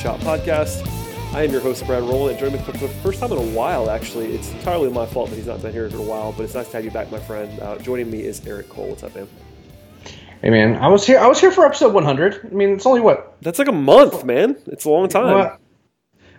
Chop 0.00 0.18
podcast. 0.20 0.86
I 1.34 1.44
am 1.44 1.50
your 1.52 1.60
host, 1.60 1.86
Brad 1.86 2.02
Rowland, 2.02 2.30
and 2.30 2.38
joining 2.38 2.56
me 2.56 2.62
for 2.64 2.72
the 2.72 2.88
first 2.88 3.20
time 3.20 3.30
in 3.32 3.38
a 3.38 3.50
while, 3.54 3.90
actually. 3.90 4.34
It's 4.34 4.50
entirely 4.52 4.88
my 4.90 5.04
fault 5.06 5.28
that 5.30 5.36
he's 5.36 5.46
not 5.46 5.60
been 5.62 5.72
here 5.72 5.86
in 5.86 5.94
a 5.94 6.00
while, 6.02 6.32
but 6.32 6.44
it's 6.44 6.54
nice 6.54 6.68
to 6.68 6.76
have 6.78 6.84
you 6.84 6.90
back, 6.90 7.10
my 7.12 7.18
friend. 7.20 7.60
Uh, 7.60 7.76
joining 7.78 8.10
me 8.10 8.22
is 8.22 8.44
Eric 8.46 8.68
Cole. 8.70 8.88
What's 8.88 9.02
up, 9.02 9.14
man? 9.14 9.28
Hey 10.42 10.48
man, 10.48 10.76
I 10.76 10.88
was 10.88 11.06
here. 11.06 11.18
I 11.18 11.26
was 11.26 11.38
here 11.38 11.52
for 11.52 11.66
episode 11.66 11.92
100. 11.92 12.46
I 12.50 12.54
mean, 12.54 12.70
it's 12.70 12.86
only 12.86 13.02
what? 13.02 13.36
That's 13.42 13.58
like 13.58 13.68
a 13.68 13.72
month, 13.72 14.24
man. 14.24 14.56
It's 14.68 14.86
a 14.86 14.90
long 14.90 15.06
time. 15.08 15.34
Well, 15.34 15.58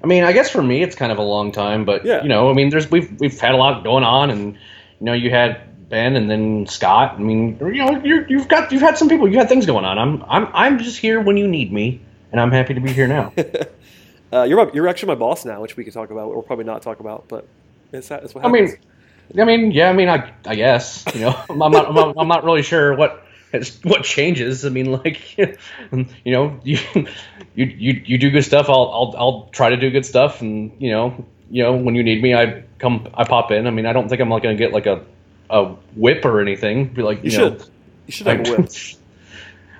I 0.04 0.08
mean, 0.08 0.24
I 0.24 0.32
guess 0.34 0.50
for 0.50 0.64
me, 0.64 0.82
it's 0.82 0.96
kind 0.96 1.12
of 1.12 1.20
a 1.20 1.24
long 1.24 1.52
time, 1.52 1.86
but 1.86 2.04
Yeah. 2.04 2.24
you 2.24 2.30
know, 2.30 2.50
I 2.50 2.54
mean, 2.54 2.72
there's 2.72 2.90
we've 2.90 3.16
we've 3.20 3.40
had 3.40 3.54
a 3.54 3.58
lot 3.58 3.84
going 3.84 4.04
on, 4.04 4.32
and 4.32 4.54
you 4.56 5.06
know, 5.06 5.14
you 5.14 5.30
had 5.30 5.88
Ben 5.88 6.16
and 6.16 6.32
then 6.32 6.66
Scott. 6.66 7.14
I 7.16 7.20
mean, 7.20 7.60
you 7.62 7.86
know, 7.86 8.02
you're, 8.04 8.28
you've 8.28 8.48
got 8.48 8.72
you've 8.72 8.82
had 8.82 8.98
some 8.98 9.08
people, 9.08 9.28
you 9.30 9.38
had 9.38 9.48
things 9.50 9.68
going 9.68 9.86
on. 9.86 10.00
I'm 10.00 10.24
I'm 10.28 10.48
I'm 10.54 10.80
just 10.80 10.98
here 10.98 11.22
when 11.22 11.38
you 11.38 11.48
need 11.48 11.72
me, 11.72 12.02
and 12.32 12.40
I'm 12.40 12.52
happy 12.52 12.74
to 12.74 12.82
be 12.82 12.92
here 12.92 13.08
now. 13.08 13.34
Uh, 14.34 14.44
you're, 14.44 14.66
my, 14.66 14.72
you're 14.72 14.88
actually 14.88 15.08
my 15.08 15.16
boss 15.16 15.44
now, 15.44 15.62
which 15.62 15.76
we 15.76 15.84
could 15.84 15.92
talk 15.92 16.10
about, 16.10 16.30
or 16.30 16.42
probably 16.42 16.64
not 16.64 16.82
talk 16.82 17.02
about, 17.02 17.28
but 17.28 17.46
it's, 17.92 18.08
that, 18.08 18.24
it's 18.24 18.34
what 18.34 18.46
I 18.46 18.48
mean, 18.48 18.78
I 19.40 19.46
mean, 19.46 19.72
yeah, 19.72 19.90
I 19.90 19.94
mean, 19.94 20.10
I 20.10 20.34
I 20.46 20.56
guess 20.56 21.04
you 21.14 21.22
know, 21.22 21.44
I'm 21.50 21.58
not 21.58 21.88
I'm 21.88 21.96
not, 21.96 22.16
I'm 22.18 22.28
not 22.28 22.44
really 22.44 22.62
sure 22.62 22.96
what. 22.96 23.26
What 23.84 24.06
changes? 24.06 24.64
I 24.64 24.70
mean, 24.70 24.94
like, 24.94 25.38
you 25.38 25.58
know, 26.26 26.58
you 26.64 26.78
you 27.54 27.66
you, 27.66 28.02
you 28.06 28.18
do 28.18 28.32
good 28.32 28.46
stuff. 28.46 28.70
I'll, 28.70 28.90
I'll 28.94 29.16
I'll 29.18 29.50
try 29.52 29.70
to 29.70 29.76
do 29.76 29.92
good 29.92 30.06
stuff, 30.06 30.40
and 30.40 30.72
you 30.80 30.90
know, 30.90 31.26
you 31.50 31.62
know, 31.62 31.76
when 31.76 31.94
you 31.94 32.02
need 32.02 32.24
me, 32.24 32.34
I 32.34 32.64
come, 32.80 33.10
I 33.14 33.26
pop 33.26 33.52
in. 33.52 33.68
I 33.68 33.72
mean, 33.72 33.86
I 33.86 33.92
don't 33.92 34.08
think 34.08 34.22
I'm 34.22 34.30
like 34.30 34.44
gonna 34.44 34.56
get 34.56 34.72
like 34.72 34.86
a 34.86 35.04
a 35.50 35.66
whip 35.98 36.24
or 36.24 36.40
anything. 36.40 36.94
Be 36.94 37.02
like, 37.02 37.26
you 37.26 37.32
you, 37.32 37.38
know, 37.38 37.50
should. 37.50 37.70
You 38.08 38.12
should 38.14 38.28
have 38.28 38.48
a 38.48 38.52
whip. 38.52 38.72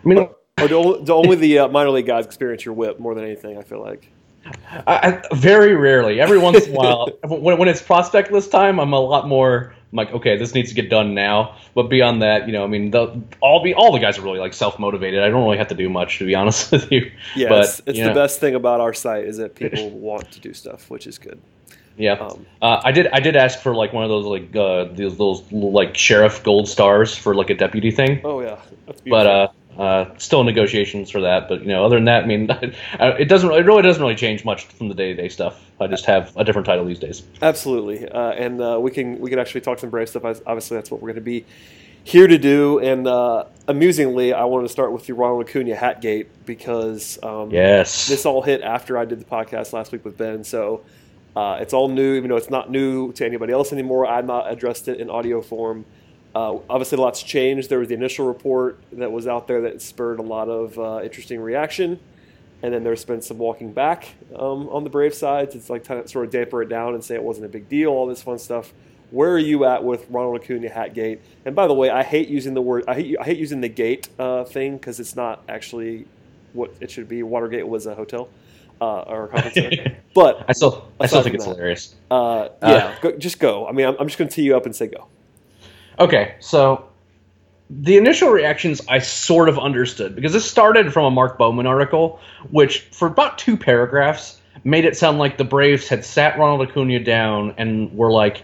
I 0.04 0.08
mean, 0.10 0.30
or 0.62 0.68
do 0.68 0.78
only, 0.78 1.04
do 1.04 1.14
only 1.14 1.36
the 1.36 1.60
uh, 1.60 1.68
minor 1.68 1.90
league 1.90 2.06
guys 2.06 2.26
experience 2.26 2.66
your 2.66 2.74
whip 2.74 3.00
more 3.00 3.16
than 3.16 3.24
anything, 3.24 3.58
I 3.58 3.64
feel 3.64 3.82
like. 3.82 4.10
I, 4.88 5.22
I, 5.32 5.36
very 5.36 5.76
rarely. 5.76 6.20
Every 6.20 6.40
once 6.40 6.66
in 6.66 6.74
a 6.74 6.76
while, 6.76 7.10
when, 7.28 7.58
when 7.58 7.68
it's 7.68 7.82
prospect 7.82 8.32
list 8.32 8.52
time, 8.52 8.80
I'm 8.80 8.94
a 8.94 9.00
lot 9.00 9.28
more 9.28 9.74
I'm 9.92 9.98
like, 9.98 10.12
okay, 10.14 10.38
this 10.38 10.54
needs 10.54 10.70
to 10.70 10.76
get 10.76 10.90
done 10.90 11.14
now. 11.14 11.56
But 11.76 11.84
beyond 11.84 12.22
that, 12.22 12.48
you 12.48 12.54
know, 12.54 12.64
I 12.64 12.68
mean, 12.68 12.92
the, 12.92 13.22
all 13.42 13.62
be 13.62 13.74
all 13.74 13.92
the 13.92 14.00
guys 14.00 14.18
are 14.18 14.22
really 14.22 14.40
like 14.40 14.54
self 14.54 14.80
motivated. 14.80 15.22
I 15.22 15.30
don't 15.30 15.44
really 15.44 15.58
have 15.58 15.68
to 15.68 15.76
do 15.76 15.90
much, 15.90 16.18
to 16.20 16.26
be 16.26 16.34
honest 16.34 16.72
with 16.72 16.92
you. 16.92 17.12
Yeah, 17.36 17.50
but, 17.50 17.66
it's, 17.66 17.82
it's 17.86 17.98
you 17.98 18.06
the 18.06 18.10
know, 18.10 18.16
best 18.16 18.40
thing 18.40 18.56
about 18.56 18.80
our 18.80 18.94
site 18.94 19.26
is 19.26 19.38
that 19.38 19.56
people 19.56 19.90
want 20.00 20.32
to 20.32 20.40
do 20.40 20.54
stuff, 20.54 20.90
which 20.90 21.08
is 21.08 21.18
good. 21.18 21.40
Yeah, 21.98 22.14
Um, 22.14 22.46
uh, 22.62 22.82
I 22.84 22.94
did. 22.94 23.08
I 23.08 23.20
did 23.20 23.36
ask 23.36 23.60
for 23.60 23.76
like 23.76 23.92
one 23.92 24.06
of 24.06 24.10
those 24.10 24.26
like 24.26 24.56
uh, 24.56 24.86
those, 24.94 25.18
those 25.18 25.52
like 25.52 25.96
sheriff 25.96 26.42
gold 26.42 26.70
stars 26.70 27.16
for 27.16 27.36
like 27.36 27.50
a 27.50 27.54
deputy 27.54 27.92
thing. 27.92 28.22
Oh 28.24 28.40
yeah, 28.40 28.60
that's 28.88 29.02
but 29.02 29.28
uh, 29.28 29.48
uh, 29.78 30.06
still 30.18 30.44
negotiations 30.44 31.10
for 31.10 31.22
that. 31.22 31.48
But 31.48 31.62
you 31.62 31.68
know, 31.68 31.86
other 31.86 31.96
than 31.98 32.06
that, 32.06 32.24
I 32.24 32.28
mean, 32.28 32.50
it 33.00 33.28
doesn't. 33.30 33.52
It 33.52 33.66
really 33.66 33.82
doesn't 33.82 34.02
really 34.02 34.16
change 34.16 34.44
much 34.46 34.66
from 34.66 34.90
the 34.90 34.96
day 34.96 35.14
to 35.14 35.22
day 35.22 35.30
stuff. 35.30 35.60
I 35.80 35.88
just 35.88 36.06
have 36.06 36.36
a 36.36 36.44
different 36.44 36.66
title 36.66 36.86
these 36.86 37.00
days. 37.00 37.24
Absolutely, 37.42 38.08
uh, 38.08 38.32
and 38.32 38.62
uh, 38.62 38.78
we 38.80 38.92
can 38.92 39.20
we 39.20 39.30
can 39.30 39.40
actually 39.40 39.62
talk 39.62 39.80
some 39.80 39.90
Brave 39.90 40.10
stuff. 40.10 40.24
Obviously, 40.46 40.78
that's 40.78 40.92
what 40.92 41.02
we're 41.02 41.08
going 41.08 41.16
to 41.16 41.22
be 41.22 41.46
here 42.04 42.28
to 42.28 42.38
do. 42.38 42.80
And 42.80 43.08
uh, 43.08 43.46
amusingly, 43.68 44.34
I 44.34 44.44
wanted 44.46 44.68
to 44.68 44.72
start 44.72 44.92
with 44.92 45.06
the 45.06 45.14
Ronald 45.14 45.48
Acuna 45.48 45.76
Hatgate 45.76 46.28
because 46.46 47.20
um, 47.24 47.52
Yes. 47.52 48.08
this 48.08 48.26
all 48.26 48.42
hit 48.42 48.62
after 48.62 48.98
I 48.98 49.06
did 49.06 49.20
the 49.20 49.26
podcast 49.26 49.74
last 49.74 49.92
week 49.92 50.04
with 50.04 50.18
Ben. 50.18 50.44
So 50.44 50.82
uh, 51.36 51.60
it's 51.62 51.74
all 51.74 51.88
new, 51.90 52.16
even 52.16 52.30
though 52.30 52.38
it's 52.38 52.50
not 52.50 52.72
new 52.72 53.12
to 53.14 53.26
anybody 53.26 53.54
else 53.54 53.72
anymore. 53.72 54.06
I've 54.08 54.26
not 54.26 54.52
addressed 54.52 54.88
it 54.88 55.00
in 55.00 55.10
audio 55.10 55.42
form. 55.42 55.86
Uh, 56.34 56.60
obviously, 56.70 56.98
lot's 56.98 57.24
changed. 57.24 57.70
There 57.70 57.80
was 57.80 57.90
the 57.90 57.96
initial 57.96 58.26
report 58.26 58.80
that 58.94 59.12
was 59.12 59.28
out 59.28 59.48
there 59.48 59.62
that 59.62 59.82
spurred 59.82 60.20
a 60.20 60.24
lot 60.24 60.48
of 60.48 60.78
uh, 60.80 61.02
interesting 61.04 61.42
reaction. 61.42 62.00
And 62.64 62.74
then 62.74 62.84
there's 62.84 63.04
been 63.04 63.22
some 63.22 63.38
walking 63.38 63.74
back 63.74 64.10
um, 64.36 64.70
on 64.70 64.84
the 64.84 64.90
Brave 64.90 65.14
side 65.14 65.52
to 65.52 65.62
like 65.72 65.90
of 65.90 66.10
sort 66.10 66.26
of 66.26 66.32
damper 66.32 66.62
it 66.62 66.70
down 66.70 66.94
and 66.94 67.04
say 67.04 67.16
it 67.16 67.24
wasn't 67.24 67.48
a 67.48 67.50
big 67.50 67.68
deal, 67.68 67.90
all 67.90 68.06
this 68.06 68.22
fun 68.22 68.38
stuff. 68.38 68.72
Where 69.10 69.32
are 69.32 69.40
you 69.40 69.66
at 69.66 69.84
with 69.84 70.06
Ronald 70.10 70.42
Acuna 70.42 70.70
Hatgate? 70.70 71.20
And 71.44 71.56
by 71.56 71.68
the 71.68 71.74
way, 71.74 71.90
I 71.90 72.04
hate 72.04 72.30
using 72.30 72.54
the 72.54 72.62
word 72.62 72.86
I 72.88 72.94
hate 72.94 73.18
I 73.20 73.24
hate 73.26 73.40
using 73.40 73.62
the 73.62 73.68
gate 73.68 74.10
uh, 74.20 74.44
thing 74.46 74.78
because 74.78 75.00
it's 75.00 75.16
not 75.16 75.44
actually 75.50 76.06
what 76.54 76.72
it 76.80 76.92
should 76.92 77.10
be. 77.10 77.24
Watergate 77.24 77.68
was 77.68 77.88
a 77.88 77.96
hotel 77.96 78.30
uh, 78.80 79.02
or 79.02 79.26
a 79.26 79.28
conference 79.30 79.56
center. 79.56 79.98
But 80.14 80.44
I 80.50 80.52
still, 80.52 80.90
I 81.00 81.08
still 81.08 81.24
think 81.24 81.36
it's 81.36 81.46
that. 81.46 81.52
hilarious. 81.56 81.96
uh, 82.10 82.50
yeah, 82.62 82.98
go, 83.02 83.18
just 83.18 83.40
go. 83.40 83.66
I 83.66 83.72
mean, 83.72 83.86
I'm, 83.88 83.96
I'm 83.98 84.08
just 84.08 84.18
going 84.18 84.28
to 84.28 84.36
tee 84.36 84.42
you 84.42 84.58
up 84.58 84.66
and 84.66 84.76
say 84.76 84.88
go. 84.88 85.08
Okay, 86.02 86.34
so 86.40 86.90
the 87.70 87.96
initial 87.96 88.30
reactions 88.30 88.82
I 88.90 88.98
sort 88.98 89.50
of 89.50 89.60
understood 89.60 90.16
because 90.16 90.34
this 90.34 90.50
started 90.50 90.92
from 90.92 91.06
a 91.06 91.12
Mark 91.12 91.38
Bowman 91.38 91.68
article, 91.68 92.20
which 92.50 92.80
for 92.92 93.08
about 93.08 93.38
two 93.38 93.56
paragraphs 93.56 94.42
made 94.64 94.86
it 94.86 94.98
sound 94.98 95.20
like 95.20 95.38
the 95.38 95.44
Braves 95.44 95.88
had 95.88 96.04
sat 96.04 96.40
Ronald 96.40 96.68
Acuna 96.68 97.04
down 97.04 97.54
and 97.60 97.96
were 97.96 98.12
like, 98.12 98.42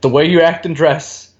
"The 0.00 0.08
way 0.08 0.26
you 0.26 0.40
act 0.40 0.66
and 0.66 0.74
dress 0.74 1.32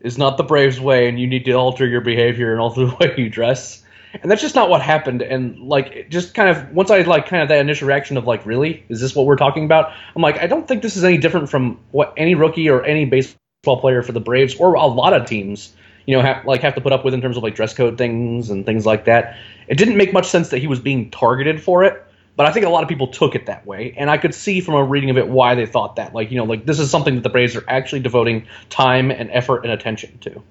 is 0.00 0.18
not 0.18 0.36
the 0.36 0.42
Braves' 0.42 0.80
way, 0.80 1.08
and 1.08 1.20
you 1.20 1.28
need 1.28 1.44
to 1.44 1.52
alter 1.52 1.86
your 1.86 2.00
behavior 2.00 2.50
and 2.50 2.60
alter 2.60 2.86
the 2.86 2.96
way 2.96 3.14
you 3.16 3.30
dress." 3.30 3.84
And 4.20 4.28
that's 4.28 4.42
just 4.42 4.56
not 4.56 4.68
what 4.68 4.82
happened. 4.82 5.22
And 5.22 5.60
like, 5.60 6.10
just 6.10 6.34
kind 6.34 6.48
of 6.48 6.72
once 6.72 6.90
I 6.90 7.02
like 7.02 7.28
kind 7.28 7.44
of 7.44 7.50
that 7.50 7.60
initial 7.60 7.86
reaction 7.86 8.16
of 8.16 8.26
like, 8.26 8.44
"Really, 8.44 8.84
is 8.88 9.00
this 9.00 9.14
what 9.14 9.26
we're 9.26 9.36
talking 9.36 9.64
about?" 9.64 9.92
I'm 10.16 10.22
like, 10.22 10.38
I 10.38 10.48
don't 10.48 10.66
think 10.66 10.82
this 10.82 10.96
is 10.96 11.04
any 11.04 11.18
different 11.18 11.48
from 11.48 11.78
what 11.92 12.14
any 12.16 12.34
rookie 12.34 12.68
or 12.68 12.84
any 12.84 13.04
baseball 13.04 13.36
player 13.62 14.02
for 14.02 14.12
the 14.12 14.20
Braves 14.20 14.54
or 14.54 14.74
a 14.74 14.86
lot 14.86 15.12
of 15.12 15.26
teams, 15.26 15.74
you 16.06 16.16
know, 16.16 16.22
have 16.22 16.46
like 16.46 16.62
have 16.62 16.74
to 16.76 16.80
put 16.80 16.92
up 16.92 17.04
with 17.04 17.12
in 17.12 17.20
terms 17.20 17.36
of 17.36 17.42
like 17.42 17.54
dress 17.54 17.74
code 17.74 17.98
things 17.98 18.48
and 18.48 18.64
things 18.64 18.86
like 18.86 19.04
that. 19.04 19.36
It 19.68 19.76
didn't 19.76 19.98
make 19.98 20.14
much 20.14 20.26
sense 20.26 20.48
that 20.48 20.58
he 20.58 20.66
was 20.66 20.80
being 20.80 21.10
targeted 21.10 21.62
for 21.62 21.84
it, 21.84 22.02
but 22.36 22.46
I 22.46 22.52
think 22.52 22.64
a 22.64 22.70
lot 22.70 22.82
of 22.82 22.88
people 22.88 23.08
took 23.08 23.34
it 23.34 23.44
that 23.46 23.66
way, 23.66 23.94
and 23.98 24.10
I 24.10 24.16
could 24.16 24.34
see 24.34 24.62
from 24.62 24.76
a 24.76 24.82
reading 24.82 25.10
of 25.10 25.18
it 25.18 25.28
why 25.28 25.54
they 25.54 25.66
thought 25.66 25.96
that. 25.96 26.14
Like, 26.14 26.30
you 26.30 26.38
know, 26.38 26.44
like 26.44 26.64
this 26.64 26.78
is 26.78 26.90
something 26.90 27.16
that 27.16 27.20
the 27.20 27.28
Braves 27.28 27.54
are 27.54 27.64
actually 27.68 28.00
devoting 28.00 28.46
time 28.70 29.10
and 29.10 29.30
effort 29.30 29.64
and 29.64 29.72
attention 29.72 30.16
to. 30.20 30.42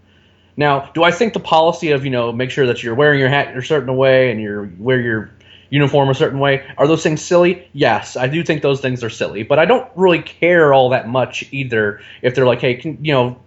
Now, 0.56 0.91
do 0.94 1.03
I 1.03 1.09
think 1.09 1.34
the 1.34 1.40
policy 1.40 1.91
of 1.91 2.06
you 2.06 2.12
know 2.12 2.31
make 2.31 2.52
sure 2.52 2.68
that 2.68 2.84
you're 2.84 2.94
wearing 2.94 3.20
your 3.20 3.30
hat 3.30 3.47
in 3.47 3.58
a 3.58 3.66
certain 3.66 3.96
way 3.97 4.30
and 4.30 4.40
you're 4.40 4.70
wear 4.78 5.02
your 5.02 5.31
uniform 5.69 6.09
a 6.09 6.16
certain 6.16 6.40
way 6.40 6.66
are 6.78 6.88
those 6.88 7.03
things 7.03 7.22
silly? 7.22 7.68
Yes, 7.74 8.16
I 8.18 8.28
do 8.28 8.44
think 8.44 8.62
those 8.62 8.81
things 8.81 9.03
are 9.03 9.09
silly, 9.09 9.44
but 9.44 9.59
I 9.59 9.66
don't 9.66 9.90
really 9.96 10.22
care 10.22 10.74
all 10.74 10.90
that 10.90 11.07
much 11.07 11.46
either. 11.52 12.02
If 12.22 12.35
they're 12.35 12.46
like, 12.46 12.62
hey, 12.62 12.75
can, 12.75 13.03
you 13.03 13.13
know, 13.13 13.40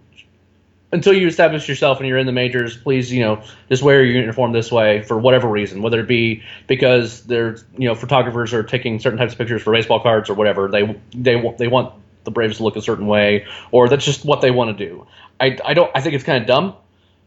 until 0.91 1.13
you 1.13 1.27
establish 1.27 1.67
yourself 1.67 1.99
and 1.99 2.07
you're 2.07 2.19
in 2.19 2.27
the 2.27 2.31
majors, 2.31 2.77
please, 2.77 3.11
you 3.11 3.21
know, 3.21 3.43
just 3.67 3.81
wear 3.81 4.03
your 4.03 4.21
uniform 4.21 4.51
this 4.51 4.71
way 4.71 5.01
for 5.01 5.17
whatever 5.17 5.47
reason, 5.47 5.81
whether 5.81 5.99
it 5.99 6.07
be 6.07 6.43
because 6.67 7.23
they're, 7.23 7.57
you 7.77 7.87
know, 7.87 7.95
photographers 7.95 8.53
are 8.53 8.63
taking 8.63 8.99
certain 8.99 9.17
types 9.17 9.33
of 9.33 9.39
pictures 9.39 9.63
for 9.63 9.73
baseball 9.73 9.99
cards 9.99 10.29
or 10.29 10.35
whatever. 10.35 10.69
They 10.69 10.99
they 11.15 11.55
they 11.57 11.67
want 11.67 11.93
the 12.23 12.31
Braves 12.31 12.57
to 12.57 12.63
look 12.63 12.75
a 12.75 12.81
certain 12.81 13.07
way, 13.07 13.45
or 13.71 13.89
that's 13.89 14.05
just 14.05 14.23
what 14.23 14.41
they 14.41 14.51
want 14.51 14.77
to 14.77 14.85
do. 14.85 15.07
I, 15.39 15.57
I 15.65 15.73
don't. 15.73 15.91
I 15.95 16.01
think 16.01 16.15
it's 16.15 16.23
kind 16.23 16.41
of 16.41 16.47
dumb, 16.47 16.75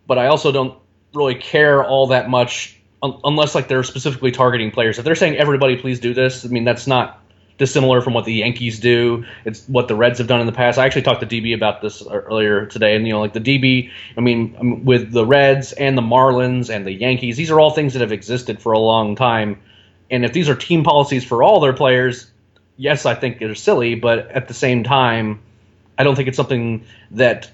but 0.06 0.16
I 0.16 0.28
also 0.28 0.52
don't 0.52 0.78
really 1.12 1.34
care 1.34 1.84
all 1.84 2.08
that 2.08 2.30
much 2.30 2.75
un- 3.02 3.18
unless 3.24 3.54
like 3.54 3.68
they're 3.68 3.82
specifically 3.82 4.30
targeting 4.30 4.70
players. 4.70 4.98
If 4.98 5.04
they're 5.04 5.14
saying 5.14 5.36
everybody 5.36 5.76
please 5.76 6.00
do 6.00 6.14
this, 6.14 6.44
I 6.44 6.48
mean 6.48 6.64
that's 6.64 6.86
not 6.86 7.22
dissimilar 7.58 8.00
from 8.02 8.12
what 8.12 8.24
the 8.24 8.34
Yankees 8.34 8.78
do. 8.80 9.24
It's 9.44 9.66
what 9.66 9.88
the 9.88 9.94
Reds 9.94 10.18
have 10.18 10.26
done 10.26 10.40
in 10.40 10.46
the 10.46 10.52
past. 10.52 10.78
I 10.78 10.84
actually 10.84 11.02
talked 11.02 11.20
to 11.20 11.26
DB 11.26 11.54
about 11.54 11.80
this 11.80 12.06
earlier 12.06 12.66
today, 12.66 12.96
and 12.96 13.06
you 13.06 13.12
know, 13.12 13.20
like 13.20 13.32
the 13.32 13.40
DB. 13.40 13.90
I 14.16 14.20
mean, 14.20 14.56
um, 14.60 14.84
with 14.84 15.12
the 15.12 15.24
Reds 15.24 15.72
and 15.72 15.96
the 15.96 16.02
Marlins 16.02 16.74
and 16.74 16.86
the 16.86 16.92
Yankees, 16.92 17.36
these 17.36 17.50
are 17.50 17.58
all 17.60 17.70
things 17.70 17.94
that 17.94 18.00
have 18.00 18.12
existed 18.12 18.60
for 18.60 18.72
a 18.72 18.78
long 18.78 19.16
time. 19.16 19.60
And 20.10 20.24
if 20.24 20.32
these 20.32 20.48
are 20.48 20.54
team 20.54 20.84
policies 20.84 21.24
for 21.24 21.42
all 21.42 21.60
their 21.60 21.72
players, 21.72 22.30
yes, 22.76 23.06
I 23.06 23.14
think 23.14 23.38
they're 23.38 23.54
silly. 23.54 23.94
But 23.94 24.30
at 24.30 24.48
the 24.48 24.54
same 24.54 24.84
time, 24.84 25.40
I 25.98 26.04
don't 26.04 26.14
think 26.14 26.28
it's 26.28 26.36
something 26.36 26.84
that 27.12 27.50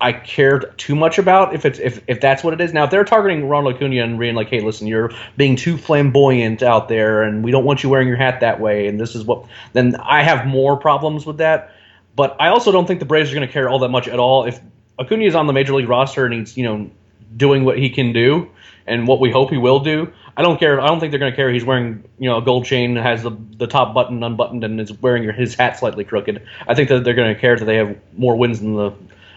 I 0.00 0.12
cared 0.12 0.78
too 0.78 0.94
much 0.94 1.18
about 1.18 1.54
if 1.54 1.64
it's 1.64 1.78
if, 1.78 2.02
if 2.06 2.20
that's 2.20 2.44
what 2.44 2.54
it 2.54 2.60
is. 2.60 2.72
Now 2.72 2.84
if 2.84 2.90
they're 2.90 3.04
targeting 3.04 3.48
Ronald 3.48 3.74
Acuna 3.74 4.02
and 4.02 4.18
being 4.18 4.36
like, 4.36 4.48
hey, 4.48 4.60
listen, 4.60 4.86
you're 4.86 5.12
being 5.36 5.56
too 5.56 5.76
flamboyant 5.76 6.62
out 6.62 6.88
there, 6.88 7.22
and 7.22 7.42
we 7.42 7.50
don't 7.50 7.64
want 7.64 7.82
you 7.82 7.88
wearing 7.88 8.06
your 8.06 8.16
hat 8.16 8.40
that 8.40 8.60
way, 8.60 8.86
and 8.86 9.00
this 9.00 9.14
is 9.14 9.24
what, 9.24 9.46
then 9.72 9.96
I 9.96 10.22
have 10.22 10.46
more 10.46 10.76
problems 10.76 11.26
with 11.26 11.38
that. 11.38 11.72
But 12.14 12.36
I 12.40 12.48
also 12.48 12.70
don't 12.70 12.86
think 12.86 13.00
the 13.00 13.06
Braves 13.06 13.30
are 13.30 13.34
going 13.34 13.46
to 13.46 13.52
care 13.52 13.68
all 13.68 13.80
that 13.80 13.90
much 13.90 14.08
at 14.08 14.18
all 14.18 14.44
if 14.44 14.60
Acuna 14.98 15.24
is 15.24 15.34
on 15.34 15.46
the 15.46 15.52
major 15.52 15.74
league 15.74 15.88
roster 15.88 16.24
and 16.24 16.34
he's 16.34 16.56
you 16.56 16.64
know 16.64 16.90
doing 17.36 17.64
what 17.64 17.78
he 17.78 17.90
can 17.90 18.12
do 18.12 18.50
and 18.86 19.06
what 19.06 19.20
we 19.20 19.30
hope 19.30 19.50
he 19.50 19.58
will 19.58 19.80
do. 19.80 20.12
I 20.36 20.42
don't 20.42 20.58
care. 20.58 20.80
I 20.80 20.86
don't 20.86 21.00
think 21.00 21.10
they're 21.10 21.20
going 21.20 21.32
to 21.32 21.36
care. 21.36 21.50
He's 21.50 21.64
wearing 21.64 22.04
you 22.18 22.28
know 22.28 22.38
a 22.38 22.42
gold 22.42 22.64
chain, 22.64 22.94
has 22.94 23.24
the 23.24 23.32
the 23.56 23.66
top 23.66 23.94
button 23.94 24.22
unbuttoned, 24.22 24.62
and 24.62 24.80
is 24.80 24.92
wearing 25.02 25.28
his 25.32 25.54
hat 25.54 25.78
slightly 25.78 26.04
crooked. 26.04 26.40
I 26.66 26.74
think 26.74 26.88
that 26.88 27.02
they're 27.02 27.14
going 27.14 27.34
to 27.34 27.40
care 27.40 27.56
that 27.56 27.64
they 27.64 27.76
have 27.76 27.96
more 28.16 28.36
wins 28.36 28.60
than 28.60 28.74
the 28.74 28.92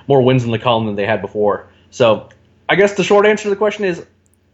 more 0.08 0.22
wins 0.22 0.44
in 0.44 0.52
the 0.52 0.60
column 0.60 0.86
than 0.86 0.96
they 0.96 1.06
had 1.06 1.22
before. 1.22 1.68
So 1.90 2.30
I 2.70 2.76
guess 2.76 2.94
the 2.96 3.04
short 3.04 3.26
answer 3.26 3.44
to 3.44 3.50
the 3.50 3.56
question 3.56 3.86
is, 3.86 4.06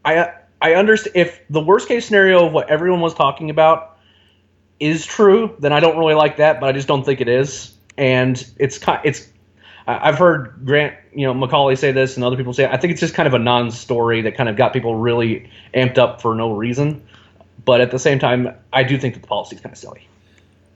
I 0.05 0.31
I 0.61 0.73
understand 0.73 1.15
if 1.15 1.39
the 1.49 1.61
worst 1.61 1.87
case 1.87 2.05
scenario 2.05 2.45
of 2.45 2.53
what 2.53 2.69
everyone 2.69 3.01
was 3.01 3.13
talking 3.13 3.49
about 3.49 3.97
is 4.79 5.05
true, 5.05 5.55
then 5.59 5.73
I 5.73 5.79
don't 5.79 5.97
really 5.97 6.15
like 6.15 6.37
that, 6.37 6.59
but 6.59 6.69
I 6.69 6.71
just 6.71 6.87
don't 6.87 7.03
think 7.03 7.21
it 7.21 7.27
is. 7.27 7.73
And 7.97 8.43
it's 8.57 8.79
it's 9.03 9.29
I've 9.87 10.17
heard 10.17 10.65
Grant, 10.65 10.95
you 11.13 11.25
know, 11.25 11.33
McAuley 11.33 11.77
say 11.77 11.91
this, 11.91 12.15
and 12.15 12.23
other 12.23 12.35
people 12.35 12.53
say. 12.53 12.65
It. 12.65 12.71
I 12.71 12.77
think 12.77 12.91
it's 12.91 12.99
just 12.99 13.13
kind 13.13 13.25
of 13.25 13.33
a 13.33 13.39
non-story 13.39 14.21
that 14.21 14.35
kind 14.35 14.49
of 14.49 14.57
got 14.57 14.73
people 14.73 14.95
really 14.95 15.49
amped 15.73 15.97
up 15.97 16.21
for 16.21 16.35
no 16.35 16.51
reason. 16.51 17.01
But 17.63 17.81
at 17.81 17.91
the 17.91 17.99
same 17.99 18.19
time, 18.19 18.53
I 18.73 18.83
do 18.83 18.97
think 18.97 19.13
that 19.13 19.21
the 19.21 19.27
policy 19.27 19.55
is 19.55 19.61
kind 19.61 19.73
of 19.73 19.79
silly. 19.79 20.07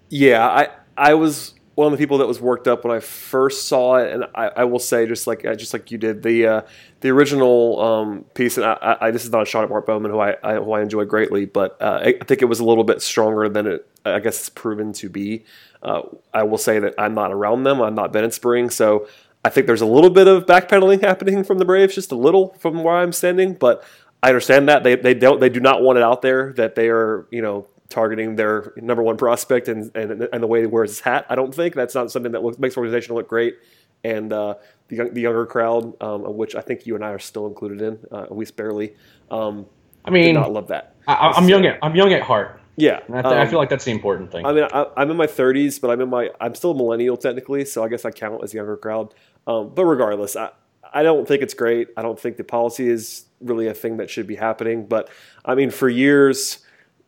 Yeah, 0.10 0.48
I 0.48 0.70
I 0.98 1.14
was 1.14 1.54
one 1.76 1.88
of 1.88 1.92
the 1.92 1.98
people 1.98 2.18
that 2.18 2.28
was 2.28 2.42
worked 2.42 2.68
up 2.68 2.84
when 2.84 2.96
I 2.96 3.00
first 3.00 3.68
saw 3.68 3.96
it, 3.96 4.12
and 4.12 4.26
I, 4.36 4.48
I 4.48 4.64
will 4.66 4.80
say, 4.80 5.08
just 5.08 5.26
like 5.26 5.46
uh, 5.46 5.56
just 5.56 5.74
like 5.74 5.90
you 5.90 5.98
did, 5.98 6.22
the 6.22 6.46
uh, 6.46 6.62
the 7.00 7.10
original 7.10 7.80
um, 7.80 8.26
piece, 8.34 8.58
and 8.58 8.66
I, 8.66 8.98
I, 9.00 9.12
this 9.12 9.24
is 9.24 9.32
not 9.32 9.44
a 9.44 9.46
shot 9.46 9.64
at 9.64 9.70
Mark 9.70 9.86
Bowman, 9.86 10.12
who 10.12 10.20
I, 10.20 10.36
I 10.44 10.56
who 10.56 10.74
I 10.74 10.82
enjoy 10.82 11.06
greatly, 11.06 11.46
but 11.46 11.82
uh, 11.82 12.02
I 12.04 12.24
think 12.26 12.42
it 12.42 12.46
was 12.46 12.60
a 12.60 12.66
little 12.66 12.84
bit 12.84 13.02
stronger 13.02 13.48
than 13.48 13.68
it, 13.68 13.88
I 14.06 14.20
guess, 14.20 14.40
it's 14.40 14.50
proven 14.50 14.92
to 14.94 15.10
be. 15.10 15.46
Uh, 15.82 16.02
I 16.34 16.44
will 16.44 16.58
say 16.58 16.80
that 16.80 16.94
I'm 16.98 17.14
not 17.14 17.32
around 17.32 17.64
them. 17.64 17.82
I've 17.82 17.94
not 17.94 18.12
been 18.12 18.26
in 18.26 18.32
spring, 18.32 18.70
so 18.70 19.08
I 19.46 19.50
think 19.50 19.66
there's 19.66 19.82
a 19.82 19.88
little 19.88 20.10
bit 20.10 20.28
of 20.28 20.46
backpedaling 20.46 21.02
happening 21.02 21.44
from 21.44 21.58
the 21.58 21.66
Braves, 21.66 21.96
just 21.96 22.12
a 22.12 22.18
little 22.18 22.54
from 22.60 22.84
where 22.84 22.98
I'm 22.98 23.14
standing. 23.14 23.54
But 23.54 23.84
I 24.22 24.28
understand 24.28 24.68
that 24.68 24.84
they 24.84 24.96
they 24.96 25.14
don't 25.14 25.40
they 25.40 25.50
do 25.50 25.62
not 25.62 25.82
want 25.82 25.98
it 25.98 26.04
out 26.04 26.22
there 26.22 26.54
that 26.54 26.76
they 26.76 26.90
are 26.90 27.28
you 27.32 27.42
know 27.42 27.68
targeting 27.92 28.36
their 28.36 28.74
number 28.78 29.04
one 29.04 29.18
prospect 29.18 29.68
and 29.68 29.96
and, 29.96 30.28
and 30.32 30.44
the 30.44 30.48
way 30.48 30.62
he 30.62 30.68
wears 30.68 30.90
his 30.90 31.00
hat. 31.02 31.26
I 31.30 31.36
don't 31.36 31.54
think 31.54 31.76
that's 31.76 31.94
not 31.94 32.12
something 32.12 32.32
that 32.32 32.44
looks, 32.44 32.58
makes 32.58 32.78
organization 32.78 33.16
look 33.16 33.28
great. 33.28 33.58
And 34.04 34.34
uh, 34.34 34.56
the, 34.88 34.96
young, 34.96 35.14
the 35.14 35.22
younger 35.22 35.46
crowd, 35.46 36.02
um, 36.02 36.26
of 36.26 36.34
which 36.34 36.56
I 36.56 36.62
think 36.62 36.88
you 36.88 36.96
and 36.96 37.06
I 37.06 37.10
are 37.10 37.20
still 37.20 37.46
included 37.46 37.82
in, 37.82 38.00
uh, 38.12 38.24
at 38.24 38.36
least 38.36 38.56
barely. 38.56 38.96
Um, 39.30 39.68
I 40.04 40.10
mean, 40.10 40.34
not 40.34 40.52
love 40.52 40.70
that. 40.70 40.96
I, 41.08 41.38
am 41.38 41.48
young. 41.48 41.66
At, 41.66 41.78
I'm 41.84 41.96
young 41.96 42.12
at 42.14 42.24
heart. 42.24 42.60
Yeah, 42.78 43.02
I, 43.10 43.22
th- 43.22 43.26
um, 43.26 43.34
I, 43.34 43.46
feel 43.46 43.60
like 43.60 43.70
that's 43.70 43.86
the 43.86 43.92
important 43.92 44.32
thing. 44.32 44.46
I 44.46 44.54
mean, 44.54 44.64
I, 44.64 44.88
am 44.98 45.12
in 45.12 45.18
my 45.18 45.28
30s, 45.28 45.80
but 45.80 45.92
I'm 45.92 46.02
in 46.02 46.10
my 46.10 46.30
I'm 46.40 46.56
still 46.56 46.72
a 46.72 46.76
millennial 46.76 47.18
technically, 47.18 47.66
so 47.66 47.84
I 47.84 47.90
guess 47.90 48.06
I 48.06 48.12
count 48.12 48.44
as 48.44 48.54
younger 48.54 48.78
crowd. 48.78 49.14
Um, 49.46 49.72
but 49.76 49.86
regardless, 49.86 50.36
I 50.36 50.50
I 50.94 51.04
don't 51.04 51.28
think 51.28 51.42
it's 51.42 51.54
great. 51.54 51.90
I 51.96 52.02
don't 52.02 52.20
think 52.20 52.38
the 52.38 52.44
policy 52.44 52.90
is 52.90 53.26
really 53.40 53.68
a 53.68 53.74
thing 53.74 53.98
that 53.98 54.10
should 54.10 54.28
be 54.28 54.36
happening. 54.36 54.86
But 54.86 55.10
I 55.46 55.56
mean, 55.56 55.70
for 55.70 55.90
years, 55.90 56.60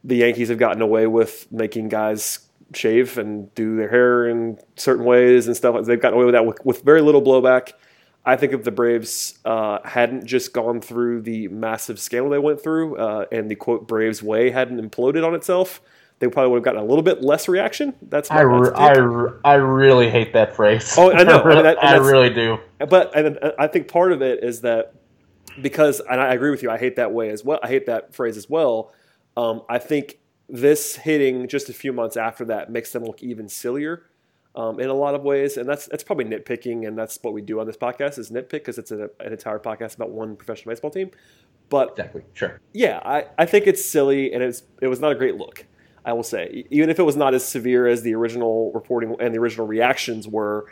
the 0.04 0.18
Yankees 0.18 0.50
have 0.50 0.58
gotten 0.58 0.82
away 0.82 1.08
with 1.08 1.52
making 1.52 1.90
guys 1.90 2.40
shave 2.76 3.18
and 3.18 3.54
do 3.56 3.76
their 3.76 3.90
hair 3.90 4.28
in 4.28 4.58
certain 4.76 5.06
ways 5.06 5.48
and 5.48 5.56
stuff. 5.56 5.86
They've 5.86 6.02
gotten 6.02 6.18
away 6.18 6.26
with 6.26 6.34
that 6.34 6.46
with, 6.46 6.64
with 6.66 6.84
very 6.84 7.02
little 7.02 7.22
blowback. 7.22 7.74
I 8.26 8.38
think 8.38 8.54
if 8.54 8.64
the 8.64 8.72
Braves 8.72 9.38
uh, 9.44 9.80
hadn't 9.84 10.26
just 10.26 10.54
gone 10.54 10.80
through 10.80 11.22
the 11.24 11.50
massive 11.50 12.00
scandal 12.00 12.32
they 12.32 12.40
went 12.40 12.62
through 12.62 12.96
uh, 12.98 13.26
and 13.32 13.52
the 13.52 13.56
quote 13.56 13.88
Braves 13.88 14.24
way 14.24 14.50
hadn't 14.50 14.80
imploded 14.80 15.28
on 15.28 15.36
itself, 15.36 15.82
they 16.20 16.28
probably 16.30 16.52
would 16.52 16.58
have 16.60 16.64
gotten 16.64 16.82
a 16.82 16.86
little 16.86 17.04
bit 17.04 17.22
less 17.22 17.50
reaction. 17.50 17.94
That's 18.02 18.30
my, 18.30 18.38
I, 18.38 18.42
re- 18.42 18.72
I, 18.76 18.92
re- 18.94 19.40
I 19.44 19.54
really 19.56 20.10
hate 20.10 20.34
that 20.34 20.56
phrase. 20.56 20.96
Oh, 20.98 21.12
I 21.12 21.24
know. 21.24 21.42
I, 21.42 21.54
mean, 21.54 21.64
that, 21.64 21.84
I 21.84 21.98
really 21.98 22.30
do. 22.30 22.60
But 22.80 23.16
and 23.16 23.40
I 23.60 23.68
think 23.68 23.90
part 23.90 24.14
of 24.14 24.22
it 24.22 24.42
is 24.42 24.62
that 24.62 24.94
because, 25.62 26.00
and 26.00 26.22
I 26.22 26.34
agree 26.34 26.50
with 26.50 26.64
you, 26.64 26.72
I 26.72 26.78
hate 26.78 26.96
that 26.96 27.12
way 27.12 27.30
as 27.30 27.44
well. 27.44 27.60
I 27.62 27.68
hate 27.68 27.88
that 27.88 28.16
phrase 28.16 28.38
as 28.38 28.50
well. 28.50 28.94
Um, 29.36 29.64
I 29.70 29.80
think 29.80 30.20
this 30.50 30.96
hitting 30.96 31.48
just 31.48 31.70
a 31.70 31.74
few 31.74 31.94
months 31.94 32.18
after 32.18 32.46
that 32.46 32.72
makes 32.72 32.92
them 32.92 33.04
look 33.04 33.24
even 33.24 33.50
sillier 33.50 34.04
um, 34.56 34.80
in 34.80 34.90
a 34.90 34.94
lot 34.94 35.16
of 35.16 35.24
ways, 35.24 35.58
and 35.58 35.68
that's 35.68 35.88
that's 35.88 36.04
probably 36.04 36.26
nitpicking, 36.26 36.88
and 36.88 36.98
that's 36.98 37.18
what 37.22 37.34
we 37.34 37.42
do 37.42 37.60
on 37.60 37.66
this 37.66 37.78
podcast 37.78 38.20
is 38.20 38.30
nitpick 38.30 38.50
because 38.50 38.78
it's 38.78 38.92
a, 38.92 39.10
an 39.20 39.32
entire 39.32 39.60
podcast 39.60 39.96
about 39.96 40.12
one 40.12 40.36
professional 40.36 40.72
baseball 40.72 40.92
team. 40.92 41.10
But 41.70 41.92
exactly, 41.92 42.24
sure. 42.34 42.60
Yeah, 42.74 43.00
I, 43.04 43.26
I 43.38 43.46
think 43.46 43.66
it's 43.66 43.84
silly, 43.84 44.32
and 44.32 44.44
it's 44.44 44.64
it 44.82 44.88
was 44.88 45.00
not 45.00 45.12
a 45.12 45.16
great 45.16 45.36
look. 45.36 45.66
I 46.06 46.14
will 46.14 46.24
say, 46.24 46.66
even 46.70 46.90
if 46.90 47.00
it 47.00 47.04
was 47.04 47.16
not 47.16 47.34
as 47.34 47.46
severe 47.46 47.88
as 47.88 48.02
the 48.02 48.14
original 48.14 48.72
reporting 48.74 49.16
and 49.20 49.34
the 49.34 49.40
original 49.40 49.66
reactions 49.66 50.28
were, 50.28 50.66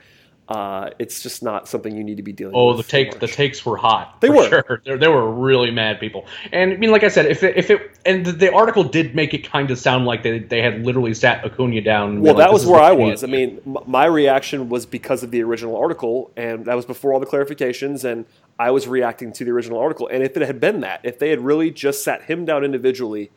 uh, 0.50 0.90
it's 1.00 1.24
just 1.24 1.42
not 1.42 1.68
something 1.68 1.96
you 1.96 2.04
need 2.04 2.18
to 2.18 2.24
be 2.24 2.34
dealing 2.34 2.54
oh, 2.56 2.68
with. 2.68 2.74
Oh, 2.74 2.78
the 2.82 2.84
take 2.84 3.20
the 3.20 3.28
takes 3.28 3.66
were 3.66 3.78
hot. 3.78 4.20
They 4.20 4.30
were. 4.30 4.50
Sure. 4.50 4.82
They, 4.86 4.98
they, 4.98 5.08
were 5.08 5.32
really 5.32 5.72
mad 5.72 6.00
people. 6.00 6.26
And 6.52 6.74
I 6.74 6.78
mean, 6.78 6.92
like 6.92 7.04
I 7.04 7.08
said, 7.08 7.28
if 7.28 7.44
it, 7.44 7.56
if 7.56 7.70
it 7.70 7.92
and 8.06 8.26
the, 8.26 8.32
the 8.32 8.54
article 8.54 8.84
did 8.84 9.16
make 9.16 9.34
it 9.34 9.48
kind 9.50 9.70
of 9.72 9.78
sound 9.78 10.06
like 10.06 10.24
they, 10.24 10.40
they 10.40 10.62
had 10.62 10.86
literally 10.86 11.14
sat 11.14 11.46
Acuna 11.46 11.82
down. 11.82 12.22
Well, 12.22 12.34
like, 12.34 12.46
that 12.46 12.52
was 12.52 12.66
where 12.66 12.82
I 12.82 12.92
was. 12.92 13.24
I 13.24 13.28
mean, 13.28 13.62
my 13.86 14.06
reaction 14.06 14.70
was 14.70 14.86
because 14.86 15.24
of 15.24 15.32
the 15.32 15.42
original 15.44 15.78
article, 15.78 16.32
and 16.36 16.66
that 16.66 16.76
was 16.76 16.86
before 16.86 17.14
all 17.14 17.20
the 17.20 17.26
clarifications, 17.26 18.04
and 18.04 18.26
I 18.60 18.72
was 18.72 18.88
reacting 18.88 19.32
to 19.34 19.46
the 19.46 19.52
original 19.52 19.80
article. 19.80 20.08
And 20.08 20.24
if 20.24 20.36
it 20.36 20.42
had 20.42 20.60
been 20.60 20.82
that, 20.82 21.02
if 21.04 21.20
they 21.20 21.30
had 21.30 21.42
really 21.42 21.72
just 21.72 22.04
sat 22.04 22.24
him 22.24 22.44
down 22.44 22.64
individually 22.64 23.32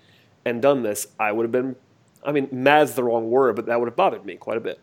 and 0.44 0.60
done 0.60 0.82
this, 0.82 1.06
I 1.20 1.32
would 1.32 1.44
have 1.44 1.52
been. 1.52 1.76
I 2.26 2.32
mean, 2.32 2.48
mad's 2.50 2.94
the 2.94 3.04
wrong 3.04 3.30
word, 3.30 3.54
but 3.54 3.66
that 3.66 3.78
would 3.78 3.86
have 3.86 3.96
bothered 3.96 4.24
me 4.24 4.36
quite 4.36 4.56
a 4.56 4.60
bit. 4.60 4.80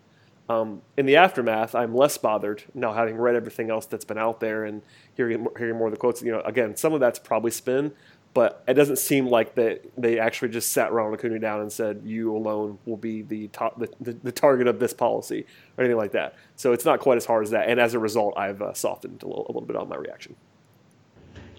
Um, 0.51 0.81
in 0.97 1.05
the 1.05 1.15
aftermath, 1.15 1.75
I'm 1.75 1.95
less 1.95 2.17
bothered 2.17 2.63
now, 2.73 2.93
having 2.93 3.15
read 3.17 3.35
everything 3.35 3.69
else 3.69 3.85
that's 3.85 4.05
been 4.05 4.17
out 4.17 4.39
there 4.39 4.65
and 4.65 4.81
hearing 5.15 5.47
hearing 5.57 5.77
more 5.77 5.87
of 5.87 5.93
the 5.93 5.97
quotes. 5.97 6.21
You 6.21 6.31
know, 6.31 6.41
again, 6.41 6.75
some 6.75 6.93
of 6.93 6.99
that's 6.99 7.19
probably 7.19 7.51
spin, 7.51 7.93
but 8.33 8.63
it 8.67 8.73
doesn't 8.73 8.97
seem 8.97 9.27
like 9.27 9.55
that 9.55 9.85
they 9.97 10.19
actually 10.19 10.49
just 10.49 10.71
sat 10.71 10.91
Ronald 10.91 11.17
Acuna 11.17 11.39
down 11.39 11.61
and 11.61 11.71
said, 11.71 12.01
"You 12.03 12.35
alone 12.35 12.79
will 12.85 12.97
be 12.97 13.21
the 13.21 13.47
top, 13.49 13.79
the, 13.79 13.89
the, 14.01 14.13
the, 14.23 14.31
target 14.31 14.67
of 14.67 14.79
this 14.79 14.93
policy" 14.93 15.45
or 15.77 15.83
anything 15.83 15.97
like 15.97 16.11
that. 16.11 16.35
So 16.55 16.73
it's 16.73 16.85
not 16.85 16.99
quite 16.99 17.17
as 17.17 17.25
hard 17.25 17.43
as 17.43 17.51
that. 17.51 17.69
And 17.69 17.79
as 17.79 17.93
a 17.93 17.99
result, 17.99 18.37
I've 18.37 18.61
uh, 18.61 18.73
softened 18.73 19.23
a 19.23 19.27
little, 19.27 19.45
a 19.47 19.51
little 19.51 19.67
bit 19.67 19.75
on 19.77 19.87
my 19.87 19.95
reaction. 19.95 20.35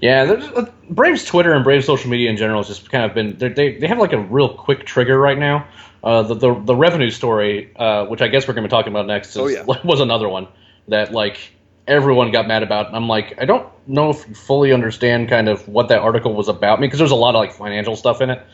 Yeah, 0.03 0.23
uh, 0.57 0.67
Braves 0.91 1.25
Twitter 1.25 1.55
and 1.55 1.63
Braves 1.63 1.87
social 1.87 2.11
media 2.11 2.29
in 2.29 2.37
general 2.37 2.59
has 2.61 2.67
just 2.67 2.91
kind 2.91 3.05
of 3.05 3.15
been 3.15 3.39
they 3.39 3.79
they 3.79 3.87
have 3.87 3.99
like 3.99 4.13
a 4.13 4.19
real 4.19 4.53
quick 4.53 4.85
trigger 4.85 5.19
right 5.19 5.39
now. 5.39 5.67
Uh, 6.03 6.23
the, 6.23 6.35
the, 6.35 6.61
the 6.65 6.75
revenue 6.75 7.11
story, 7.11 7.73
uh, 7.77 8.05
which 8.07 8.21
I 8.21 8.27
guess 8.27 8.49
we're 8.49 8.55
going 8.55 8.65
to 8.65 8.69
be 8.69 8.71
talking 8.73 8.93
about 8.93 9.07
next, 9.07 9.31
is, 9.31 9.37
oh, 9.37 9.47
yeah. 9.47 9.63
was 9.85 10.01
another 10.01 10.29
one 10.29 10.49
that 10.89 11.13
like 11.13 11.53
everyone 11.87 12.33
got 12.33 12.49
mad 12.49 12.65
about. 12.65 12.89
And 12.89 12.97
I'm 12.97 13.07
like, 13.07 13.41
I 13.41 13.45
don't 13.45 13.69
know 13.87 14.11
if 14.11 14.27
you 14.29 14.35
fully 14.35 14.73
understand 14.73 15.29
kind 15.29 15.49
of 15.49 15.69
what 15.69 15.87
that 15.89 16.01
article 16.01 16.35
was 16.35 16.49
about. 16.49 16.81
me 16.81 16.89
because 16.89 16.99
there's 16.99 17.13
a 17.13 17.17
lot 17.17 17.37
of 17.37 17.39
like 17.39 17.53
financial 17.53 17.95
stuff 17.95 18.21
in 18.21 18.31
it, 18.31 18.45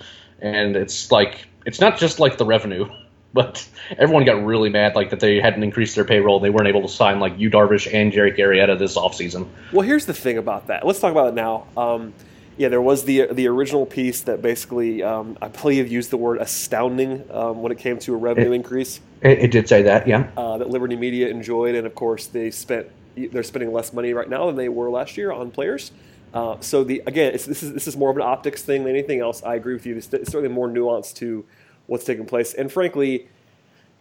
and 0.41 0.77
it's 0.77 1.11
like 1.11 1.47
it's 1.65 1.81
not 1.81 1.97
just 1.97 2.21
like 2.21 2.37
the 2.37 2.45
revenue, 2.45 2.87
but 3.33 3.69
everyone 3.99 4.25
got 4.25 4.45
really 4.45 4.71
mad 4.71 4.95
like 4.95 5.11
that 5.11 5.21
they 5.21 5.41
hadn't 5.41 5.63
increased 5.63 5.95
their 5.95 6.05
payroll. 6.05 6.41
They 6.41 6.51
weren't 6.51 6.69
able 6.69 6.83
to 6.83 6.89
sign 6.89 7.21
like 7.21 7.39
Yu 7.39 7.51
Darvish 7.51 7.93
and 7.93 8.13
Jerry 8.13 8.33
Arrieta 8.33 8.79
this 8.79 8.97
offseason. 8.97 9.49
Well, 9.73 9.87
here's 9.87 10.07
the 10.07 10.15
thing 10.15 10.39
about 10.39 10.69
that. 10.69 10.87
Let's 10.87 11.01
talk 11.01 11.13
about 11.13 11.29
it 11.29 11.35
now. 11.35 11.67
Um, 11.77 12.15
yeah, 12.57 12.69
there 12.69 12.83
was 12.83 13.05
the 13.05 13.27
the 13.27 13.47
original 13.47 13.87
piece 13.87 14.23
that 14.23 14.43
basically, 14.43 15.03
um, 15.03 15.39
I 15.41 15.49
believe, 15.49 15.91
used 15.91 16.11
the 16.11 16.17
word 16.17 16.41
astounding 16.41 17.25
um, 17.31 17.63
when 17.63 17.71
it 17.71 17.79
came 17.79 17.99
to 18.01 18.15
a 18.15 18.17
revenue 18.17 18.51
it, 18.51 18.57
increase. 18.57 19.01
It, 19.23 19.39
it, 19.39 19.51
did 19.53 19.69
say 19.69 19.83
that, 19.83 20.09
yeah. 20.09 20.29
Uh, 20.37 20.59
that 20.59 20.69
Liberty 20.69 20.97
Media 20.97 21.29
enjoyed, 21.29 21.77
and 21.77 21.87
of 21.87 21.95
course, 21.95 22.27
they 22.27 22.51
spent 22.51 22.89
they're 23.17 23.45
spending 23.45 23.73
less 23.73 23.93
money 23.93 24.13
right 24.13 24.29
now 24.29 24.47
than 24.47 24.57
they 24.57 24.69
were 24.69 24.91
last 24.91 25.17
year 25.17 25.31
on 25.31 25.53
players. 25.53 25.93
Uh, 26.35 26.57
so 26.61 26.83
the 26.83 27.01
again, 27.07 27.33
this 27.33 27.63
is 27.63 27.73
this 27.73 27.87
is 27.87 27.97
more 27.97 28.11
of 28.11 28.17
an 28.17 28.23
optics 28.23 28.63
thing 28.63 28.83
than 28.83 28.93
anything 28.93 29.21
else. 29.21 29.43
I 29.45 29.55
agree 29.55 29.75
with 29.75 29.87
you. 29.87 29.97
It's, 29.97 30.13
it's 30.13 30.31
certainly 30.31 30.53
more 30.53 30.69
nuance 30.69 31.13
to 31.15 31.45
what's 31.89 32.05
taking 32.05 32.25
place, 32.25 32.55
and 32.55 32.71
frankly, 32.71 33.27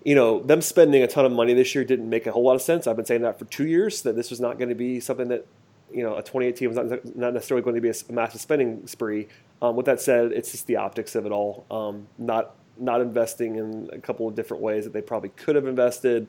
you 0.03 0.13
know, 0.13 0.39
them 0.41 0.61
spending 0.61 1.01
a 1.01 1.07
ton 1.07 1.25
of 1.25 1.31
money 1.31 1.53
this 1.53 1.73
year 1.73 1.83
didn't 1.83 2.09
make 2.09 2.27
a 2.27 2.31
whole 2.31 2.43
lot 2.43 2.55
of 2.55 2.61
sense. 2.61 2.85
I've 2.85 2.95
been 2.95 3.05
saying 3.05 3.23
that 3.23 3.39
for 3.39 3.45
two 3.45 3.67
years 3.67 4.03
that 4.03 4.15
this 4.15 4.29
was 4.29 4.39
not 4.39 4.59
going 4.59 4.69
to 4.69 4.75
be 4.75 4.99
something 4.99 5.27
that 5.29 5.45
you 5.91 6.03
know, 6.03 6.15
a 6.15 6.23
28 6.23 6.55
team 6.55 6.69
is 6.71 6.75
not, 6.75 7.15
not 7.15 7.33
necessarily 7.33 7.63
going 7.63 7.75
to 7.75 7.81
be 7.81 7.89
a, 7.89 8.11
massive 8.11 8.41
spending 8.41 8.85
spree. 8.87 9.27
Um, 9.61 9.75
with 9.75 9.85
that 9.85 10.01
said, 10.01 10.31
it's 10.31 10.51
just 10.51 10.67
the 10.67 10.75
optics 10.75 11.15
of 11.15 11.25
it 11.25 11.31
all. 11.31 11.65
Um, 11.71 12.07
not 12.17 12.55
not 12.79 13.01
investing 13.01 13.55
in 13.55 13.89
a 13.91 13.97
couple 13.97 14.27
of 14.27 14.35
different 14.35 14.61
ways 14.61 14.83
that 14.83 14.93
they 14.93 15.01
probably 15.01 15.29
could 15.29 15.55
have 15.55 15.65
invested. 15.67 16.27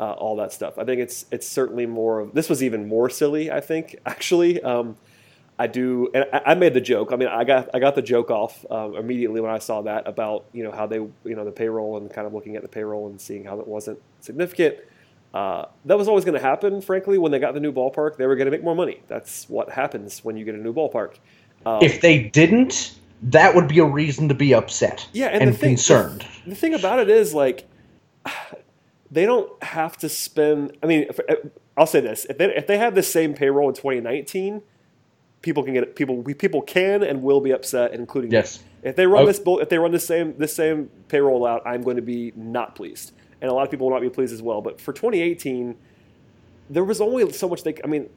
Uh, 0.00 0.12
all 0.12 0.36
that 0.36 0.52
stuff. 0.52 0.78
I 0.78 0.84
think 0.84 1.00
it's 1.00 1.26
it's 1.32 1.46
certainly 1.46 1.84
more 1.84 2.20
of 2.20 2.32
this 2.32 2.48
was 2.48 2.62
even 2.62 2.86
more 2.86 3.10
silly. 3.10 3.50
I 3.50 3.60
think 3.60 3.96
actually. 4.06 4.62
Um, 4.62 4.96
I 5.58 5.66
do, 5.66 6.08
and 6.14 6.24
I, 6.32 6.54
made 6.54 6.72
the 6.72 6.80
joke. 6.80 7.10
I 7.12 7.16
mean, 7.16 7.28
I 7.28 7.42
got 7.42 7.70
I 7.74 7.80
got 7.80 7.96
the 7.96 8.02
joke 8.02 8.30
off 8.30 8.64
um, 8.70 8.94
immediately 8.94 9.40
when 9.40 9.50
I 9.50 9.58
saw 9.58 9.82
that 9.82 10.06
about 10.06 10.44
you 10.52 10.62
know 10.62 10.70
how 10.70 10.86
they 10.86 10.96
you 10.98 11.10
know 11.24 11.44
the 11.44 11.50
payroll 11.50 11.96
and 11.96 12.12
kind 12.12 12.28
of 12.28 12.32
looking 12.32 12.54
at 12.54 12.62
the 12.62 12.68
payroll 12.68 13.08
and 13.08 13.20
seeing 13.20 13.44
how 13.44 13.58
it 13.58 13.66
wasn't 13.66 14.00
significant. 14.20 14.76
Uh, 15.34 15.66
that 15.84 15.98
was 15.98 16.06
always 16.06 16.24
going 16.24 16.38
to 16.38 16.44
happen, 16.44 16.80
frankly. 16.80 17.18
When 17.18 17.32
they 17.32 17.40
got 17.40 17.54
the 17.54 17.60
new 17.60 17.72
ballpark, 17.72 18.16
they 18.16 18.26
were 18.26 18.36
going 18.36 18.46
to 18.46 18.52
make 18.52 18.62
more 18.62 18.76
money. 18.76 19.02
That's 19.08 19.48
what 19.48 19.70
happens 19.70 20.24
when 20.24 20.36
you 20.36 20.44
get 20.44 20.54
a 20.54 20.58
new 20.58 20.72
ballpark. 20.72 21.16
Um, 21.66 21.82
if 21.82 22.00
they 22.00 22.22
didn't, 22.22 22.94
that 23.22 23.54
would 23.56 23.66
be 23.66 23.80
a 23.80 23.84
reason 23.84 24.28
to 24.28 24.34
be 24.34 24.54
upset. 24.54 25.08
Yeah, 25.12 25.26
and, 25.26 25.42
and 25.42 25.52
the 25.52 25.58
thing, 25.58 25.70
concerned. 25.70 26.24
The, 26.44 26.50
the, 26.50 26.56
thing 26.56 26.74
about 26.74 27.00
it 27.00 27.10
is, 27.10 27.34
like, 27.34 27.68
they 29.10 29.26
don't 29.26 29.60
have 29.62 29.96
to 29.98 30.08
spend. 30.08 30.76
I 30.84 30.86
mean, 30.86 31.06
if, 31.08 31.18
I'll 31.76 31.86
say 31.86 32.00
this: 32.00 32.26
if 32.30 32.38
they 32.38 32.54
if 32.54 32.68
they 32.68 32.78
have 32.78 32.94
the 32.94 33.02
same 33.02 33.34
payroll 33.34 33.68
in 33.68 33.74
2019, 33.74 34.62
people 35.48 35.62
can 35.62 35.72
get 35.72 35.96
people 35.96 36.22
people 36.22 36.60
can 36.60 37.02
and 37.02 37.22
will 37.22 37.40
be 37.40 37.52
upset, 37.52 37.94
including 37.94 38.30
yes. 38.30 38.58
Me. 38.58 38.90
If 38.90 38.96
they 38.96 39.06
run 39.06 39.22
oh. 39.22 39.26
this 39.26 39.40
if 39.46 39.68
they 39.68 39.78
run 39.78 39.92
the 39.92 39.98
same 39.98 40.36
the 40.36 40.46
same 40.46 40.90
payroll 41.08 41.46
out, 41.46 41.62
I'm 41.66 41.82
going 41.82 41.96
to 41.96 42.02
be 42.02 42.32
not 42.36 42.74
pleased, 42.74 43.12
and 43.40 43.50
a 43.50 43.54
lot 43.54 43.64
of 43.64 43.70
people 43.70 43.86
will 43.86 43.94
not 43.94 44.02
be 44.02 44.10
pleased 44.10 44.34
as 44.34 44.42
well. 44.42 44.60
But 44.60 44.78
for 44.80 44.92
2018, 44.92 45.74
there 46.68 46.84
was 46.84 47.00
only 47.00 47.32
so 47.32 47.48
much 47.48 47.62
they. 47.62 47.74
I 47.82 47.86
mean, 47.86 48.10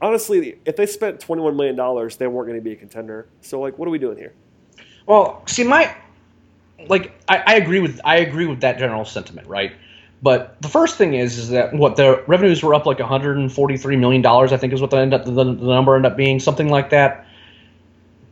honestly, 0.00 0.58
if 0.64 0.76
they 0.76 0.86
spent 0.86 1.20
21 1.20 1.56
million 1.56 1.76
dollars, 1.76 2.16
they 2.16 2.26
weren't 2.26 2.48
going 2.48 2.58
to 2.58 2.64
be 2.64 2.72
a 2.72 2.76
contender. 2.76 3.28
So, 3.42 3.60
like, 3.60 3.78
what 3.78 3.86
are 3.86 3.90
we 3.90 3.98
doing 3.98 4.16
here? 4.16 4.32
Well, 5.06 5.42
see, 5.46 5.64
my 5.64 5.94
like 6.88 7.12
I, 7.28 7.42
I 7.46 7.54
agree 7.56 7.80
with 7.80 8.00
I 8.02 8.16
agree 8.16 8.46
with 8.46 8.60
that 8.60 8.78
general 8.78 9.04
sentiment, 9.04 9.46
right? 9.46 9.72
But 10.22 10.60
the 10.60 10.68
first 10.68 10.96
thing 10.96 11.14
is, 11.14 11.38
is 11.38 11.50
that 11.50 11.74
what 11.74 11.96
the 11.96 12.22
revenues 12.26 12.62
were 12.62 12.74
up 12.74 12.86
like 12.86 12.98
143 12.98 13.96
million 13.96 14.22
dollars. 14.22 14.52
I 14.52 14.56
think 14.56 14.72
is 14.72 14.80
what 14.80 14.90
the, 14.90 14.98
end 14.98 15.14
up, 15.14 15.24
the, 15.24 15.32
the 15.32 15.44
number 15.44 15.94
ended 15.94 16.12
up 16.12 16.16
being, 16.16 16.40
something 16.40 16.68
like 16.68 16.90
that. 16.90 17.26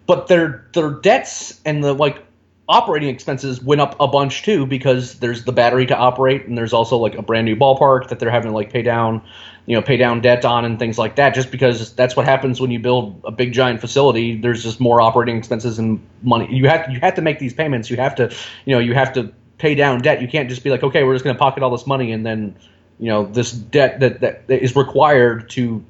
But 0.06 0.26
their 0.28 0.68
their 0.72 0.90
debts 0.90 1.60
and 1.64 1.82
the 1.82 1.92
like 1.92 2.24
operating 2.68 3.08
expenses 3.08 3.62
went 3.62 3.80
up 3.80 3.94
a 4.00 4.08
bunch 4.08 4.42
too 4.42 4.66
because 4.66 5.20
there's 5.20 5.44
the 5.44 5.52
battery 5.52 5.86
to 5.86 5.96
operate 5.96 6.46
and 6.46 6.58
there's 6.58 6.72
also 6.72 6.96
like 6.96 7.14
a 7.14 7.22
brand 7.22 7.44
new 7.44 7.54
ballpark 7.54 8.08
that 8.08 8.18
they're 8.18 8.30
having 8.30 8.50
to 8.50 8.54
like 8.54 8.72
pay 8.72 8.82
down 8.82 9.22
you 9.66 9.76
know 9.76 9.82
pay 9.82 9.96
down 9.96 10.20
debt 10.20 10.44
on 10.44 10.64
and 10.64 10.78
things 10.78 10.98
like 10.98 11.14
that. 11.16 11.34
Just 11.34 11.52
because 11.52 11.94
that's 11.94 12.16
what 12.16 12.24
happens 12.24 12.60
when 12.60 12.72
you 12.72 12.80
build 12.80 13.20
a 13.24 13.30
big 13.30 13.52
giant 13.52 13.80
facility 13.80 14.36
there's 14.36 14.62
just 14.62 14.80
more 14.80 15.00
operating 15.00 15.36
expenses 15.36 15.78
and 15.78 16.04
money. 16.22 16.48
You 16.52 16.68
have 16.68 16.90
you 16.90 16.98
have 17.00 17.14
to 17.14 17.22
make 17.22 17.38
these 17.38 17.54
payments. 17.54 17.90
You 17.90 17.96
have 17.96 18.16
to 18.16 18.34
you 18.64 18.74
know 18.74 18.80
you 18.80 18.94
have 18.94 19.12
to 19.12 19.32
pay 19.58 19.74
down 19.74 20.00
debt 20.00 20.20
you 20.20 20.28
can't 20.28 20.48
just 20.48 20.62
be 20.62 20.70
like 20.70 20.82
okay 20.82 21.04
we're 21.04 21.14
just 21.14 21.24
going 21.24 21.34
to 21.34 21.38
pocket 21.38 21.62
all 21.62 21.70
this 21.70 21.86
money 21.86 22.12
and 22.12 22.24
then 22.24 22.54
you 22.98 23.08
know 23.08 23.26
this 23.26 23.52
debt 23.52 24.00
that, 24.00 24.20
that 24.20 24.44
is 24.48 24.76
required 24.76 25.48
to 25.50 25.84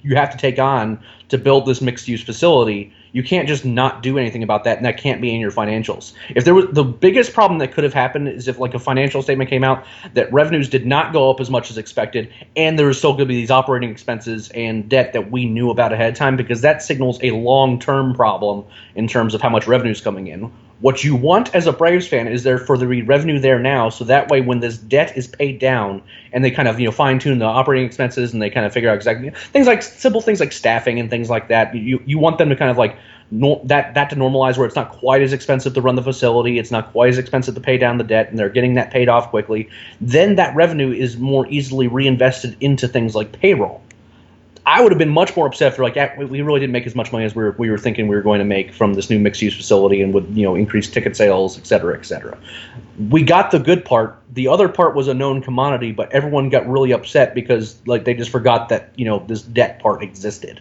you 0.00 0.16
have 0.16 0.30
to 0.30 0.38
take 0.38 0.58
on 0.58 1.00
to 1.28 1.38
build 1.38 1.66
this 1.66 1.80
mixed 1.80 2.08
use 2.08 2.22
facility 2.22 2.92
you 3.12 3.22
can't 3.22 3.48
just 3.48 3.64
not 3.64 4.02
do 4.02 4.18
anything 4.18 4.42
about 4.42 4.64
that, 4.64 4.76
and 4.76 4.86
that 4.86 4.96
can't 4.96 5.20
be 5.20 5.34
in 5.34 5.40
your 5.40 5.50
financials. 5.50 6.12
If 6.34 6.44
there 6.44 6.54
was 6.54 6.66
the 6.72 6.84
biggest 6.84 7.32
problem 7.32 7.58
that 7.58 7.72
could 7.72 7.84
have 7.84 7.94
happened 7.94 8.28
is 8.28 8.48
if 8.48 8.58
like 8.58 8.74
a 8.74 8.78
financial 8.78 9.22
statement 9.22 9.50
came 9.50 9.64
out 9.64 9.84
that 10.14 10.32
revenues 10.32 10.68
did 10.68 10.86
not 10.86 11.12
go 11.12 11.30
up 11.30 11.40
as 11.40 11.50
much 11.50 11.70
as 11.70 11.78
expected, 11.78 12.32
and 12.56 12.78
there 12.78 12.86
was 12.86 12.98
still 12.98 13.12
going 13.12 13.20
to 13.20 13.26
be 13.26 13.36
these 13.36 13.50
operating 13.50 13.90
expenses 13.90 14.50
and 14.50 14.88
debt 14.88 15.12
that 15.12 15.30
we 15.30 15.46
knew 15.46 15.70
about 15.70 15.92
ahead 15.92 16.12
of 16.12 16.18
time, 16.18 16.36
because 16.36 16.60
that 16.60 16.82
signals 16.82 17.18
a 17.22 17.30
long 17.32 17.78
term 17.78 18.14
problem 18.14 18.64
in 18.94 19.08
terms 19.08 19.34
of 19.34 19.40
how 19.40 19.48
much 19.48 19.66
revenue 19.66 19.92
is 19.92 20.00
coming 20.00 20.26
in. 20.26 20.52
What 20.80 21.02
you 21.02 21.16
want 21.16 21.54
as 21.56 21.66
a 21.66 21.72
Braves 21.72 22.06
fan 22.06 22.28
is 22.28 22.44
there 22.44 22.58
for 22.58 22.78
the 22.78 23.02
revenue 23.02 23.40
there 23.40 23.58
now, 23.58 23.88
so 23.88 24.04
that 24.04 24.28
way 24.28 24.40
when 24.40 24.60
this 24.60 24.78
debt 24.78 25.16
is 25.16 25.26
paid 25.26 25.58
down 25.58 26.02
and 26.32 26.44
they 26.44 26.52
kind 26.52 26.68
of 26.68 26.78
you 26.78 26.86
know 26.86 26.92
fine 26.92 27.18
tune 27.18 27.40
the 27.40 27.46
operating 27.46 27.84
expenses 27.84 28.32
and 28.32 28.40
they 28.40 28.48
kind 28.48 28.64
of 28.64 28.72
figure 28.72 28.88
out 28.88 28.94
exactly 28.94 29.30
things 29.30 29.66
like 29.66 29.82
simple 29.82 30.20
things 30.20 30.38
like 30.38 30.52
staffing 30.52 31.00
and 31.00 31.10
things 31.10 31.28
like 31.28 31.48
that. 31.48 31.74
You 31.74 32.00
you 32.06 32.18
want 32.18 32.38
them 32.38 32.48
to 32.50 32.56
kind 32.56 32.70
of 32.70 32.78
like 32.78 32.96
that 33.32 33.94
that 33.94 34.10
to 34.10 34.16
normalize 34.16 34.56
where 34.56 34.66
it's 34.66 34.76
not 34.76 34.90
quite 34.92 35.20
as 35.20 35.32
expensive 35.32 35.74
to 35.74 35.80
run 35.80 35.96
the 35.96 36.02
facility, 36.02 36.58
it's 36.58 36.70
not 36.70 36.92
quite 36.92 37.10
as 37.10 37.18
expensive 37.18 37.54
to 37.56 37.60
pay 37.60 37.76
down 37.76 37.98
the 37.98 38.04
debt, 38.04 38.30
and 38.30 38.38
they're 38.38 38.48
getting 38.48 38.74
that 38.74 38.90
paid 38.90 39.08
off 39.08 39.30
quickly. 39.30 39.68
Then 40.00 40.36
that 40.36 40.54
revenue 40.54 40.92
is 40.92 41.16
more 41.16 41.46
easily 41.48 41.88
reinvested 41.88 42.56
into 42.60 42.86
things 42.88 43.14
like 43.14 43.32
payroll. 43.32 43.82
I 44.68 44.82
would 44.82 44.92
have 44.92 44.98
been 44.98 45.08
much 45.08 45.34
more 45.34 45.46
upset 45.46 45.72
if 45.72 45.76
they're 45.76 45.84
like, 45.84 46.18
we 46.18 46.42
really 46.42 46.60
didn't 46.60 46.72
make 46.72 46.86
as 46.86 46.94
much 46.94 47.10
money 47.10 47.24
as 47.24 47.34
we 47.34 47.42
were, 47.42 47.52
we 47.52 47.70
were 47.70 47.78
thinking 47.78 48.06
we 48.06 48.14
were 48.14 48.22
going 48.22 48.38
to 48.38 48.44
make 48.44 48.74
from 48.74 48.92
this 48.92 49.08
new 49.08 49.18
mixed 49.18 49.40
use 49.40 49.56
facility 49.56 50.02
and 50.02 50.12
would 50.12 50.28
you 50.36 50.42
know 50.42 50.54
increased 50.54 50.92
ticket 50.92 51.16
sales, 51.16 51.58
et 51.58 51.66
cetera, 51.66 51.98
et 51.98 52.04
cetera. 52.04 52.36
We 53.08 53.22
got 53.22 53.50
the 53.50 53.60
good 53.60 53.82
part. 53.86 54.22
The 54.34 54.46
other 54.46 54.68
part 54.68 54.94
was 54.94 55.08
a 55.08 55.14
known 55.14 55.40
commodity, 55.40 55.92
but 55.92 56.12
everyone 56.12 56.50
got 56.50 56.68
really 56.68 56.92
upset 56.92 57.34
because 57.34 57.80
like 57.86 58.04
they 58.04 58.12
just 58.12 58.30
forgot 58.30 58.68
that 58.68 58.90
you 58.96 59.06
know 59.06 59.24
this 59.26 59.40
debt 59.40 59.80
part 59.80 60.02
existed. 60.02 60.60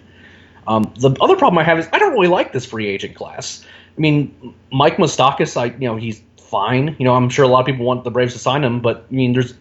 Um, 0.68 0.94
the 1.00 1.12
other 1.20 1.36
problem 1.36 1.58
I 1.58 1.64
have 1.64 1.78
is 1.78 1.90
I 1.92 2.00
don't 2.00 2.14
really 2.14 2.30
like 2.30 2.54
this 2.54 2.66
free 2.66 2.88
agent 2.88 3.14
class. 3.14 3.66
I 3.98 4.00
mean, 4.00 4.54
Mike 4.72 4.96
Moustakas, 4.96 5.58
I 5.58 5.66
you 5.66 5.88
know 5.88 5.98
he's 5.98 6.24
fine. 6.38 6.96
You 6.98 7.04
know, 7.04 7.14
I'm 7.14 7.28
sure 7.28 7.44
a 7.44 7.50
lot 7.50 7.60
of 7.60 7.66
people 7.66 7.86
want 7.86 8.06
the 8.06 8.12
Braves 8.12 8.32
to 8.34 8.40
sign 8.40 8.64
him, 8.64 8.80
but 8.80 9.06
I 9.12 9.14
mean, 9.14 9.34
there's 9.34 9.54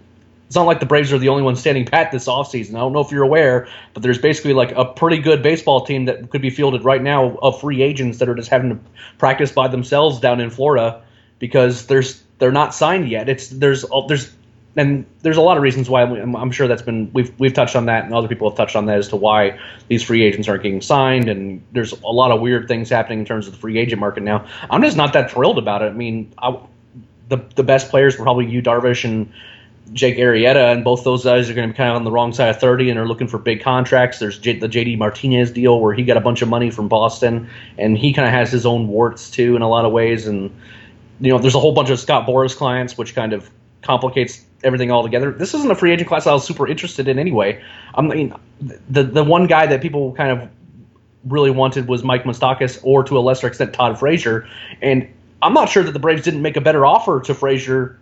it's 0.47 0.55
not 0.55 0.67
like 0.67 0.81
the 0.81 0.87
Braves 0.87 1.13
are 1.13 1.19
the 1.19 1.29
only 1.29 1.43
ones 1.43 1.61
standing 1.61 1.85
pat 1.85 2.13
this 2.13 2.29
offseason. 2.29 2.71
I 2.71 2.79
don't 2.79 2.93
know 2.93 3.01
if 3.01 3.11
you're 3.11 3.25
aware, 3.25 3.69
but 3.95 4.03
there's 4.03 4.19
basically 4.19 4.53
like 4.53 4.73
a 4.73 4.85
pretty 4.85 5.19
good 5.19 5.43
baseball 5.43 5.85
team 5.85 6.05
that 6.05 6.31
could 6.31 6.43
be 6.43 6.51
fielded 6.51 6.85
right 6.85 7.03
now 7.03 7.37
of 7.39 7.61
free 7.61 7.83
agents 7.83 8.19
that 8.19 8.29
are 8.29 8.35
just 8.35 8.49
having 8.49 8.71
to 8.71 8.79
practice 9.19 9.51
by 9.51 9.67
themselves 9.69 10.21
down 10.21 10.41
in 10.41 10.51
Florida 10.51 11.03
because 11.39 11.87
there's 11.87 12.23
they're 12.39 12.53
not 12.53 12.75
signed 12.75 13.09
yet. 13.09 13.29
It's 13.29 13.49
there's 13.49 13.85
uh, 13.85 14.03
there's 14.07 14.33
and 14.77 15.07
there's 15.23 15.39
a 15.39 15.41
lot 15.41 15.57
of 15.57 15.63
reasons 15.63 15.89
why 15.89 16.03
I'm, 16.03 16.51
sure 16.53 16.69
that's 16.69 16.83
been 16.83 17.11
we've 17.13 17.33
we've 17.41 17.55
touched 17.55 17.75
on 17.75 17.87
that 17.87 18.05
and 18.05 18.15
other 18.15 18.29
people 18.29 18.49
have 18.49 18.57
touched 18.57 18.77
on 18.77 18.87
that 18.87 18.99
as 18.99 19.09
to 19.09 19.17
why 19.17 19.59
these 19.89 20.03
free 20.03 20.23
agents 20.23 20.49
aren't 20.49 20.63
getting 20.63 20.83
signed 20.83 21.29
and 21.29 21.63
there's 21.73 21.93
a 21.93 22.07
lot 22.07 22.31
of 22.31 22.41
weird 22.41 22.69
things 22.69 22.91
happening 22.91 23.21
in 23.21 23.25
terms 23.25 23.47
of 23.47 23.55
the 23.55 23.59
free 23.59 23.79
agent 23.79 23.99
market 23.99 24.23
now. 24.23 24.47
I'm 24.71 24.83
just 24.83 24.97
not 24.97 25.15
that 25.15 25.31
thrilled 25.31 25.59
about 25.59 25.83
it. 25.83 25.87
I 25.87 25.93
mean, 25.93 26.33
I, 26.39 26.59
the 27.29 27.39
the 27.57 27.65
best 27.65 27.91
players 27.91 28.19
were 28.19 28.25
probably 28.25 28.47
Yu 28.47 28.63
Darvish 28.63 29.05
and 29.05 29.33
Jake 29.93 30.17
Arrieta, 30.17 30.73
and 30.73 30.83
both 30.83 31.05
those 31.05 31.25
guys 31.25 31.49
are 31.49 31.55
going 31.55 31.69
to 31.69 31.73
be 31.73 31.77
kind 31.77 31.91
of 31.91 31.97
on 31.97 32.05
the 32.05 32.11
wrong 32.11 32.33
side 32.33 32.49
of 32.49 32.61
30 32.61 32.91
and 32.91 32.99
are 32.99 33.07
looking 33.07 33.29
for 33.29 33.39
big 33.39 33.63
contracts. 33.63 34.19
There's 34.19 34.39
J- 34.39 34.59
the 34.59 34.69
JD 34.69 34.99
Martinez 34.99 35.51
deal 35.51 35.81
where 35.81 35.95
he 35.95 36.03
got 36.03 36.17
a 36.17 36.21
bunch 36.21 36.43
of 36.43 36.49
money 36.49 36.71
from 36.71 36.89
Boston, 36.89 37.49
and 37.79 37.97
he 37.97 38.13
kind 38.13 38.27
of 38.27 38.35
has 38.35 38.51
his 38.51 38.67
own 38.67 38.89
warts 38.89 39.31
too 39.31 39.55
in 39.55 39.63
a 39.63 39.69
lot 39.69 39.85
of 39.85 39.93
ways. 39.93 40.27
And 40.27 40.51
you 41.21 41.31
know, 41.31 41.39
there's 41.39 41.55
a 41.55 41.61
whole 41.61 41.73
bunch 41.73 41.91
of 41.91 42.01
Scott 42.01 42.27
Boras 42.27 42.57
clients, 42.57 42.99
which 42.99 43.15
kind 43.15 43.33
of 43.33 43.49
complicates 43.83 44.45
everything 44.65 44.91
altogether. 44.91 45.31
This 45.31 45.55
isn't 45.55 45.71
a 45.71 45.75
free 45.75 45.93
agent 45.93 46.09
class 46.09 46.27
I 46.27 46.33
was 46.33 46.45
super 46.45 46.67
interested 46.67 47.07
in 47.07 47.19
anyway. 47.19 47.63
I 47.95 48.03
mean, 48.03 48.35
the 48.91 49.05
the 49.05 49.23
one 49.23 49.47
guy 49.47 49.67
that 49.67 49.81
people 49.81 50.13
kind 50.15 50.33
of 50.33 50.49
really 51.25 51.51
wanted 51.51 51.89
was 51.89 52.03
Mike 52.03 52.25
Moustakas, 52.25 52.81
or 52.83 53.05
to 53.05 53.17
a 53.17 53.21
lesser 53.21 53.47
extent 53.47 53.73
Todd 53.73 53.99
Frazier, 53.99 54.49
and 54.83 55.09
I'm 55.43 55.55
not 55.55 55.69
sure 55.69 55.85
that 55.85 55.93
the 55.93 55.99
Braves 55.99 56.23
didn't 56.23 56.43
make 56.43 56.57
a 56.57 56.61
better 56.61 56.85
offer 56.85 57.21
to 57.21 57.35
Frazier 57.35 57.99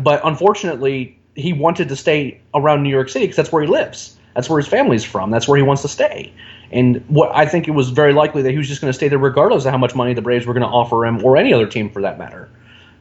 but 0.00 0.20
unfortunately, 0.24 1.18
he 1.34 1.52
wanted 1.52 1.88
to 1.88 1.96
stay 1.96 2.40
around 2.54 2.82
New 2.82 2.90
York 2.90 3.08
City 3.08 3.24
because 3.24 3.36
that's 3.36 3.52
where 3.52 3.62
he 3.62 3.68
lives. 3.68 4.16
That's 4.34 4.48
where 4.48 4.58
his 4.58 4.68
family's 4.68 5.04
from. 5.04 5.30
That's 5.30 5.46
where 5.46 5.56
he 5.56 5.62
wants 5.62 5.82
to 5.82 5.88
stay. 5.88 6.32
And 6.70 7.04
what 7.08 7.30
I 7.34 7.46
think 7.46 7.68
it 7.68 7.72
was 7.72 7.90
very 7.90 8.12
likely 8.14 8.42
that 8.42 8.50
he 8.50 8.56
was 8.56 8.68
just 8.68 8.80
going 8.80 8.90
to 8.90 8.96
stay 8.96 9.08
there 9.08 9.18
regardless 9.18 9.66
of 9.66 9.72
how 9.72 9.78
much 9.78 9.94
money 9.94 10.14
the 10.14 10.22
Braves 10.22 10.46
were 10.46 10.54
going 10.54 10.62
to 10.62 10.68
offer 10.68 11.04
him, 11.04 11.22
or 11.24 11.36
any 11.36 11.52
other 11.52 11.66
team 11.66 11.90
for 11.90 12.00
that 12.02 12.18
matter. 12.18 12.48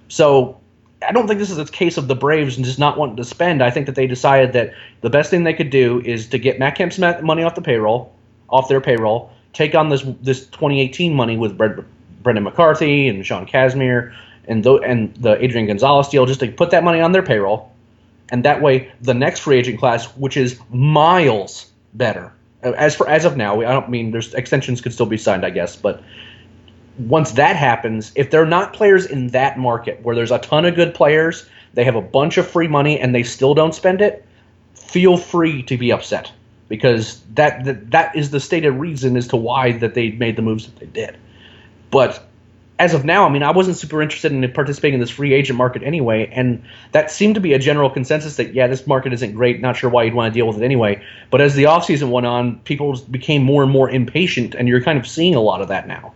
So 0.10 0.60
I 1.08 1.14
don't 1.14 1.28
think 1.28 1.40
this 1.40 1.50
is 1.50 1.58
a 1.58 1.66
case 1.66 1.98
of 1.98 2.08
the 2.08 2.16
Braves 2.16 2.58
and 2.58 2.66
just 2.66 2.80
not 2.80 2.98
wanting 2.98 3.16
to 3.16 3.24
spend. 3.24 3.64
I 3.64 3.72
think 3.72 3.86
that 3.86 3.96
they 3.96 4.08
decided 4.08 4.54
that 4.54 4.74
the 5.00 5.10
best 5.10 5.30
thing 5.30 5.46
they 5.46 5.54
could 5.54 5.70
do 5.70 6.02
is 6.02 6.28
to 6.28 6.38
get 6.38 6.60
Matt 6.60 6.76
Kemp's 6.76 7.00
money 7.00 7.44
off 7.44 7.56
the 7.56 7.62
payroll, 7.62 8.14
off 8.50 8.68
their 8.68 8.82
payroll, 8.82 9.32
take 9.54 9.74
on 9.74 9.90
this 9.90 10.04
this 10.22 10.46
2018 10.48 11.14
money 11.14 11.38
with 11.38 11.58
Brandon 11.58 12.44
McCarthy 12.44 13.08
and 13.08 13.26
Sean 13.26 13.48
Kazmir 13.48 14.14
and 14.48 14.64
the, 14.64 14.76
and 14.76 15.14
the 15.16 15.44
Adrian 15.44 15.68
Gonzalez 15.68 16.08
deal 16.10 16.26
just 16.26 16.40
to 16.40 16.52
put 16.52 16.72
that 16.72 16.84
money 16.84 17.00
on 17.00 17.12
their 17.12 17.24
payroll, 17.24 17.72
and 18.30 18.46
that 18.46 18.62
way 18.62 18.92
the 19.02 19.14
next 19.14 19.40
free 19.40 19.58
agent 19.58 19.80
class, 19.80 20.08
which 20.18 20.38
is 20.38 20.60
miles 20.72 21.72
better, 21.94 22.34
as 22.64 22.96
for 22.96 23.08
as 23.10 23.26
of 23.26 23.38
now, 23.38 23.60
I 23.62 23.72
don't 23.72 23.90
mean 23.90 24.12
there's 24.12 24.34
extensions 24.34 24.82
could 24.82 24.94
still 24.94 25.06
be 25.06 25.18
signed, 25.18 25.46
I 25.46 25.50
guess, 25.50 25.76
but 25.76 26.04
once 26.98 27.32
that 27.32 27.56
happens, 27.56 28.12
if 28.16 28.32
they're 28.32 28.46
not 28.46 28.74
players 28.74 29.06
in 29.06 29.28
that 29.28 29.58
market 29.58 30.02
where 30.04 30.16
there's 30.16 30.32
a 30.32 30.40
ton 30.40 30.66
of 30.66 30.76
good 30.76 30.94
players, 30.94 31.48
they 31.74 31.84
have 31.84 31.96
a 31.96 32.02
bunch 32.02 32.38
of 32.38 32.48
free 32.48 32.68
money 32.68 33.00
and 33.00 33.16
they 33.16 33.24
still 33.24 33.54
don't 33.54 33.74
spend 33.74 34.02
it, 34.02 34.26
feel 34.74 35.18
free 35.18 35.64
to 35.64 35.78
be 35.78 35.92
upset. 35.92 36.32
Because 36.68 37.22
that 37.34 37.66
that, 37.66 37.92
that 37.92 38.16
is 38.16 38.32
the 38.32 38.40
stated 38.40 38.72
reason 38.72 39.18
as 39.18 39.28
to 39.30 39.38
why 39.38 39.74
that 39.74 39.94
they 39.94 40.12
made 40.12 40.36
the 40.36 40.42
moves 40.42 40.66
that 40.66 40.80
they 40.80 40.86
did. 40.86 41.18
But 41.90 42.26
as 42.82 42.96
of 42.96 43.06
now, 43.06 43.28
I 43.28 43.30
mean, 43.30 43.44
I 43.44 43.52
wasn't 43.52 43.78
super 43.78 44.02
interested 44.02 44.32
in 44.32 44.52
participating 44.54 44.96
in 44.96 45.00
this 45.02 45.12
free 45.12 45.34
agent 45.34 45.56
market 45.56 45.84
anyway, 45.84 46.28
and 46.34 46.64
that 46.94 47.12
seemed 47.12 47.36
to 47.36 47.42
be 47.42 47.54
a 47.54 47.60
general 47.60 47.92
consensus 47.92 48.38
that 48.38 48.56
yeah, 48.56 48.66
this 48.66 48.88
market 48.88 49.14
isn't 49.14 49.34
great. 49.36 49.62
Not 49.62 49.78
sure 49.78 49.88
why 49.88 50.02
you'd 50.02 50.16
want 50.16 50.34
to 50.34 50.36
deal 50.36 50.48
with 50.48 50.58
it 50.58 50.64
anyway. 50.66 51.00
But 51.30 51.42
as 51.42 51.54
the 51.54 51.66
offseason 51.66 52.10
went 52.10 52.26
on, 52.26 52.58
people 52.62 53.00
became 53.12 53.44
more 53.44 53.62
and 53.62 53.72
more 53.72 53.88
impatient, 53.88 54.56
and 54.56 54.68
you're 54.68 54.82
kind 54.82 54.98
of 54.98 55.06
seeing 55.06 55.36
a 55.36 55.40
lot 55.40 55.62
of 55.62 55.68
that 55.68 55.88
now. 55.88 56.14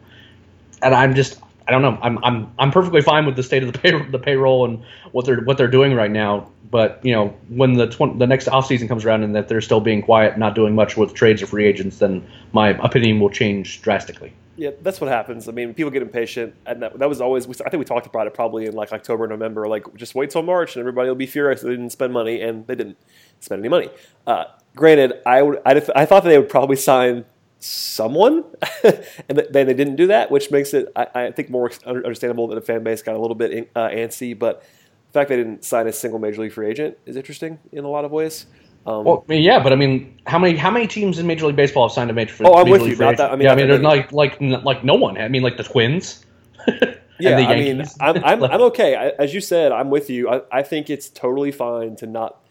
And 0.81 0.95
I'm 0.95 1.13
just, 1.13 1.39
I 1.67 1.71
don't 1.71 1.83
know, 1.83 1.99
I'm 2.01 2.17
I'm 2.23 2.51
I'm 2.57 2.71
perfectly 2.71 3.03
fine 3.03 3.27
with 3.27 3.35
the 3.35 3.43
state 3.43 3.61
of 3.61 3.71
the 3.71 3.77
pay, 3.77 3.91
the 4.09 4.17
payroll 4.17 4.65
and 4.65 4.83
what 5.11 5.25
they're 5.25 5.41
what 5.41 5.59
they're 5.59 5.67
doing 5.67 5.93
right 5.93 6.09
now. 6.09 6.49
But 6.71 6.99
you 7.03 7.13
know, 7.13 7.27
when 7.49 7.73
the 7.73 7.85
tw- 7.85 8.17
the 8.17 8.25
next 8.25 8.47
offseason 8.47 8.87
comes 8.87 9.05
around 9.05 9.21
and 9.21 9.35
that 9.35 9.49
they're 9.49 9.61
still 9.61 9.81
being 9.81 10.01
quiet, 10.01 10.39
not 10.39 10.55
doing 10.55 10.73
much 10.73 10.97
with 10.97 11.13
trades 11.13 11.43
or 11.43 11.45
free 11.45 11.67
agents, 11.67 11.99
then 11.99 12.25
my 12.53 12.69
opinion 12.69 13.19
will 13.19 13.29
change 13.29 13.83
drastically. 13.83 14.33
Yeah, 14.57 14.71
that's 14.81 15.01
what 15.01 15.09
happens. 15.09 15.49
I 15.49 15.51
mean, 15.51 15.73
people 15.73 15.91
get 15.91 16.01
impatient, 16.01 16.55
and 16.65 16.81
that, 16.81 16.97
that 16.99 17.09
was 17.09 17.19
always. 17.19 17.45
I 17.61 17.69
think 17.69 17.79
we 17.79 17.85
talked 17.85 18.07
about 18.07 18.25
it 18.25 18.33
probably 18.33 18.65
in 18.65 18.73
like 18.73 18.93
October, 18.93 19.27
November. 19.27 19.67
Like, 19.67 19.93
just 19.95 20.15
wait 20.15 20.29
till 20.29 20.43
March, 20.43 20.75
and 20.75 20.79
everybody 20.79 21.09
will 21.09 21.15
be 21.15 21.25
furious 21.25 21.61
they 21.61 21.69
didn't 21.71 21.89
spend 21.89 22.13
money, 22.13 22.41
and 22.41 22.65
they 22.67 22.75
didn't 22.75 22.97
spend 23.41 23.59
any 23.59 23.69
money. 23.69 23.89
Uh, 24.25 24.45
granted, 24.75 25.21
I 25.25 25.41
would. 25.41 25.61
I, 25.65 25.71
I 25.95 26.05
thought 26.05 26.23
that 26.23 26.29
they 26.29 26.37
would 26.37 26.49
probably 26.49 26.77
sign 26.77 27.25
someone, 27.59 28.45
and 28.83 29.37
then 29.49 29.67
they 29.67 29.73
didn't 29.73 29.97
do 29.97 30.07
that, 30.07 30.31
which 30.31 30.51
makes 30.51 30.73
it, 30.73 30.87
I, 30.95 31.07
I, 31.15 31.31
think, 31.31 31.49
more 31.49 31.69
understandable 31.85 32.47
that 32.47 32.55
the 32.55 32.61
fan 32.61 32.83
base 32.83 33.01
got 33.01 33.15
a 33.15 33.19
little 33.19 33.35
bit 33.35 33.69
uh, 33.75 33.89
antsy. 33.89 34.37
But 34.37 34.61
the 35.07 35.19
fact 35.19 35.29
they 35.29 35.37
didn't 35.37 35.65
sign 35.65 35.87
a 35.87 35.93
single 35.93 36.19
major 36.19 36.41
league 36.41 36.53
free 36.53 36.69
agent 36.69 36.97
is 37.05 37.17
interesting 37.17 37.59
in 37.73 37.83
a 37.83 37.89
lot 37.89 38.05
of 38.05 38.11
ways. 38.11 38.45
Um, 38.87 39.03
well, 39.03 39.25
yeah, 39.27 39.61
but 39.63 39.73
I 39.73 39.75
mean, 39.75 40.19
how 40.27 40.37
many 40.37 40.55
how 40.57 40.69
many 40.69 40.87
teams 40.87 41.17
in 41.17 41.25
Major 41.25 41.47
League 41.47 41.55
Baseball 41.55 41.87
have 41.87 41.93
signed 41.93 42.11
a 42.11 42.13
major? 42.13 42.35
Oh, 42.45 42.53
I'm 42.55 42.69
with 42.69 42.83
you. 42.83 42.95
Not 42.95 43.17
that, 43.17 43.31
I 43.31 43.35
mean, 43.35 43.45
yeah, 43.45 43.53
I 43.53 43.55
mean, 43.55 43.81
like 43.81 44.11
like 44.11 44.39
like 44.39 44.83
no 44.83 44.93
one. 44.93 45.17
I 45.17 45.27
mean, 45.27 45.41
like 45.41 45.57
the 45.57 45.63
Twins. 45.63 46.23
yeah, 47.19 47.37
I 47.37 47.55
mean, 47.55 47.83
I'm, 47.99 48.23
I'm, 48.23 48.43
I'm 48.43 48.61
okay. 48.63 48.95
I, 48.95 49.07
as 49.09 49.33
you 49.33 49.41
said, 49.41 49.71
I'm 49.71 49.89
with 49.89 50.09
you. 50.11 50.29
I, 50.29 50.41
I 50.51 50.61
think 50.61 50.91
it's 50.91 51.09
totally 51.09 51.51
fine 51.51 51.95
to 51.97 52.05
not 52.05 52.43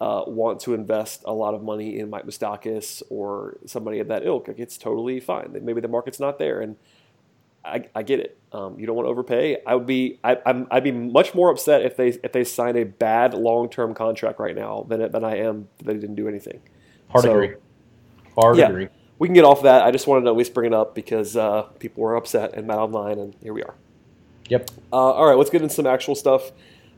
uh, 0.00 0.22
want 0.28 0.60
to 0.60 0.74
invest 0.74 1.22
a 1.26 1.32
lot 1.32 1.54
of 1.54 1.62
money 1.62 1.98
in 1.98 2.08
Mike 2.08 2.24
Moustakas 2.24 3.02
or 3.10 3.58
somebody 3.66 3.98
of 3.98 4.08
that 4.08 4.24
ilk. 4.24 4.46
Like, 4.46 4.60
it's 4.60 4.78
totally 4.78 5.18
fine. 5.18 5.58
Maybe 5.60 5.80
the 5.80 5.88
market's 5.88 6.20
not 6.20 6.38
there, 6.38 6.60
and 6.60 6.76
I, 7.64 7.84
I 7.94 8.02
get 8.02 8.20
it. 8.20 8.38
Um, 8.52 8.78
you 8.78 8.86
don't 8.86 8.96
want 8.96 9.06
to 9.06 9.10
overpay. 9.10 9.58
I 9.66 9.74
would 9.74 9.86
be 9.86 10.18
I, 10.24 10.38
am 10.46 10.66
I'd 10.70 10.82
be 10.82 10.92
much 10.92 11.34
more 11.34 11.50
upset 11.50 11.82
if 11.82 11.96
they 11.96 12.08
if 12.08 12.32
they 12.32 12.44
sign 12.44 12.76
a 12.76 12.84
bad 12.84 13.34
long 13.34 13.68
term 13.68 13.94
contract 13.94 14.40
right 14.40 14.56
now 14.56 14.86
than 14.88 15.10
than 15.12 15.24
I 15.24 15.38
am 15.38 15.68
that 15.78 15.86
they 15.86 15.94
didn't 15.94 16.16
do 16.16 16.26
anything. 16.26 16.60
Hard 17.08 17.24
so, 17.24 17.32
agree. 17.32 17.54
Hard 18.36 18.56
yeah, 18.56 18.68
agree. 18.68 18.88
We 19.18 19.28
can 19.28 19.34
get 19.34 19.44
off 19.44 19.62
that. 19.62 19.82
I 19.82 19.90
just 19.90 20.06
wanted 20.06 20.24
to 20.24 20.30
at 20.30 20.36
least 20.36 20.54
bring 20.54 20.72
it 20.72 20.74
up 20.74 20.94
because 20.94 21.36
uh, 21.36 21.62
people 21.78 22.02
were 22.02 22.16
upset 22.16 22.54
and 22.54 22.66
mad 22.66 22.78
online, 22.78 23.18
and 23.18 23.36
here 23.42 23.52
we 23.52 23.62
are. 23.62 23.74
Yep. 24.48 24.70
Uh, 24.92 24.96
all 24.96 25.28
right, 25.28 25.36
let's 25.36 25.50
get 25.50 25.62
into 25.62 25.74
some 25.74 25.86
actual 25.86 26.14
stuff. 26.14 26.50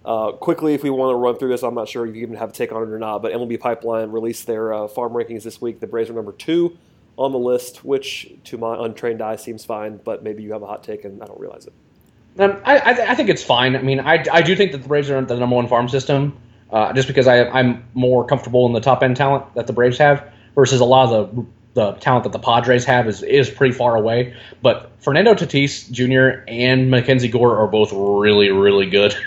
Uh, 0.04 0.33
quickly, 0.33 0.75
if 0.75 0.83
we 0.83 0.90
want 0.90 1.11
to 1.11 1.16
run 1.16 1.37
through 1.37 1.49
this, 1.49 1.62
I'm 1.62 1.75
not 1.75 1.88
sure 1.88 2.07
if 2.07 2.14
you 2.14 2.23
even 2.23 2.37
have 2.37 2.50
a 2.50 2.52
take 2.52 2.73
on 2.73 2.83
it 2.83 2.88
or 2.88 2.99
not, 2.99 3.23
but 3.23 3.33
MLB 3.33 3.59
Pipeline 3.59 4.11
released 4.11 4.47
their 4.47 4.73
uh, 4.73 4.88
farm 4.88 5.12
rankings 5.12 5.42
this 5.42 5.61
week. 5.61 5.81
The 5.81 5.87
Braves 5.87 6.11
are 6.11 6.14
number 6.14 6.33
two 6.33 6.78
on 7.19 7.33
the 7.33 7.38
list, 7.38 7.85
which 7.85 8.33
to 8.45 8.59
my 8.59 8.85
untrained 8.85 9.23
eye 9.23 9.37
seems 9.37 9.64
fine, 9.64 9.99
but 10.02 10.23
maybe 10.23 10.42
you 10.42 10.52
have 10.52 10.62
a 10.62 10.66
hot 10.66 10.83
take 10.83 11.04
and 11.04 11.23
I 11.23 11.26
don't 11.26 11.40
realize 11.40 11.66
it. 11.66 11.73
Um, 12.38 12.61
I, 12.64 12.78
I, 13.11 13.14
think 13.14 13.28
it's 13.28 13.42
fine. 13.42 13.76
I 13.76 13.83
mean, 13.83 14.00
I, 14.00 14.25
I 14.33 14.40
do 14.40 14.57
think 14.57 14.73
that 14.73 14.78
the 14.78 14.88
Braves 14.88 15.11
are 15.11 15.21
the 15.21 15.37
number 15.37 15.54
one 15.54 15.69
farm 15.69 15.90
system, 15.90 16.38
uh, 16.71 16.95
just 16.95 17.07
because 17.07 17.26
I, 17.26 17.45
I'm 17.45 17.85
more 17.92 18.25
comfortable 18.25 18.64
in 18.66 18.73
the 18.73 18.81
top 18.81 19.02
end 19.02 19.19
talent 19.19 19.54
that 19.54 19.66
the 19.66 19.75
Braves 19.75 19.99
have 19.99 20.33
versus 20.54 20.81
a 20.81 20.85
lot 20.85 21.12
of 21.12 21.37
the 21.37 21.47
the 21.75 21.92
talent 21.92 22.25
that 22.25 22.33
the 22.33 22.38
Padres 22.38 22.85
have 22.85 23.09
is 23.09 23.23
is 23.23 23.49
pretty 23.49 23.75
far 23.75 23.97
away. 23.97 24.35
But 24.61 24.90
Fernando 25.00 25.35
Tatis 25.35 25.90
Jr. 25.90 26.45
and 26.47 26.90
Mackenzie 26.90 27.28
Gore 27.28 27.59
are 27.59 27.66
both 27.66 27.92
really 27.92 28.50
really 28.50 28.88
good. 28.88 29.14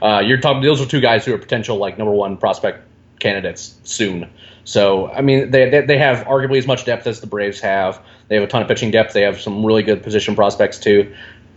Uh, 0.00 0.20
you're 0.20 0.38
talking; 0.38 0.62
those 0.62 0.80
are 0.80 0.86
two 0.86 1.00
guys 1.00 1.24
who 1.24 1.34
are 1.34 1.38
potential 1.38 1.76
like 1.76 1.98
number 1.98 2.12
one 2.12 2.36
prospect 2.36 2.86
candidates 3.18 3.78
soon. 3.84 4.30
So 4.64 5.10
I 5.12 5.22
mean, 5.22 5.50
they, 5.50 5.70
they, 5.70 5.80
they 5.82 5.98
have 5.98 6.26
arguably 6.26 6.58
as 6.58 6.66
much 6.66 6.84
depth 6.84 7.06
as 7.06 7.20
the 7.20 7.26
Braves 7.26 7.60
have. 7.60 8.00
They 8.28 8.34
have 8.34 8.44
a 8.44 8.46
ton 8.46 8.62
of 8.62 8.68
pitching 8.68 8.90
depth. 8.90 9.14
They 9.14 9.22
have 9.22 9.40
some 9.40 9.64
really 9.64 9.82
good 9.82 10.02
position 10.02 10.34
prospects 10.34 10.78
too. 10.78 11.12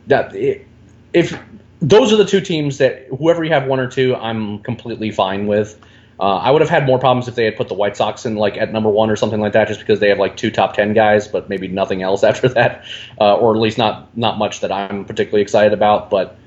That 0.07 0.33
if 1.13 1.37
those 1.81 2.13
are 2.13 2.15
the 2.15 2.25
two 2.25 2.41
teams 2.41 2.77
that 2.77 3.07
whoever 3.07 3.43
you 3.43 3.51
have 3.51 3.65
one 3.65 3.79
or 3.79 3.87
two, 3.87 4.15
I'm 4.15 4.59
completely 4.59 5.11
fine 5.11 5.47
with. 5.47 5.79
Uh, 6.19 6.37
I 6.37 6.51
would 6.51 6.61
have 6.61 6.69
had 6.69 6.85
more 6.85 6.99
problems 6.99 7.27
if 7.27 7.33
they 7.33 7.45
had 7.45 7.57
put 7.57 7.67
the 7.67 7.73
White 7.73 7.97
Sox 7.97 8.27
in 8.27 8.35
like 8.35 8.55
at 8.55 8.71
number 8.71 8.89
one 8.89 9.09
or 9.09 9.15
something 9.15 9.41
like 9.41 9.53
that, 9.53 9.67
just 9.67 9.79
because 9.79 9.99
they 9.99 10.09
have 10.09 10.19
like 10.19 10.37
two 10.37 10.51
top 10.51 10.73
ten 10.73 10.93
guys, 10.93 11.27
but 11.27 11.49
maybe 11.49 11.67
nothing 11.67 12.03
else 12.03 12.23
after 12.31 12.47
that, 12.49 12.85
uh, 13.19 13.35
or 13.35 13.55
at 13.55 13.59
least 13.59 13.79
not 13.79 14.15
not 14.15 14.37
much 14.37 14.59
that 14.61 14.71
I'm 14.71 15.03
particularly 15.03 15.41
excited 15.41 15.73
about. 15.73 16.11
But 16.11 16.37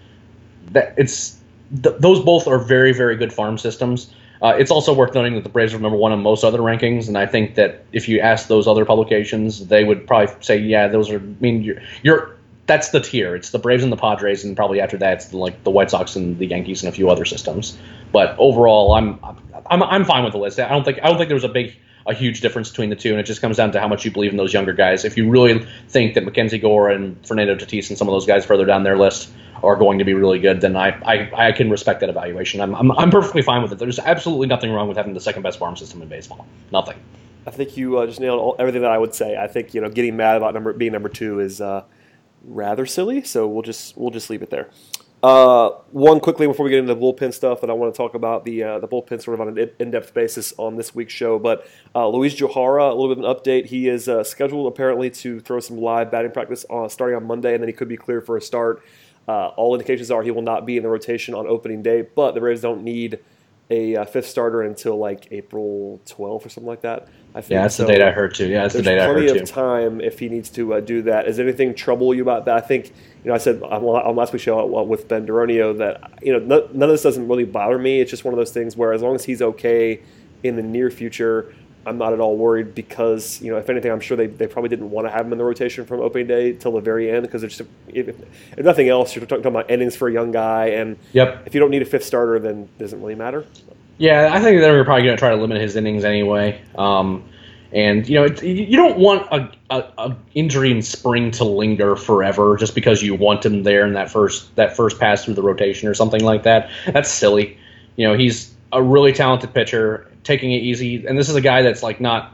that 0.71 0.95
it's 0.97 1.37
th- 1.83 1.97
those 1.99 2.25
both 2.25 2.47
are 2.47 2.59
very 2.59 2.93
very 2.93 3.17
good 3.17 3.33
farm 3.33 3.59
systems. 3.59 4.15
Uh, 4.43 4.55
it's 4.59 4.71
also 4.71 4.93
worth 4.93 5.15
noting 5.15 5.35
that 5.35 5.45
the 5.45 5.49
Braves 5.49 5.73
are 5.75 5.79
number 5.79 5.97
one 5.97 6.13
on 6.13 6.23
most 6.23 6.45
other 6.45 6.59
rankings, 6.59 7.09
and 7.09 7.17
I 7.17 7.27
think 7.27 7.55
that 7.55 7.85
if 7.93 8.09
you 8.09 8.21
ask 8.21 8.49
those 8.49 8.67
other 8.67 8.85
publications, 8.85 9.67
they 9.67 9.85
would 9.85 10.07
probably 10.07 10.35
say, 10.41 10.59
"Yeah, 10.59 10.89
those 10.89 11.11
are." 11.11 11.19
I 11.19 11.35
mean, 11.41 11.63
you're, 11.63 11.81
you're 12.03 12.37
that's 12.67 12.91
the 12.91 13.01
tier. 13.01 13.35
It's 13.35 13.51
the 13.51 13.59
Braves 13.59 13.83
and 13.83 13.93
the 13.93 13.97
Padres, 13.97 14.45
and 14.45 14.57
probably 14.57 14.81
after 14.81 14.97
that, 14.99 15.15
it's 15.15 15.27
the, 15.27 15.37
like 15.37 15.65
the 15.65 15.71
White 15.71 15.91
Sox 15.91 16.17
and 16.17 16.39
the 16.39 16.47
Yankees 16.47 16.83
and 16.83 16.93
a 16.93 16.93
few 16.93 17.11
other 17.11 17.25
systems. 17.25 17.77
But 18.13 18.37
overall, 18.39 18.95
I'm 18.95 19.19
I'm 19.67 19.83
I'm 19.83 20.05
fine 20.05 20.25
with 20.25 20.33
the 20.33 20.39
list. 20.39 20.59
I 20.59 20.69
don't 20.69 20.85
think 20.85 20.99
I 21.03 21.09
don't 21.09 21.17
think 21.17 21.29
there 21.29 21.37
was 21.37 21.45
a 21.45 21.49
big 21.49 21.77
a 22.07 22.15
huge 22.15 22.41
difference 22.41 22.71
between 22.71 22.91
the 22.91 22.97
two, 22.97 23.11
and 23.11 23.21
it 23.21 23.25
just 23.25 23.41
comes 23.41 23.57
down 23.57 23.73
to 23.73 23.81
how 23.81 23.89
much 23.89 24.05
you 24.05 24.11
believe 24.11 24.31
in 24.31 24.37
those 24.37 24.53
younger 24.53 24.73
guys. 24.73 25.05
If 25.05 25.17
you 25.17 25.29
really 25.31 25.67
think 25.89 26.15
that 26.15 26.25
Mackenzie 26.25 26.59
Gore 26.59 26.91
and 26.91 27.25
Fernando 27.27 27.55
Tatis 27.55 27.89
and 27.89 27.97
some 27.97 28.09
of 28.09 28.13
those 28.13 28.27
guys 28.27 28.45
further 28.45 28.67
down 28.67 28.83
their 28.83 28.99
list 28.99 29.31
are 29.65 29.77
going 29.77 29.99
to 29.99 30.05
be 30.05 30.15
really 30.15 30.39
good, 30.39 30.61
then 30.61 30.77
I, 30.77 30.91
I, 31.05 31.49
I 31.49 31.53
can 31.53 31.71
respect 31.71 32.01
that 32.01 32.09
evaluation. 32.09 32.61
I'm, 32.61 32.75
I'm, 32.75 32.93
I'm 32.93 33.11
perfectly 33.11 33.43
fine 33.43 33.63
with 33.63 33.73
it. 33.73 33.79
There's 33.79 33.99
absolutely 33.99 34.47
nothing 34.47 34.71
wrong 34.71 34.89
with 34.89 34.97
having 34.97 35.15
the 35.15 35.21
second 35.21 35.43
best 35.43 35.59
farm 35.59 35.77
system 35.77 36.03
in 36.03 36.09
baseball. 36.09 36.47
Nothing. 36.71 36.97
I 37.47 37.51
think 37.51 37.77
you 37.77 37.99
uh, 37.99 38.07
just 38.07 38.21
nailed 38.21 38.41
all, 38.41 38.57
everything 38.59 38.83
that 38.83 38.91
I 38.91 38.99
would 38.99 39.15
say. 39.15 39.37
I 39.37 39.47
think 39.47 39.75
you 39.75 39.81
know 39.81 39.89
getting 39.89 40.17
mad 40.17 40.37
about 40.37 40.55
number 40.55 40.73
being 40.73 40.93
number 40.93 41.09
two 41.09 41.41
is 41.41 41.61
uh, 41.61 41.85
rather 42.43 42.87
silly. 42.87 43.23
So 43.23 43.47
we'll 43.47 43.63
just 43.63 43.97
we'll 43.97 44.11
just 44.11 44.31
leave 44.31 44.43
it 44.43 44.51
there. 44.51 44.71
Uh, 45.23 45.71
one 45.93 46.21
quickly 46.21 46.47
before 46.47 46.65
we 46.65 46.71
get 46.71 46.81
into 46.81 46.95
the 46.95 47.01
bullpen 47.01 47.33
stuff 47.33 47.63
that 47.63 47.71
I 47.71 47.73
want 47.73 47.95
to 47.95 47.97
talk 47.97 48.15
about 48.15 48.45
the 48.45 48.63
uh, 48.63 48.79
the 48.79 48.87
bullpen 48.87 49.23
sort 49.23 49.41
of 49.41 49.41
on 49.41 49.57
an 49.57 49.71
in-depth 49.79 50.13
basis 50.13 50.53
on 50.59 50.77
this 50.77 50.95
week's 50.95 51.15
show. 51.15 51.39
But 51.39 51.67
uh, 51.95 52.09
Luiz 52.09 52.35
Gohara, 52.35 52.91
a 52.91 52.95
little 52.95 53.15
bit 53.15 53.25
of 53.25 53.31
an 53.31 53.35
update. 53.35 53.67
He 53.67 53.89
is 53.89 54.07
uh, 54.07 54.23
scheduled 54.23 54.67
apparently 54.67 55.09
to 55.11 55.41
throw 55.41 55.61
some 55.61 55.79
live 55.79 56.11
batting 56.11 56.33
practice 56.33 56.67
on, 56.69 56.91
starting 56.91 57.17
on 57.17 57.27
Monday, 57.27 57.55
and 57.55 57.63
then 57.63 57.69
he 57.69 57.73
could 57.73 57.89
be 57.89 57.97
clear 57.97 58.21
for 58.21 58.37
a 58.37 58.43
start. 58.43 58.85
Uh, 59.27 59.49
all 59.49 59.75
indications 59.75 60.11
are 60.11 60.23
he 60.23 60.31
will 60.31 60.43
not 60.43 60.67
be 60.67 60.77
in 60.77 60.83
the 60.83 60.89
rotation 60.89 61.35
on 61.35 61.47
opening 61.47 61.83
day, 61.83 62.03
but 62.03 62.33
the 62.33 62.41
Braves 62.41 62.61
don't 62.61 62.83
need 62.83 63.19
a 63.71 63.97
uh, 63.97 64.05
fifth 64.05 64.29
starter 64.29 64.63
until 64.63 64.99
like 64.99 65.29
April 65.31 66.01
12th 66.07 66.45
or 66.45 66.49
something 66.49 66.67
like 66.67 66.83
that. 66.83 67.09
I 67.35 67.41
think. 67.41 67.53
Yeah, 67.53 67.63
that's 67.63 67.75
so 67.75 67.85
the 67.85 67.93
date 67.93 68.03
I 68.03 68.13
heard 68.13 68.35
too. 68.35 68.47
Yeah, 68.47 68.63
that's 68.63 68.75
the 68.75 68.83
date 68.83 69.01
I 69.01 69.07
heard 69.07 69.15
too. 69.17 69.35
There's 69.35 69.51
plenty 69.51 69.85
of 69.85 69.91
time 69.91 70.01
if 70.01 70.19
he 70.19 70.29
needs 70.29 70.51
to 70.51 70.75
uh, 70.75 70.81
do 70.81 71.03
that. 71.03 71.27
Is 71.27 71.41
anything 71.41 71.75
trouble 71.75 72.15
you 72.15 72.23
about 72.23 72.45
that? 72.45 72.57
I 72.57 72.61
think 72.61 72.89
you 72.89 73.29
know 73.29 73.35
I 73.35 73.39
said 73.39 73.63
on, 73.63 73.83
on 73.83 74.15
last 74.15 74.33
week's 74.33 74.45
show 74.45 74.79
uh, 74.79 74.83
with 74.83 75.09
Ben 75.09 75.27
Duronio 75.27 75.77
that 75.79 76.23
you 76.23 76.33
know 76.33 76.39
none 76.39 76.83
of 76.83 76.91
this 76.91 77.03
doesn't 77.03 77.27
really 77.27 77.45
bother 77.45 77.79
me. 77.79 78.01
It's 78.01 78.11
just 78.11 78.25
one 78.25 78.35
of 78.35 78.39
those 78.39 78.53
things 78.53 78.77
where 78.77 78.93
as 78.93 79.03
long 79.03 79.15
as 79.15 79.25
he's 79.25 79.43
okay 79.43 80.01
in 80.45 80.57
the 80.57 80.63
near 80.63 80.91
future, 80.91 81.53
I'm 81.87 81.99
not 81.99 82.13
at 82.13 82.21
all 82.21 82.37
worried 82.37 82.75
because 82.75 83.41
you 83.41 83.51
know 83.51 83.59
if 83.59 83.69
anything, 83.69 83.91
I'm 83.91 84.01
sure 84.01 84.17
they, 84.17 84.27
they 84.27 84.47
probably 84.47 84.69
didn't 84.69 84.91
want 84.91 85.07
to 85.07 85.11
have 85.11 85.27
him 85.27 85.33
in 85.33 85.39
the 85.39 85.45
rotation 85.45 85.85
from 85.85 86.01
opening 86.01 86.27
day 86.27 86.53
till 86.53 86.73
the 86.73 86.81
very 86.81 87.11
end 87.11 87.23
because 87.23 87.43
it's 87.43 87.57
just 87.57 87.71
if, 87.89 88.09
if, 88.57 88.65
nothing 88.65 88.89
else, 88.89 89.15
you're 89.15 89.27
talking 89.27 89.47
about 89.47 89.71
innings 89.71 89.97
for 89.97 90.09
a 90.09 90.13
young 90.13 90.33
guy, 90.33 90.67
and 90.67 90.97
yep. 91.13 91.43
if 91.47 91.55
you 91.55 91.61
don't 91.61 91.71
need 91.71 91.83
a 91.83 91.87
fifth 91.87 92.05
starter, 92.05 92.39
then 92.39 92.63
it 92.63 92.79
doesn't 92.79 93.01
really 93.01 93.15
matter. 93.15 93.45
Yeah, 93.99 94.31
I 94.33 94.41
think 94.41 94.61
they're 94.61 94.85
probably 94.85 95.05
going 95.05 95.17
to 95.17 95.21
try 95.21 95.31
to 95.31 95.37
limit 95.37 95.61
his 95.61 95.77
innings 95.77 96.05
anyway. 96.05 96.61
Um, 96.77 97.25
and 97.75 98.09
you 98.09 98.15
know, 98.15 98.27
you 98.43 98.77
don't 98.77 98.99
want 98.99 99.27
a, 99.33 99.51
a, 99.71 99.93
a, 99.99 100.17
injury 100.35 100.71
in 100.71 100.81
spring 100.81 101.33
to 101.33 101.45
linger 101.45 101.97
forever 101.97 102.57
just 102.57 102.75
because 102.75 103.03
you 103.03 103.17
want 103.17 103.45
him 103.45 103.65
there 103.65 103.85
in 103.85 103.95
that 103.95 104.11
first 104.11 104.55
that 104.55 104.77
first 104.77 105.01
pass 105.01 105.25
through 105.25 105.35
the 105.35 105.43
rotation 105.43 105.89
or 105.89 105.95
something 105.95 106.23
like 106.23 106.45
that. 106.45 106.71
That's 106.87 107.11
silly. 107.11 107.59
You 107.97 108.07
know, 108.07 108.17
he's 108.17 108.55
a 108.73 108.81
really 108.81 109.13
talented 109.13 109.53
pitcher, 109.53 110.09
taking 110.25 110.53
it 110.53 110.63
easy, 110.63 111.07
and 111.07 111.19
this 111.19 111.29
is 111.29 111.37
a 111.37 111.41
guy 111.41 111.63
that's 111.63 111.83
like 111.83 112.01
not. 112.01 112.33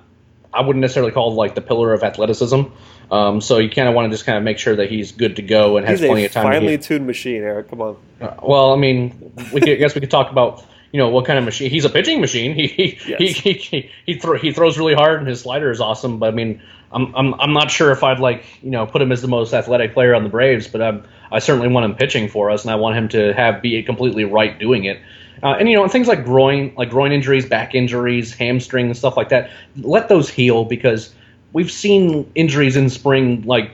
I 0.53 0.63
wouldn't 0.63 0.81
necessarily 0.81 1.13
call 1.13 1.35
like 1.35 1.55
the 1.55 1.61
pillar 1.61 1.93
of 1.93 2.03
athleticism. 2.03 2.63
Um, 3.11 3.41
so 3.41 3.59
you 3.59 3.71
kind 3.71 3.89
of 3.89 3.95
want 3.95 4.07
to 4.07 4.11
just 4.11 4.25
kind 4.25 4.39
of 4.39 4.45
make 4.45 4.59
sure 4.59 4.77
that 4.77 4.91
he's 4.91 5.13
good 5.13 5.37
to 5.37 5.43
go 5.43 5.77
and 5.77 5.87
has 5.87 6.01
plenty 6.01 6.25
of 6.25 6.33
time. 6.33 6.47
He's 6.47 6.57
a 6.57 6.61
finely 6.61 6.79
tuned 6.79 7.07
machine, 7.07 7.43
Eric. 7.43 7.69
Come 7.69 7.81
on. 7.81 7.97
Uh, 8.21 8.35
well, 8.43 8.73
I 8.73 8.77
mean, 8.77 9.33
we 9.53 9.61
could, 9.61 9.71
I 9.71 9.75
guess 9.75 9.95
we 9.95 10.01
could 10.01 10.11
talk 10.11 10.31
about 10.31 10.65
you 10.93 10.99
know 10.99 11.09
what 11.09 11.25
kind 11.25 11.39
of 11.39 11.45
machine 11.45 11.71
he's 11.71 11.85
a 11.85 11.89
pitching 11.89 12.21
machine 12.21 12.55
he 12.57 12.67
he 12.67 12.99
yes. 13.07 13.19
he 13.19 13.29
he, 13.29 13.53
he, 13.53 13.91
he, 14.07 14.15
throw, 14.15 14.37
he 14.37 14.53
throws 14.53 14.79
really 14.79 14.95
hard 14.95 15.19
and 15.19 15.29
his 15.29 15.41
slider 15.41 15.71
is 15.71 15.81
awesome 15.81 16.19
but 16.19 16.27
i 16.27 16.31
mean 16.33 16.61
I'm, 16.93 17.15
I'm 17.15 17.35
i'm 17.35 17.53
not 17.53 17.71
sure 17.71 17.93
if 17.93 18.03
i'd 18.03 18.19
like 18.19 18.45
you 18.63 18.71
know 18.71 18.87
put 18.87 19.01
him 19.01 19.13
as 19.13 19.23
the 19.23 19.29
most 19.29 19.55
athletic 19.55 19.95
player 19.95 20.15
on 20.15 20.25
the 20.25 20.29
braves 20.29 20.67
but 20.67 20.83
i'm 20.83 21.05
i 21.31 21.39
certainly 21.39 21.69
want 21.69 21.85
him 21.85 21.95
pitching 21.95 22.29
for 22.29 22.51
us 22.51 22.65
and 22.65 22.73
i 22.73 22.75
want 22.75 22.97
him 22.97 23.09
to 23.11 23.33
have 23.35 23.63
be 23.63 23.81
completely 23.83 24.25
right 24.25 24.59
doing 24.59 24.85
it 24.85 25.01
uh, 25.43 25.57
and 25.59 25.69
you 25.69 25.77
know 25.77 25.87
things 25.89 26.09
like 26.09 26.25
groin 26.25 26.73
like 26.77 26.91
groin 26.91 27.13
injuries 27.13 27.47
back 27.47 27.75
injuries 27.75 28.33
hamstring 28.35 28.87
and 28.87 28.97
stuff 28.97 29.17
like 29.17 29.29
that 29.29 29.51
let 29.77 30.09
those 30.09 30.29
heal 30.29 30.65
because 30.65 31.15
we've 31.53 31.71
seen 31.71 32.31
injuries 32.35 32.77
in 32.77 32.89
spring 32.89 33.43
like 33.43 33.71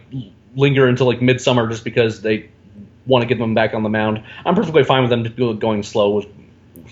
linger 0.54 0.86
until 0.86 1.06
like 1.06 1.22
midsummer 1.22 1.68
just 1.68 1.84
because 1.84 2.22
they 2.22 2.48
want 3.06 3.22
to 3.22 3.28
get 3.28 3.38
them 3.38 3.54
back 3.54 3.74
on 3.74 3.82
the 3.82 3.88
mound. 3.88 4.22
I'm 4.44 4.54
perfectly 4.54 4.84
fine 4.84 5.02
with 5.02 5.10
them 5.10 5.58
going 5.58 5.82
slow 5.82 6.10
with 6.10 6.26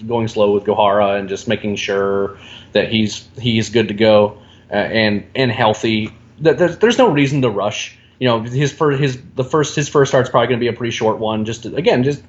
going 0.06 0.28
slow 0.28 0.52
with 0.52 0.64
Gohara 0.64 1.18
and 1.18 1.28
just 1.28 1.48
making 1.48 1.76
sure 1.76 2.38
that 2.72 2.90
he's 2.90 3.28
he's 3.38 3.70
good 3.70 3.88
to 3.88 3.94
go 3.94 4.38
uh, 4.70 4.74
and 4.74 5.26
and 5.34 5.50
healthy. 5.50 6.12
There's, 6.38 6.78
there's 6.78 6.98
no 6.98 7.10
reason 7.10 7.42
to 7.42 7.50
rush. 7.50 7.96
You 8.20 8.28
know, 8.28 8.42
his 8.42 8.72
first 8.72 9.00
his 9.00 9.18
the 9.34 9.44
first 9.44 9.74
his 9.76 9.88
first 9.88 10.10
start's 10.10 10.30
probably 10.30 10.48
going 10.48 10.60
to 10.60 10.64
be 10.64 10.68
a 10.68 10.72
pretty 10.72 10.92
short 10.92 11.18
one. 11.18 11.44
Just 11.44 11.64
to, 11.64 11.74
again, 11.74 12.04
just 12.04 12.22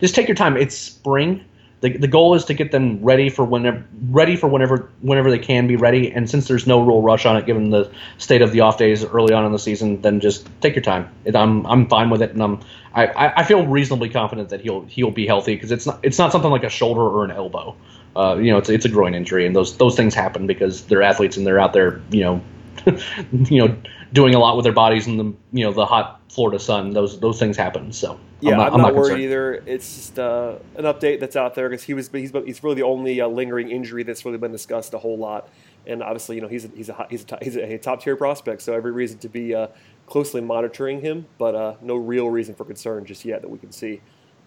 just 0.00 0.14
take 0.14 0.28
your 0.28 0.34
time. 0.34 0.56
It's 0.56 0.76
spring. 0.76 1.44
The, 1.82 1.96
the 1.96 2.06
goal 2.06 2.34
is 2.34 2.44
to 2.44 2.54
get 2.54 2.70
them 2.70 3.02
ready 3.02 3.28
for 3.28 3.44
whenever 3.44 3.84
ready 4.08 4.36
for 4.36 4.48
whenever 4.48 4.88
whenever 5.00 5.30
they 5.30 5.38
can 5.38 5.66
be 5.66 5.74
ready. 5.74 6.12
And 6.12 6.30
since 6.30 6.46
there's 6.46 6.64
no 6.64 6.80
real 6.80 7.02
rush 7.02 7.26
on 7.26 7.36
it, 7.36 7.44
given 7.44 7.70
the 7.70 7.90
state 8.18 8.40
of 8.40 8.52
the 8.52 8.60
off 8.60 8.78
days 8.78 9.04
early 9.04 9.34
on 9.34 9.44
in 9.44 9.50
the 9.50 9.58
season, 9.58 10.00
then 10.00 10.20
just 10.20 10.48
take 10.60 10.76
your 10.76 10.84
time. 10.84 11.12
I'm 11.26 11.66
I'm 11.66 11.88
fine 11.88 12.08
with 12.08 12.22
it, 12.22 12.30
and 12.30 12.42
I'm 12.42 12.60
I, 12.94 13.32
I 13.38 13.42
feel 13.42 13.66
reasonably 13.66 14.08
confident 14.08 14.50
that 14.50 14.60
he'll 14.60 14.82
he'll 14.84 15.10
be 15.10 15.26
healthy 15.26 15.56
because 15.56 15.72
it's 15.72 15.84
not 15.84 15.98
it's 16.04 16.18
not 16.18 16.30
something 16.30 16.52
like 16.52 16.62
a 16.62 16.70
shoulder 16.70 17.02
or 17.02 17.24
an 17.24 17.32
elbow. 17.32 17.74
Uh, 18.14 18.36
you 18.36 18.52
know, 18.52 18.58
it's 18.58 18.68
it's 18.68 18.84
a 18.84 18.88
groin 18.88 19.14
injury, 19.14 19.44
and 19.44 19.56
those 19.56 19.76
those 19.76 19.96
things 19.96 20.14
happen 20.14 20.46
because 20.46 20.82
they're 20.84 21.02
athletes 21.02 21.36
and 21.36 21.44
they're 21.44 21.58
out 21.58 21.72
there, 21.72 22.00
you 22.10 22.22
know, 22.22 22.40
you 23.32 23.66
know, 23.66 23.76
doing 24.12 24.36
a 24.36 24.38
lot 24.38 24.56
with 24.56 24.62
their 24.62 24.72
bodies 24.72 25.08
in 25.08 25.16
the 25.16 25.24
you 25.52 25.64
know 25.64 25.72
the 25.72 25.86
hot 25.86 26.20
Florida 26.32 26.58
sun. 26.58 26.94
Those 26.94 27.20
those 27.20 27.38
things 27.38 27.58
happen. 27.58 27.92
So 27.92 28.18
yeah, 28.40 28.52
I'm 28.52 28.56
not, 28.56 28.72
I'm 28.72 28.72
not, 28.72 28.72
I'm 28.72 28.80
not 28.80 28.94
worried 28.94 29.02
concerned. 29.02 29.22
either. 29.22 29.54
It's 29.66 29.94
just 29.94 30.18
uh, 30.18 30.54
an 30.76 30.84
update 30.84 31.20
that's 31.20 31.36
out 31.36 31.54
there 31.54 31.68
because 31.68 31.84
he 31.84 31.92
was 31.92 32.08
he's 32.10 32.32
he's 32.46 32.64
really 32.64 32.76
the 32.76 32.84
only 32.84 33.20
uh, 33.20 33.28
lingering 33.28 33.70
injury 33.70 34.02
that's 34.02 34.24
really 34.24 34.38
been 34.38 34.50
discussed 34.50 34.94
a 34.94 34.98
whole 34.98 35.18
lot. 35.18 35.50
And 35.86 36.02
obviously, 36.02 36.36
you 36.36 36.42
know, 36.42 36.48
he's 36.48 36.64
a, 36.64 36.68
he's 36.68 36.88
a 36.88 37.06
he's 37.10 37.26
a, 37.30 37.38
he's 37.42 37.56
a, 37.56 37.76
top 37.76 38.02
tier 38.02 38.16
prospect, 38.16 38.62
so 38.62 38.72
every 38.72 38.92
reason 38.92 39.18
to 39.18 39.28
be 39.28 39.54
uh, 39.54 39.66
closely 40.06 40.40
monitoring 40.40 41.02
him, 41.02 41.26
but 41.36 41.54
uh, 41.54 41.74
no 41.82 41.96
real 41.96 42.30
reason 42.30 42.54
for 42.54 42.64
concern 42.64 43.04
just 43.04 43.26
yet 43.26 43.42
that 43.42 43.48
we 43.48 43.58
can 43.58 43.70
see. 43.70 44.00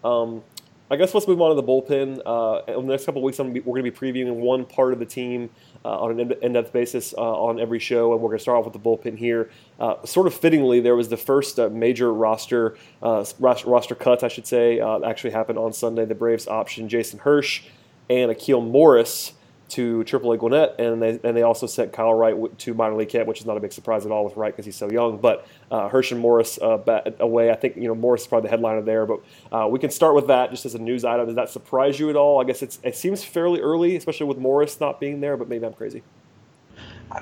Um, 0.03 0.43
I 0.89 0.97
guess 0.97 1.15
let's 1.15 1.27
move 1.27 1.41
on 1.41 1.49
to 1.49 1.55
the 1.55 1.63
bullpen. 1.63 2.21
Uh, 2.23 2.61
in 2.71 2.85
the 2.85 2.91
next 2.91 3.05
couple 3.05 3.23
weeks, 3.23 3.37
be, 3.37 3.59
we're 3.61 3.81
going 3.81 3.85
to 3.85 3.91
be 3.91 3.97
previewing 3.97 4.35
one 4.35 4.65
part 4.65 4.93
of 4.93 4.99
the 4.99 5.05
team 5.05 5.49
uh, 5.83 5.99
on 5.99 6.19
an 6.19 6.31
in-depth 6.43 6.71
basis 6.73 7.13
uh, 7.17 7.21
on 7.21 7.59
every 7.59 7.79
show, 7.79 8.13
and 8.13 8.21
we're 8.21 8.29
going 8.29 8.37
to 8.37 8.43
start 8.43 8.59
off 8.59 8.65
with 8.65 8.73
the 8.73 8.79
bullpen 8.79 9.17
here. 9.17 9.49
Uh, 9.79 9.95
sort 10.05 10.27
of 10.27 10.33
fittingly, 10.35 10.79
there 10.79 10.95
was 10.95 11.09
the 11.09 11.17
first 11.17 11.59
uh, 11.59 11.69
major 11.69 12.13
roster 12.13 12.77
uh, 13.01 13.25
roster 13.39 13.95
cut, 13.95 14.23
I 14.23 14.27
should 14.27 14.45
say, 14.45 14.79
actually 14.79 15.31
happened 15.31 15.57
on 15.57 15.73
Sunday. 15.73 16.05
The 16.05 16.15
Braves 16.15 16.45
optioned 16.45 16.89
Jason 16.89 17.19
Hursh 17.19 17.63
and 18.07 18.29
Akeel 18.29 18.63
Morris 18.63 19.33
to 19.69 20.03
AAA 20.03 20.39
Gwinnett, 20.39 20.79
and 20.79 21.01
they 21.01 21.19
and 21.23 21.35
they 21.35 21.41
also 21.41 21.65
sent 21.65 21.91
Kyle 21.91 22.13
Wright 22.13 22.35
to 22.59 22.73
minor 22.73 22.95
league 22.95 23.09
camp, 23.09 23.27
which 23.27 23.39
is 23.39 23.45
not 23.45 23.57
a 23.57 23.59
big 23.59 23.73
surprise 23.73 24.05
at 24.05 24.11
all 24.11 24.23
with 24.23 24.35
Wright 24.37 24.53
because 24.53 24.65
he's 24.65 24.75
so 24.75 24.89
young. 24.89 25.17
But 25.17 25.47
uh, 25.71 25.89
and 25.91 26.19
Morris 26.19 26.59
uh, 26.61 26.77
away. 27.19 27.49
I 27.49 27.55
think 27.55 27.75
you 27.75 27.87
know 27.87 27.95
Morris 27.95 28.21
is 28.21 28.27
probably 28.27 28.47
the 28.47 28.51
headliner 28.51 28.81
there, 28.81 29.05
but 29.05 29.21
uh, 29.51 29.67
we 29.67 29.79
can 29.79 29.89
start 29.89 30.15
with 30.15 30.27
that 30.27 30.51
just 30.51 30.65
as 30.65 30.75
a 30.75 30.79
news 30.79 31.03
item. 31.03 31.25
Does 31.25 31.35
that 31.35 31.49
surprise 31.49 31.99
you 31.99 32.09
at 32.09 32.15
all? 32.15 32.39
I 32.39 32.43
guess 32.43 32.61
it's 32.61 32.79
it 32.83 32.95
seems 32.95 33.23
fairly 33.23 33.59
early, 33.61 33.95
especially 33.95 34.27
with 34.27 34.37
Morris 34.37 34.79
not 34.79 34.99
being 34.99 35.21
there, 35.21 35.35
but 35.37 35.49
maybe 35.49 35.65
I'm 35.65 35.73
crazy. 35.73 36.03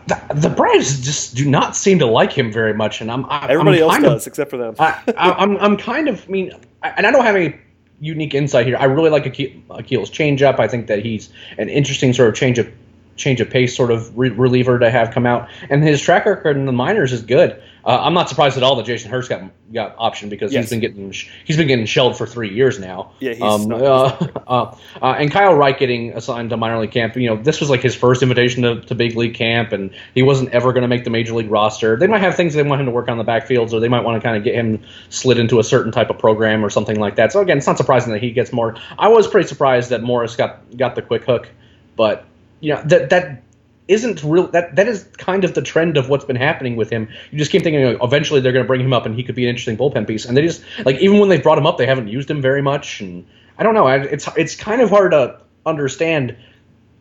The, 0.07 0.19
the 0.35 0.49
Braves 0.49 1.01
just 1.01 1.35
do 1.35 1.49
not 1.49 1.75
seem 1.75 1.99
to 1.99 2.05
like 2.05 2.31
him 2.31 2.51
very 2.51 2.73
much, 2.73 3.01
and 3.01 3.11
I'm 3.11 3.25
I, 3.25 3.47
everybody 3.47 3.81
I'm 3.81 3.89
else 3.89 4.01
does 4.01 4.27
of, 4.27 4.31
except 4.31 4.49
for 4.49 4.57
them. 4.57 4.75
I, 4.79 5.01
I'm 5.17 5.57
I'm 5.57 5.77
kind 5.77 6.07
of 6.07 6.25
I 6.27 6.31
mean, 6.31 6.51
and 6.83 7.05
I 7.05 7.11
don't 7.11 7.23
have 7.23 7.35
any 7.35 7.55
unique 7.99 8.33
insight 8.33 8.67
here. 8.67 8.77
I 8.77 8.85
really 8.85 9.09
like 9.09 9.23
Akeel's 9.23 10.09
changeup. 10.09 10.59
I 10.59 10.67
think 10.67 10.87
that 10.87 10.99
he's 10.99 11.29
an 11.57 11.69
interesting 11.69 12.13
sort 12.13 12.29
of 12.29 12.35
change 12.35 12.59
of 12.59 12.71
change 13.15 13.39
of 13.39 13.49
pace 13.49 13.75
sort 13.75 13.91
of 13.91 14.17
re- 14.17 14.29
reliever 14.29 14.79
to 14.79 14.89
have 14.89 15.11
come 15.11 15.25
out, 15.25 15.47
and 15.69 15.83
his 15.83 16.01
track 16.01 16.25
record 16.25 16.57
in 16.57 16.65
the 16.65 16.71
minors 16.71 17.13
is 17.13 17.21
good. 17.21 17.61
Uh, 17.85 17.99
I'm 18.01 18.13
not 18.13 18.29
surprised 18.29 18.55
at 18.55 18.63
all 18.63 18.77
that 18.77 18.85
Jason 18.85 19.11
Hursh 19.11 19.27
got 19.27 19.43
got 19.73 19.95
option 19.97 20.29
because 20.29 20.53
yes. 20.53 20.63
he's 20.63 20.69
been 20.69 20.79
getting 20.79 21.11
he's 21.43 21.57
been 21.57 21.67
getting 21.67 21.85
shelled 21.85 22.17
for 22.17 22.25
three 22.25 22.53
years 22.53 22.79
now. 22.79 23.11
Yeah, 23.19 23.33
he's 23.33 23.41
um, 23.41 23.71
uh, 23.73 23.75
uh, 24.47 24.75
uh, 25.01 25.15
and 25.19 25.29
Kyle 25.29 25.53
Wright 25.53 25.77
getting 25.77 26.13
assigned 26.13 26.51
to 26.51 26.57
minor 26.57 26.79
league 26.79 26.91
camp. 26.91 27.17
You 27.17 27.27
know, 27.27 27.41
this 27.41 27.59
was 27.59 27.69
like 27.69 27.81
his 27.81 27.93
first 27.93 28.23
invitation 28.23 28.63
to, 28.63 28.79
to 28.81 28.95
big 28.95 29.17
league 29.17 29.33
camp, 29.33 29.73
and 29.73 29.93
he 30.15 30.23
wasn't 30.23 30.51
ever 30.51 30.71
going 30.71 30.83
to 30.83 30.87
make 30.87 31.03
the 31.03 31.09
major 31.09 31.33
league 31.33 31.51
roster. 31.51 31.97
They 31.97 32.07
might 32.07 32.21
have 32.21 32.35
things 32.35 32.53
they 32.53 32.63
want 32.63 32.79
him 32.79 32.85
to 32.85 32.91
work 32.91 33.09
on 33.09 33.17
the 33.17 33.25
backfields, 33.25 33.73
or 33.73 33.81
they 33.81 33.89
might 33.89 34.05
want 34.05 34.21
to 34.21 34.25
kind 34.25 34.37
of 34.37 34.45
get 34.45 34.55
him 34.55 34.81
slid 35.09 35.37
into 35.37 35.59
a 35.59 35.63
certain 35.63 35.91
type 35.91 36.09
of 36.09 36.17
program 36.17 36.63
or 36.63 36.69
something 36.69 36.99
like 36.99 37.17
that. 37.17 37.33
So 37.33 37.41
again, 37.41 37.57
it's 37.57 37.67
not 37.67 37.77
surprising 37.77 38.13
that 38.13 38.21
he 38.21 38.31
gets 38.31 38.53
more. 38.53 38.77
I 38.97 39.09
was 39.09 39.27
pretty 39.27 39.49
surprised 39.49 39.89
that 39.89 40.01
Morris 40.01 40.37
got 40.37 40.77
got 40.77 40.95
the 40.95 41.01
quick 41.01 41.25
hook, 41.25 41.49
but 41.97 42.23
you 42.61 42.73
know 42.73 42.81
that 42.85 43.09
that 43.09 43.43
isn't 43.87 44.23
real 44.23 44.47
that 44.47 44.75
that 44.75 44.87
is 44.87 45.03
kind 45.17 45.43
of 45.43 45.53
the 45.53 45.61
trend 45.61 45.97
of 45.97 46.07
what's 46.09 46.25
been 46.25 46.35
happening 46.35 46.75
with 46.75 46.89
him. 46.89 47.09
You 47.31 47.37
just 47.37 47.51
keep 47.51 47.63
thinking 47.63 47.97
eventually 48.01 48.39
they're 48.39 48.53
going 48.53 48.63
to 48.63 48.67
bring 48.67 48.81
him 48.81 48.93
up 48.93 49.05
and 49.05 49.15
he 49.15 49.23
could 49.23 49.35
be 49.35 49.43
an 49.43 49.49
interesting 49.49 49.77
bullpen 49.77 50.07
piece, 50.07 50.25
and 50.25 50.37
they 50.37 50.41
just 50.41 50.63
like 50.85 50.97
even 50.97 51.19
when 51.19 51.29
they 51.29 51.39
brought 51.39 51.57
him 51.57 51.67
up, 51.67 51.77
they 51.77 51.85
haven't 51.85 52.07
used 52.07 52.29
him 52.29 52.41
very 52.41 52.61
much, 52.61 53.01
and 53.01 53.25
I 53.57 53.63
don't 53.63 53.73
know. 53.73 53.87
It's 53.87 54.27
it's 54.37 54.55
kind 54.55 54.81
of 54.81 54.89
hard 54.89 55.11
to 55.11 55.39
understand, 55.65 56.37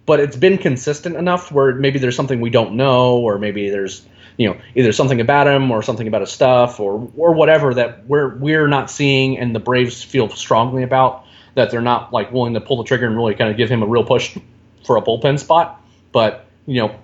but 0.07 0.21
it's 0.21 0.37
been 0.37 0.59
consistent 0.59 1.17
enough 1.17 1.53
where 1.53 1.75
maybe 1.75 1.99
there's 1.99 2.17
something 2.17 2.41
we 2.41 2.51
don't 2.51 2.75
know, 2.75 3.19
or 3.19 3.39
maybe 3.39 3.71
there's 3.71 4.05
you 4.37 4.49
know 4.49 4.61
either 4.75 4.93
something 4.93 5.21
about 5.21 5.47
him 5.47 5.71
or 5.71 5.83
something 5.83 6.09
about 6.09 6.23
his 6.23 6.33
stuff 6.33 6.81
or 6.81 7.11
or 7.17 7.35
whatever 7.35 7.75
that 7.75 8.07
we're 8.07 8.35
we're 8.37 8.67
not 8.67 8.91
seeing, 8.91 9.39
and 9.39 9.55
the 9.55 9.61
Braves 9.61 10.03
feel 10.03 10.29
strongly 10.31 10.83
about 10.83 11.27
that 11.55 11.71
they're 11.71 11.83
not 11.83 12.13
like 12.13 12.33
willing 12.33 12.55
to 12.55 12.61
pull 12.61 12.79
the 12.79 12.85
trigger 12.85 13.07
and 13.07 13.17
really 13.17 13.35
kind 13.35 13.51
of 13.51 13.57
give 13.57 13.71
him 13.71 13.83
a 13.83 13.87
real 13.87 14.05
push 14.05 14.37
for 14.85 14.97
a 14.97 15.03
bullpen 15.03 15.39
spot, 15.39 15.81
but 16.11 16.42
you 16.67 16.83
know, 16.83 16.97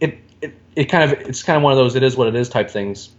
it, 0.00 0.18
it, 0.40 0.54
it 0.74 0.84
kind 0.86 1.10
of 1.10 1.20
it's 1.20 1.42
kind 1.42 1.56
of 1.56 1.62
one 1.62 1.72
of 1.72 1.78
those 1.78 1.94
it 1.96 2.02
is 2.02 2.16
what 2.16 2.28
it 2.28 2.34
is 2.34 2.48
type 2.48 2.70
things. 2.70 3.10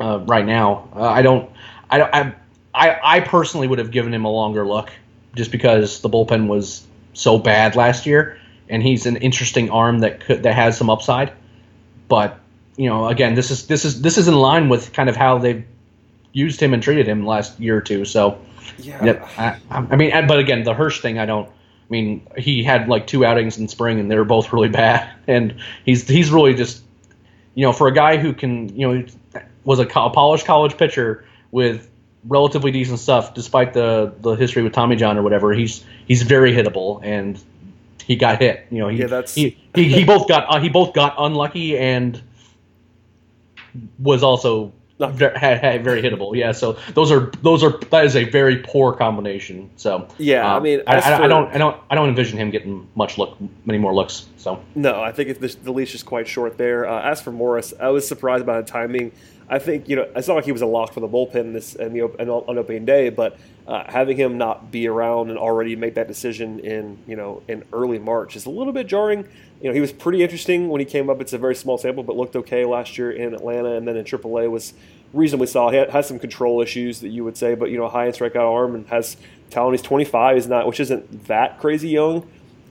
Uh, 0.00 0.18
right 0.26 0.44
now, 0.44 0.88
uh, 0.94 1.02
I 1.02 1.22
don't, 1.22 1.50
I 1.88 1.98
don't, 1.98 2.14
I, 2.14 2.34
I, 2.74 3.00
I 3.02 3.20
personally 3.20 3.68
would 3.68 3.78
have 3.78 3.92
given 3.92 4.12
him 4.12 4.24
a 4.24 4.30
longer 4.30 4.66
look, 4.66 4.90
just 5.36 5.52
because 5.52 6.00
the 6.00 6.08
bullpen 6.08 6.48
was 6.48 6.84
so 7.12 7.38
bad 7.38 7.76
last 7.76 8.04
year, 8.04 8.38
and 8.68 8.82
he's 8.82 9.06
an 9.06 9.16
interesting 9.18 9.70
arm 9.70 10.00
that 10.00 10.20
could 10.20 10.42
that 10.42 10.54
has 10.54 10.76
some 10.76 10.90
upside. 10.90 11.32
But 12.08 12.40
you 12.76 12.88
know, 12.88 13.08
again, 13.08 13.34
this 13.34 13.50
is 13.50 13.66
this 13.66 13.84
is 13.84 14.02
this 14.02 14.18
is 14.18 14.26
in 14.26 14.34
line 14.34 14.68
with 14.68 14.92
kind 14.92 15.08
of 15.08 15.16
how 15.16 15.38
they've 15.38 15.64
used 16.32 16.60
him 16.60 16.74
and 16.74 16.82
treated 16.82 17.06
him 17.06 17.24
last 17.24 17.58
year 17.60 17.76
or 17.76 17.80
two. 17.80 18.04
So, 18.04 18.38
yeah, 18.78 19.24
I, 19.70 19.86
I 19.92 19.96
mean, 19.96 20.26
but 20.26 20.38
again, 20.40 20.64
the 20.64 20.74
Hursh 20.74 21.00
thing, 21.00 21.18
I 21.18 21.26
don't. 21.26 21.48
I 21.94 21.96
mean, 21.96 22.26
he 22.36 22.64
had 22.64 22.88
like 22.88 23.06
two 23.06 23.24
outings 23.24 23.56
in 23.56 23.68
spring, 23.68 24.00
and 24.00 24.10
they 24.10 24.16
were 24.16 24.24
both 24.24 24.52
really 24.52 24.68
bad. 24.68 25.10
And 25.26 25.54
he's 25.86 26.06
he's 26.06 26.30
really 26.30 26.52
just, 26.52 26.82
you 27.54 27.64
know, 27.64 27.72
for 27.72 27.88
a 27.88 27.94
guy 27.94 28.18
who 28.18 28.34
can, 28.34 28.76
you 28.76 28.86
know, 28.86 29.06
was 29.64 29.78
a, 29.78 29.84
a 29.84 30.10
polished 30.10 30.44
college 30.44 30.76
pitcher 30.76 31.24
with 31.50 31.88
relatively 32.28 32.72
decent 32.72 32.98
stuff, 32.98 33.32
despite 33.32 33.72
the 33.72 34.12
the 34.20 34.32
history 34.32 34.62
with 34.62 34.74
Tommy 34.74 34.96
John 34.96 35.16
or 35.16 35.22
whatever. 35.22 35.54
He's 35.54 35.82
he's 36.06 36.22
very 36.22 36.52
hittable, 36.52 37.00
and 37.02 37.42
he 38.04 38.16
got 38.16 38.38
hit. 38.38 38.66
You 38.70 38.80
know, 38.80 38.88
he 38.88 38.98
yeah, 38.98 39.06
that's... 39.06 39.34
he, 39.34 39.56
he, 39.74 39.88
he 39.88 40.04
both 40.04 40.28
got 40.28 40.44
uh, 40.54 40.60
he 40.60 40.68
both 40.68 40.92
got 40.92 41.14
unlucky 41.16 41.78
and 41.78 42.20
was 43.98 44.22
also 44.22 44.72
very, 44.98 45.78
very 45.78 46.02
hittable. 46.02 46.36
Yeah, 46.36 46.52
so 46.52 46.78
those 46.94 47.10
are 47.10 47.32
those 47.42 47.62
are 47.62 47.78
that 47.90 48.04
is 48.04 48.16
a 48.16 48.24
very 48.24 48.58
poor 48.58 48.92
combination. 48.92 49.70
So 49.76 50.08
yeah, 50.18 50.46
um, 50.46 50.60
I 50.60 50.64
mean, 50.64 50.82
I, 50.86 50.98
I, 50.98 51.24
I, 51.24 51.28
don't 51.28 51.48
I 51.54 51.58
don't 51.58 51.76
I 51.90 51.94
don't 51.94 52.08
envision 52.08 52.38
him 52.38 52.50
getting 52.50 52.88
much 52.94 53.18
look 53.18 53.36
many 53.64 53.78
more 53.78 53.94
looks. 53.94 54.26
So 54.36 54.62
no, 54.74 55.02
I 55.02 55.12
think 55.12 55.38
the, 55.38 55.48
the 55.62 55.72
leash 55.72 55.94
is 55.94 56.02
quite 56.02 56.28
short 56.28 56.58
there. 56.58 56.88
Uh, 56.88 57.02
as 57.02 57.20
for 57.20 57.32
Morris, 57.32 57.74
I 57.78 57.88
was 57.88 58.06
surprised 58.06 58.46
by 58.46 58.60
the 58.60 58.66
timing. 58.66 59.12
I 59.48 59.58
think 59.58 59.88
you 59.88 59.96
know 59.96 60.08
it's 60.14 60.28
not 60.28 60.34
like 60.34 60.44
he 60.44 60.52
was 60.52 60.62
a 60.62 60.66
lock 60.66 60.92
for 60.92 61.00
the 61.00 61.08
bullpen 61.08 61.52
this 61.52 61.74
and 61.74 61.94
the 61.94 62.02
on 62.02 62.58
opening 62.58 62.84
day, 62.84 63.10
but 63.10 63.38
uh, 63.66 63.84
having 63.86 64.16
him 64.16 64.38
not 64.38 64.70
be 64.70 64.86
around 64.88 65.30
and 65.30 65.38
already 65.38 65.76
make 65.76 65.94
that 65.94 66.08
decision 66.08 66.60
in 66.60 66.98
you 67.06 67.16
know 67.16 67.42
in 67.48 67.64
early 67.72 67.98
March 67.98 68.36
is 68.36 68.46
a 68.46 68.50
little 68.50 68.72
bit 68.72 68.86
jarring. 68.86 69.26
You 69.64 69.70
know 69.70 69.74
he 69.74 69.80
was 69.80 69.92
pretty 69.92 70.22
interesting 70.22 70.68
when 70.68 70.80
he 70.80 70.84
came 70.84 71.08
up. 71.08 71.22
It's 71.22 71.32
a 71.32 71.38
very 71.38 71.54
small 71.54 71.78
sample, 71.78 72.02
but 72.02 72.16
looked 72.16 72.36
okay 72.36 72.66
last 72.66 72.98
year 72.98 73.10
in 73.10 73.32
Atlanta, 73.32 73.76
and 73.76 73.88
then 73.88 73.96
in 73.96 74.04
AAA 74.04 74.50
was 74.50 74.74
reasonably 75.14 75.46
solid. 75.46 75.72
He 75.72 75.90
has 75.90 76.06
some 76.06 76.18
control 76.18 76.60
issues 76.60 77.00
that 77.00 77.08
you 77.08 77.24
would 77.24 77.38
say, 77.38 77.54
but 77.54 77.70
you 77.70 77.78
know 77.78 77.88
high 77.88 78.04
and 78.04 78.14
strikeout 78.14 78.52
arm 78.52 78.74
and 78.74 78.86
has 78.88 79.16
talent. 79.48 79.72
He's 79.72 79.80
25, 79.80 80.36
is 80.36 80.48
not 80.48 80.66
which 80.66 80.80
isn't 80.80 81.28
that 81.28 81.60
crazy 81.60 81.88
young. 81.88 82.28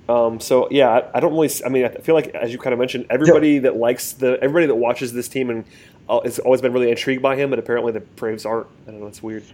Um, 0.07 0.39
so 0.39 0.67
yeah, 0.69 0.87
I, 0.87 1.17
I, 1.17 1.19
don't 1.19 1.31
really. 1.31 1.49
I 1.65 1.69
mean, 1.69 1.85
I 1.85 1.89
feel 1.89 2.13
like 2.13 2.27
as 2.35 2.51
you 2.51 2.59
kind 2.59 2.73
of 2.73 2.79
mentioned, 2.79 3.07
everybody 3.09 3.57
that 3.57 3.75
likes 3.75 4.11
the 4.11 4.37
everybody 4.39 4.67
that 4.67 4.75
watches 4.75 5.13
this 5.13 5.27
team 5.27 5.49
and 5.49 5.65
uh, 6.07 6.21
has 6.21 6.37
always 6.37 6.61
been 6.61 6.73
really 6.73 6.91
intrigued 6.91 7.23
by 7.23 7.35
him, 7.35 7.49
but 7.49 7.57
apparently 7.57 7.91
the 7.91 8.01
Braves 8.01 8.45
aren't. 8.45 8.67
I 8.87 8.91
don't 8.91 8.99
know. 8.99 9.07
It's 9.07 9.23
weird. 9.23 9.45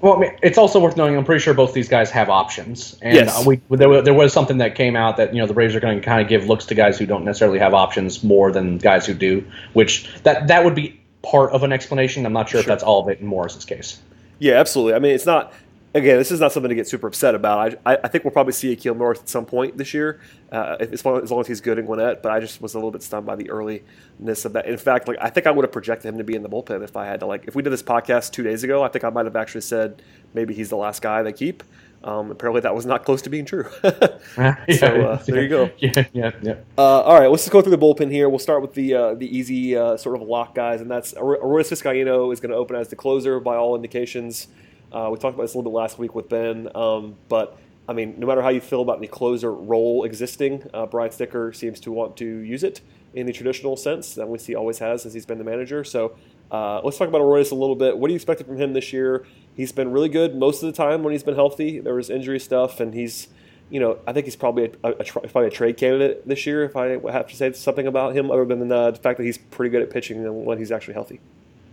Well, 0.00 0.14
I 0.14 0.18
mean, 0.20 0.38
it's 0.42 0.58
also 0.58 0.78
worth 0.78 0.96
knowing. 0.96 1.16
I'm 1.16 1.24
pretty 1.24 1.42
sure 1.42 1.54
both 1.54 1.74
these 1.74 1.88
guys 1.88 2.10
have 2.10 2.30
options, 2.30 2.96
and 3.02 3.14
yes. 3.14 3.36
uh, 3.36 3.42
we 3.44 3.56
there, 3.76 4.00
there 4.00 4.14
was 4.14 4.32
something 4.32 4.58
that 4.58 4.76
came 4.76 4.94
out 4.94 5.16
that 5.16 5.34
you 5.34 5.40
know 5.40 5.46
the 5.46 5.54
Braves 5.54 5.74
are 5.74 5.80
going 5.80 5.98
to 5.98 6.04
kind 6.04 6.22
of 6.22 6.28
give 6.28 6.46
looks 6.46 6.66
to 6.66 6.74
guys 6.74 6.98
who 6.98 7.06
don't 7.06 7.24
necessarily 7.24 7.58
have 7.58 7.74
options 7.74 8.22
more 8.22 8.52
than 8.52 8.78
guys 8.78 9.06
who 9.06 9.14
do, 9.14 9.44
which 9.72 10.08
that 10.22 10.46
that 10.46 10.64
would 10.64 10.76
be 10.76 11.00
part 11.22 11.50
of 11.50 11.64
an 11.64 11.72
explanation. 11.72 12.24
I'm 12.24 12.32
not 12.32 12.48
sure, 12.48 12.58
sure. 12.58 12.60
if 12.60 12.66
that's 12.66 12.84
all 12.84 13.02
of 13.02 13.08
it 13.08 13.18
in 13.18 13.26
Morris's 13.26 13.64
case. 13.64 14.00
Yeah, 14.38 14.54
absolutely. 14.54 14.94
I 14.94 15.00
mean, 15.00 15.14
it's 15.14 15.26
not 15.26 15.52
again, 15.94 16.18
this 16.18 16.30
is 16.30 16.40
not 16.40 16.52
something 16.52 16.68
to 16.68 16.74
get 16.74 16.88
super 16.88 17.06
upset 17.06 17.34
about. 17.34 17.74
I, 17.84 17.98
I, 18.04 18.08
think 18.08 18.24
we'll 18.24 18.32
probably 18.32 18.52
see 18.52 18.74
Akeel 18.74 18.96
North 18.96 19.20
at 19.20 19.28
some 19.28 19.46
point 19.46 19.78
this 19.78 19.94
year, 19.94 20.20
uh, 20.52 20.76
as, 20.80 21.04
long, 21.04 21.22
as 21.22 21.30
long 21.30 21.40
as 21.40 21.46
he's 21.46 21.60
good 21.60 21.78
in 21.78 21.86
Gwinnett. 21.86 22.22
But 22.22 22.32
I 22.32 22.40
just 22.40 22.60
was 22.60 22.74
a 22.74 22.78
little 22.78 22.90
bit 22.90 23.02
stunned 23.02 23.26
by 23.26 23.36
the 23.36 23.44
earlyness 23.44 24.44
of 24.44 24.52
that. 24.52 24.66
In 24.66 24.76
fact, 24.76 25.08
like 25.08 25.18
I 25.20 25.30
think 25.30 25.46
I 25.46 25.50
would 25.50 25.64
have 25.64 25.72
projected 25.72 26.08
him 26.08 26.18
to 26.18 26.24
be 26.24 26.34
in 26.34 26.42
the 26.42 26.48
bullpen 26.48 26.82
if 26.82 26.96
I 26.96 27.06
had 27.06 27.20
to. 27.20 27.26
Like 27.26 27.46
if 27.48 27.54
we 27.54 27.62
did 27.62 27.70
this 27.70 27.82
podcast 27.82 28.32
two 28.32 28.42
days 28.42 28.64
ago, 28.64 28.82
I 28.82 28.88
think 28.88 29.04
I 29.04 29.10
might 29.10 29.26
have 29.26 29.36
actually 29.36 29.62
said 29.62 30.02
maybe 30.34 30.54
he's 30.54 30.68
the 30.68 30.76
last 30.76 31.02
guy 31.02 31.22
they 31.22 31.32
keep. 31.32 31.62
Um, 32.04 32.30
apparently, 32.30 32.60
that 32.60 32.74
was 32.74 32.86
not 32.86 33.04
close 33.04 33.22
to 33.22 33.30
being 33.30 33.44
true. 33.44 33.64
so 33.82 33.90
uh, 34.38 35.16
there 35.24 35.42
you 35.42 35.48
go. 35.48 35.70
Yeah, 35.78 36.04
yeah, 36.12 36.30
yeah. 36.42 36.54
Uh, 36.76 37.00
all 37.00 37.18
right, 37.18 37.28
let's 37.28 37.42
just 37.42 37.52
go 37.52 37.60
through 37.60 37.76
the 37.76 37.78
bullpen 37.78 38.10
here. 38.10 38.28
We'll 38.28 38.38
start 38.38 38.62
with 38.62 38.74
the 38.74 38.94
uh, 38.94 39.14
the 39.14 39.36
easy 39.36 39.76
uh, 39.76 39.96
sort 39.96 40.20
of 40.20 40.26
lock 40.26 40.54
guys, 40.54 40.80
and 40.80 40.90
that's 40.90 41.12
Arodys 41.14 41.70
Vizcaino 41.70 42.32
is 42.32 42.40
going 42.40 42.50
to 42.50 42.56
open 42.56 42.76
as 42.76 42.88
the 42.88 42.96
closer 42.96 43.40
by 43.40 43.56
all 43.56 43.74
indications. 43.74 44.48
Uh, 44.92 45.08
we 45.10 45.18
talked 45.18 45.34
about 45.34 45.44
this 45.44 45.54
a 45.54 45.58
little 45.58 45.70
bit 45.70 45.76
last 45.76 45.98
week 45.98 46.14
with 46.14 46.28
Ben, 46.28 46.68
um, 46.74 47.16
but 47.28 47.58
I 47.88 47.94
mean, 47.94 48.14
no 48.18 48.26
matter 48.26 48.42
how 48.42 48.50
you 48.50 48.60
feel 48.60 48.82
about 48.82 49.00
the 49.00 49.06
closer 49.06 49.52
role 49.52 50.04
existing, 50.04 50.68
uh, 50.74 50.86
Brian 50.86 51.10
Snitker 51.10 51.54
seems 51.56 51.80
to 51.80 51.92
want 51.92 52.16
to 52.18 52.24
use 52.24 52.62
it 52.62 52.80
in 53.14 53.26
the 53.26 53.32
traditional 53.32 53.76
sense 53.76 54.14
that 54.14 54.28
we 54.28 54.38
see 54.38 54.54
always 54.54 54.78
has 54.78 55.02
since 55.02 55.14
he's 55.14 55.24
been 55.24 55.38
the 55.38 55.44
manager. 55.44 55.84
So 55.84 56.16
uh, 56.50 56.80
let's 56.82 56.98
talk 56.98 57.08
about 57.08 57.22
Arodys 57.22 57.50
a 57.50 57.54
little 57.54 57.76
bit. 57.76 57.96
What 57.96 58.08
do 58.08 58.12
you 58.12 58.16
expect 58.16 58.42
from 58.44 58.58
him 58.58 58.74
this 58.74 58.92
year? 58.92 59.26
He's 59.56 59.72
been 59.72 59.90
really 59.90 60.10
good 60.10 60.36
most 60.36 60.62
of 60.62 60.66
the 60.66 60.76
time 60.76 61.02
when 61.02 61.12
he's 61.12 61.22
been 61.22 61.34
healthy. 61.34 61.80
There 61.80 61.94
was 61.94 62.10
injury 62.10 62.38
stuff, 62.38 62.80
and 62.80 62.92
he's, 62.92 63.28
you 63.70 63.80
know, 63.80 63.98
I 64.06 64.12
think 64.12 64.26
he's 64.26 64.36
probably 64.36 64.64
a, 64.84 64.88
a, 64.88 64.90
a 64.92 65.04
probably 65.04 65.46
a 65.46 65.50
trade 65.50 65.78
candidate 65.78 66.28
this 66.28 66.46
year. 66.46 66.64
If 66.64 66.76
I 66.76 66.98
have 67.10 67.28
to 67.28 67.36
say 67.36 67.52
something 67.52 67.86
about 67.86 68.14
him, 68.14 68.30
other 68.30 68.44
than 68.44 68.68
the, 68.68 68.90
the 68.90 68.98
fact 68.98 69.16
that 69.16 69.24
he's 69.24 69.38
pretty 69.38 69.70
good 69.70 69.82
at 69.82 69.90
pitching 69.90 70.44
when 70.44 70.58
he's 70.58 70.70
actually 70.70 70.94
healthy. 70.94 71.20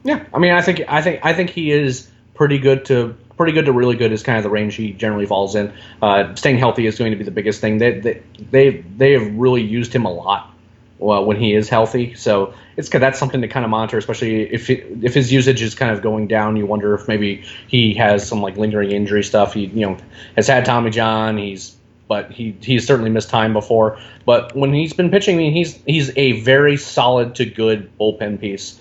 Yeah, 0.04 0.26
I 0.34 0.40
mean, 0.40 0.54
I 0.54 0.62
think 0.62 0.82
I 0.88 1.02
think 1.02 1.20
I 1.24 1.34
think 1.34 1.50
he 1.50 1.72
is 1.72 2.10
pretty 2.36 2.60
good 2.60 2.86
to 2.86 3.16
pretty 3.38 3.52
good 3.52 3.66
to 3.66 3.74
really 3.74 3.96
good 3.96 4.12
is 4.12 4.24
kind 4.24 4.38
of 4.38 4.44
the 4.44 4.50
range 4.50 4.76
he 4.76 4.94
generally 4.94 5.26
falls 5.26 5.56
in. 5.56 5.74
Uh, 6.02 6.34
staying 6.36 6.58
healthy 6.58 6.86
is 6.86 6.98
going 6.98 7.12
to 7.12 7.18
be 7.18 7.24
the 7.24 7.32
biggest 7.32 7.62
thing. 7.62 7.80
They 7.80 8.00
they 8.00 8.22
they, 8.52 8.70
they 8.98 9.12
have 9.14 9.34
really 9.36 9.64
used 9.64 9.94
him 9.94 10.06
a 10.06 10.12
lot 10.12 10.52
well, 10.98 11.26
when 11.26 11.38
he 11.38 11.54
is 11.54 11.68
healthy. 11.70 12.14
So 12.16 12.54
it's 12.78 12.90
that's 12.90 13.20
something 13.20 13.42
to 13.42 13.48
kind 13.48 13.66
of 13.66 13.70
monitor, 13.70 13.98
especially 13.98 14.44
if 14.44 14.70
if 14.70 15.14
his 15.14 15.32
usage 15.32 15.62
is 15.62 15.76
kind 15.76 15.92
of 15.92 16.02
going 16.02 16.28
down. 16.28 16.56
You 16.56 16.66
wonder 16.66 16.94
if 16.94 17.08
maybe 17.08 17.44
he 17.68 17.94
has 17.96 18.28
some 18.28 18.42
like 18.42 18.58
lingering 18.58 18.92
injury 18.92 19.24
stuff. 19.24 19.54
He 19.54 19.66
you 19.66 19.88
know 19.88 19.98
has 20.36 20.48
had 20.48 20.66
Tommy 20.66 20.92
John. 20.92 21.38
He's 21.38 21.76
but 22.08 22.32
he 22.32 22.56
he's 22.62 22.86
certainly 22.86 23.10
missed 23.10 23.30
time 23.30 23.54
before. 23.54 24.00
But 24.26 24.56
when 24.56 24.74
he's 24.74 24.94
been 24.94 25.10
pitching, 25.10 25.36
I 25.36 25.40
mean 25.40 25.54
he's 25.54 25.76
he's 25.86 26.16
a 26.18 26.42
very 26.42 26.78
solid 26.78 27.36
to 27.36 27.46
good 27.46 27.98
bullpen 27.98 28.40
piece 28.40 28.80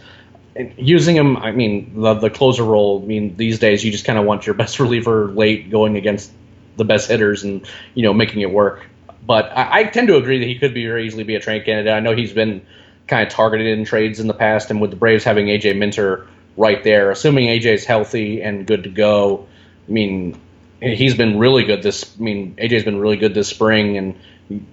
using 0.77 1.17
him, 1.17 1.37
I 1.37 1.53
mean, 1.53 2.01
the, 2.01 2.15
the 2.15 2.31
closer 2.31 2.65
role. 2.65 3.03
I 3.03 3.07
mean, 3.07 3.37
these 3.37 3.59
days 3.59 3.85
you 3.85 3.91
just 3.91 4.05
kind 4.05 4.19
of 4.19 4.25
want 4.25 4.47
your 4.47 4.55
best 4.63 4.79
reliever 4.79 5.29
late 5.29 5.71
going 5.71 5.97
against 5.97 6.33
the 6.77 6.85
best 6.85 7.09
hitters 7.09 7.45
and 7.45 7.65
you 7.95 8.03
know 8.03 8.13
making 8.13 8.41
it 8.41 8.51
work. 8.51 8.85
But 9.27 9.47
I, 9.57 9.81
I 9.81 9.85
tend 9.85 10.09
to 10.09 10.17
agree 10.17 10.39
that 10.39 10.47
he 10.47 10.59
could 10.59 10.75
be 10.75 10.87
very 10.87 11.07
easily 11.07 11.25
be 11.25 11.35
a 11.35 11.41
trade 11.41 11.65
candidate. 11.65 11.93
I 11.93 12.01
know 12.01 12.15
he's 12.15 12.33
been 12.33 12.65
kind 13.07 13.27
of 13.27 13.33
targeted 13.33 13.67
in 13.67 13.85
trades 13.85 14.21
in 14.21 14.27
the 14.27 14.35
past, 14.35 14.71
and 14.71 14.81
with 14.81 14.91
the 14.91 14.97
Braves 14.97 15.25
having 15.25 15.47
AJ 15.47 15.77
Minter 15.79 16.27
right 16.57 16.83
there, 16.85 17.11
assuming 17.11 17.49
AJ 17.49 17.75
is 17.75 17.85
healthy 17.85 18.43
and 18.43 18.67
good 18.67 18.85
to 18.85 18.89
go, 18.89 19.47
I 19.89 19.93
mean, 19.93 20.41
he's 20.81 21.15
been 21.15 21.39
really 21.39 21.65
good 21.65 21.83
this. 21.83 22.17
I 22.19 22.23
mean, 22.23 22.57
AJ's 22.57 22.85
been 22.85 22.99
really 22.99 23.17
good 23.17 23.35
this 23.35 23.49
spring, 23.49 23.97
and 23.97 24.67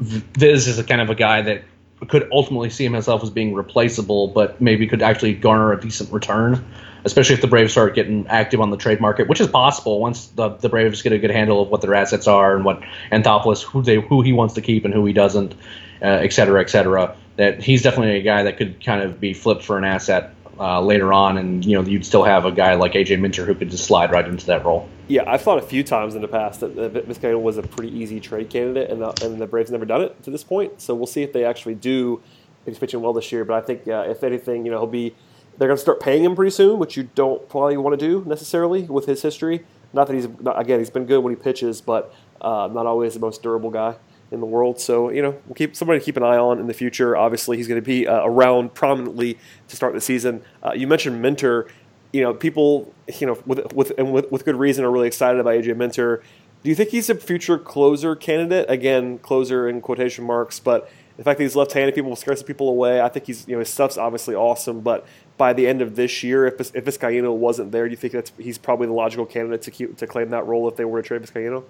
Viz 0.00 0.68
is 0.68 0.78
a 0.78 0.84
kind 0.84 1.00
of 1.00 1.10
a 1.10 1.14
guy 1.14 1.42
that 1.42 1.64
could 2.08 2.28
ultimately 2.30 2.70
see 2.70 2.84
himself 2.84 3.22
as 3.22 3.30
being 3.30 3.54
replaceable, 3.54 4.28
but 4.28 4.60
maybe 4.60 4.86
could 4.86 5.02
actually 5.02 5.34
garner 5.34 5.72
a 5.72 5.80
decent 5.80 6.12
return, 6.12 6.64
especially 7.04 7.34
if 7.34 7.40
the 7.40 7.46
Braves 7.46 7.72
start 7.72 7.94
getting 7.94 8.26
active 8.26 8.60
on 8.60 8.70
the 8.70 8.76
trade 8.76 9.00
market, 9.00 9.28
which 9.28 9.40
is 9.40 9.48
possible 9.48 9.98
once 9.98 10.26
the, 10.28 10.50
the 10.50 10.68
Braves 10.68 11.00
get 11.02 11.12
a 11.12 11.18
good 11.18 11.30
handle 11.30 11.62
of 11.62 11.68
what 11.68 11.80
their 11.80 11.94
assets 11.94 12.26
are 12.26 12.54
and 12.54 12.64
what 12.64 12.80
Anthopoulos 13.10 13.62
who 13.62 13.82
they 13.82 13.96
who 13.96 14.20
he 14.22 14.32
wants 14.32 14.54
to 14.54 14.60
keep 14.60 14.84
and 14.84 14.92
who 14.92 15.06
he 15.06 15.12
doesn't, 15.12 15.54
uh, 16.02 16.06
et 16.06 16.32
cetera, 16.32 16.60
et 16.60 16.68
cetera. 16.68 17.16
That 17.36 17.62
he's 17.62 17.82
definitely 17.82 18.16
a 18.16 18.22
guy 18.22 18.42
that 18.42 18.56
could 18.56 18.84
kind 18.84 19.02
of 19.02 19.18
be 19.20 19.32
flipped 19.32 19.62
for 19.62 19.78
an 19.78 19.84
asset 19.84 20.34
uh, 20.58 20.80
later 20.80 21.12
on, 21.12 21.38
and 21.38 21.64
you 21.64 21.74
know 21.74 21.88
you'd 21.88 22.04
still 22.04 22.24
have 22.24 22.44
a 22.44 22.52
guy 22.52 22.74
like 22.74 22.92
AJ 22.92 23.20
Minter 23.20 23.44
who 23.44 23.54
could 23.54 23.70
just 23.70 23.84
slide 23.84 24.10
right 24.10 24.26
into 24.26 24.46
that 24.46 24.64
role. 24.64 24.88
Yeah, 25.08 25.22
I've 25.26 25.42
thought 25.42 25.58
a 25.58 25.62
few 25.62 25.84
times 25.84 26.14
in 26.14 26.22
the 26.22 26.28
past 26.28 26.60
that 26.60 26.74
Vizcaino 26.74 27.40
was 27.40 27.58
a 27.58 27.62
pretty 27.62 27.96
easy 27.96 28.20
trade 28.20 28.50
candidate, 28.50 28.90
and 28.90 29.02
the, 29.02 29.24
and 29.24 29.40
the 29.40 29.46
Braves 29.46 29.70
never 29.70 29.84
done 29.84 30.02
it 30.02 30.22
to 30.24 30.30
this 30.30 30.42
point. 30.42 30.80
So 30.80 30.94
we'll 30.94 31.06
see 31.06 31.22
if 31.22 31.32
they 31.32 31.44
actually 31.44 31.74
do. 31.74 32.22
He's 32.64 32.78
pitching 32.78 33.00
well 33.00 33.12
this 33.12 33.30
year, 33.30 33.44
but 33.44 33.62
I 33.62 33.64
think 33.64 33.86
uh, 33.86 34.06
if 34.08 34.24
anything, 34.24 34.64
you 34.64 34.70
know, 34.70 34.78
he'll 34.78 34.86
be. 34.86 35.14
They're 35.58 35.68
going 35.68 35.78
to 35.78 35.82
start 35.82 36.00
paying 36.00 36.22
him 36.22 36.36
pretty 36.36 36.50
soon, 36.50 36.78
which 36.78 36.98
you 36.98 37.08
don't 37.14 37.48
probably 37.48 37.78
want 37.78 37.98
to 37.98 38.06
do 38.06 38.22
necessarily 38.28 38.82
with 38.82 39.06
his 39.06 39.22
history. 39.22 39.64
Not 39.94 40.06
that 40.06 40.12
he's 40.12 40.28
not, 40.40 40.60
again 40.60 40.80
he's 40.80 40.90
been 40.90 41.06
good 41.06 41.20
when 41.20 41.34
he 41.34 41.40
pitches, 41.40 41.80
but 41.80 42.14
uh, 42.42 42.68
not 42.70 42.84
always 42.84 43.14
the 43.14 43.20
most 43.20 43.42
durable 43.42 43.70
guy 43.70 43.96
in 44.30 44.40
the 44.40 44.46
world. 44.46 44.80
So 44.80 45.10
you 45.10 45.22
know, 45.22 45.40
we'll 45.46 45.54
keep 45.54 45.76
somebody 45.76 46.00
to 46.00 46.04
keep 46.04 46.16
an 46.16 46.22
eye 46.22 46.36
on 46.36 46.58
in 46.58 46.66
the 46.66 46.74
future. 46.74 47.16
Obviously, 47.16 47.56
he's 47.56 47.68
going 47.68 47.80
to 47.80 47.84
be 47.84 48.06
uh, 48.06 48.24
around 48.24 48.74
prominently 48.74 49.38
to 49.68 49.76
start 49.76 49.94
the 49.94 50.00
season. 50.00 50.42
Uh, 50.62 50.72
you 50.74 50.86
mentioned 50.86 51.20
Minter. 51.20 51.68
You 52.12 52.22
know, 52.22 52.32
people, 52.32 52.94
you 53.18 53.26
know, 53.26 53.38
with 53.46 53.72
with 53.72 53.92
and 53.98 54.12
with, 54.12 54.30
with 54.30 54.44
good 54.44 54.56
reason, 54.56 54.84
are 54.84 54.90
really 54.90 55.08
excited 55.08 55.40
about 55.40 55.54
AJ 55.54 55.76
Minter. 55.76 56.22
Do 56.62 56.70
you 56.70 56.74
think 56.74 56.90
he's 56.90 57.10
a 57.10 57.14
future 57.14 57.58
closer 57.58 58.16
candidate? 58.16 58.66
Again, 58.68 59.18
closer 59.18 59.68
in 59.68 59.80
quotation 59.80 60.24
marks, 60.24 60.58
but 60.58 60.90
the 61.16 61.24
fact 61.24 61.38
that 61.38 61.44
he's 61.44 61.56
left-handed, 61.56 61.94
people 61.94 62.10
will 62.10 62.16
scare 62.16 62.36
some 62.36 62.46
people 62.46 62.68
away. 62.68 63.00
I 63.00 63.08
think 63.08 63.26
he's, 63.26 63.46
you 63.48 63.54
know, 63.54 63.60
his 63.60 63.70
stuff's 63.70 63.96
obviously 63.96 64.34
awesome, 64.34 64.80
but 64.80 65.06
by 65.36 65.52
the 65.52 65.66
end 65.66 65.80
of 65.80 65.96
this 65.96 66.22
year, 66.22 66.46
if 66.46 66.74
if 66.74 66.84
Vizcaino 66.84 67.34
wasn't 67.34 67.72
there, 67.72 67.84
do 67.84 67.90
you 67.90 67.96
think 67.96 68.12
that's 68.12 68.32
he's 68.38 68.58
probably 68.58 68.86
the 68.86 68.92
logical 68.92 69.26
candidate 69.26 69.62
to 69.62 69.70
keep, 69.70 69.96
to 69.96 70.06
claim 70.06 70.30
that 70.30 70.46
role 70.46 70.68
if 70.68 70.76
they 70.76 70.84
were 70.84 71.00
to 71.00 71.06
trade 71.06 71.22
Vizcaino? 71.22 71.64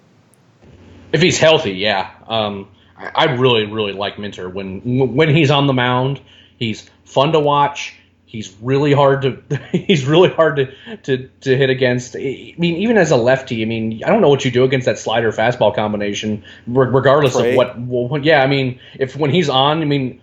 If 1.13 1.21
he's 1.21 1.37
healthy, 1.37 1.73
yeah. 1.73 2.11
Um, 2.27 2.69
I, 2.97 3.11
I 3.15 3.23
really, 3.35 3.65
really 3.65 3.93
like 3.93 4.19
Minter 4.19 4.49
when 4.49 5.15
when 5.15 5.29
he's 5.29 5.51
on 5.51 5.67
the 5.67 5.73
mound. 5.73 6.19
He's 6.57 6.89
fun 7.05 7.33
to 7.33 7.39
watch. 7.39 7.95
He's 8.25 8.53
really 8.61 8.91
hard 8.91 9.21
to 9.21 9.59
he's 9.71 10.05
really 10.05 10.29
hard 10.29 10.57
to, 10.57 10.97
to, 11.03 11.29
to 11.41 11.57
hit 11.57 11.69
against. 11.69 12.15
I 12.15 12.53
mean, 12.57 12.77
even 12.77 12.97
as 12.97 13.11
a 13.11 13.15
lefty, 13.15 13.61
I 13.61 13.65
mean, 13.65 14.03
I 14.03 14.09
don't 14.09 14.21
know 14.21 14.29
what 14.29 14.43
you 14.43 14.51
do 14.51 14.63
against 14.63 14.85
that 14.85 14.99
slider 14.99 15.31
fastball 15.31 15.73
combination, 15.73 16.43
regardless 16.67 17.35
of 17.35 17.55
what, 17.55 17.77
what. 17.79 18.25
Yeah, 18.25 18.43
I 18.43 18.47
mean, 18.47 18.79
if 18.99 19.15
when 19.15 19.31
he's 19.31 19.47
on, 19.47 19.81
I 19.81 19.85
mean, 19.85 20.21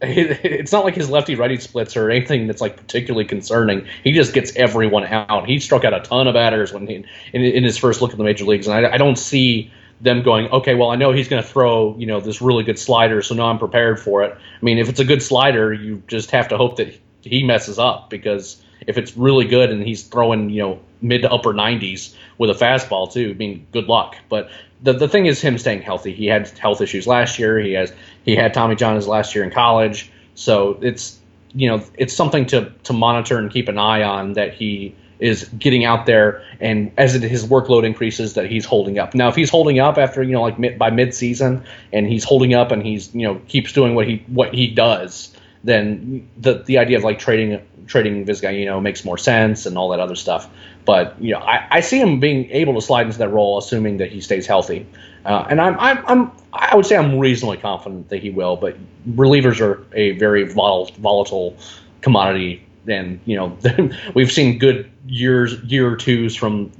it's 0.00 0.72
not 0.72 0.84
like 0.84 0.94
his 0.94 1.08
lefty 1.08 1.36
righty 1.36 1.58
splits 1.58 1.96
or 1.96 2.10
anything 2.10 2.48
that's 2.48 2.60
like 2.60 2.76
particularly 2.76 3.24
concerning. 3.24 3.86
He 4.02 4.12
just 4.12 4.34
gets 4.34 4.54
everyone 4.56 5.04
out. 5.04 5.46
He 5.46 5.60
struck 5.60 5.84
out 5.84 5.94
a 5.94 6.00
ton 6.00 6.26
of 6.26 6.34
batters 6.34 6.72
when 6.72 6.86
he 6.86 7.04
in, 7.32 7.42
in 7.42 7.62
his 7.62 7.78
first 7.78 8.02
look 8.02 8.10
at 8.10 8.18
the 8.18 8.24
major 8.24 8.44
leagues, 8.44 8.66
and 8.66 8.86
I, 8.86 8.94
I 8.94 8.96
don't 8.96 9.16
see 9.16 9.72
them 10.00 10.22
going, 10.22 10.48
okay, 10.48 10.74
well, 10.74 10.90
I 10.90 10.96
know 10.96 11.12
he's 11.12 11.28
going 11.28 11.42
to 11.42 11.48
throw, 11.48 11.96
you 11.96 12.06
know, 12.06 12.20
this 12.20 12.42
really 12.42 12.64
good 12.64 12.78
slider, 12.78 13.22
so 13.22 13.34
now 13.34 13.46
I'm 13.46 13.58
prepared 13.58 14.00
for 14.00 14.22
it. 14.22 14.36
I 14.36 14.64
mean, 14.64 14.78
if 14.78 14.88
it's 14.88 15.00
a 15.00 15.04
good 15.04 15.22
slider, 15.22 15.72
you 15.72 16.02
just 16.08 16.30
have 16.32 16.48
to 16.48 16.56
hope 16.56 16.76
that 16.76 16.98
he 17.22 17.42
messes 17.42 17.78
up 17.78 18.10
because 18.10 18.62
if 18.86 18.98
it's 18.98 19.16
really 19.16 19.46
good 19.46 19.70
and 19.70 19.82
he's 19.82 20.02
throwing, 20.02 20.50
you 20.50 20.62
know, 20.62 20.80
mid 21.00 21.22
to 21.22 21.30
upper 21.30 21.52
90s 21.52 22.14
with 22.38 22.50
a 22.50 22.54
fastball 22.54 23.10
too, 23.10 23.30
I 23.30 23.34
mean, 23.34 23.66
good 23.72 23.86
luck. 23.86 24.16
But 24.28 24.50
the 24.82 24.92
the 24.92 25.08
thing 25.08 25.26
is 25.26 25.40
him 25.40 25.58
staying 25.58 25.82
healthy. 25.82 26.12
He 26.12 26.26
had 26.26 26.46
health 26.58 26.80
issues 26.80 27.06
last 27.06 27.38
year. 27.38 27.58
He 27.58 27.72
has 27.72 27.92
he 28.24 28.36
had 28.36 28.54
Tommy 28.54 28.76
John 28.76 28.96
his 28.96 29.08
last 29.08 29.34
year 29.34 29.42
in 29.42 29.50
college, 29.50 30.12
so 30.34 30.78
it's 30.82 31.18
you 31.54 31.68
know 31.68 31.82
it's 31.96 32.14
something 32.14 32.46
to 32.46 32.70
to 32.84 32.92
monitor 32.92 33.38
and 33.38 33.50
keep 33.50 33.68
an 33.68 33.78
eye 33.78 34.02
on 34.02 34.34
that 34.34 34.54
he 34.54 34.94
is 35.24 35.44
getting 35.58 35.86
out 35.86 36.04
there 36.04 36.44
and 36.60 36.92
as 36.98 37.14
it, 37.14 37.22
his 37.22 37.46
workload 37.46 37.82
increases 37.82 38.34
that 38.34 38.44
he's 38.44 38.66
holding 38.66 38.98
up. 38.98 39.14
Now 39.14 39.28
if 39.28 39.34
he's 39.34 39.48
holding 39.48 39.78
up 39.78 39.96
after 39.96 40.22
you 40.22 40.32
know 40.32 40.42
like 40.42 40.58
mid, 40.58 40.78
by 40.78 40.90
mid 40.90 41.14
season 41.14 41.64
and 41.94 42.06
he's 42.06 42.24
holding 42.24 42.52
up 42.52 42.70
and 42.70 42.84
he's 42.84 43.12
you 43.14 43.26
know 43.26 43.40
keeps 43.48 43.72
doing 43.72 43.94
what 43.94 44.06
he 44.06 44.22
what 44.26 44.52
he 44.52 44.66
does, 44.66 45.34
then 45.64 46.28
the 46.36 46.62
the 46.66 46.76
idea 46.76 46.98
of 46.98 47.04
like 47.04 47.18
trading 47.18 47.58
trading 47.86 48.26
Vizcaino 48.26 48.82
makes 48.82 49.02
more 49.02 49.16
sense 49.16 49.64
and 49.64 49.78
all 49.78 49.88
that 49.88 50.00
other 50.00 50.14
stuff. 50.14 50.46
But 50.84 51.18
you 51.18 51.32
know 51.32 51.40
I, 51.40 51.66
I 51.70 51.80
see 51.80 51.98
him 51.98 52.20
being 52.20 52.50
able 52.50 52.74
to 52.74 52.82
slide 52.82 53.06
into 53.06 53.18
that 53.18 53.30
role 53.30 53.56
assuming 53.56 53.96
that 53.96 54.12
he 54.12 54.20
stays 54.20 54.46
healthy. 54.46 54.86
Uh, 55.24 55.46
and 55.48 55.58
I'm, 55.58 55.80
I'm, 55.80 56.04
I'm, 56.06 56.32
I 56.52 56.76
would 56.76 56.84
say 56.84 56.98
I'm 56.98 57.18
reasonably 57.18 57.56
confident 57.56 58.10
that 58.10 58.20
he 58.20 58.28
will, 58.28 58.56
but 58.56 58.76
relievers 59.08 59.58
are 59.58 59.82
a 59.94 60.18
very 60.18 60.44
volatile, 60.44 60.94
volatile 61.00 61.56
commodity 62.02 62.63
and 62.88 63.20
you 63.24 63.36
know 63.36 63.56
we've 64.14 64.32
seen 64.32 64.58
good 64.58 64.90
years 65.06 65.54
year 65.62 65.92
or 65.92 65.96
twos 65.96 66.34
from 66.34 66.70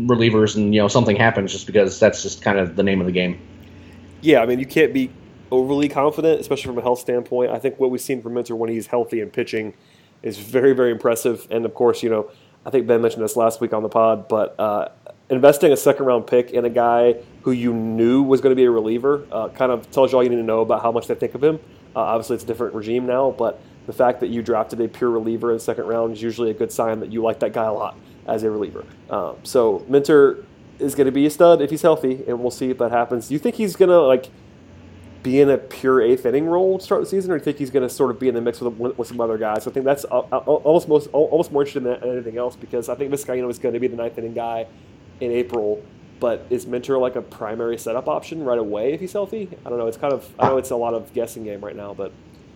relievers 0.00 0.56
and 0.56 0.74
you 0.74 0.80
know 0.80 0.88
something 0.88 1.16
happens 1.16 1.52
just 1.52 1.66
because 1.66 1.98
that's 1.98 2.22
just 2.22 2.42
kind 2.42 2.58
of 2.58 2.76
the 2.76 2.82
name 2.82 3.00
of 3.00 3.06
the 3.06 3.12
game. 3.12 3.40
Yeah 4.20 4.40
i 4.42 4.46
mean 4.46 4.58
you 4.58 4.66
can't 4.66 4.92
be 4.92 5.10
overly 5.50 5.88
confident 5.88 6.40
especially 6.40 6.68
from 6.68 6.78
a 6.78 6.82
health 6.82 6.98
standpoint. 6.98 7.50
I 7.50 7.58
think 7.58 7.78
what 7.78 7.90
we've 7.90 8.00
seen 8.00 8.22
from 8.22 8.34
minter 8.34 8.56
when 8.56 8.70
he's 8.70 8.86
healthy 8.86 9.20
and 9.20 9.32
pitching 9.32 9.74
is 10.22 10.38
very 10.38 10.72
very 10.72 10.90
impressive. 10.90 11.46
And 11.50 11.64
of 11.64 11.74
course 11.74 12.02
you 12.02 12.10
know 12.10 12.30
i 12.64 12.70
think 12.70 12.86
ben 12.86 13.02
mentioned 13.02 13.24
this 13.24 13.36
last 13.36 13.60
week 13.60 13.72
on 13.72 13.82
the 13.82 13.88
pod 13.88 14.28
but 14.28 14.54
uh, 14.58 14.88
investing 15.30 15.72
a 15.72 15.76
second 15.76 16.06
round 16.06 16.26
pick 16.26 16.50
in 16.50 16.64
a 16.64 16.70
guy 16.70 17.16
who 17.42 17.50
you 17.50 17.74
knew 17.74 18.22
was 18.22 18.40
going 18.40 18.52
to 18.52 18.56
be 18.56 18.64
a 18.64 18.70
reliever 18.70 19.26
uh, 19.32 19.48
kind 19.48 19.72
of 19.72 19.90
tells 19.90 20.12
you 20.12 20.18
all 20.18 20.22
you 20.22 20.30
need 20.30 20.36
to 20.36 20.42
know 20.42 20.60
about 20.60 20.80
how 20.82 20.92
much 20.92 21.08
they 21.08 21.14
think 21.14 21.34
of 21.34 21.42
him. 21.42 21.58
Uh, 21.96 22.00
obviously 22.00 22.34
it's 22.34 22.44
a 22.44 22.46
different 22.46 22.74
regime 22.74 23.06
now 23.06 23.30
but 23.32 23.60
the 23.86 23.92
fact 23.92 24.20
that 24.20 24.28
you 24.28 24.42
drafted 24.42 24.80
a 24.80 24.88
pure 24.88 25.10
reliever 25.10 25.50
in 25.50 25.56
the 25.56 25.62
second 25.62 25.86
round 25.86 26.12
is 26.12 26.22
usually 26.22 26.50
a 26.50 26.54
good 26.54 26.70
sign 26.72 27.00
that 27.00 27.12
you 27.12 27.22
like 27.22 27.40
that 27.40 27.52
guy 27.52 27.64
a 27.64 27.72
lot 27.72 27.96
as 28.26 28.42
a 28.42 28.50
reliever. 28.50 28.84
Um, 29.10 29.36
so 29.42 29.84
Minter 29.88 30.44
is 30.78 30.94
going 30.94 31.06
to 31.06 31.12
be 31.12 31.26
a 31.26 31.30
stud 31.30 31.60
if 31.60 31.70
he's 31.70 31.82
healthy, 31.82 32.22
and 32.26 32.40
we'll 32.40 32.50
see 32.50 32.70
if 32.70 32.78
that 32.78 32.90
happens. 32.90 33.28
Do 33.28 33.34
you 33.34 33.40
think 33.40 33.56
he's 33.56 33.76
going 33.76 33.88
to 33.88 34.00
like 34.00 34.30
be 35.22 35.40
in 35.40 35.50
a 35.50 35.58
pure 35.58 36.00
eighth 36.00 36.26
inning 36.26 36.46
role 36.46 36.78
to 36.78 36.84
start 36.84 37.00
the 37.00 37.06
season, 37.06 37.30
or 37.30 37.38
do 37.38 37.40
you 37.40 37.44
think 37.44 37.58
he's 37.58 37.70
going 37.70 37.86
to 37.86 37.92
sort 37.92 38.10
of 38.10 38.18
be 38.18 38.28
in 38.28 38.34
the 38.34 38.40
mix 38.40 38.60
with, 38.60 38.74
with 38.78 39.08
some 39.08 39.20
other 39.20 39.38
guys? 39.38 39.66
I 39.66 39.70
think 39.70 39.84
that's 39.84 40.04
uh, 40.04 40.20
uh, 40.32 40.38
almost 40.38 40.88
most 40.88 41.08
almost 41.12 41.52
more 41.52 41.62
interesting 41.62 41.84
than 41.84 42.02
anything 42.04 42.38
else 42.38 42.56
because 42.56 42.88
I 42.88 42.94
think 42.94 43.12
Vizcaino 43.12 43.48
is 43.50 43.58
going 43.58 43.74
to 43.74 43.80
be 43.80 43.88
the 43.88 43.96
ninth 43.96 44.18
inning 44.18 44.34
guy 44.34 44.66
in 45.20 45.30
April. 45.30 45.82
But 46.20 46.46
is 46.50 46.66
Minter 46.68 46.98
like 46.98 47.16
a 47.16 47.22
primary 47.22 47.76
setup 47.76 48.06
option 48.06 48.44
right 48.44 48.58
away 48.58 48.92
if 48.92 49.00
he's 49.00 49.12
healthy? 49.12 49.48
I 49.66 49.68
don't 49.68 49.78
know. 49.78 49.88
It's 49.88 49.96
kind 49.96 50.12
of 50.12 50.28
I 50.38 50.48
know 50.48 50.56
it's 50.56 50.70
a 50.70 50.76
lot 50.76 50.94
of 50.94 51.12
guessing 51.12 51.44
game 51.44 51.60
right 51.60 51.74
now, 51.74 51.94
but 51.94 52.12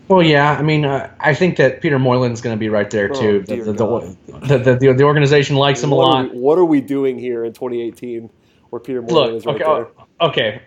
well, 0.08 0.22
yeah. 0.22 0.52
I 0.52 0.62
mean, 0.62 0.84
uh, 0.84 1.10
I 1.20 1.34
think 1.34 1.56
that 1.56 1.80
Peter 1.80 1.98
Moylan's 1.98 2.40
going 2.40 2.54
to 2.54 2.60
be 2.60 2.68
right 2.68 2.90
there 2.90 3.08
too. 3.08 3.44
Oh, 3.48 3.56
the, 3.56 3.72
the, 3.72 4.58
the, 4.58 4.74
the, 4.74 4.94
the, 4.94 5.04
organization 5.04 5.56
likes 5.56 5.82
him 5.82 5.90
what 5.90 5.96
a 5.96 6.06
lot. 6.06 6.24
Are 6.26 6.28
we, 6.28 6.38
what 6.38 6.58
are 6.58 6.64
we 6.64 6.80
doing 6.80 7.18
here 7.18 7.44
in 7.44 7.52
2018? 7.52 8.30
where 8.70 8.80
Peter 8.80 9.02
Moylan 9.02 9.32
Look, 9.32 9.36
is 9.36 9.46
right 9.46 9.54
okay, 9.56 9.64
there. 9.64 9.88
oh, 10.20 10.28
okay. 10.28 10.62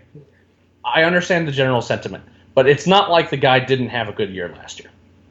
I 0.84 1.04
understand 1.04 1.48
the 1.48 1.52
general 1.52 1.82
sentiment, 1.82 2.24
but 2.56 2.68
it's 2.68 2.88
not 2.88 3.12
like 3.12 3.30
the 3.30 3.38
guy 3.38 3.60
didn't 3.60 3.90
have 3.90 4.10
a 4.10 4.12
good 4.12 4.30
year 4.32 4.50
last 4.50 4.80
year. 4.80 4.90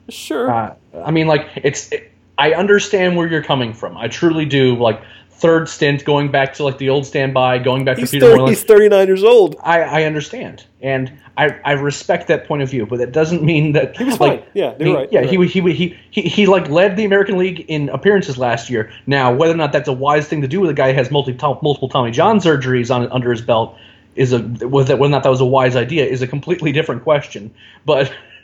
Sure. 0.09 0.51
Uh, 0.51 0.75
I 1.05 1.11
mean, 1.11 1.27
like 1.27 1.49
it's. 1.57 1.91
It, 1.93 2.13
I 2.37 2.53
understand 2.53 3.17
where 3.17 3.27
you're 3.27 3.43
coming 3.43 3.75
from. 3.75 3.97
I 3.97 4.07
truly 4.07 4.45
do. 4.45 4.77
Like 4.77 5.03
third 5.39 5.69
stint, 5.69 6.05
going 6.05 6.31
back 6.31 6.55
to 6.55 6.65
like 6.65 6.79
the 6.79 6.89
old 6.91 7.07
standby, 7.07 7.59
going 7.59 7.85
back 7.85 7.97
he's, 7.97 8.11
to 8.11 8.17
Peter 8.17 8.27
30, 8.27 8.37
Moylan. 8.39 8.53
he's 8.53 8.65
39 8.65 9.07
years 9.07 9.25
old. 9.25 9.57
I, 9.63 9.83
I 9.83 10.03
understand, 10.05 10.65
and 10.83 11.13
I, 11.37 11.57
I 11.65 11.73
respect 11.73 12.27
that 12.29 12.49
point 12.49 12.63
of 12.63 12.71
view, 12.71 12.87
but 12.87 12.99
that 12.99 13.13
doesn't 13.13 13.43
mean 13.45 13.73
that 13.73 13.97
He 13.97 14.05
was 14.05 14.19
like 14.19 14.41
fine. 14.41 14.51
Yeah, 14.55 14.75
you're 14.79 14.89
he, 14.89 14.95
right. 14.95 15.09
Yeah, 15.13 15.21
You're 15.23 15.45
he, 15.45 15.61
he 15.61 15.73
he 15.73 15.99
he 16.11 16.23
he 16.23 16.47
like 16.47 16.69
led 16.69 16.97
the 16.97 17.05
American 17.05 17.39
League 17.39 17.67
in 17.69 17.89
appearances 17.91 18.37
last 18.37 18.69
year. 18.69 18.91
Now, 19.07 19.33
whether 19.33 19.55
or 19.55 19.57
not 19.57 19.73
that's 19.73 19.89
a 19.89 19.93
wise 19.93 20.27
thing 20.27 20.43
to 20.43 20.49
do 20.49 20.61
with 20.61 20.71
a 20.71 20.75
guy 20.75 20.91
who 20.91 20.99
has 20.99 21.11
multi, 21.11 21.33
multiple 21.33 21.89
Tommy 21.89 22.11
John 22.11 22.41
surgeries 22.41 22.95
on 22.95 23.11
under 23.13 23.31
his 23.31 23.41
belt 23.41 23.77
is 24.17 24.33
a 24.33 24.41
whether 24.41 24.97
whether 24.97 24.97
or 24.97 25.09
not 25.09 25.23
that 25.23 25.31
was 25.31 25.41
a 25.41 25.47
wise 25.47 25.77
idea 25.77 26.05
is 26.05 26.23
a 26.23 26.27
completely 26.27 26.73
different 26.73 27.05
question. 27.05 27.55
But 27.87 28.13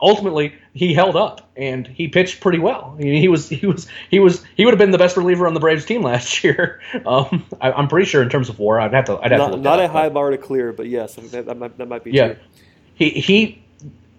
ultimately, 0.00 0.54
he 0.74 0.94
held 0.94 1.16
up 1.16 1.48
and 1.56 1.86
he 1.86 2.08
pitched 2.08 2.40
pretty 2.40 2.58
well. 2.58 2.94
I 2.98 3.02
mean, 3.02 3.20
he 3.20 3.28
was 3.28 3.48
he 3.48 3.66
was 3.66 3.86
he 4.10 4.20
was 4.20 4.42
he 4.56 4.64
would 4.64 4.72
have 4.72 4.78
been 4.78 4.90
the 4.90 4.98
best 4.98 5.16
reliever 5.16 5.46
on 5.46 5.54
the 5.54 5.60
Braves 5.60 5.84
team 5.84 6.02
last 6.02 6.44
year. 6.44 6.80
Um, 7.04 7.44
I, 7.60 7.72
I'm 7.72 7.88
pretty 7.88 8.06
sure 8.06 8.22
in 8.22 8.28
terms 8.28 8.48
of 8.48 8.58
WAR, 8.58 8.80
I'd 8.80 8.92
have 8.92 9.06
to 9.06 9.18
I'd 9.18 9.32
have 9.32 9.32
to 9.32 9.36
not, 9.38 9.50
look 9.52 9.60
not 9.60 9.80
a 9.80 9.84
up, 9.84 9.92
but- 9.92 9.98
high 9.98 10.08
bar 10.08 10.30
to 10.30 10.38
clear, 10.38 10.72
but 10.72 10.86
yes, 10.86 11.14
that, 11.14 11.46
that, 11.46 11.58
might, 11.58 11.76
that 11.78 11.88
might 11.88 12.04
be 12.04 12.12
yeah. 12.12 12.34
true. 12.34 12.36
He 12.94 13.10
he 13.10 13.62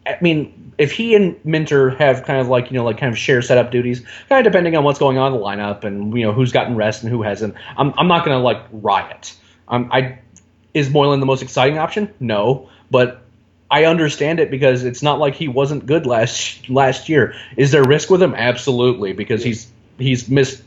I 0.08 0.18
mean, 0.22 0.74
if 0.78 0.92
he 0.92 1.16
and 1.16 1.44
Minter 1.44 1.90
have 1.92 2.24
kind 2.24 2.40
of 2.40 2.48
like, 2.48 2.72
you 2.72 2.78
know, 2.78 2.86
like 2.86 2.98
kind 2.98 3.12
of 3.12 3.18
share 3.18 3.42
setup 3.42 3.72
duties, 3.72 4.04
kind 4.30 4.46
of 4.46 4.52
depending 4.52 4.76
on 4.76 4.84
what's 4.84 5.00
going 5.00 5.18
on 5.18 5.34
in 5.34 5.40
the 5.40 5.46
lineup 5.46 5.84
and 5.84 6.18
you 6.18 6.24
know 6.24 6.32
who's 6.32 6.52
gotten 6.52 6.76
rest 6.76 7.04
and 7.04 7.12
who 7.12 7.22
hasn't. 7.22 7.56
I'm 7.78 7.94
I'm 7.98 8.08
not 8.08 8.26
gonna 8.26 8.40
like 8.40 8.64
riot. 8.72 9.36
Um 9.68 9.90
I 9.92 10.20
is 10.74 10.90
Moylan 10.90 11.20
the 11.20 11.26
most 11.26 11.42
exciting 11.42 11.78
option? 11.78 12.14
No. 12.20 12.70
But 12.90 13.24
I 13.70 13.86
understand 13.86 14.40
it 14.40 14.50
because 14.50 14.84
it's 14.84 15.02
not 15.02 15.20
like 15.20 15.36
he 15.36 15.48
wasn't 15.48 15.86
good 15.86 16.06
last 16.06 16.70
last 16.70 17.10
year. 17.10 17.36
Is 17.58 17.72
there 17.72 17.84
risk 17.84 18.10
with 18.10 18.22
him? 18.22 18.34
Absolutely, 18.34 19.14
because 19.14 19.44
he's 19.44 19.70
he's 19.98 20.30
missed 20.30 20.64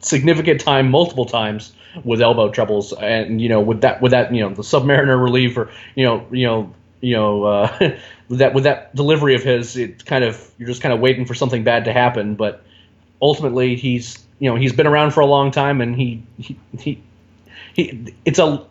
significant 0.00 0.60
time 0.60 0.90
multiple 0.90 1.26
times 1.26 1.72
with 2.04 2.20
elbow 2.20 2.50
troubles, 2.50 2.92
and 2.92 3.40
you 3.40 3.48
know 3.48 3.60
with 3.60 3.80
that 3.80 4.00
with 4.00 4.12
that 4.12 4.32
you 4.32 4.42
know 4.42 4.54
the 4.54 4.62
Submariner 4.62 5.20
reliever, 5.20 5.62
or 5.62 5.70
you 5.96 6.04
know 6.04 6.26
you 6.30 6.46
know 6.46 6.72
you 7.00 7.16
know 7.16 7.44
uh, 7.44 7.96
with 8.28 8.38
that 8.38 8.54
with 8.54 8.64
that 8.64 8.94
delivery 8.94 9.34
of 9.34 9.42
his, 9.42 9.76
it 9.76 10.04
kind 10.04 10.22
of 10.22 10.50
you're 10.58 10.68
just 10.68 10.82
kind 10.82 10.94
of 10.94 11.00
waiting 11.00 11.24
for 11.24 11.34
something 11.34 11.64
bad 11.64 11.86
to 11.86 11.92
happen, 11.92 12.36
but 12.36 12.62
ultimately 13.20 13.74
he's 13.74 14.24
you 14.38 14.48
know 14.48 14.56
he's 14.56 14.72
been 14.72 14.86
around 14.86 15.12
for 15.12 15.20
a 15.20 15.26
long 15.26 15.50
time 15.50 15.80
and 15.80 15.96
he 15.96 16.22
he 16.38 16.58
he, 16.78 17.02
he 17.74 18.14
it's 18.24 18.38
a 18.38 18.64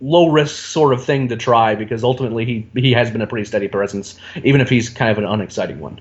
low 0.00 0.28
risk 0.30 0.54
sort 0.64 0.92
of 0.94 1.04
thing 1.04 1.28
to 1.28 1.36
try 1.36 1.74
because 1.74 2.02
ultimately 2.02 2.44
he 2.44 2.66
he 2.80 2.92
has 2.92 3.10
been 3.10 3.20
a 3.20 3.26
pretty 3.26 3.44
steady 3.44 3.68
presence 3.68 4.16
even 4.44 4.60
if 4.60 4.68
he's 4.68 4.88
kind 4.88 5.10
of 5.10 5.18
an 5.18 5.24
unexciting 5.24 5.78
one. 5.80 6.00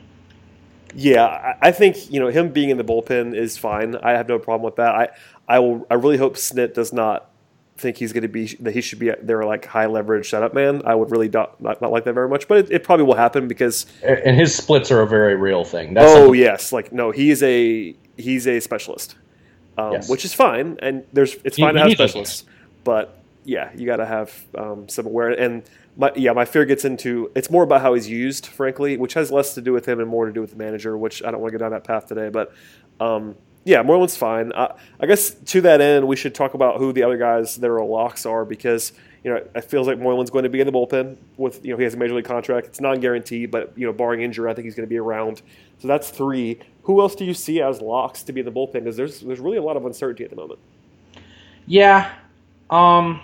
Yeah, 0.95 1.55
I- 1.61 1.71
think 1.71 2.11
you 2.11 2.19
know 2.19 2.27
him 2.29 2.49
being 2.49 2.69
in 2.69 2.77
the 2.77 2.83
bullpen 2.83 3.35
is 3.35 3.57
fine. 3.57 3.95
I 3.97 4.11
have 4.11 4.27
no 4.27 4.39
problem 4.39 4.63
with 4.65 4.77
that. 4.77 4.95
I 4.95 5.09
I 5.47 5.59
will. 5.59 5.85
I 5.89 5.95
really 5.95 6.17
hope 6.17 6.35
Snit 6.35 6.73
does 6.73 6.91
not 6.93 7.29
think 7.77 7.95
he's 7.97 8.11
going 8.11 8.23
to 8.23 8.27
be 8.27 8.47
that 8.59 8.73
he 8.73 8.81
should 8.81 8.99
be 8.99 9.11
their 9.21 9.43
like 9.45 9.65
high 9.65 9.85
leverage 9.85 10.29
setup 10.29 10.53
man. 10.53 10.81
I 10.85 10.95
would 10.95 11.11
really 11.11 11.29
not, 11.29 11.61
not, 11.61 11.81
not 11.81 11.91
like 11.91 12.03
that 12.05 12.13
very 12.13 12.27
much, 12.27 12.47
but 12.47 12.57
it, 12.57 12.71
it 12.71 12.83
probably 12.83 13.05
will 13.05 13.15
happen 13.15 13.47
because 13.47 13.85
And 14.03 14.35
his 14.35 14.53
splits 14.53 14.91
are 14.91 15.01
a 15.01 15.07
very 15.07 15.35
real 15.35 15.63
thing. 15.63 15.93
That's 15.93 16.11
oh 16.11 16.15
something- 16.25 16.39
yes, 16.41 16.73
like 16.73 16.91
no, 16.91 17.11
he's 17.11 17.41
a 17.43 17.95
he's 18.17 18.47
a 18.47 18.59
specialist, 18.59 19.15
um, 19.77 19.93
Yes. 19.93 20.09
which 20.09 20.25
is 20.25 20.33
fine, 20.33 20.77
and 20.81 21.03
there's 21.13 21.35
it's 21.43 21.55
He- 21.57 21.61
fine 21.63 21.75
to 21.75 21.83
he 21.83 21.89
have 21.89 21.97
specialists, 21.97 22.45
but 22.83 23.18
yeah, 23.43 23.71
you 23.75 23.85
got 23.85 23.97
to 23.97 24.05
have 24.05 24.45
um, 24.57 24.87
some 24.89 25.05
awareness. 25.05 25.39
And 25.39 25.63
my 25.97 26.11
yeah, 26.15 26.33
my 26.33 26.45
fear 26.45 26.65
gets 26.65 26.85
into 26.85 27.31
it's 27.35 27.49
more 27.49 27.63
about 27.63 27.81
how 27.81 27.93
he's 27.93 28.07
used, 28.07 28.45
frankly, 28.45 28.97
which 28.97 29.13
has 29.13 29.31
less 29.31 29.53
to 29.55 29.61
do 29.61 29.73
with 29.73 29.87
him 29.87 29.99
and 29.99 30.07
more 30.07 30.25
to 30.25 30.31
do 30.31 30.41
with 30.41 30.51
the 30.51 30.55
manager. 30.55 30.97
Which 30.97 31.23
I 31.23 31.31
don't 31.31 31.41
want 31.41 31.51
to 31.51 31.57
go 31.57 31.63
down 31.63 31.71
that 31.71 31.83
path 31.83 32.07
today, 32.07 32.29
but 32.29 32.53
um, 32.99 33.35
yeah, 33.65 33.83
Moylan's 33.83 34.15
fine. 34.15 34.53
I, 34.53 34.73
I 34.99 35.05
guess 35.05 35.31
to 35.31 35.61
that 35.61 35.81
end, 35.81 36.07
we 36.07 36.15
should 36.15 36.33
talk 36.33 36.53
about 36.53 36.77
who 36.77 36.93
the 36.93 37.03
other 37.03 37.17
guys 37.17 37.55
that 37.57 37.69
are 37.69 37.83
locks 37.83 38.25
are 38.25 38.45
because 38.45 38.93
you 39.23 39.31
know 39.31 39.37
it 39.53 39.65
feels 39.65 39.87
like 39.87 39.97
Moylan's 39.97 40.29
going 40.29 40.43
to 40.43 40.49
be 40.49 40.59
in 40.61 40.65
the 40.65 40.71
bullpen 40.71 41.17
with 41.37 41.63
you 41.65 41.71
know 41.71 41.77
he 41.77 41.83
has 41.83 41.93
a 41.93 41.97
major 41.97 42.15
league 42.15 42.25
contract. 42.25 42.67
It's 42.67 42.81
non 42.81 42.99
guaranteed, 42.99 43.51
but 43.51 43.73
you 43.77 43.85
know 43.85 43.93
barring 43.93 44.21
injury, 44.21 44.49
I 44.49 44.53
think 44.53 44.65
he's 44.65 44.75
going 44.75 44.87
to 44.87 44.89
be 44.89 44.97
around. 44.97 45.41
So 45.79 45.87
that's 45.87 46.09
three. 46.09 46.59
Who 46.83 47.01
else 47.01 47.15
do 47.15 47.25
you 47.25 47.33
see 47.33 47.61
as 47.61 47.81
locks 47.81 48.23
to 48.23 48.33
be 48.33 48.39
in 48.41 48.45
the 48.45 48.51
bullpen? 48.51 48.73
Because 48.73 48.97
there's 48.97 49.19
there's 49.21 49.39
really 49.39 49.57
a 49.57 49.63
lot 49.63 49.77
of 49.77 49.85
uncertainty 49.85 50.23
at 50.23 50.29
the 50.29 50.35
moment. 50.35 50.59
Yeah. 51.67 52.11
Um. 52.69 53.21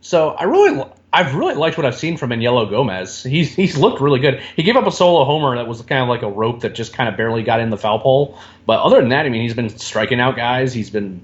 So 0.00 0.30
I 0.30 0.44
really, 0.44 0.84
I've 1.12 1.34
really 1.34 1.54
liked 1.54 1.76
what 1.76 1.84
I've 1.84 1.96
seen 1.96 2.16
from 2.16 2.30
Anyelo 2.30 2.68
Gomez. 2.70 3.22
He's 3.24 3.54
he's 3.54 3.76
looked 3.76 4.00
really 4.00 4.20
good. 4.20 4.40
He 4.54 4.62
gave 4.62 4.76
up 4.76 4.86
a 4.86 4.92
solo 4.92 5.24
homer 5.24 5.56
that 5.56 5.66
was 5.66 5.82
kind 5.82 6.02
of 6.02 6.08
like 6.08 6.22
a 6.22 6.30
rope 6.30 6.60
that 6.60 6.74
just 6.74 6.92
kind 6.92 7.08
of 7.08 7.16
barely 7.16 7.42
got 7.42 7.58
in 7.58 7.70
the 7.70 7.76
foul 7.76 7.98
pole. 7.98 8.38
But 8.66 8.80
other 8.82 9.00
than 9.00 9.08
that, 9.08 9.26
I 9.26 9.30
mean, 9.30 9.42
he's 9.42 9.54
been 9.54 9.68
striking 9.68 10.20
out 10.20 10.36
guys. 10.36 10.72
He's 10.72 10.90
been 10.90 11.20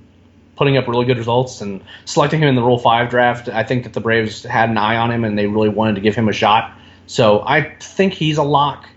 putting 0.56 0.76
up 0.76 0.88
really 0.88 1.04
good 1.04 1.18
results 1.18 1.60
and 1.60 1.82
selecting 2.04 2.40
him 2.40 2.48
in 2.48 2.54
the 2.54 2.62
Rule 2.62 2.78
Five 2.78 3.10
draft. 3.10 3.48
I 3.48 3.62
think 3.62 3.84
that 3.84 3.92
the 3.92 4.00
Braves 4.00 4.42
had 4.42 4.68
an 4.68 4.78
eye 4.78 4.96
on 4.96 5.10
him 5.10 5.24
and 5.24 5.38
they 5.38 5.46
really 5.46 5.68
wanted 5.68 5.94
to 5.94 6.00
give 6.00 6.14
him 6.14 6.28
a 6.28 6.32
shot. 6.32 6.72
So 7.06 7.42
I 7.46 7.74
think 7.78 8.14
he's 8.14 8.38
a 8.38 8.42
lock, 8.42 8.88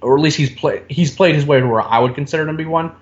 or 0.00 0.16
at 0.16 0.20
least 0.20 0.36
he's 0.36 0.50
played 0.50 0.84
he's 0.88 1.14
played 1.14 1.34
his 1.34 1.46
way 1.46 1.60
to 1.60 1.66
where 1.66 1.82
I 1.82 1.98
would 1.98 2.14
consider 2.14 2.42
him 2.42 2.56
to 2.56 2.62
be 2.62 2.68
one. 2.68 2.92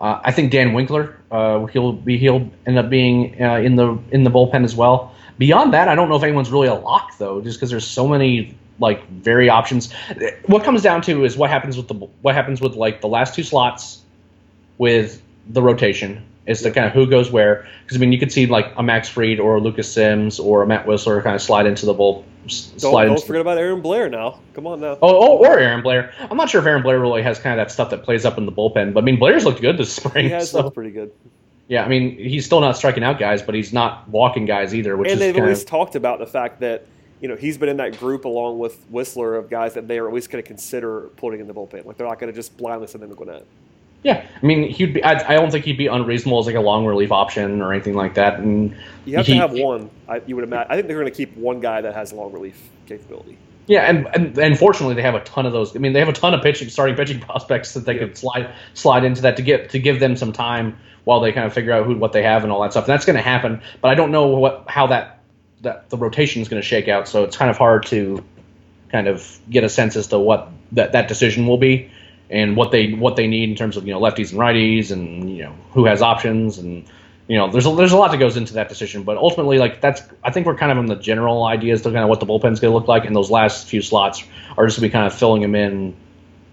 Uh, 0.00 0.20
I 0.22 0.32
think 0.32 0.52
Dan 0.52 0.72
Winkler, 0.74 1.16
uh, 1.30 1.64
he'll 1.66 1.92
be 1.92 2.18
he'll 2.18 2.48
end 2.66 2.78
up 2.78 2.88
being 2.88 3.42
uh, 3.42 3.56
in 3.56 3.76
the 3.76 3.98
in 4.12 4.22
the 4.22 4.30
bullpen 4.30 4.64
as 4.64 4.76
well. 4.76 5.14
Beyond 5.38 5.74
that, 5.74 5.88
I 5.88 5.94
don't 5.94 6.08
know 6.08 6.16
if 6.16 6.22
anyone's 6.22 6.50
really 6.50 6.68
a 6.68 6.74
lock 6.74 7.18
though, 7.18 7.40
just 7.40 7.58
because 7.58 7.70
there's 7.70 7.86
so 7.86 8.06
many 8.06 8.56
like 8.78 9.08
very 9.08 9.48
options. 9.48 9.92
What 10.46 10.62
comes 10.62 10.82
down 10.82 11.02
to 11.02 11.24
is 11.24 11.36
what 11.36 11.50
happens 11.50 11.76
with 11.76 11.88
the 11.88 11.94
what 11.94 12.34
happens 12.34 12.60
with 12.60 12.74
like 12.74 13.00
the 13.00 13.08
last 13.08 13.34
two 13.34 13.42
slots 13.42 14.02
with 14.78 15.20
the 15.48 15.62
rotation 15.62 16.24
is 16.46 16.62
the 16.62 16.70
kind 16.70 16.86
of 16.86 16.92
who 16.92 17.06
goes 17.06 17.30
where. 17.30 17.68
Because 17.82 17.96
I 17.96 18.00
mean, 18.00 18.12
you 18.12 18.18
could 18.18 18.32
see 18.32 18.46
like 18.46 18.72
a 18.76 18.82
Max 18.82 19.08
Fried 19.08 19.40
or 19.40 19.56
a 19.56 19.60
Lucas 19.60 19.92
Sims 19.92 20.38
or 20.38 20.62
a 20.62 20.66
Matt 20.66 20.86
Wisler 20.86 21.22
kind 21.22 21.34
of 21.34 21.42
slide 21.42 21.66
into 21.66 21.86
the 21.86 21.94
bull. 21.94 22.24
Don't, 22.78 23.06
don't 23.06 23.24
forget 23.24 23.40
about 23.40 23.58
Aaron 23.58 23.80
Blair 23.80 24.08
now. 24.08 24.40
Come 24.54 24.66
on 24.66 24.80
now. 24.80 24.98
Oh, 25.00 25.00
oh, 25.02 25.36
or 25.38 25.58
Aaron 25.58 25.82
Blair. 25.82 26.12
I'm 26.30 26.36
not 26.36 26.50
sure 26.50 26.60
if 26.60 26.66
Aaron 26.66 26.82
Blair 26.82 26.98
really 26.98 27.22
has 27.22 27.38
kind 27.38 27.58
of 27.58 27.66
that 27.66 27.72
stuff 27.72 27.90
that 27.90 28.02
plays 28.02 28.24
up 28.24 28.38
in 28.38 28.46
the 28.46 28.52
bullpen, 28.52 28.92
but 28.94 29.02
I 29.02 29.04
mean, 29.04 29.18
Blair's 29.18 29.44
looked 29.44 29.60
good 29.60 29.76
this 29.78 29.92
spring. 29.96 30.24
he 30.26 30.30
has 30.30 30.50
so- 30.50 30.62
looked 30.62 30.74
pretty 30.74 30.90
good. 30.90 31.12
yeah, 31.68 31.84
I 31.84 31.88
mean, 31.88 32.16
he's 32.16 32.44
still 32.46 32.60
not 32.60 32.76
striking 32.76 33.04
out 33.04 33.18
guys, 33.18 33.42
but 33.42 33.54
he's 33.54 33.72
not 33.72 34.08
walking 34.08 34.46
guys 34.46 34.74
either, 34.74 34.96
which 34.96 35.10
and 35.10 35.20
is 35.20 35.34
they've 35.34 35.42
at 35.42 35.48
of 35.48 35.66
talked 35.66 35.94
about 35.94 36.18
the 36.18 36.26
fact 36.26 36.60
that 36.60 36.86
you 37.20 37.28
know 37.28 37.36
he's 37.36 37.58
been 37.58 37.68
in 37.68 37.76
that 37.78 37.98
group 37.98 38.24
along 38.24 38.58
with 38.58 38.90
Wisler 38.92 39.38
of 39.38 39.50
guys 39.50 39.74
that 39.74 39.88
they 39.88 39.98
are 39.98 40.08
at 40.08 40.14
least 40.14 40.30
going 40.30 40.42
to 40.42 40.46
consider 40.46 41.10
putting 41.16 41.40
in 41.40 41.46
the 41.46 41.54
bullpen. 41.54 41.84
Like 41.84 41.96
they're 41.96 42.06
not 42.06 42.18
going 42.18 42.32
to 42.32 42.36
just 42.36 42.56
blindly 42.56 42.86
send 42.86 43.02
them 43.02 43.10
to 43.10 43.16
Gwinnett. 43.16 43.44
Yeah. 44.02 44.24
I 44.42 44.46
mean, 44.46 44.68
he'd 44.70 44.94
be. 44.94 45.02
I, 45.02 45.32
I 45.32 45.34
don't 45.34 45.50
think 45.50 45.64
he'd 45.64 45.78
be 45.78 45.86
unreasonable 45.88 46.38
as 46.38 46.46
like 46.46 46.54
a 46.54 46.60
long 46.60 46.86
relief 46.86 47.10
option 47.12 47.60
or 47.60 47.72
anything 47.72 47.94
like 47.94 48.14
that. 48.14 48.38
And 48.38 48.76
You 49.04 49.16
have 49.16 49.26
he- 49.26 49.34
to 49.34 49.38
have 49.40 49.52
one. 49.52 49.90
I, 50.08 50.20
you 50.26 50.34
would 50.36 50.44
imagine. 50.44 50.70
I 50.70 50.76
think 50.76 50.86
they're 50.88 50.98
going 50.98 51.10
to 51.10 51.16
keep 51.16 51.36
one 51.36 51.60
guy 51.60 51.80
that 51.80 51.94
has 51.94 52.12
long 52.12 52.32
relief 52.32 52.58
capability. 52.86 53.36
Yeah, 53.66 53.82
and, 53.82 54.06
and 54.14 54.38
and 54.38 54.58
fortunately 54.58 54.94
they 54.94 55.02
have 55.02 55.14
a 55.14 55.20
ton 55.24 55.44
of 55.44 55.52
those. 55.52 55.76
I 55.76 55.78
mean, 55.78 55.92
they 55.92 55.98
have 55.98 56.08
a 56.08 56.12
ton 56.14 56.32
of 56.32 56.42
pitching, 56.42 56.70
starting 56.70 56.96
pitching 56.96 57.20
prospects 57.20 57.74
that 57.74 57.80
they 57.84 57.94
Yeah. 57.94 58.06
could 58.06 58.16
slide 58.16 58.50
slide 58.74 59.04
into 59.04 59.22
that 59.22 59.36
to 59.36 59.42
get 59.42 59.70
to 59.70 59.78
give 59.78 60.00
them 60.00 60.16
some 60.16 60.32
time 60.32 60.78
while 61.04 61.20
they 61.20 61.32
kind 61.32 61.46
of 61.46 61.52
figure 61.52 61.72
out 61.72 61.84
who 61.84 61.94
what 61.96 62.12
they 62.12 62.22
have 62.22 62.44
and 62.44 62.52
all 62.52 62.62
that 62.62 62.70
stuff. 62.72 62.84
And 62.84 62.92
that's 62.92 63.04
going 63.04 63.16
to 63.16 63.22
happen, 63.22 63.60
but 63.82 63.88
I 63.88 63.94
don't 63.94 64.10
know 64.10 64.28
what 64.28 64.64
how 64.68 64.86
that 64.86 65.20
that 65.62 65.90
the 65.90 65.96
rotation 65.98 66.40
is 66.40 66.48
going 66.48 66.62
to 66.62 66.66
shake 66.66 66.88
out. 66.88 67.08
So 67.08 67.24
it's 67.24 67.36
kind 67.36 67.50
of 67.50 67.58
hard 67.58 67.84
to 67.86 68.24
kind 68.90 69.06
of 69.06 69.38
get 69.50 69.64
a 69.64 69.68
sense 69.68 69.96
as 69.96 70.06
to 70.08 70.18
what 70.18 70.48
that 70.72 70.92
that 70.92 71.08
decision 71.08 71.46
will 71.46 71.58
be 71.58 71.90
and 72.30 72.56
what 72.56 72.70
they 72.70 72.92
what 72.92 73.16
they 73.16 73.26
need 73.26 73.48
in 73.48 73.56
terms 73.56 73.76
of 73.76 73.86
you 73.86 73.92
know 73.92 74.00
lefties 74.00 74.30
and 74.30 74.40
righties 74.40 74.90
and 74.90 75.30
you 75.34 75.42
know 75.44 75.54
who 75.72 75.84
has 75.84 76.02
options 76.02 76.58
and 76.58 76.84
you 77.26 77.36
know 77.36 77.50
there's 77.50 77.66
a, 77.66 77.74
there's 77.74 77.92
a 77.92 77.96
lot 77.96 78.10
that 78.10 78.18
goes 78.18 78.36
into 78.36 78.54
that 78.54 78.68
decision 78.68 79.02
but 79.02 79.16
ultimately 79.16 79.58
like 79.58 79.80
that's 79.80 80.02
I 80.22 80.30
think 80.30 80.46
we're 80.46 80.56
kind 80.56 80.72
of 80.72 80.78
in 80.78 80.86
the 80.86 80.96
general 80.96 81.44
ideas 81.44 81.82
to 81.82 81.90
kind 81.90 82.02
of 82.02 82.08
what 82.08 82.20
the 82.20 82.26
bullpen's 82.26 82.60
going 82.60 82.72
to 82.72 82.76
look 82.76 82.88
like 82.88 83.04
and 83.04 83.14
those 83.14 83.30
last 83.30 83.68
few 83.68 83.82
slots 83.82 84.22
are 84.56 84.66
just 84.66 84.78
going 84.78 84.88
to 84.88 84.88
be 84.88 84.90
kind 84.90 85.06
of 85.06 85.14
filling 85.14 85.42
them 85.42 85.54
in 85.54 85.94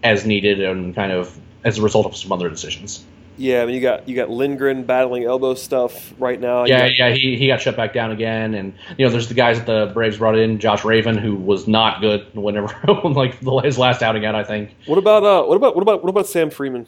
as 0.04 0.26
needed 0.26 0.62
and 0.62 0.96
kind 0.96 1.12
of 1.12 1.38
as 1.64 1.80
a 1.80 1.82
result 1.82 2.06
of 2.06 2.16
some 2.16 2.32
other 2.32 2.50
decisions. 2.50 3.04
Yeah, 3.38 3.62
I 3.64 3.66
mean 3.66 3.76
you 3.76 3.82
got 3.82 4.08
you 4.08 4.16
got 4.16 4.30
Lindgren 4.30 4.84
battling 4.84 5.24
elbow 5.26 5.56
stuff 5.56 6.14
right 6.20 6.40
now. 6.40 6.66
Yeah, 6.66 6.80
got- 6.88 6.98
yeah, 6.98 7.10
he, 7.12 7.36
he 7.38 7.48
got 7.48 7.60
shut 7.62 7.76
back 7.76 7.94
down 7.94 8.12
again, 8.12 8.54
and 8.54 8.74
you 8.98 9.06
know, 9.06 9.12
there's 9.12 9.28
the 9.28 9.34
guys 9.34 9.58
that 9.58 9.66
the 9.66 9.92
Braves 9.94 10.18
brought 10.18 10.38
in, 10.38 10.60
Josh 10.60 10.86
Ravin, 10.86 11.18
who 11.18 11.36
was 11.36 11.68
not 11.68 12.02
good 12.02 12.26
whenever 12.34 12.74
like 13.04 13.40
his 13.64 13.78
last 13.78 14.02
outing 14.02 14.26
out, 14.26 14.36
I 14.36 14.44
think. 14.44 14.76
What 14.86 14.98
about 14.98 15.24
uh? 15.24 15.44
What 15.44 15.56
about 15.56 15.76
what 15.76 15.82
about 15.82 16.04
what 16.04 16.10
about 16.10 16.28
Sam 16.28 16.50
Freeman? 16.50 16.88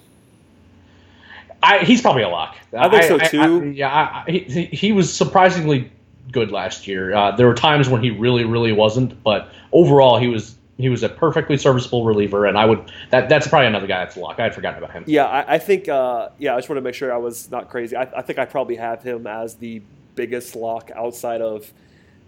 I, 1.62 1.80
he's 1.80 2.02
probably 2.02 2.22
a 2.24 2.30
lock. 2.30 2.56
I 2.78 2.88
think 2.90 3.04
so, 3.04 3.18
too. 3.18 3.72
yeah, 3.72 3.90
I, 3.90 4.24
I- 4.28 4.32
he, 4.32 4.66
he 4.66 4.92
was 4.92 5.12
surprisingly 5.14 5.92
good 6.32 6.52
last 6.52 6.88
year. 6.88 7.14
Uh, 7.16 7.32
there 7.36 7.48
were 7.48 7.54
times 7.56 7.90
when 7.90 8.04
he 8.04 8.12
really, 8.12 8.46
really 8.46 8.72
wasn't, 8.74 9.22
but 9.24 9.50
overall, 9.72 10.18
he 10.18 10.28
was 10.28 10.56
he 10.78 10.90
was 10.90 11.04
a 11.04 11.10
perfectly 11.10 11.58
serviceable 11.58 12.06
reliever, 12.06 12.46
and 12.46 12.58
I 12.58 12.66
would 12.66 12.92
that 13.10 13.30
that's 13.30 13.48
probably 13.48 13.68
another 13.68 13.88
guy 13.88 14.04
that's 14.06 14.16
a 14.16 14.20
lock. 14.20 14.40
I 14.40 14.44
had 14.44 14.56
forgotten 14.56 14.84
about 14.84 14.94
him. 14.94 15.04
Yeah, 15.08 15.26
I, 15.26 15.56
I 15.56 15.58
think. 15.58 15.90
Uh, 15.90 16.30
yeah, 16.38 16.54
I 16.54 16.58
just 16.58 16.70
want 16.70 16.78
to 16.78 16.82
make 16.82 16.94
sure 16.94 17.14
I 17.14 17.18
was 17.18 17.50
not 17.50 17.70
crazy. 17.70 17.96
I, 17.96 18.04
I 18.04 18.22
think 18.22 18.40
I 18.40 18.46
probably 18.46 18.76
have 18.76 19.02
him 19.02 19.26
as 19.26 19.56
the 19.56 19.82
biggest 20.16 20.56
lock 20.56 20.92
outside 20.96 21.42
of 21.42 21.72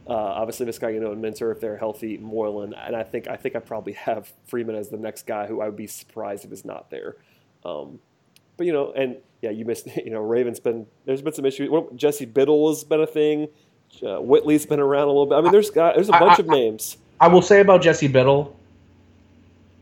uh, 0.07 0.13
obviously 0.13 0.65
Vizcaino 0.65 1.11
and 1.11 1.21
Minter 1.21 1.51
if 1.51 1.59
they're 1.59 1.77
healthy, 1.77 2.17
Moylan, 2.17 2.73
and 2.73 2.95
I 2.95 3.03
think 3.03 3.27
I 3.27 3.35
think 3.35 3.55
I 3.55 3.59
probably 3.59 3.93
have 3.93 4.31
Freeman 4.47 4.75
as 4.75 4.89
the 4.89 4.97
next 4.97 5.27
guy 5.27 5.45
who 5.45 5.61
I 5.61 5.65
would 5.65 5.77
be 5.77 5.87
surprised 5.87 6.45
if 6.45 6.51
is 6.51 6.65
not 6.65 6.89
there. 6.89 7.17
Um, 7.63 7.99
but 8.57 8.65
you 8.65 8.73
know, 8.73 8.91
and 8.93 9.17
yeah, 9.41 9.51
you 9.51 9.65
missed. 9.65 9.87
You 10.03 10.11
know, 10.11 10.21
Ravin's 10.21 10.59
been 10.59 10.87
there's 11.05 11.21
been 11.21 11.33
some 11.33 11.45
issues. 11.45 11.69
Jesse 11.95 12.25
Biddle 12.25 12.69
has 12.69 12.83
been 12.83 13.01
a 13.01 13.07
thing. 13.07 13.47
Uh, 14.03 14.19
Whitley's 14.21 14.65
been 14.65 14.79
around 14.79 15.03
a 15.03 15.07
little 15.07 15.25
bit. 15.27 15.35
I 15.35 15.41
mean, 15.41 15.51
there's 15.51 15.69
got 15.69 15.95
there's 15.95 16.09
a 16.09 16.13
bunch 16.13 16.39
I, 16.39 16.43
of 16.43 16.47
names. 16.47 16.97
I 17.21 17.27
will 17.27 17.41
say 17.41 17.59
about 17.59 17.81
Jesse 17.81 18.07
Biddle, 18.07 18.55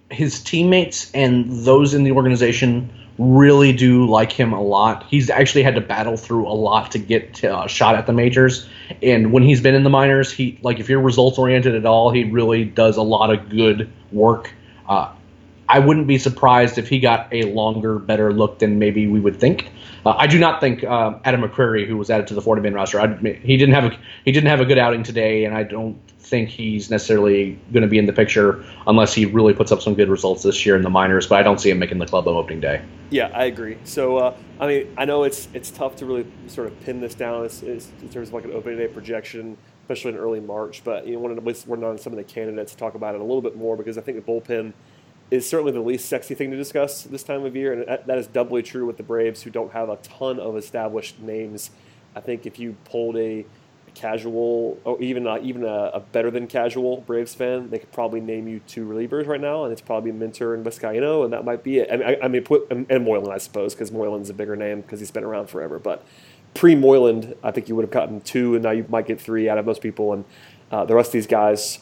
his 0.10 0.42
teammates 0.42 1.12
and 1.12 1.52
those 1.66 1.94
in 1.94 2.04
the 2.04 2.12
organization 2.12 2.90
really 3.18 3.74
do 3.74 4.08
like 4.08 4.32
him 4.32 4.54
a 4.54 4.62
lot. 4.62 5.06
He's 5.10 5.30
actually 5.30 5.64
had 5.64 5.76
to 5.76 5.82
battle 5.82 6.18
through 6.18 6.48
a 6.48 6.54
lot 6.54 6.92
to 6.92 7.00
get 7.00 7.34
to, 7.36 7.56
uh, 7.56 7.68
shot 7.68 7.96
at 7.96 8.06
the 8.06 8.14
majors, 8.14 8.68
and 9.02 9.32
when 9.32 9.44
he's 9.44 9.60
been 9.60 9.76
in 9.76 9.84
the 9.84 9.90
minors, 9.90 10.32
he 10.32 10.60
like 10.62 10.80
if 10.80 10.88
you're 10.88 11.02
results 11.02 11.38
oriented 11.38 11.76
at 11.76 11.86
all, 11.86 12.12
he 12.12 12.26
really 12.26 12.64
does 12.64 12.98
a 12.98 13.02
lot 13.02 13.32
of 13.32 13.50
good 13.50 13.92
work. 14.12 14.54
Uh, 14.88 15.12
I 15.70 15.80
wouldn't 15.80 16.08
be 16.08 16.18
surprised 16.18 16.78
if 16.78 16.88
he 16.88 17.00
got 17.00 17.28
a 17.34 17.44
longer, 17.44 18.00
better 18.00 18.32
look 18.32 18.60
than 18.60 18.80
maybe 18.80 19.08
we 19.08 19.20
would 19.20 19.40
think. 19.40 19.70
Uh, 20.06 20.12
I 20.12 20.28
do 20.28 20.40
not 20.40 20.62
think 20.62 20.84
uh, 20.84 21.20
Adam 21.26 21.42
McCreery, 21.42 21.86
who 21.86 21.98
was 21.98 22.10
added 22.10 22.28
to 22.28 22.34
the 22.34 22.42
40 22.42 22.62
man 22.62 22.74
roster, 22.74 23.00
I, 23.00 23.08
he 23.44 23.58
didn't 23.58 23.76
have 23.76 23.86
a 23.92 24.00
he 24.24 24.32
didn't 24.32 24.50
have 24.50 24.62
a 24.62 24.66
good 24.66 24.78
outing 24.78 25.04
today, 25.04 25.44
and 25.44 25.54
I 25.56 25.64
don't 25.64 26.00
think 26.20 26.50
he's 26.50 26.90
necessarily 26.90 27.60
going 27.72 27.82
to 27.82 27.88
be 27.88 27.98
in 27.98 28.06
the 28.06 28.14
picture 28.14 28.64
unless 28.86 29.14
he 29.14 29.26
really 29.26 29.54
puts 29.54 29.72
up 29.72 29.82
some 29.82 29.96
good 29.96 30.10
results 30.10 30.44
this 30.44 30.66
year 30.66 30.76
in 30.76 30.82
the 30.82 30.90
minors. 30.90 31.28
But 31.28 31.40
I 31.40 31.44
don't 31.44 31.60
see 31.60 31.70
him 31.70 31.80
making 31.80 32.00
the 32.00 32.06
club 32.06 32.28
on 32.28 32.36
opening 32.36 32.62
day. 32.62 32.82
Yeah, 33.10 33.30
I 33.34 33.46
agree. 33.46 33.78
So 33.84 34.18
uh, 34.18 34.38
I 34.60 34.68
mean, 34.68 34.94
I 34.98 35.04
know 35.04 35.24
it's 35.24 35.50
it's 35.54 35.72
tough 35.72 35.98
to 35.98 36.06
really 36.06 36.26
sort 36.48 36.68
of 36.68 36.80
pin 36.82 37.02
this 37.02 37.14
down 37.14 37.44
in 37.44 38.10
terms 38.10 38.30
of 38.30 38.34
like 38.34 38.46
an 38.46 38.54
opening 38.54 38.78
day 38.78 38.88
projection, 38.88 39.58
especially 39.84 40.12
in 40.12 40.18
early 40.18 40.40
March. 40.40 40.84
But 40.86 41.06
you 41.06 41.14
know, 41.14 41.20
wanted 41.20 41.36
to 41.44 41.50
at 41.50 41.68
work 41.68 41.84
on 41.84 41.98
some 41.98 42.14
of 42.14 42.18
the 42.18 42.24
candidates 42.24 42.72
to 42.72 42.78
talk 42.78 42.96
about 42.96 43.16
it 43.16 43.20
a 43.20 43.24
little 43.24 43.42
bit 43.42 43.58
more 43.58 43.76
because 43.76 43.98
I 43.98 44.02
think 44.02 44.26
the 44.26 44.32
bullpen 44.32 44.72
is 45.30 45.48
certainly 45.48 45.72
the 45.72 45.82
least 45.82 46.08
sexy 46.08 46.36
thing 46.36 46.52
to 46.52 46.58
discuss 46.58 47.04
this 47.04 47.24
time 47.24 47.44
of 47.46 47.56
year, 47.56 47.74
and 47.74 48.00
that 48.06 48.18
is 48.18 48.28
doubly 48.28 48.64
true 48.64 48.86
with 48.86 48.98
the 48.98 49.04
Braves, 49.04 49.44
who 49.44 49.50
don't 49.50 49.74
have 49.74 49.90
a 49.90 49.98
ton 49.98 50.40
of 50.40 50.56
established 50.56 51.20
names. 51.20 51.72
I 52.16 52.22
think 52.22 52.46
if 52.46 52.60
you 52.60 52.78
pulled 52.86 53.18
a 53.18 53.46
casual, 53.94 54.80
or 54.84 55.02
even 55.02 55.26
a, 55.26 55.38
even 55.40 55.64
a, 55.64 55.92
a, 55.94 56.00
better 56.00 56.30
than 56.30 56.48
casual 56.48 57.02
Braves 57.02 57.34
fan, 57.34 57.70
they 57.72 57.80
could 57.80 57.92
probably 57.92 58.22
name 58.22 58.48
you 58.48 58.60
two 58.68 58.88
relievers 58.88 59.26
right 59.28 59.42
now, 59.42 59.64
and 59.64 59.74
it's 59.74 59.82
probably 59.82 60.12
Minter 60.12 60.54
and 60.54 60.66
Vizcaino, 60.66 61.24
and 61.24 61.34
that 61.34 61.44
might 61.44 61.64
be 61.64 61.80
it. 61.80 61.92
I 61.92 61.98
mean, 61.98 62.08
I, 62.08 62.26
I 62.26 62.28
mean 62.28 62.44
put, 62.44 62.68
and 62.72 63.04
Moylan, 63.04 63.32
I 63.32 63.40
suppose, 63.40 63.74
because 63.74 63.92
Moylan's 63.92 64.30
a 64.30 64.34
bigger 64.34 64.56
name 64.56 64.82
because 64.82 65.00
he's 65.00 65.12
been 65.12 65.24
around 65.24 65.48
forever. 65.48 65.80
But 65.80 66.06
pre 66.54 66.76
Moylan, 66.76 67.36
I 67.44 67.52
think 67.52 67.68
you 67.68 67.76
would 67.76 67.84
have 67.84 67.92
gotten 67.92 68.22
two, 68.22 68.54
and 68.54 68.64
now 68.64 68.72
you 68.72 68.86
might 68.88 69.08
get 69.08 69.20
three 69.20 69.50
out 69.50 69.58
of 69.58 69.66
most 69.66 69.82
people, 69.82 70.14
and 70.14 70.26
uh, 70.72 70.86
the 70.86 70.96
rest 70.96 71.10
of 71.10 71.14
these 71.14 71.28
guys. 71.28 71.80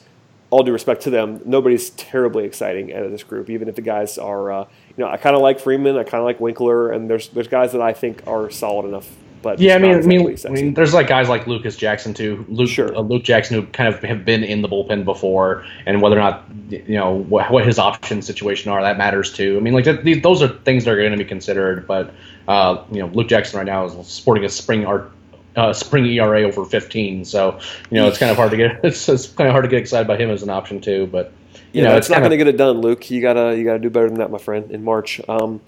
All 0.52 0.64
due 0.64 0.72
respect 0.72 1.02
to 1.04 1.10
them, 1.10 1.42
nobody's 1.46 1.90
terribly 1.92 2.46
exciting 2.46 2.94
out 2.94 3.04
of 3.04 3.12
this 3.12 3.24
group. 3.24 3.50
Even 3.50 3.68
if 3.68 3.76
the 3.76 3.82
guys 3.82 4.18
are, 4.18 4.52
uh, 4.52 4.66
you 4.96 5.04
know, 5.04 5.10
I 5.10 5.18
kind 5.18 5.36
of 5.36 5.42
like 5.42 5.60
Freeman, 5.60 5.98
I 5.98 6.04
kind 6.04 6.22
of 6.22 6.26
like 6.26 6.40
Winkler, 6.40 6.92
and 6.92 7.10
there's 7.10 7.30
there's 7.30 7.48
guys 7.48 7.72
that 7.72 7.82
I 7.82 7.94
think 7.94 8.24
are 8.28 8.50
solid 8.50 8.86
enough 8.86 9.10
but 9.46 9.60
yeah, 9.60 9.76
I 9.76 9.78
mean, 9.78 9.92
exactly 9.92 10.18
I 10.18 10.18
mean, 10.18 10.38
I 10.48 10.50
mean, 10.66 10.74
there's 10.74 10.96
like 10.96 11.06
guys 11.06 11.30
like 11.30 11.46
Lucas 11.46 11.78
Jackson 11.78 12.16
too. 12.16 12.44
Luke, 12.50 12.68
sure. 12.68 12.98
uh, 12.98 13.02
Luke 13.02 13.22
Jackson 13.22 13.62
who 13.62 13.68
kind 13.68 13.94
of 13.94 14.02
have 14.02 14.26
been 14.26 14.44
in 14.44 14.64
the 14.64 14.68
bullpen 14.68 15.06
before, 15.06 15.64
and 15.86 16.02
whether 16.02 16.16
or 16.16 16.20
not 16.20 16.46
you 16.72 16.96
know 16.98 17.12
what, 17.12 17.52
what 17.52 17.64
his 17.64 17.78
option 17.78 18.24
situation 18.24 18.72
are, 18.72 18.82
that 18.82 18.98
matters 18.98 19.32
too. 19.32 19.56
I 19.56 19.60
mean, 19.60 19.76
like 19.76 19.84
th- 19.84 20.24
those 20.24 20.42
are 20.42 20.48
things 20.48 20.84
that 20.84 20.92
are 20.96 20.98
going 20.98 21.12
to 21.12 21.18
be 21.20 21.26
considered. 21.26 21.86
But 21.86 22.12
uh, 22.48 22.84
you 22.92 23.02
know, 23.02 23.06
Luke 23.10 23.28
Jackson 23.28 23.60
right 23.60 23.68
now 23.68 23.86
is 23.86 24.08
sporting 24.08 24.46
a 24.46 24.50
spring 24.50 24.84
art. 24.84 25.12
Uh, 25.56 25.72
spring 25.72 26.06
ERA 26.06 26.42
over 26.44 26.66
15, 26.66 27.24
so 27.24 27.60
you 27.90 27.98
know 27.98 28.08
it's 28.08 28.18
kind 28.18 28.30
of 28.30 28.36
hard 28.36 28.52
to 28.52 28.58
get. 28.58 28.80
It's, 28.84 29.08
it's 29.08 29.28
kind 29.28 29.48
of 29.48 29.54
hard 29.54 29.64
to 29.64 29.70
get 29.70 29.80
excited 29.80 30.08
by 30.08 30.18
him 30.18 30.30
as 30.30 30.44
an 30.44 30.50
option 30.50 30.82
too. 30.82 31.08
But 31.08 31.32
you 31.72 31.82
yeah, 31.82 31.90
know, 31.90 31.98
it's, 31.98 32.08
it's 32.08 32.10
not 32.10 32.20
going 32.20 32.32
to 32.32 32.38
get 32.38 32.48
it 32.48 32.58
done, 32.58 32.82
Luke. 32.82 33.10
You 33.10 33.22
gotta 33.22 33.56
you 33.58 33.64
gotta 33.64 33.80
do 33.80 33.90
better 33.90 34.08
than 34.08 34.20
that, 34.20 34.32
my 34.32 34.38
friend. 34.38 34.70
In 34.72 34.84
March, 34.84 35.22
um, 35.30 35.62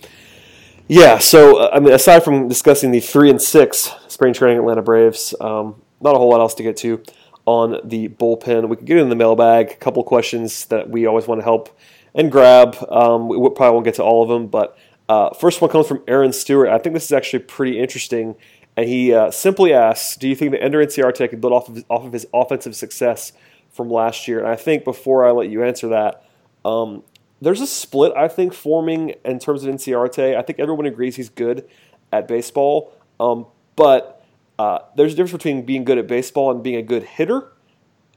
yeah, 0.88 1.18
so 1.18 1.58
uh, 1.58 1.70
I 1.74 1.80
mean, 1.80 1.94
aside 1.94 2.24
from 2.24 2.48
discussing 2.48 2.92
the 2.92 3.00
three 3.00 3.30
and 3.30 3.42
six 3.42 3.92
spring 4.08 4.34
training 4.34 4.60
Atlanta 4.60 4.82
Braves, 4.82 5.34
um, 5.40 5.82
not 6.02 6.16
a 6.16 6.18
whole 6.18 6.30
lot 6.30 6.40
else 6.40 6.54
to 6.56 6.64
get 6.64 6.78
to 6.78 7.02
on 7.46 7.80
the 7.84 8.10
bullpen. 8.10 8.70
We 8.70 8.76
could 8.76 8.86
get 8.86 8.98
in 8.98 9.10
the 9.10 9.16
mailbag. 9.16 9.72
A 9.72 9.76
couple 9.76 10.04
questions 10.04 10.66
that 10.66 10.90
we 10.90 11.06
always 11.06 11.28
want 11.28 11.40
to 11.40 11.46
help 11.46 11.78
and 12.14 12.32
grab. 12.32 12.76
Um, 12.90 13.28
we 13.28 13.38
probably 13.38 13.74
won't 13.74 13.86
get 13.86 13.96
to 13.96 14.04
all 14.04 14.24
of 14.24 14.30
them, 14.30 14.48
but 14.48 14.78
uh, 15.10 15.34
first 15.34 15.62
one 15.62 15.70
comes 15.70 15.88
from 15.88 16.04
Aaron 16.08 16.34
Stewart. 16.34 16.70
I 16.70 16.78
think 16.78 16.94
this 16.94 17.06
is 17.06 17.12
actually 17.12 17.40
pretty 17.40 17.80
interesting, 17.80 18.36
and 18.78 18.88
he 18.88 19.12
uh, 19.14 19.32
simply 19.32 19.74
asks, 19.74 20.16
"Do 20.16 20.30
you 20.30 20.36
think 20.36 20.52
the 20.52 20.62
Ender 20.62 20.86
Inciarte 20.86 21.30
could 21.30 21.42
build 21.42 21.52
off 21.52 21.68
of 21.68 21.76
his, 21.76 21.86
off 21.90 22.06
of 22.06 22.14
his 22.14 22.28
offensive 22.34 22.76
success 22.76 23.34
from 23.72 23.90
last 23.90 24.28
year?" 24.28 24.40
And 24.40 24.48
I 24.48 24.56
think 24.56 24.86
before 24.86 25.26
I 25.26 25.32
let 25.32 25.50
you 25.50 25.64
answer 25.64 25.90
that. 25.90 26.24
Um, 26.64 27.04
there's 27.42 27.62
a 27.62 27.68
split 27.68 28.14
I 28.16 28.28
think 28.28 28.54
forming 28.54 29.16
in 29.24 29.40
terms 29.40 29.64
of 29.64 29.74
Inciarte. 29.74 30.36
I 30.36 30.42
think 30.42 30.60
everyone 30.60 30.86
agrees 30.86 31.16
he's 31.16 31.30
good 31.30 31.68
at 32.12 32.28
baseball, 32.28 32.94
um, 33.20 33.48
but 33.76 34.26
uh, 34.58 34.80
there's 34.96 35.14
a 35.14 35.16
difference 35.16 35.34
between 35.34 35.66
being 35.66 35.84
good 35.84 35.98
at 35.98 36.08
baseball 36.08 36.52
and 36.52 36.64
being 36.64 36.78
a 36.78 36.84
good 36.84 37.04
hitter. 37.04 37.52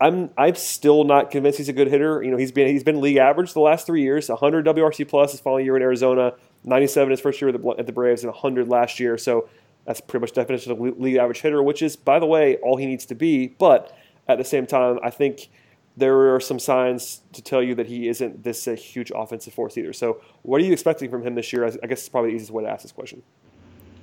I'm 0.01 0.31
I'm 0.39 0.55
still 0.55 1.05
not 1.05 1.31
convinced 1.31 1.59
he's 1.59 1.69
a 1.69 1.75
good 1.75 1.89
hitter. 1.89 2.23
You 2.23 2.31
know, 2.31 2.39
he's 2.39 2.53
been 2.53 2.69
he's 2.69 2.85
been 2.85 3.01
league 3.01 3.19
average 3.19 3.53
the 3.53 3.61
last 3.61 3.87
three 3.87 4.03
years. 4.03 4.29
100 4.29 4.65
WRC 4.65 5.07
plus 5.07 5.33
his 5.33 5.41
final 5.41 5.61
year 5.61 5.77
in 5.77 5.83
Arizona, 5.83 6.35
97 6.65 7.11
his 7.11 7.21
first 7.21 7.41
year 7.41 7.51
at 7.51 7.61
the, 7.61 7.69
at 7.79 7.87
the 7.87 7.93
Braves, 7.93 8.23
and 8.23 8.33
100 8.33 8.69
last 8.69 8.99
year. 8.99 9.19
So 9.19 9.49
that's 9.87 10.01
pretty 10.01 10.23
much 10.23 10.33
definition 10.33 10.73
of 10.73 10.81
league 10.81 11.17
average 11.17 11.41
hitter, 11.41 11.63
which 11.63 11.83
is, 11.83 11.97
by 11.97 12.19
the 12.19 12.27
way, 12.27 12.57
all 12.57 12.77
he 12.77 12.87
needs 12.87 13.07
to 13.07 13.15
be. 13.15 13.49
But 13.49 13.97
at 14.29 14.39
the 14.39 14.45
same 14.45 14.67
time, 14.67 14.99
I 15.03 15.11
think 15.11 15.51
there 15.97 16.35
are 16.35 16.41
some 16.41 16.59
signs 16.59 17.21
to 17.33 17.43
tell 17.43 17.63
you 17.63 17.75
that 17.75 17.87
he 17.87 18.09
isn't 18.09 18.45
this 18.45 18.67
a 18.67 18.75
huge 18.75 19.11
offensive 19.15 19.53
force 19.53 19.77
either. 19.77 19.93
So, 19.93 20.21
what 20.43 20.61
are 20.61 20.65
you 20.65 20.73
expecting 20.73 21.11
from 21.11 21.23
him 21.23 21.35
this 21.35 21.53
year? 21.53 21.65
I 21.65 21.87
guess 21.87 22.01
it's 22.01 22.09
probably 22.09 22.31
the 22.31 22.37
easiest 22.37 22.53
way 22.53 22.65
to 22.65 22.71
ask 22.71 22.83
this 22.83 22.93
question. 22.93 23.23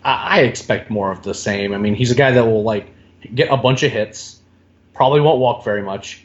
I 0.03 0.41
expect 0.41 0.89
more 0.89 1.11
of 1.11 1.23
the 1.23 1.33
same. 1.33 1.73
I 1.73 1.77
mean, 1.77 1.95
he's 1.95 2.11
a 2.11 2.15
guy 2.15 2.31
that 2.31 2.45
will 2.45 2.63
like 2.63 2.87
get 3.33 3.51
a 3.51 3.57
bunch 3.57 3.83
of 3.83 3.91
hits, 3.91 4.41
probably 4.93 5.21
won't 5.21 5.39
walk 5.39 5.63
very 5.63 5.81
much. 5.81 6.23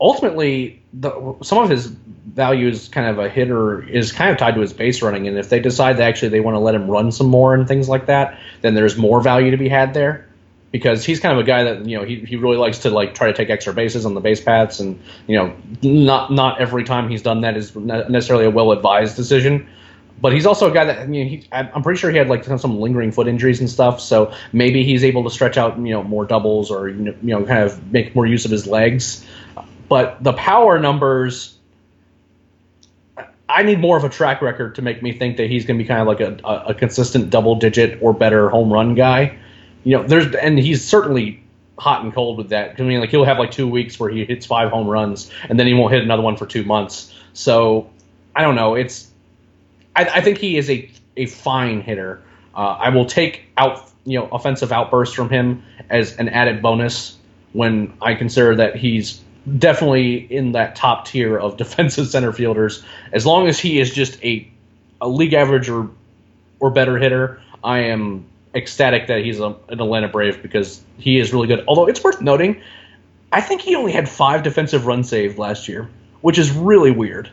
Ultimately, 0.00 0.80
the, 0.92 1.36
some 1.42 1.58
of 1.58 1.70
his 1.70 1.86
value 1.86 2.68
as 2.68 2.88
kind 2.88 3.08
of 3.08 3.18
a 3.18 3.28
hitter 3.28 3.82
is 3.88 4.12
kind 4.12 4.30
of 4.30 4.36
tied 4.36 4.54
to 4.54 4.60
his 4.60 4.72
base 4.72 5.02
running, 5.02 5.26
and 5.26 5.36
if 5.36 5.48
they 5.48 5.60
decide 5.60 5.96
that 5.96 6.08
actually 6.08 6.28
they 6.28 6.40
want 6.40 6.54
to 6.54 6.60
let 6.60 6.74
him 6.74 6.88
run 6.88 7.10
some 7.10 7.26
more 7.26 7.54
and 7.54 7.66
things 7.66 7.88
like 7.88 8.06
that, 8.06 8.38
then 8.60 8.74
there's 8.74 8.96
more 8.96 9.20
value 9.20 9.50
to 9.50 9.56
be 9.56 9.68
had 9.68 9.94
there. 9.94 10.24
Because 10.70 11.02
he's 11.02 11.18
kind 11.18 11.32
of 11.32 11.42
a 11.42 11.46
guy 11.46 11.64
that 11.64 11.86
you 11.86 11.96
know 11.96 12.04
he, 12.04 12.16
he 12.16 12.36
really 12.36 12.58
likes 12.58 12.80
to 12.80 12.90
like 12.90 13.14
try 13.14 13.28
to 13.28 13.32
take 13.32 13.48
extra 13.48 13.72
bases 13.72 14.04
on 14.04 14.12
the 14.12 14.20
base 14.20 14.40
paths. 14.40 14.80
And 14.80 15.00
you 15.26 15.36
know 15.36 15.56
not 15.82 16.30
not 16.30 16.60
every 16.60 16.84
time 16.84 17.08
he's 17.08 17.22
done 17.22 17.40
that 17.40 17.56
is 17.56 17.74
necessarily 17.74 18.44
a 18.44 18.50
well 18.50 18.72
advised 18.72 19.16
decision. 19.16 19.66
But 20.20 20.32
he's 20.32 20.44
also 20.44 20.70
a 20.70 20.74
guy 20.74 20.84
that 20.84 20.98
I 20.98 21.06
mean 21.06 21.26
he, 21.26 21.48
I'm 21.52 21.82
pretty 21.82 21.98
sure 21.98 22.10
he 22.10 22.18
had 22.18 22.28
like 22.28 22.44
some 22.44 22.80
lingering 22.80 23.12
foot 23.12 23.28
injuries 23.28 23.60
and 23.60 23.70
stuff. 23.70 23.98
So 23.98 24.34
maybe 24.52 24.84
he's 24.84 25.04
able 25.04 25.24
to 25.24 25.30
stretch 25.30 25.56
out 25.56 25.78
you 25.78 25.92
know 25.92 26.02
more 26.02 26.26
doubles 26.26 26.70
or 26.70 26.90
you 26.90 27.16
know 27.22 27.46
kind 27.46 27.64
of 27.64 27.90
make 27.90 28.14
more 28.14 28.26
use 28.26 28.44
of 28.44 28.50
his 28.50 28.66
legs 28.66 29.24
but 29.88 30.22
the 30.22 30.32
power 30.32 30.78
numbers 30.78 31.54
I 33.50 33.62
need 33.62 33.80
more 33.80 33.96
of 33.96 34.04
a 34.04 34.10
track 34.10 34.42
record 34.42 34.74
to 34.74 34.82
make 34.82 35.02
me 35.02 35.12
think 35.12 35.38
that 35.38 35.48
he's 35.48 35.64
going 35.64 35.78
to 35.78 35.82
be 35.82 35.88
kind 35.88 36.02
of 36.02 36.06
like 36.06 36.20
a, 36.20 36.36
a, 36.66 36.74
consistent 36.74 37.30
double 37.30 37.54
digit 37.54 37.98
or 38.02 38.12
better 38.12 38.50
home 38.50 38.70
run 38.70 38.94
guy 38.94 39.38
you 39.84 39.96
know, 39.96 40.02
there's 40.02 40.34
and 40.34 40.58
he's 40.58 40.84
certainly 40.84 41.42
hot 41.78 42.02
and 42.02 42.12
cold 42.12 42.38
with 42.38 42.50
that. 42.50 42.78
I 42.78 42.82
mean, 42.82 43.00
like 43.00 43.10
he'll 43.10 43.24
have 43.24 43.38
like 43.38 43.50
two 43.50 43.68
weeks 43.68 43.98
where 43.98 44.10
he 44.10 44.24
hits 44.24 44.46
five 44.46 44.70
home 44.70 44.86
runs, 44.86 45.30
and 45.48 45.58
then 45.58 45.66
he 45.66 45.74
won't 45.74 45.92
hit 45.92 46.02
another 46.02 46.22
one 46.22 46.36
for 46.36 46.46
two 46.46 46.64
months. 46.64 47.14
So 47.32 47.88
I 48.34 48.42
don't 48.42 48.54
know. 48.54 48.74
It's 48.74 49.10
I, 49.96 50.04
I 50.04 50.20
think 50.20 50.36
he 50.36 50.58
is 50.58 50.68
a 50.68 50.90
a 51.16 51.24
fine 51.24 51.80
hitter. 51.80 52.22
Uh, 52.54 52.76
I 52.78 52.90
will 52.90 53.06
take 53.06 53.44
out 53.56 53.90
you 54.04 54.18
know 54.18 54.28
offensive 54.30 54.72
outbursts 54.72 55.14
from 55.14 55.30
him 55.30 55.62
as 55.88 56.16
an 56.16 56.28
added 56.28 56.60
bonus 56.60 57.16
when 57.52 57.96
I 58.02 58.14
consider 58.14 58.56
that 58.56 58.76
he's 58.76 59.22
definitely 59.56 60.16
in 60.16 60.52
that 60.52 60.76
top 60.76 61.06
tier 61.06 61.38
of 61.38 61.56
defensive 61.56 62.08
center 62.08 62.32
fielders. 62.32 62.84
As 63.12 63.26
long 63.26 63.48
as 63.48 63.58
he 63.58 63.80
is 63.80 63.92
just 63.92 64.22
a 64.24 64.50
a 65.00 65.08
league 65.08 65.34
average 65.34 65.68
or 65.68 65.90
or 66.60 66.70
better 66.70 66.98
hitter, 66.98 67.40
I 67.62 67.80
am 67.80 68.26
ecstatic 68.54 69.06
that 69.08 69.22
he's 69.24 69.40
a, 69.40 69.56
an 69.68 69.80
Atlanta 69.80 70.08
Brave 70.08 70.42
because 70.42 70.82
he 70.98 71.18
is 71.18 71.32
really 71.32 71.46
good. 71.46 71.64
Although 71.68 71.86
it's 71.86 72.02
worth 72.02 72.20
noting, 72.20 72.60
I 73.30 73.40
think 73.40 73.60
he 73.60 73.74
only 73.76 73.92
had 73.92 74.08
five 74.08 74.42
defensive 74.42 74.86
runs 74.86 75.08
saved 75.08 75.38
last 75.38 75.68
year, 75.68 75.88
which 76.20 76.38
is 76.38 76.50
really 76.50 76.90
weird. 76.90 77.30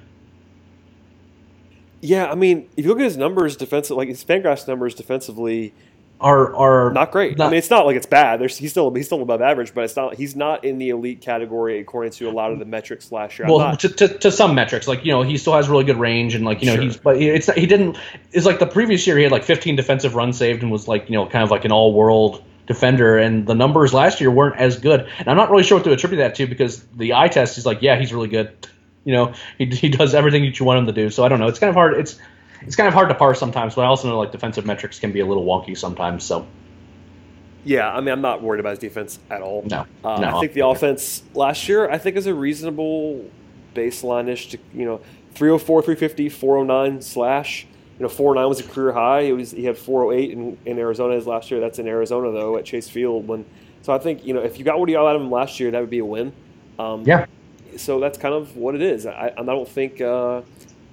Yeah, 2.01 2.29
I 2.29 2.35
mean, 2.35 2.69
if 2.77 2.85
you 2.85 2.91
look 2.91 2.99
at 2.99 3.05
his 3.05 3.17
numbers 3.17 3.55
defensive, 3.55 3.97
like 3.97 4.09
his 4.09 4.23
Fangraphs 4.23 4.67
numbers 4.67 4.93
defensively, 4.93 5.73
are 6.19 6.55
are 6.55 6.93
not 6.93 7.11
great. 7.11 7.37
Not, 7.37 7.47
I 7.47 7.49
mean, 7.51 7.57
it's 7.57 7.69
not 7.69 7.85
like 7.85 7.95
it's 7.95 8.05
bad. 8.05 8.39
There's, 8.39 8.57
he's 8.57 8.71
still 8.71 8.93
he's 8.93 9.05
still 9.05 9.21
above 9.21 9.41
average, 9.41 9.73
but 9.73 9.83
it's 9.83 9.95
not. 9.95 10.15
He's 10.15 10.35
not 10.35 10.63
in 10.63 10.77
the 10.77 10.89
elite 10.89 11.21
category 11.21 11.79
according 11.79 12.13
to 12.13 12.29
a 12.29 12.31
lot 12.31 12.51
of 12.51 12.59
the 12.59 12.65
metrics 12.65 13.11
last 13.11 13.37
year. 13.37 13.47
Well, 13.47 13.59
not, 13.59 13.79
to, 13.81 13.89
to, 13.89 14.07
to, 14.19 14.31
some 14.31 14.55
metrics, 14.55 14.87
like 14.87 15.03
you 15.03 15.11
know, 15.11 15.23
he 15.23 15.37
still 15.37 15.53
has 15.53 15.67
really 15.67 15.83
good 15.83 15.97
range, 15.97 16.35
and 16.35 16.45
like 16.45 16.61
you 16.61 16.67
know, 16.67 16.75
sure. 16.75 16.83
he's 16.83 16.97
but 16.97 17.17
it's 17.17 17.51
he 17.53 17.65
didn't. 17.65 17.97
It's 18.31 18.45
like 18.45 18.59
the 18.59 18.67
previous 18.67 19.05
year 19.05 19.17
he 19.17 19.23
had 19.23 19.31
like 19.31 19.43
15 19.43 19.75
defensive 19.75 20.15
runs 20.15 20.37
saved 20.37 20.63
and 20.63 20.71
was 20.71 20.87
like 20.87 21.09
you 21.09 21.15
know 21.15 21.25
kind 21.25 21.43
of 21.43 21.51
like 21.51 21.65
an 21.65 21.71
all 21.71 21.93
world 21.93 22.43
defender, 22.65 23.17
and 23.17 23.45
the 23.45 23.55
numbers 23.55 23.93
last 23.93 24.21
year 24.21 24.31
weren't 24.31 24.57
as 24.57 24.79
good. 24.79 25.07
And 25.19 25.27
I'm 25.27 25.37
not 25.37 25.51
really 25.51 25.63
sure 25.63 25.77
what 25.77 25.83
to 25.83 25.91
attribute 25.91 26.19
that 26.19 26.35
to 26.35 26.47
because 26.47 26.81
the 26.95 27.13
eye 27.13 27.27
test 27.27 27.57
is 27.57 27.65
like, 27.65 27.81
yeah, 27.81 27.99
he's 27.99 28.13
really 28.13 28.29
good. 28.29 28.67
You 29.03 29.13
know, 29.13 29.33
he, 29.57 29.65
he 29.65 29.89
does 29.89 30.15
everything 30.15 30.45
that 30.45 30.59
you 30.59 30.65
want 30.65 30.79
him 30.79 30.85
to 30.87 30.93
do. 30.93 31.09
So 31.09 31.23
I 31.23 31.27
don't 31.27 31.39
know. 31.39 31.47
It's 31.47 31.59
kind 31.59 31.69
of 31.69 31.75
hard. 31.75 31.95
It's 31.95 32.17
it's 32.65 32.75
kind 32.75 32.87
of 32.87 32.93
hard 32.93 33.09
to 33.09 33.15
parse 33.15 33.39
sometimes, 33.39 33.75
but 33.75 33.81
I 33.81 33.85
also 33.85 34.07
know 34.09 34.17
like 34.17 34.31
defensive 34.31 34.65
metrics 34.65 34.99
can 34.99 35.11
be 35.11 35.19
a 35.19 35.25
little 35.25 35.45
wonky 35.45 35.77
sometimes. 35.77 36.23
So 36.23 36.47
yeah, 37.65 37.91
I 37.91 37.99
mean, 37.99 38.09
I'm 38.09 38.21
not 38.21 38.43
worried 38.43 38.59
about 38.59 38.71
his 38.71 38.79
defense 38.79 39.19
at 39.29 39.41
all. 39.41 39.63
No, 39.63 39.85
uh, 40.03 40.19
no 40.19 40.37
I 40.37 40.39
think 40.39 40.53
the 40.53 40.65
offense 40.65 41.23
last 41.33 41.67
year, 41.67 41.89
I 41.89 41.97
think, 41.97 42.15
is 42.15 42.27
a 42.27 42.33
reasonable 42.33 43.25
baseline-ish 43.73 44.49
to 44.49 44.59
you 44.73 44.85
know 44.85 45.01
304, 45.33 45.81
350, 45.81 46.29
409 46.29 47.01
slash. 47.01 47.67
You 47.97 48.03
know, 48.03 48.09
409 48.09 48.49
was 48.49 48.59
a 48.59 48.63
career 48.63 48.91
high. 48.93 49.21
It 49.21 49.31
was 49.31 49.51
he 49.51 49.65
had 49.65 49.77
408 49.77 50.31
in, 50.31 50.57
in 50.65 50.79
Arizona 50.79 51.15
his 51.15 51.25
last 51.25 51.49
year. 51.49 51.59
That's 51.59 51.79
in 51.79 51.87
Arizona 51.87 52.31
though 52.31 52.57
at 52.57 52.65
Chase 52.65 52.89
Field. 52.89 53.27
When 53.27 53.45
so 53.81 53.93
I 53.93 53.99
think 53.99 54.25
you 54.25 54.33
know 54.33 54.41
if 54.41 54.59
you 54.59 54.65
got 54.65 54.79
what 54.79 54.89
you 54.89 54.95
got 54.95 55.07
out 55.07 55.15
of 55.15 55.21
him 55.21 55.31
last 55.31 55.59
year, 55.59 55.71
that 55.71 55.79
would 55.79 55.89
be 55.89 55.99
a 55.99 56.05
win. 56.05 56.33
Um, 56.77 57.03
yeah. 57.03 57.25
So 57.77 57.99
that's 57.99 58.17
kind 58.17 58.33
of 58.33 58.55
what 58.55 58.75
it 58.75 58.81
is. 58.81 59.05
I, 59.05 59.33
I 59.37 59.43
don't 59.43 59.67
think 59.67 60.01
uh, 60.01 60.41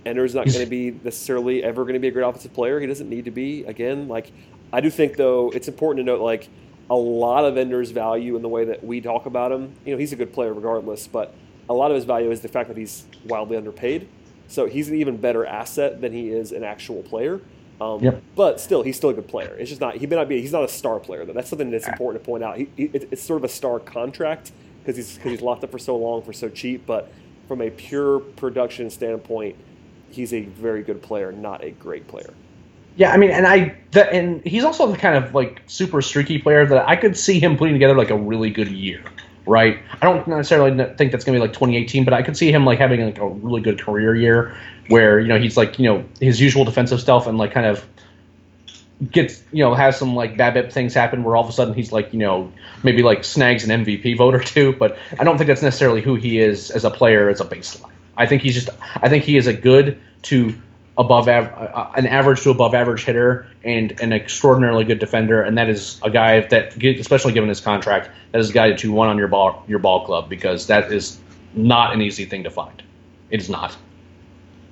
Ender's 0.05 0.34
not 0.34 0.46
going 0.46 0.61
to 0.61 0.66
be 0.66 0.90
necessarily 0.90 1.62
ever 1.62 1.82
going 1.82 1.94
to 1.94 2.00
be 2.00 2.09
a 2.09 2.11
great 2.11 2.24
offensive 2.24 2.53
player. 2.53 2.80
He 2.80 2.86
doesn't 2.86 3.09
need 3.09 3.24
to 3.26 3.30
be. 3.30 3.64
Again, 3.64 4.09
like 4.09 4.32
I 4.72 4.80
do 4.80 4.90
think 4.90 5.16
though 5.16 5.50
it's 5.50 5.68
important 5.68 6.05
to 6.05 6.12
note 6.12 6.20
like 6.20 6.48
a 6.90 6.96
lot 6.96 7.44
of 7.44 7.57
Ender's 7.57 7.90
value 7.90 8.36
in 8.36 8.42
the 8.42 8.48
way 8.48 8.64
that 8.64 8.84
we 8.84 9.00
talk 9.00 9.26
about 9.26 9.53
him. 9.53 9.74
You 9.84 9.92
know, 9.92 9.98
he's 9.98 10.12
a 10.12 10.16
good 10.16 10.32
player 10.32 10.53
regardless, 10.53 11.07
but 11.07 11.34
a 11.68 11.74
lot 11.74 11.90
of 11.90 11.94
his 11.94 12.05
value 12.05 12.30
is 12.30 12.40
the 12.40 12.48
fact 12.48 12.68
that 12.68 12.76
he's 12.76 13.05
wildly 13.24 13.57
underpaid. 13.57 14.09
So 14.48 14.66
he's 14.66 14.88
an 14.88 14.96
even 14.96 15.16
better 15.16 15.46
asset 15.46 16.00
than 16.00 16.12
he 16.12 16.30
is 16.30 16.53
an 16.53 16.64
actual 16.64 17.03
player. 17.03 17.40
Um, 17.80 18.03
yep. 18.03 18.22
But 18.36 18.61
still, 18.61 18.82
he's 18.82 18.96
still 18.96 19.11
a 19.11 19.14
good 19.14 19.28
player. 19.28 19.57
It's 19.59 19.70
just 19.70 19.80
not 19.80 19.96
he 19.96 20.07
may 20.07 20.16
not 20.16 20.28
be. 20.28 20.40
He's 20.40 20.53
not 20.53 20.64
a 20.64 20.68
star 20.68 21.00
player 21.00 21.24
though. 21.24 21.32
That's 21.32 21.48
something 21.48 21.70
that's 21.70 21.88
important 21.88 22.22
to 22.22 22.26
point 22.26 22.44
out. 22.44 22.57
He, 22.57 22.68
he, 22.76 22.84
it's 22.84 23.22
sort 23.22 23.38
of 23.38 23.44
a 23.44 23.48
star 23.48 23.78
contract 23.78 24.53
because 24.80 24.96
he's 24.96 25.16
because 25.16 25.32
he's 25.32 25.40
locked 25.40 25.64
up 25.64 25.70
for 25.70 25.78
so 25.78 25.96
long 25.96 26.22
for 26.22 26.32
so 26.32 26.48
cheap. 26.48 26.86
But 26.86 27.11
from 27.48 27.61
a 27.61 27.70
pure 27.70 28.20
production 28.20 28.90
standpoint, 28.90 29.57
he's 30.12 30.32
a 30.32 30.42
very 30.42 30.82
good 30.82 31.02
player, 31.02 31.32
not 31.32 31.64
a 31.64 31.70
great 31.70 32.06
player. 32.08 32.32
Yeah, 32.96 33.12
I 33.12 33.16
mean, 33.16 33.30
and 33.30 33.46
I 33.46 33.74
that, 33.92 34.12
and 34.12 34.44
he's 34.44 34.64
also 34.64 34.86
the 34.86 34.98
kind 34.98 35.16
of 35.16 35.34
like 35.34 35.62
super 35.66 36.02
streaky 36.02 36.38
player 36.38 36.66
that 36.66 36.88
I 36.88 36.96
could 36.96 37.16
see 37.16 37.40
him 37.40 37.56
putting 37.56 37.74
together 37.74 37.96
like 37.96 38.10
a 38.10 38.16
really 38.16 38.50
good 38.50 38.68
year, 38.68 39.02
right? 39.46 39.78
I 40.00 40.04
don't 40.04 40.26
necessarily 40.28 40.72
think 40.96 41.10
that's 41.10 41.24
gonna 41.24 41.36
be 41.36 41.40
like 41.40 41.54
2018, 41.54 42.04
but 42.04 42.12
I 42.12 42.22
could 42.22 42.36
see 42.36 42.52
him 42.52 42.66
like 42.66 42.78
having 42.78 43.02
like 43.02 43.18
a 43.18 43.28
really 43.28 43.62
good 43.62 43.80
career 43.80 44.14
year 44.14 44.56
where 44.88 45.18
you 45.18 45.28
know 45.28 45.38
he's 45.38 45.56
like 45.56 45.78
you 45.78 45.86
know 45.86 46.04
his 46.20 46.40
usual 46.40 46.64
defensive 46.64 47.00
stuff 47.00 47.26
and 47.26 47.38
like 47.38 47.52
kind 47.52 47.66
of 47.66 47.84
gets 49.10 49.42
you 49.52 49.64
know 49.64 49.74
has 49.74 49.96
some 49.96 50.14
like 50.14 50.36
bad 50.36 50.72
things 50.72 50.92
happen 50.92 51.24
where 51.24 51.34
all 51.34 51.42
of 51.42 51.48
a 51.48 51.52
sudden 51.52 51.72
he's 51.72 51.92
like 51.92 52.12
you 52.12 52.18
know 52.18 52.52
maybe 52.82 53.02
like 53.02 53.24
snags 53.24 53.64
an 53.64 53.84
MVP 53.84 54.18
vote 54.18 54.34
or 54.34 54.40
two, 54.40 54.74
but 54.74 54.98
I 55.18 55.24
don't 55.24 55.38
think 55.38 55.48
that's 55.48 55.62
necessarily 55.62 56.02
who 56.02 56.14
he 56.16 56.38
is 56.38 56.70
as 56.70 56.84
a 56.84 56.90
player 56.90 57.30
as 57.30 57.40
a 57.40 57.46
baseline. 57.46 57.91
I 58.16 58.26
think 58.26 58.42
he's 58.42 58.54
just 58.54 58.70
I 58.96 59.08
think 59.08 59.24
he 59.24 59.36
is 59.36 59.46
a 59.46 59.54
good 59.54 60.00
to 60.22 60.54
above 60.98 61.28
av- 61.28 61.52
uh, 61.52 61.90
an 61.96 62.06
average 62.06 62.42
to 62.42 62.50
above 62.50 62.74
average 62.74 63.04
hitter 63.04 63.46
and 63.64 63.98
an 64.00 64.12
extraordinarily 64.12 64.84
good 64.84 64.98
defender, 64.98 65.42
and 65.42 65.56
that 65.56 65.68
is 65.68 65.98
a 66.02 66.10
guy 66.10 66.40
that, 66.40 66.82
especially 66.84 67.32
given 67.32 67.48
his 67.48 67.60
contract, 67.60 68.10
that 68.32 68.40
is 68.40 68.50
a 68.50 68.52
guy 68.52 68.68
that 68.68 68.82
you 68.82 68.92
want 68.92 69.10
on 69.10 69.18
your 69.18 69.28
ball 69.28 69.64
your 69.66 69.78
ball 69.78 70.04
club 70.04 70.28
because 70.28 70.66
that 70.66 70.92
is 70.92 71.18
not 71.54 71.94
an 71.94 72.02
easy 72.02 72.24
thing 72.24 72.44
to 72.44 72.50
find. 72.50 72.82
It 73.30 73.40
is 73.40 73.48
not. 73.48 73.76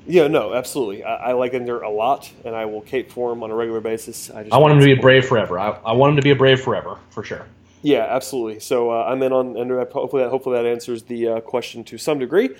Yeah, 0.07 0.28
no, 0.28 0.55
absolutely. 0.55 1.05
I, 1.05 1.30
I 1.30 1.32
like 1.32 1.55
Ender 1.55 1.80
a 1.80 1.91
lot, 1.91 2.30
and 2.45 2.55
I 2.55 2.64
will 2.64 2.80
cape 2.80 3.12
for 3.12 3.32
him 3.32 3.43
on 3.43 3.51
a 3.51 3.55
regular 3.55 3.80
basis. 3.80 4.30
I, 4.30 4.49
I 4.51 4.59
want 4.59 4.72
him 4.72 4.80
to 4.80 4.84
be 4.84 4.93
a 4.93 5.01
Brave 5.01 5.26
forever. 5.26 5.59
I, 5.59 5.78
I, 5.84 5.93
want 5.93 6.11
him 6.11 6.16
to 6.16 6.22
be 6.22 6.30
a 6.30 6.36
Brave 6.36 6.61
forever, 6.61 6.99
for 7.11 7.22
sure. 7.22 7.47
Yeah, 7.82 8.07
absolutely. 8.09 8.61
So 8.61 8.91
uh, 8.91 9.05
I'm 9.05 9.22
in 9.22 9.32
on 9.32 9.57
Ender. 9.57 9.84
Hopefully, 9.84 10.22
that, 10.22 10.30
hopefully 10.30 10.57
that 10.57 10.66
answers 10.66 11.05
the 11.05 11.28
uh, 11.28 11.41
question 11.41 11.84
to 11.84 11.99
some 11.99 12.18
degree, 12.18 12.51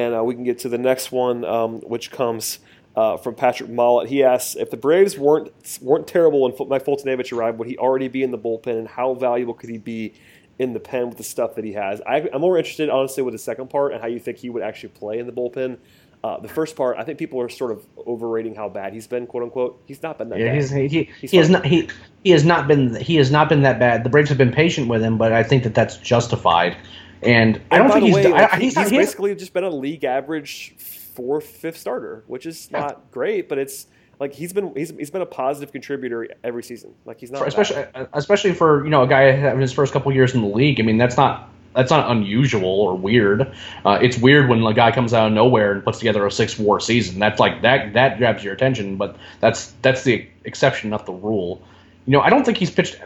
and 0.00 0.14
uh, 0.14 0.24
we 0.24 0.34
can 0.34 0.44
get 0.44 0.58
to 0.60 0.68
the 0.68 0.78
next 0.78 1.12
one, 1.12 1.44
um, 1.44 1.80
which 1.80 2.10
comes 2.10 2.60
uh, 2.96 3.16
from 3.18 3.34
Patrick 3.34 3.68
Mollett. 3.68 4.08
He 4.08 4.24
asks 4.24 4.56
if 4.56 4.70
the 4.70 4.76
Braves 4.76 5.18
weren't 5.18 5.52
weren't 5.82 6.06
terrible 6.06 6.42
when 6.42 6.68
Mike 6.68 6.84
Foltynewicz 6.84 7.32
arrived, 7.36 7.58
would 7.58 7.68
he 7.68 7.76
already 7.76 8.08
be 8.08 8.22
in 8.22 8.30
the 8.30 8.38
bullpen, 8.38 8.78
and 8.78 8.88
how 8.88 9.14
valuable 9.14 9.54
could 9.54 9.70
he 9.70 9.78
be 9.78 10.14
in 10.58 10.72
the 10.72 10.80
pen 10.80 11.08
with 11.08 11.18
the 11.18 11.24
stuff 11.24 11.54
that 11.54 11.64
he 11.64 11.72
has? 11.72 12.00
I, 12.02 12.28
am 12.32 12.40
more 12.40 12.56
interested, 12.56 12.88
honestly, 12.88 13.22
with 13.22 13.32
the 13.32 13.38
second 13.38 13.68
part 13.70 13.92
and 13.92 14.00
how 14.00 14.08
you 14.08 14.18
think 14.18 14.38
he 14.38 14.50
would 14.50 14.62
actually 14.62 14.90
play 14.90 15.18
in 15.18 15.26
the 15.26 15.32
bullpen. 15.32 15.78
Uh, 16.22 16.38
the 16.38 16.48
first 16.48 16.76
part, 16.76 16.98
I 16.98 17.04
think 17.04 17.18
people 17.18 17.40
are 17.40 17.48
sort 17.48 17.70
of 17.70 17.86
overrating 18.06 18.54
how 18.54 18.68
bad 18.68 18.92
he's 18.92 19.06
been, 19.06 19.26
quote 19.26 19.42
unquote. 19.42 19.82
He's 19.86 20.02
not 20.02 20.18
been 20.18 20.28
that 20.30 20.38
yeah, 20.38 20.46
bad. 20.48 20.54
He's, 20.56 20.70
he 20.70 21.08
he's 21.20 21.30
he 21.30 21.36
has 21.38 21.48
not 21.48 21.64
he 21.64 21.88
he 22.24 22.30
has 22.30 22.44
not 22.44 22.68
been 22.68 22.94
he 22.96 23.16
has 23.16 23.30
not 23.30 23.48
been 23.48 23.62
that 23.62 23.78
bad. 23.78 24.04
The 24.04 24.10
Braves 24.10 24.28
have 24.28 24.36
been 24.36 24.52
patient 24.52 24.88
with 24.88 25.02
him, 25.02 25.16
but 25.16 25.32
I 25.32 25.42
think 25.42 25.62
that 25.62 25.74
that's 25.74 25.96
justified. 25.96 26.76
And, 27.22 27.56
and 27.56 27.64
I 27.70 27.78
don't 27.78 27.90
think 27.92 28.04
he's, 28.04 28.14
way, 28.14 28.28
like, 28.28 28.52
I, 28.52 28.56
he's, 28.58 28.76
he's, 28.76 28.88
he's 28.88 28.98
basically 28.98 29.34
just 29.34 29.52
been 29.52 29.64
a 29.64 29.70
league 29.70 30.04
average 30.04 30.74
fourth, 30.78 31.46
fifth 31.46 31.76
starter, 31.76 32.24
which 32.26 32.46
is 32.46 32.70
not 32.70 32.90
yeah. 32.90 33.04
great, 33.10 33.48
but 33.48 33.58
it's 33.58 33.86
like 34.18 34.34
he's 34.34 34.52
been 34.52 34.74
he's, 34.76 34.90
he's 34.90 35.10
been 35.10 35.22
a 35.22 35.26
positive 35.26 35.72
contributor 35.72 36.28
every 36.44 36.62
season. 36.62 36.94
Like 37.04 37.18
he's 37.20 37.30
not 37.30 37.40
for, 37.40 37.46
especially 37.46 37.84
especially 38.12 38.52
for 38.52 38.84
you 38.84 38.90
know 38.90 39.02
a 39.02 39.08
guy 39.08 39.32
having 39.32 39.60
his 39.60 39.72
first 39.72 39.92
couple 39.92 40.12
years 40.12 40.34
in 40.34 40.42
the 40.42 40.48
league. 40.48 40.78
I 40.80 40.82
mean 40.82 40.98
that's 40.98 41.16
not 41.16 41.50
that's 41.74 41.90
not 41.90 42.10
unusual 42.10 42.80
or 42.80 42.96
weird. 42.96 43.52
Uh, 43.84 43.98
it's 44.02 44.18
weird 44.18 44.48
when 44.48 44.62
a 44.62 44.74
guy 44.74 44.90
comes 44.92 45.14
out 45.14 45.28
of 45.28 45.32
nowhere 45.32 45.72
and 45.72 45.84
puts 45.84 45.98
together 45.98 46.26
a 46.26 46.30
six 46.30 46.58
war 46.58 46.80
season. 46.80 47.18
That's 47.18 47.40
like 47.40 47.62
that 47.62 47.94
that 47.94 48.18
grabs 48.18 48.44
your 48.44 48.52
attention, 48.52 48.96
but 48.96 49.16
that's 49.40 49.72
that's 49.82 50.02
the 50.04 50.26
exception, 50.44 50.90
not 50.90 51.06
the 51.06 51.12
rule. 51.12 51.62
You 52.06 52.12
know, 52.12 52.20
I 52.20 52.30
don't 52.30 52.44
think 52.44 52.58
he's 52.58 52.70
pitched. 52.70 52.96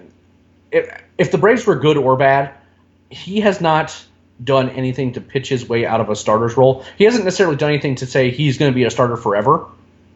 If, 0.73 1.03
if 1.19 1.31
the 1.31 1.39
Braves 1.39 1.67
were 1.67 1.77
good 1.77 1.97
or 1.97 2.17
bad, 2.17 2.55
he 3.11 3.41
has 3.41 3.61
not 3.61 4.05
done 4.43 4.71
anything 4.71 5.13
to 5.13 5.21
pitch 5.21 5.49
his 5.49 5.69
way 5.69 5.87
out 5.87 6.01
of 6.01 6.11
a 6.11 6.17
starter's 6.17 6.57
role. 6.57 6.85
He 6.99 7.05
hasn't 7.05 7.25
necessarily 7.25 7.57
done 7.57 7.71
anything 7.71 7.95
to 7.97 8.07
say 8.07 8.31
he's 8.31 8.59
going 8.59 8.73
to 8.73 8.75
be 8.75 8.85
a 8.85 8.91
starter 8.91 9.17
forever. 9.17 9.67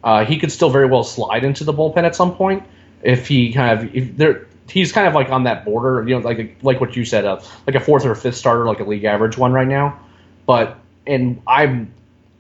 Uh, 0.03 0.25
he 0.25 0.39
could 0.39 0.53
still 0.53 0.71
very 0.71 0.87
well 0.87 1.05
slide 1.05 1.45
into 1.45 1.65
the 1.65 1.73
bullpen 1.73 2.05
at 2.05 2.17
some 2.17 2.35
point 2.35 2.63
if 3.03 3.29
he 3.29 3.53
kind 3.53 3.79
of 3.79 3.95
if 3.95 4.17
there. 4.17 4.47
He's 4.71 4.93
kind 4.93 5.09
of 5.09 5.15
like 5.15 5.31
on 5.31 5.45
that 5.45 5.65
border, 5.65 6.07
you 6.07 6.15
know, 6.15 6.21
like 6.21 6.57
like 6.63 6.79
what 6.79 6.95
you 6.95 7.07
said, 7.07 7.25
uh, 7.25 7.41
like 7.67 7.75
a 7.75 7.81
fourth 7.81 8.05
or 8.05 8.15
fifth 8.15 8.37
starter, 8.37 8.67
like 8.67 8.81
a 8.81 8.85
league 8.85 9.05
average 9.05 9.39
one 9.39 9.51
right 9.53 9.67
now. 9.67 9.99
But 10.45 10.77
and 11.07 11.41
I'm 11.47 11.91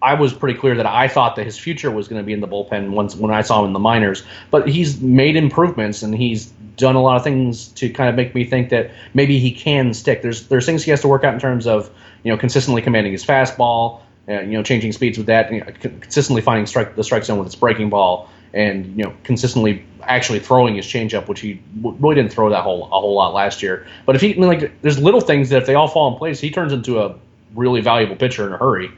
I 0.00 0.14
was 0.14 0.32
pretty 0.32 0.58
clear 0.58 0.76
that 0.76 0.86
I 0.86 1.08
thought 1.08 1.36
that 1.36 1.44
his 1.44 1.58
future 1.58 1.90
was 1.90 2.06
going 2.06 2.20
to 2.20 2.26
be 2.26 2.32
in 2.32 2.40
the 2.40 2.46
bullpen 2.46 2.90
once 2.90 3.16
when 3.16 3.32
I 3.32 3.42
saw 3.42 3.60
him 3.60 3.68
in 3.68 3.72
the 3.72 3.78
minors. 3.78 4.22
But 4.50 4.68
he's 4.68 5.00
made 5.00 5.36
improvements 5.36 6.02
and 6.02 6.14
he's 6.14 6.52
done 6.78 6.94
a 6.94 7.02
lot 7.02 7.16
of 7.16 7.24
things 7.24 7.68
to 7.68 7.90
kind 7.90 8.08
of 8.08 8.14
make 8.14 8.34
me 8.34 8.44
think 8.44 8.70
that 8.70 8.90
maybe 9.12 9.38
he 9.38 9.52
can 9.52 9.92
stick. 9.92 10.22
There's 10.22 10.48
there's 10.48 10.64
things 10.64 10.82
he 10.82 10.90
has 10.90 11.02
to 11.02 11.08
work 11.08 11.24
out 11.24 11.34
in 11.34 11.40
terms 11.40 11.66
of 11.66 11.90
you 12.22 12.32
know 12.32 12.38
consistently 12.38 12.80
commanding 12.80 13.12
his 13.12 13.24
fastball, 13.24 14.00
you 14.28 14.46
know 14.46 14.62
changing 14.62 14.92
speeds 14.92 15.18
with 15.18 15.26
that, 15.26 15.52
you 15.52 15.60
know, 15.60 15.66
consistently 16.00 16.40
finding 16.40 16.66
strike 16.66 16.96
the 16.96 17.04
strike 17.04 17.24
zone 17.24 17.38
with 17.38 17.48
his 17.48 17.56
breaking 17.56 17.90
ball, 17.90 18.30
and 18.54 18.86
you 18.96 19.04
know 19.04 19.12
consistently 19.24 19.84
actually 20.02 20.38
throwing 20.38 20.74
his 20.76 20.86
changeup, 20.86 21.28
which 21.28 21.40
he 21.40 21.60
really 21.82 22.14
didn't 22.14 22.32
throw 22.32 22.48
that 22.50 22.62
whole 22.62 22.84
a 22.84 23.00
whole 23.00 23.14
lot 23.14 23.34
last 23.34 23.62
year. 23.62 23.86
But 24.06 24.16
if 24.16 24.22
he 24.22 24.34
I 24.34 24.38
mean, 24.38 24.48
like 24.48 24.80
there's 24.82 24.98
little 24.98 25.20
things 25.20 25.50
that 25.50 25.58
if 25.62 25.66
they 25.66 25.74
all 25.74 25.88
fall 25.88 26.12
in 26.12 26.18
place, 26.18 26.40
he 26.40 26.50
turns 26.50 26.72
into 26.72 27.00
a 27.00 27.14
really 27.54 27.80
valuable 27.80 28.16
pitcher 28.16 28.46
in 28.46 28.52
a 28.52 28.56
hurry. 28.56 28.90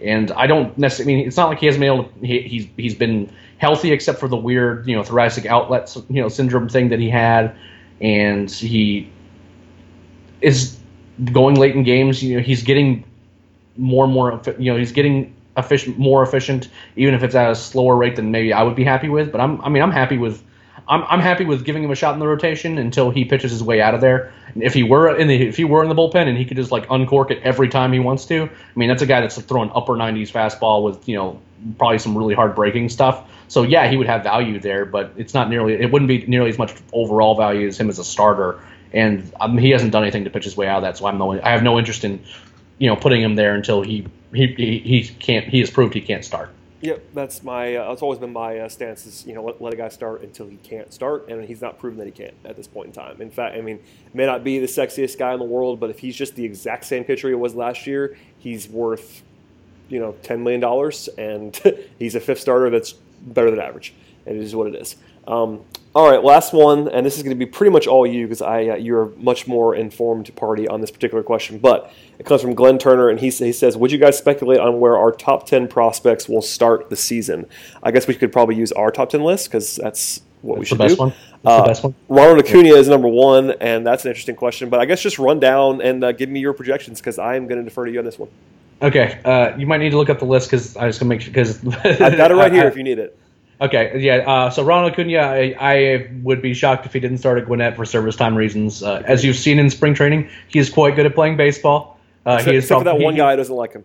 And 0.00 0.30
I 0.32 0.46
don't 0.46 0.76
necessarily 0.76 1.14
I 1.14 1.16
mean 1.16 1.26
it's 1.26 1.36
not 1.36 1.48
like 1.48 1.58
he 1.58 1.66
hasn't 1.66 1.80
been 1.80 1.92
able 1.92 2.04
to, 2.04 2.26
he, 2.26 2.40
he's 2.42 2.66
he's 2.76 2.94
been 2.94 3.30
healthy 3.58 3.92
except 3.92 4.18
for 4.18 4.28
the 4.28 4.36
weird, 4.36 4.86
you 4.86 4.94
know, 4.94 5.02
thoracic 5.02 5.46
outlet, 5.46 5.94
you 6.08 6.20
know, 6.20 6.28
syndrome 6.28 6.68
thing 6.68 6.88
that 6.90 6.98
he 6.98 7.08
had, 7.08 7.56
and 8.00 8.50
he 8.50 9.10
is 10.40 10.78
going 11.32 11.56
late 11.56 11.74
in 11.74 11.82
games. 11.82 12.22
You 12.22 12.36
know, 12.36 12.42
he's 12.42 12.62
getting 12.62 13.04
more 13.76 14.04
and 14.04 14.12
more, 14.12 14.40
you 14.58 14.72
know, 14.72 14.78
he's 14.78 14.92
getting 14.92 15.34
efficient, 15.56 15.98
more 15.98 16.22
efficient, 16.22 16.68
even 16.96 17.14
if 17.14 17.22
it's 17.22 17.34
at 17.34 17.50
a 17.50 17.54
slower 17.54 17.96
rate 17.96 18.16
than 18.16 18.30
maybe 18.30 18.52
I 18.52 18.62
would 18.62 18.76
be 18.76 18.84
happy 18.84 19.08
with. 19.08 19.32
But 19.32 19.40
I'm, 19.40 19.60
I 19.62 19.68
mean, 19.68 19.82
I'm 19.82 19.90
happy 19.90 20.18
with. 20.18 20.42
I'm, 20.88 21.02
I'm 21.04 21.20
happy 21.20 21.44
with 21.44 21.64
giving 21.64 21.82
him 21.82 21.90
a 21.90 21.94
shot 21.94 22.14
in 22.14 22.20
the 22.20 22.26
rotation 22.26 22.78
until 22.78 23.10
he 23.10 23.24
pitches 23.24 23.50
his 23.50 23.62
way 23.62 23.80
out 23.80 23.94
of 23.94 24.00
there. 24.00 24.32
If 24.54 24.72
he 24.72 24.82
were 24.82 25.16
in 25.16 25.28
the 25.28 25.48
if 25.48 25.56
he 25.56 25.64
were 25.64 25.82
in 25.82 25.88
the 25.88 25.94
bullpen 25.94 26.28
and 26.28 26.38
he 26.38 26.44
could 26.44 26.56
just 26.56 26.70
like 26.70 26.86
uncork 26.90 27.30
it 27.30 27.42
every 27.42 27.68
time 27.68 27.92
he 27.92 27.98
wants 27.98 28.26
to, 28.26 28.44
I 28.44 28.78
mean 28.78 28.88
that's 28.88 29.02
a 29.02 29.06
guy 29.06 29.20
that's 29.20 29.40
throwing 29.42 29.70
upper 29.74 29.94
90s 29.94 30.30
fastball 30.30 30.84
with 30.84 31.08
you 31.08 31.16
know 31.16 31.40
probably 31.78 31.98
some 31.98 32.16
really 32.16 32.34
hard 32.34 32.54
breaking 32.54 32.88
stuff. 32.88 33.28
So 33.48 33.62
yeah, 33.62 33.88
he 33.88 33.96
would 33.96 34.06
have 34.06 34.22
value 34.22 34.58
there, 34.60 34.84
but 34.84 35.12
it's 35.16 35.34
not 35.34 35.48
nearly. 35.50 35.74
It 35.74 35.90
wouldn't 35.90 36.08
be 36.08 36.24
nearly 36.26 36.50
as 36.50 36.58
much 36.58 36.74
overall 36.92 37.36
value 37.36 37.66
as 37.66 37.78
him 37.78 37.88
as 37.88 37.98
a 37.98 38.04
starter. 38.04 38.60
And 38.92 39.32
um, 39.40 39.58
he 39.58 39.70
hasn't 39.70 39.92
done 39.92 40.02
anything 40.02 40.24
to 40.24 40.30
pitch 40.30 40.44
his 40.44 40.56
way 40.56 40.68
out 40.68 40.78
of 40.78 40.82
that. 40.82 40.96
So 40.96 41.06
I'm 41.06 41.18
no. 41.18 41.40
I 41.40 41.50
have 41.50 41.62
no 41.62 41.78
interest 41.78 42.04
in, 42.04 42.24
you 42.78 42.88
know, 42.88 42.96
putting 42.96 43.20
him 43.20 43.34
there 43.34 43.54
until 43.54 43.82
he 43.82 44.06
he 44.32 44.46
he, 44.46 44.78
he 44.78 45.08
can't. 45.08 45.46
He 45.46 45.60
has 45.60 45.70
proved 45.70 45.94
he 45.94 46.00
can't 46.00 46.24
start. 46.24 46.50
Yep, 46.86 47.02
that's 47.14 47.42
my. 47.42 47.74
Uh, 47.74 47.88
that's 47.88 48.00
always 48.00 48.20
been 48.20 48.32
my 48.32 48.60
uh, 48.60 48.68
stance. 48.68 49.06
Is 49.06 49.26
you 49.26 49.34
know 49.34 49.42
let, 49.42 49.60
let, 49.60 49.72
a 49.72 49.76
guy 49.76 49.88
start 49.88 50.22
until 50.22 50.46
he 50.46 50.54
can't 50.58 50.92
start, 50.92 51.28
and 51.28 51.44
he's 51.44 51.60
not 51.60 51.80
proven 51.80 51.98
that 51.98 52.04
he 52.04 52.12
can't 52.12 52.34
at 52.44 52.54
this 52.54 52.68
point 52.68 52.86
in 52.86 52.92
time. 52.92 53.20
In 53.20 53.28
fact, 53.28 53.56
I 53.56 53.60
mean, 53.60 53.80
may 54.14 54.24
not 54.24 54.44
be 54.44 54.60
the 54.60 54.68
sexiest 54.68 55.18
guy 55.18 55.32
in 55.32 55.40
the 55.40 55.44
world, 55.44 55.80
but 55.80 55.90
if 55.90 55.98
he's 55.98 56.14
just 56.14 56.36
the 56.36 56.44
exact 56.44 56.84
same 56.84 57.02
pitcher 57.02 57.26
he 57.26 57.34
was 57.34 57.56
last 57.56 57.88
year, 57.88 58.16
he's 58.38 58.68
worth, 58.68 59.24
you 59.88 59.98
know, 59.98 60.14
ten 60.22 60.44
million 60.44 60.60
dollars, 60.60 61.08
and 61.18 61.60
he's 61.98 62.14
a 62.14 62.20
fifth 62.20 62.38
starter 62.38 62.70
that's 62.70 62.92
better 62.92 63.50
than 63.50 63.58
average. 63.58 63.92
And 64.24 64.36
it 64.36 64.42
is 64.44 64.54
what 64.54 64.68
it 64.68 64.76
is. 64.76 64.94
Um, 65.26 65.60
all 65.94 66.10
right, 66.10 66.22
last 66.22 66.52
one, 66.52 66.88
and 66.88 67.06
this 67.06 67.16
is 67.16 67.22
going 67.22 67.34
to 67.34 67.38
be 67.38 67.50
pretty 67.50 67.70
much 67.70 67.86
all 67.86 68.06
you 68.06 68.26
because 68.26 68.42
I 68.42 68.66
uh, 68.68 68.74
you're 68.76 69.04
a 69.04 69.08
much 69.16 69.46
more 69.46 69.74
informed 69.74 70.34
party 70.36 70.68
on 70.68 70.82
this 70.82 70.90
particular 70.90 71.22
question. 71.22 71.58
But 71.58 71.90
it 72.18 72.26
comes 72.26 72.42
from 72.42 72.54
Glenn 72.54 72.76
Turner, 72.78 73.08
and 73.08 73.18
he, 73.18 73.30
he 73.30 73.52
says, 73.52 73.78
"Would 73.78 73.90
you 73.90 73.96
guys 73.98 74.18
speculate 74.18 74.60
on 74.60 74.78
where 74.78 74.98
our 74.98 75.10
top 75.10 75.46
ten 75.46 75.66
prospects 75.68 76.28
will 76.28 76.42
start 76.42 76.90
the 76.90 76.96
season?" 76.96 77.46
I 77.82 77.92
guess 77.92 78.06
we 78.06 78.14
could 78.14 78.30
probably 78.30 78.56
use 78.56 78.72
our 78.72 78.90
top 78.90 79.08
ten 79.08 79.22
list 79.24 79.48
because 79.48 79.76
that's 79.76 80.20
what 80.42 80.58
we 80.58 80.66
should 80.66 80.76
the 80.78 80.84
best 80.84 80.96
do. 80.96 81.00
one. 81.00 81.08
That's 81.10 81.46
Uh, 81.46 81.62
the 81.62 81.68
best 81.68 81.84
one. 81.84 81.94
Ronald 82.10 82.40
Acuna 82.46 82.74
is 82.74 82.88
number 82.88 83.08
one, 83.08 83.52
and 83.52 83.86
that's 83.86 84.04
an 84.04 84.10
interesting 84.10 84.36
question. 84.36 84.68
But 84.68 84.80
I 84.80 84.84
guess 84.84 85.00
just 85.00 85.18
run 85.18 85.40
down 85.40 85.80
and 85.80 86.04
uh, 86.04 86.12
give 86.12 86.28
me 86.28 86.40
your 86.40 86.52
projections 86.52 87.00
because 87.00 87.18
I 87.18 87.36
am 87.36 87.46
going 87.46 87.58
to 87.58 87.64
defer 87.64 87.86
to 87.86 87.90
you 87.90 88.00
on 88.00 88.04
this 88.04 88.18
one. 88.18 88.28
Okay, 88.82 89.18
uh, 89.24 89.56
you 89.56 89.66
might 89.66 89.78
need 89.78 89.90
to 89.90 89.96
look 89.96 90.10
up 90.10 90.18
the 90.18 90.26
list 90.26 90.50
because 90.50 90.76
I 90.76 90.86
was 90.86 90.98
gonna 90.98 91.08
make 91.08 91.22
sure 91.22 91.32
because 91.32 91.64
I've 91.64 92.18
got 92.18 92.30
it 92.30 92.34
right 92.34 92.52
here 92.58 92.68
if 92.68 92.76
you 92.76 92.82
need 92.82 92.98
it. 92.98 93.18
Okay, 93.58 93.98
yeah. 94.00 94.16
Uh, 94.16 94.50
so 94.50 94.62
Ronald 94.62 94.92
Acuna, 94.92 95.18
I, 95.18 95.56
I 95.58 96.10
would 96.22 96.42
be 96.42 96.52
shocked 96.52 96.84
if 96.84 96.92
he 96.92 97.00
didn't 97.00 97.18
start 97.18 97.38
at 97.38 97.46
Gwinnett 97.46 97.74
for 97.76 97.86
service 97.86 98.14
time 98.14 98.34
reasons. 98.34 98.82
Uh, 98.82 99.02
as 99.06 99.24
you've 99.24 99.36
seen 99.36 99.58
in 99.58 99.70
spring 99.70 99.94
training, 99.94 100.28
he 100.48 100.58
is 100.58 100.68
quite 100.68 100.94
good 100.94 101.06
at 101.06 101.14
playing 101.14 101.38
baseball. 101.38 101.98
Uh, 102.26 102.32
Except, 102.34 102.50
he 102.50 102.56
is 102.56 102.64
except 102.64 102.80
for 102.80 102.84
that 102.84 102.98
one 102.98 103.14
he- 103.14 103.18
guy 103.18 103.30
who 103.30 103.36
doesn't 103.38 103.54
like 103.54 103.72
him. 103.72 103.84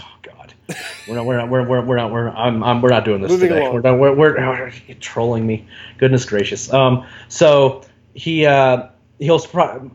Oh 0.00 0.04
God, 0.22 0.54
we're 1.06 1.14
not, 1.14 1.26
we're 1.26 1.36
not, 1.36 1.48
we're, 1.48 1.68
we're, 1.68 1.84
we're 1.84 1.96
not, 1.96 2.10
we're, 2.10 2.30
I'm, 2.30 2.64
I'm, 2.64 2.82
we're 2.82 2.88
not 2.88 3.04
doing 3.04 3.22
this 3.22 3.30
Moving 3.30 3.50
today. 3.50 3.60
along. 3.60 3.74
We're, 3.74 3.80
not, 3.82 3.98
we're, 3.98 4.14
we're, 4.14 4.38
oh, 4.40 4.70
you're 4.88 4.96
trolling 4.98 5.46
me. 5.46 5.66
Goodness 5.98 6.24
gracious. 6.24 6.72
Um, 6.72 7.06
so 7.28 7.84
he, 8.14 8.46
uh, 8.46 8.88
he'll. 9.20 9.40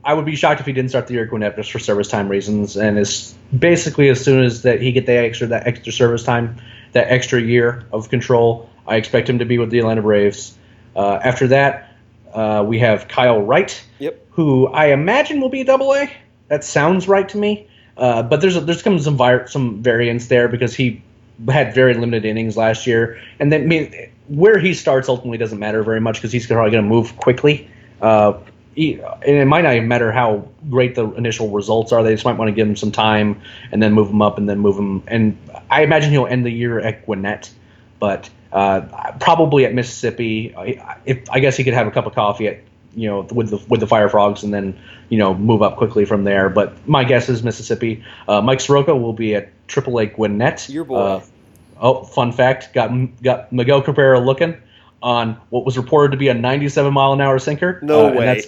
I 0.06 0.14
would 0.14 0.26
be 0.26 0.36
shocked 0.38 0.62
if 0.62 0.66
he 0.66 0.72
didn't 0.72 0.90
start 0.90 1.08
the 1.08 1.14
year 1.16 1.24
at 1.24 1.30
Gwinnett 1.30 1.58
just 1.58 1.72
for 1.72 1.80
service 1.80 2.08
time 2.08 2.30
reasons. 2.30 2.78
And 2.78 2.98
it's 2.98 3.34
basically 3.58 4.08
as 4.08 4.24
soon 4.24 4.44
as 4.44 4.62
that 4.62 4.82
he 4.82 4.94
get 4.94 5.06
the 5.08 5.18
extra 5.18 5.48
that 5.48 5.68
extra 5.68 5.92
service 5.92 6.24
time, 6.24 6.56
that 6.94 7.12
extra 7.12 7.42
year 7.42 7.86
of 7.92 8.10
control, 8.10 8.70
I 8.88 8.96
expect 8.96 9.30
him 9.30 9.40
to 9.40 9.46
be 9.46 9.58
with 9.58 9.70
the 9.70 9.80
Atlanta 9.80 10.02
Braves. 10.02 10.58
Uh, 10.96 11.20
after 11.24 11.48
that, 11.48 11.96
uh, 12.34 12.64
we 12.66 12.80
have 12.80 13.08
Kyle 13.08 13.42
Wright 13.42 13.84
Yep. 14.00 14.28
who 14.32 14.68
I 14.68 14.88
imagine 14.88 15.42
will 15.42 15.50
be 15.50 15.62
a 15.62 15.66
double 15.66 15.94
A. 15.94 16.12
That 16.48 16.64
sounds 16.64 17.08
right 17.08 17.28
to 17.30 17.38
me. 17.38 17.68
Uh, 17.98 18.24
but 18.24 18.42
there's 18.42 18.56
a, 18.56 18.62
there's 18.62 18.82
come 18.82 19.00
some 19.00 19.18
vi- 19.18 19.46
some 19.46 19.82
variance 19.82 20.28
there 20.28 20.48
because 20.48 20.76
he 20.76 21.02
had 21.50 21.74
very 21.74 21.94
limited 21.94 22.26
innings 22.26 22.56
last 22.56 22.86
year, 22.88 23.20
and 23.40 23.52
then 23.52 23.64
I 23.64 23.66
mean, 23.66 24.10
where 24.28 24.60
he 24.60 24.74
starts 24.74 25.10
ultimately 25.10 25.38
doesn't 25.38 25.60
matter 25.60 25.84
very 25.84 26.00
much 26.00 26.16
because 26.18 26.32
he's 26.32 26.46
probably 26.48 26.72
going 26.72 26.84
to 26.84 26.90
move 26.90 27.18
quickly. 27.18 27.70
Uh, 28.02 28.34
he, 28.76 28.94
and 29.02 29.24
it 29.24 29.46
might 29.46 29.62
not 29.64 29.74
even 29.76 29.88
matter 29.88 30.12
how 30.12 30.48
great 30.70 30.94
the 30.94 31.10
initial 31.14 31.50
results 31.50 31.92
are. 31.92 32.04
They 32.04 32.14
just 32.14 32.26
might 32.26 32.38
want 32.38 32.50
to 32.50 32.54
give 32.54 32.68
him 32.68 32.76
some 32.76 32.92
time 32.92 33.42
and 33.72 33.82
then 33.82 33.94
move 33.94 34.10
him 34.12 34.22
up 34.22 34.38
and 34.38 34.48
then 34.48 34.60
move 34.60 34.78
him. 34.78 35.02
And 35.08 35.36
I 35.72 35.82
imagine 35.82 36.12
he'll 36.12 36.28
end 36.28 36.46
the 36.46 36.52
year 36.52 36.80
at 36.80 37.06
Gwinnett, 37.08 37.50
but 38.00 38.30
uh, 38.54 38.82
probably 39.20 39.66
at 39.66 39.74
Mississippi. 39.74 40.54
I- 40.56 40.98
If 41.06 41.30
I 41.30 41.40
guess 41.40 41.58
he 41.58 41.64
could 41.64 41.74
have 41.74 41.88
a 41.88 41.92
cup 41.92 42.06
of 42.06 42.14
coffee 42.16 42.48
at 42.48 42.60
you 42.96 43.08
know 43.10 43.22
with 43.32 43.50
the 43.50 43.58
with 43.70 43.80
the 43.80 43.88
Fire 43.88 44.10
Frogs 44.10 44.44
and 44.44 44.54
then 44.54 44.78
you 45.10 45.18
know 45.18 45.34
move 45.34 45.62
up 45.62 45.78
quickly 45.78 46.06
from 46.06 46.24
there. 46.24 46.50
But 46.50 46.88
my 46.88 47.04
guess 47.04 47.30
is 47.30 47.44
Mississippi. 47.44 48.04
Uh, 48.28 48.42
Mike 48.42 48.60
Soroka 48.62 48.96
will 48.96 49.14
be 49.14 49.36
at 49.36 49.50
AAA 49.68 50.16
Gwinnett. 50.16 50.68
Your 50.70 50.84
boy. 50.86 50.96
Uh, 50.98 51.22
oh, 51.82 52.04
fun 52.04 52.32
fact: 52.32 52.74
got 52.74 52.92
got 53.22 53.52
Miguel 53.52 53.82
Cabrera 53.82 54.20
looking 54.20 54.56
on 55.04 55.38
what 55.50 55.64
was 55.66 55.78
reported 55.78 56.12
to 56.12 56.18
be 56.18 56.28
a 56.30 56.34
97 56.34 56.92
mile 56.94 57.14
an 57.14 57.22
hour 57.22 57.38
sinker. 57.40 57.80
No 57.84 58.08
Uh, 58.08 58.14
way. 58.14 58.44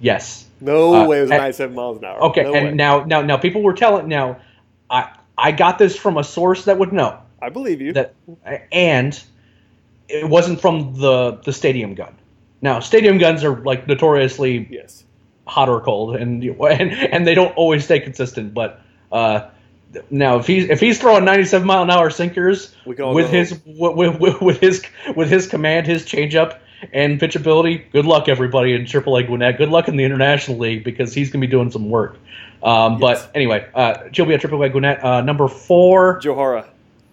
Yes. 0.00 0.44
No 0.60 0.94
Uh, 0.94 1.06
way 1.08 1.18
it 1.18 1.22
was 1.22 1.30
and- 1.30 1.40
97 1.40 1.74
miles 1.74 1.98
an 1.98 2.04
hour. 2.04 2.22
Okay, 2.24 2.42
No 2.44 2.54
and 2.54 2.66
way. 2.68 2.74
now 2.74 3.04
now 3.04 3.22
now 3.22 3.36
people 3.36 3.62
were 3.62 3.72
telling 3.72 4.06
now 4.08 4.36
I 4.90 5.08
I 5.36 5.50
got 5.52 5.78
this 5.78 5.96
from 5.96 6.16
a 6.16 6.22
source 6.24 6.64
that 6.66 6.78
would 6.78 6.92
know 6.92 7.16
I 7.40 7.48
believe 7.50 7.80
you. 7.80 7.92
that 7.92 8.14
and 8.72 9.20
it 10.08 10.28
wasn't 10.28 10.60
from 10.60 10.94
the 10.94 11.40
the 11.44 11.52
stadium 11.52 11.94
gun. 11.94 12.14
Now, 12.60 12.80
stadium 12.80 13.18
guns 13.18 13.44
are 13.44 13.56
like 13.62 13.86
notoriously 13.86 14.66
yes. 14.70 15.04
hot 15.46 15.68
or 15.68 15.80
cold, 15.80 16.16
and 16.16 16.42
and 16.42 16.92
and 16.92 17.26
they 17.26 17.34
don't 17.34 17.54
always 17.56 17.84
stay 17.84 18.00
consistent. 18.00 18.54
But 18.54 18.80
uh, 19.12 19.48
now, 20.10 20.38
if 20.38 20.46
he's 20.46 20.68
if 20.68 20.80
he's 20.80 20.98
throwing 20.98 21.24
97 21.24 21.66
mile 21.66 21.82
an 21.82 21.90
hour 21.90 22.10
sinkers 22.10 22.74
We 22.84 22.94
can 22.94 23.04
all 23.04 23.14
with 23.14 23.30
his 23.30 23.58
with, 23.64 24.18
with, 24.18 24.40
with 24.40 24.60
his 24.60 24.84
with 25.14 25.30
his 25.30 25.46
command, 25.46 25.86
his 25.86 26.04
changeup, 26.04 26.58
and 26.92 27.20
pitch 27.20 27.36
ability, 27.36 27.86
good 27.92 28.06
luck 28.06 28.28
everybody 28.28 28.74
in 28.74 28.82
AAA 28.82 29.26
Gwinnett. 29.26 29.58
Good 29.58 29.70
luck 29.70 29.88
in 29.88 29.96
the 29.96 30.04
International 30.04 30.58
League 30.58 30.84
because 30.84 31.14
he's 31.14 31.30
going 31.30 31.40
to 31.40 31.46
be 31.46 31.50
doing 31.50 31.70
some 31.70 31.90
work. 31.90 32.18
Um, 32.62 32.98
Yes. 32.98 33.00
But 33.00 33.30
anyway, 33.36 33.68
uh, 33.74 34.08
be 34.08 34.34
at 34.34 34.40
AAA 34.40 34.72
Gwinnett. 34.72 35.04
Uh, 35.04 35.20
number 35.20 35.46
four, 35.46 36.20
Gohara. 36.20 36.66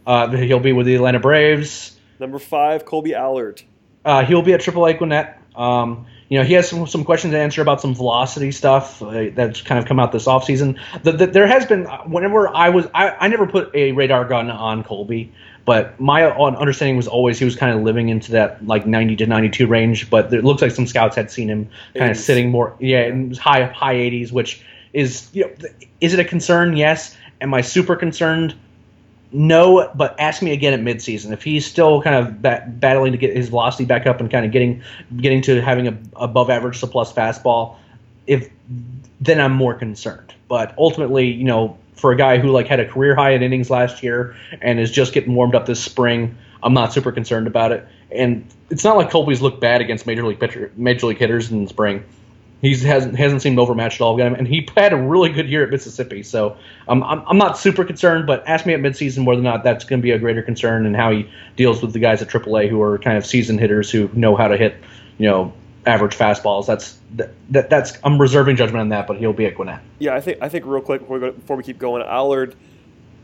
Uh, 0.06 0.30
he'll 0.30 0.60
be 0.60 0.74
with 0.74 0.86
the 0.86 0.96
Atlanta 0.96 1.20
Braves. 1.20 1.98
Number 2.20 2.40
five, 2.40 2.86
Kolby 2.86 3.14
Allard. 3.14 3.62
Uh, 4.04 4.24
he'll 4.24 4.42
be 4.42 4.54
at 4.54 4.62
AAA 4.62 4.98
Gwinnett. 4.98 5.42
Um, 5.56 6.06
you 6.30 6.40
know, 6.40 6.44
he 6.46 6.54
has 6.54 6.70
some, 6.70 6.88
some 6.88 7.04
questions 7.04 7.34
to 7.34 7.40
answer 7.40 7.62
about 7.62 7.82
some 7.82 7.94
velocity 7.94 8.52
stuff 8.52 9.02
uh, 9.02 9.30
that's 9.34 9.62
kind 9.62 9.80
of 9.80 9.86
come 9.86 10.00
out 10.00 10.12
this 10.12 10.26
offseason. 10.26 10.80
The, 11.04 11.12
the, 11.12 11.28
there 11.28 11.48
has 11.48 11.66
been, 11.66 11.86
whenever 11.86 12.48
I 12.48 12.70
was, 12.70 12.88
I, 12.94 13.12
I 13.12 13.28
never 13.28 13.46
put 13.46 13.74
a 13.76 13.92
radar 13.92 14.26
gun 14.26 14.50
on 14.50 14.84
Kolby, 14.84 15.30
but 15.66 16.00
my 16.00 16.26
understanding 16.26 16.98
was 16.98 17.08
always 17.08 17.38
he 17.38 17.46
was 17.46 17.56
kind 17.56 17.76
of 17.78 17.84
living 17.84 18.10
into 18.10 18.32
that 18.34 18.66
like 18.66 18.86
90 18.86 19.16
to 19.18 19.26
92 19.28 19.68
range. 19.68 20.10
But 20.10 20.34
it 20.34 20.44
looks 20.44 20.62
like 20.62 20.72
some 20.72 20.88
scouts 20.88 21.16
had 21.16 21.32
seen 21.32 21.50
him 21.50 21.70
kind 21.96 22.12
of 22.12 22.18
sitting 22.18 22.52
more, 22.52 22.76
yeah, 22.80 23.06
in 23.06 23.34
high 23.34 23.66
high 23.66 23.96
80s, 23.96 24.32
which 24.32 24.64
is, 24.94 25.30
you 25.34 25.46
know, 25.46 25.52
is 26.02 26.14
it 26.14 26.20
a 26.20 26.24
concern? 26.24 26.76
Yes. 26.76 27.16
Am 27.42 27.54
I 27.54 27.62
super 27.62 27.96
concerned? 27.96 28.56
No, 29.32 29.92
but 29.96 30.18
ask 30.20 30.42
me 30.42 30.52
again 30.52 30.74
at 30.74 30.80
midseason 30.80 31.32
if 31.32 31.44
he's 31.44 31.66
still 31.66 32.02
kind 32.02 32.16
of 32.16 32.42
bat- 32.42 32.80
battling 32.80 33.12
to 33.12 33.18
get 33.18 33.36
his 33.36 33.50
velocity 33.50 33.84
back 33.84 34.06
up 34.06 34.20
and 34.20 34.32
kind 34.32 34.46
of 34.46 34.52
getting 34.52 34.82
getting 35.18 35.42
to 35.44 35.62
having 35.62 35.88
a 35.88 35.98
above 36.16 36.50
average 36.50 36.80
to 36.80 36.88
plus 36.88 37.12
fastball. 37.12 37.76
If 38.28 38.50
then 39.20 39.40
I'm 39.40 39.52
more 39.52 39.74
concerned. 39.74 40.34
But 40.48 40.74
ultimately, 40.78 41.28
you 41.28 41.44
know, 41.44 41.78
for 41.96 42.12
a 42.12 42.16
guy 42.16 42.38
who 42.38 42.52
like 42.52 42.68
had 42.68 42.80
a 42.80 42.88
career 42.88 43.16
high 43.16 43.32
in 43.32 43.42
innings 43.42 43.70
last 43.70 44.04
year 44.04 44.36
and 44.62 44.80
is 44.80 44.92
just 44.92 45.14
getting 45.14 45.34
warmed 45.34 45.56
up 45.56 45.66
this 45.66 45.84
spring, 45.84 46.36
I'm 46.64 46.74
not 46.74 46.94
super 46.94 47.12
concerned 47.12 47.48
about 47.48 47.72
it. 47.72 47.88
And 48.12 48.46
it's 48.70 48.84
not 48.84 48.98
like 48.98 49.10
Kolby's 49.10 49.42
looked 49.42 49.62
bad 49.62 49.82
against 49.82 50.06
major 50.06 50.26
league 50.26 50.40
pitcher, 50.40 50.72
major 50.76 51.08
league 51.08 51.18
hitters 51.18 51.52
in 51.52 51.64
the 51.64 51.70
spring. 51.70 52.04
He 52.62 52.76
hasn't 52.76 53.18
hasn't 53.18 53.42
seemed 53.42 53.60
overmatched 53.60 54.02
at 54.02 54.04
all, 54.04 54.20
and 54.20 54.48
he 54.48 54.68
had 54.76 54.94
a 54.94 54.98
really 54.98 55.30
good 55.30 55.48
year 55.48 55.64
at 55.64 55.70
Mississippi. 55.70 56.24
So 56.24 56.58
um, 56.88 57.04
I'm 57.04 57.22
I'm 57.28 57.38
not 57.38 57.58
super 57.58 57.84
concerned, 57.84 58.26
but 58.26 58.48
ask 58.48 58.66
me 58.66 58.74
at 58.74 58.80
midseason 58.80 59.26
whether 59.26 59.42
or 59.42 59.44
not 59.44 59.64
that's 59.64 59.84
going 59.84 60.00
to 60.00 60.04
be 60.04 60.12
a 60.12 60.18
greater 60.18 60.42
concern 60.42 60.86
and 60.86 60.96
how 60.96 61.12
he 61.12 61.30
deals 61.58 61.82
with 61.82 61.94
the 61.94 62.00
guys 62.00 62.22
at 62.22 62.30
AAA 62.30 62.70
who 62.70 62.82
are 62.82 62.98
kind 62.98 63.18
of 63.18 63.26
seasoned 63.26 63.60
hitters 63.60 63.92
who 63.92 64.10
know 64.14 64.36
how 64.36 64.48
to 64.48 64.58
hit, 64.58 64.76
you 65.18 65.28
know, 65.28 65.54
average 65.86 66.18
fastballs. 66.18 66.66
That's 66.66 66.98
that, 67.16 67.34
that 67.50 67.70
that's 67.70 67.98
I'm 68.04 68.20
reserving 68.20 68.56
judgment 68.56 68.82
on 68.82 68.90
that, 68.90 69.06
but 69.06 69.18
he'll 69.18 69.34
be 69.34 69.46
at 69.46 69.56
Gwinnett. 69.56 69.82
Yeah, 70.00 70.16
I 70.16 70.22
think 70.22 70.38
I 70.42 70.50
think 70.50 70.66
real 70.66 70.82
quick 70.82 71.02
before 71.02 71.20
we, 71.20 71.28
go, 71.28 71.32
before 71.34 71.58
we 71.58 71.64
keep 71.64 71.78
going, 71.78 72.02
Allard. 72.04 72.56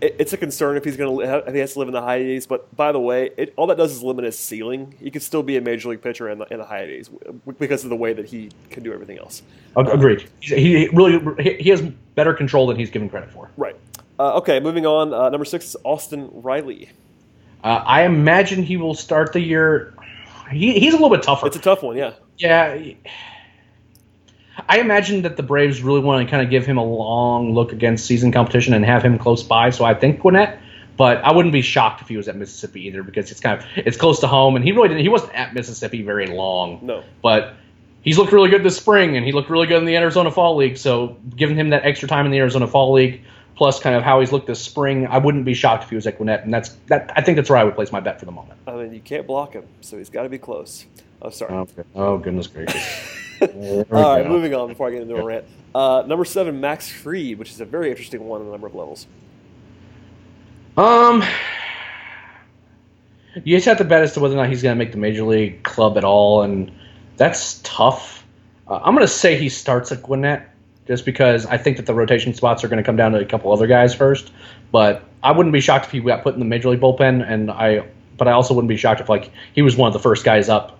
It, 0.01 0.15
it's 0.19 0.33
a 0.33 0.37
concern 0.37 0.77
if 0.77 0.83
he's 0.83 0.97
going 0.97 1.17
to 1.19 1.47
if 1.47 1.53
he 1.53 1.59
has 1.59 1.73
to 1.73 1.79
live 1.79 1.87
in 1.87 1.93
the 1.93 2.01
high 2.01 2.19
80s. 2.19 2.47
But 2.47 2.75
by 2.75 2.91
the 2.91 2.99
way, 2.99 3.29
it, 3.37 3.53
all 3.55 3.67
that 3.67 3.77
does 3.77 3.91
is 3.91 4.03
limit 4.03 4.25
his 4.25 4.37
ceiling. 4.37 4.95
He 4.99 5.11
could 5.11 5.21
still 5.21 5.43
be 5.43 5.57
a 5.57 5.61
major 5.61 5.89
league 5.89 6.01
pitcher 6.01 6.29
in 6.29 6.39
the, 6.39 6.45
in 6.51 6.57
the 6.57 6.65
high 6.65 6.81
80s 6.81 7.09
because 7.59 7.83
of 7.83 7.89
the 7.89 7.95
way 7.95 8.13
that 8.13 8.25
he 8.25 8.49
can 8.69 8.83
do 8.83 8.91
everything 8.93 9.17
else. 9.19 9.43
Ag- 9.77 9.87
Agreed. 9.89 10.27
He, 10.39 10.87
really 10.93 11.19
he- 11.43 11.63
he 11.63 11.69
has 11.69 11.81
better 11.81 12.33
control 12.33 12.67
than 12.67 12.77
he's 12.77 12.89
given 12.89 13.09
credit 13.09 13.31
for. 13.31 13.49
Right. 13.57 13.75
Uh, 14.19 14.37
okay, 14.37 14.59
moving 14.59 14.85
on. 14.85 15.13
Uh, 15.13 15.29
number 15.29 15.45
six 15.45 15.65
is 15.65 15.75
Austin 15.83 16.29
Riley. 16.33 16.89
Uh, 17.63 17.83
I 17.85 18.03
imagine 18.03 18.63
he 18.63 18.77
will 18.77 18.93
start 18.95 19.33
the 19.33 19.39
year. 19.39 19.93
He, 20.51 20.79
he's 20.79 20.93
a 20.93 20.97
little 20.97 21.09
bit 21.15 21.23
tougher. 21.23 21.47
It's 21.47 21.55
a 21.55 21.59
tough 21.61 21.83
one, 21.83 21.95
yeah. 21.95 22.13
Yeah. 22.37 22.77
I 24.67 24.79
imagine 24.79 25.21
that 25.23 25.37
the 25.37 25.43
Braves 25.43 25.81
really 25.81 26.01
want 26.01 26.25
to 26.25 26.29
kind 26.29 26.43
of 26.43 26.49
give 26.49 26.65
him 26.65 26.77
a 26.77 26.83
long 26.83 27.53
look 27.53 27.71
against 27.71 28.05
season 28.05 28.31
competition 28.31 28.73
and 28.73 28.85
have 28.85 29.03
him 29.03 29.17
close 29.17 29.43
by. 29.43 29.69
So 29.69 29.85
I 29.85 29.93
think 29.93 30.21
Gwinnett, 30.21 30.59
but 30.97 31.17
I 31.23 31.33
wouldn't 31.33 31.53
be 31.53 31.61
shocked 31.61 32.01
if 32.01 32.07
he 32.07 32.17
was 32.17 32.27
at 32.27 32.35
Mississippi 32.35 32.87
either 32.87 33.03
because 33.03 33.31
it's 33.31 33.39
kind 33.39 33.59
of 33.59 33.65
it's 33.75 33.97
close 33.97 34.19
to 34.21 34.27
home 34.27 34.55
and 34.55 34.63
he 34.63 34.71
really 34.71 34.89
didn't. 34.89 35.01
He 35.03 35.09
wasn't 35.09 35.33
at 35.33 35.53
Mississippi 35.53 36.01
very 36.01 36.27
long. 36.27 36.79
No. 36.81 37.03
but 37.21 37.53
he's 38.01 38.17
looked 38.17 38.31
really 38.31 38.49
good 38.49 38.63
this 38.63 38.77
spring 38.77 39.15
and 39.15 39.25
he 39.25 39.31
looked 39.31 39.49
really 39.49 39.67
good 39.67 39.77
in 39.77 39.85
the 39.85 39.95
Arizona 39.95 40.31
Fall 40.31 40.55
League. 40.55 40.77
So 40.77 41.17
giving 41.35 41.57
him 41.57 41.69
that 41.69 41.85
extra 41.85 42.07
time 42.07 42.25
in 42.25 42.31
the 42.31 42.39
Arizona 42.39 42.67
Fall 42.67 42.93
League 42.93 43.21
plus 43.55 43.79
kind 43.79 43.95
of 43.95 44.03
how 44.03 44.19
he's 44.19 44.31
looked 44.31 44.47
this 44.47 44.59
spring, 44.59 45.05
I 45.07 45.17
wouldn't 45.19 45.45
be 45.45 45.53
shocked 45.53 45.83
if 45.83 45.89
he 45.89 45.95
was 45.95 46.07
at 46.07 46.17
Gwinnett. 46.17 46.43
And 46.43 46.53
that's 46.53 46.69
that. 46.87 47.11
I 47.15 47.21
think 47.21 47.35
that's 47.35 47.49
where 47.49 47.59
I 47.59 47.63
would 47.63 47.75
place 47.75 47.91
my 47.91 47.99
bet 47.99 48.19
for 48.19 48.25
the 48.25 48.31
moment. 48.31 48.59
I 48.65 48.75
mean, 48.75 48.93
you 48.93 49.01
can't 49.01 49.27
block 49.27 49.53
him, 49.53 49.65
so 49.81 49.97
he's 49.97 50.09
got 50.09 50.23
to 50.23 50.29
be 50.29 50.39
close. 50.39 50.85
Oh, 51.21 51.29
sorry. 51.29 51.53
Okay. 51.53 51.83
Oh 51.95 52.17
goodness 52.17 52.47
gracious. 52.47 53.17
All 53.41 53.85
right, 53.89 54.27
moving 54.27 54.53
on 54.53 54.69
before 54.69 54.87
I 54.87 54.91
get 54.91 55.01
into 55.01 55.15
a 55.15 55.23
rant. 55.23 55.45
Uh, 55.73 56.03
number 56.05 56.25
seven, 56.25 56.59
Max 56.61 56.89
Fried, 56.89 57.39
which 57.39 57.49
is 57.49 57.61
a 57.61 57.65
very 57.65 57.89
interesting 57.89 58.27
one 58.27 58.41
on 58.41 58.47
a 58.47 58.51
number 58.51 58.67
of 58.67 58.75
levels. 58.75 59.07
Um, 60.77 61.23
you 63.43 63.57
just 63.57 63.65
have 63.65 63.77
to 63.79 63.83
bet 63.83 64.03
as 64.03 64.13
to 64.13 64.19
whether 64.19 64.35
or 64.35 64.37
not 64.37 64.49
he's 64.49 64.61
going 64.61 64.75
to 64.75 64.77
make 64.77 64.91
the 64.91 64.97
major 64.97 65.23
league 65.23 65.63
club 65.63 65.97
at 65.97 66.03
all, 66.03 66.43
and 66.43 66.71
that's 67.17 67.61
tough. 67.63 68.25
Uh, 68.67 68.79
I'm 68.83 68.93
going 68.95 69.05
to 69.07 69.13
say 69.13 69.37
he 69.37 69.49
starts 69.49 69.91
at 69.91 70.03
Gwinnett 70.03 70.49
just 70.87 71.05
because 71.05 71.45
I 71.45 71.57
think 71.57 71.77
that 71.77 71.85
the 71.85 71.93
rotation 71.93 72.33
spots 72.33 72.63
are 72.63 72.67
going 72.67 72.77
to 72.77 72.83
come 72.83 72.95
down 72.95 73.11
to 73.13 73.19
a 73.19 73.25
couple 73.25 73.51
other 73.51 73.67
guys 73.67 73.95
first. 73.95 74.31
But 74.71 75.03
I 75.23 75.31
wouldn't 75.31 75.53
be 75.53 75.61
shocked 75.61 75.85
if 75.85 75.91
he 75.91 75.99
got 75.99 76.23
put 76.23 76.33
in 76.33 76.39
the 76.39 76.45
major 76.45 76.69
league 76.69 76.81
bullpen, 76.81 77.27
and 77.27 77.49
I. 77.49 77.85
But 78.17 78.27
I 78.27 78.33
also 78.33 78.53
wouldn't 78.53 78.69
be 78.69 78.77
shocked 78.77 79.01
if 79.01 79.09
like 79.09 79.31
he 79.53 79.63
was 79.63 79.75
one 79.75 79.87
of 79.87 79.93
the 79.93 79.99
first 79.99 80.23
guys 80.23 80.47
up 80.47 80.77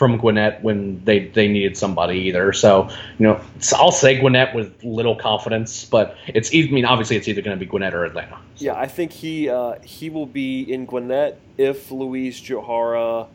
from 0.00 0.16
Gwinnett 0.16 0.62
when 0.62 1.04
they, 1.04 1.26
they 1.26 1.46
needed 1.46 1.76
somebody 1.76 2.20
either. 2.20 2.54
So, 2.54 2.88
you 3.18 3.26
know, 3.26 3.38
I'll 3.74 3.92
say 3.92 4.18
Gwinnett 4.18 4.54
with 4.54 4.82
little 4.82 5.14
confidence, 5.14 5.84
but 5.84 6.16
it's 6.26 6.48
I 6.54 6.62
mean, 6.70 6.86
obviously 6.86 7.18
it's 7.18 7.28
either 7.28 7.42
going 7.42 7.54
to 7.54 7.60
be 7.62 7.68
Gwinnett 7.68 7.92
or 7.92 8.06
Atlanta. 8.06 8.38
So. 8.56 8.64
Yeah, 8.64 8.76
I 8.76 8.86
think 8.86 9.12
he 9.12 9.50
uh, 9.50 9.78
he 9.80 10.08
will 10.08 10.24
be 10.24 10.62
in 10.62 10.86
Gwinnett 10.86 11.38
if 11.58 11.90
Luiz 11.90 12.40
Gohara 12.40 13.28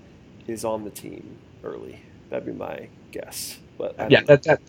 is 0.48 0.66
on 0.66 0.84
the 0.84 0.90
team 0.90 1.38
early. 1.64 2.02
That'd 2.32 2.48
be 2.48 2.54
my 2.54 2.90
guess. 3.12 3.60
But 3.78 3.96
yeah, 4.10 4.24
that, 4.24 4.42
that, 4.42 4.60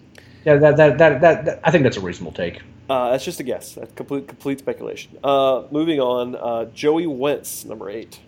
yeah, 0.45 0.57
that, 0.57 0.77
that, 0.77 0.99
that, 0.99 1.21
that, 1.23 1.61
I 1.65 1.71
think 1.71 1.85
that's 1.85 1.97
a 1.97 2.03
reasonable 2.03 2.33
take. 2.33 2.61
Uh, 2.91 3.13
that's 3.13 3.25
just 3.25 3.41
a 3.41 3.43
guess. 3.43 3.73
That's 3.73 3.95
complete 3.95 4.29
complete 4.29 4.59
speculation. 4.59 5.17
Uh, 5.25 5.63
moving 5.71 5.99
on, 5.99 6.37
uh, 6.37 6.67
Joey 6.75 7.07
Wentz, 7.07 7.65
number 7.65 7.89
eight. 7.89 8.21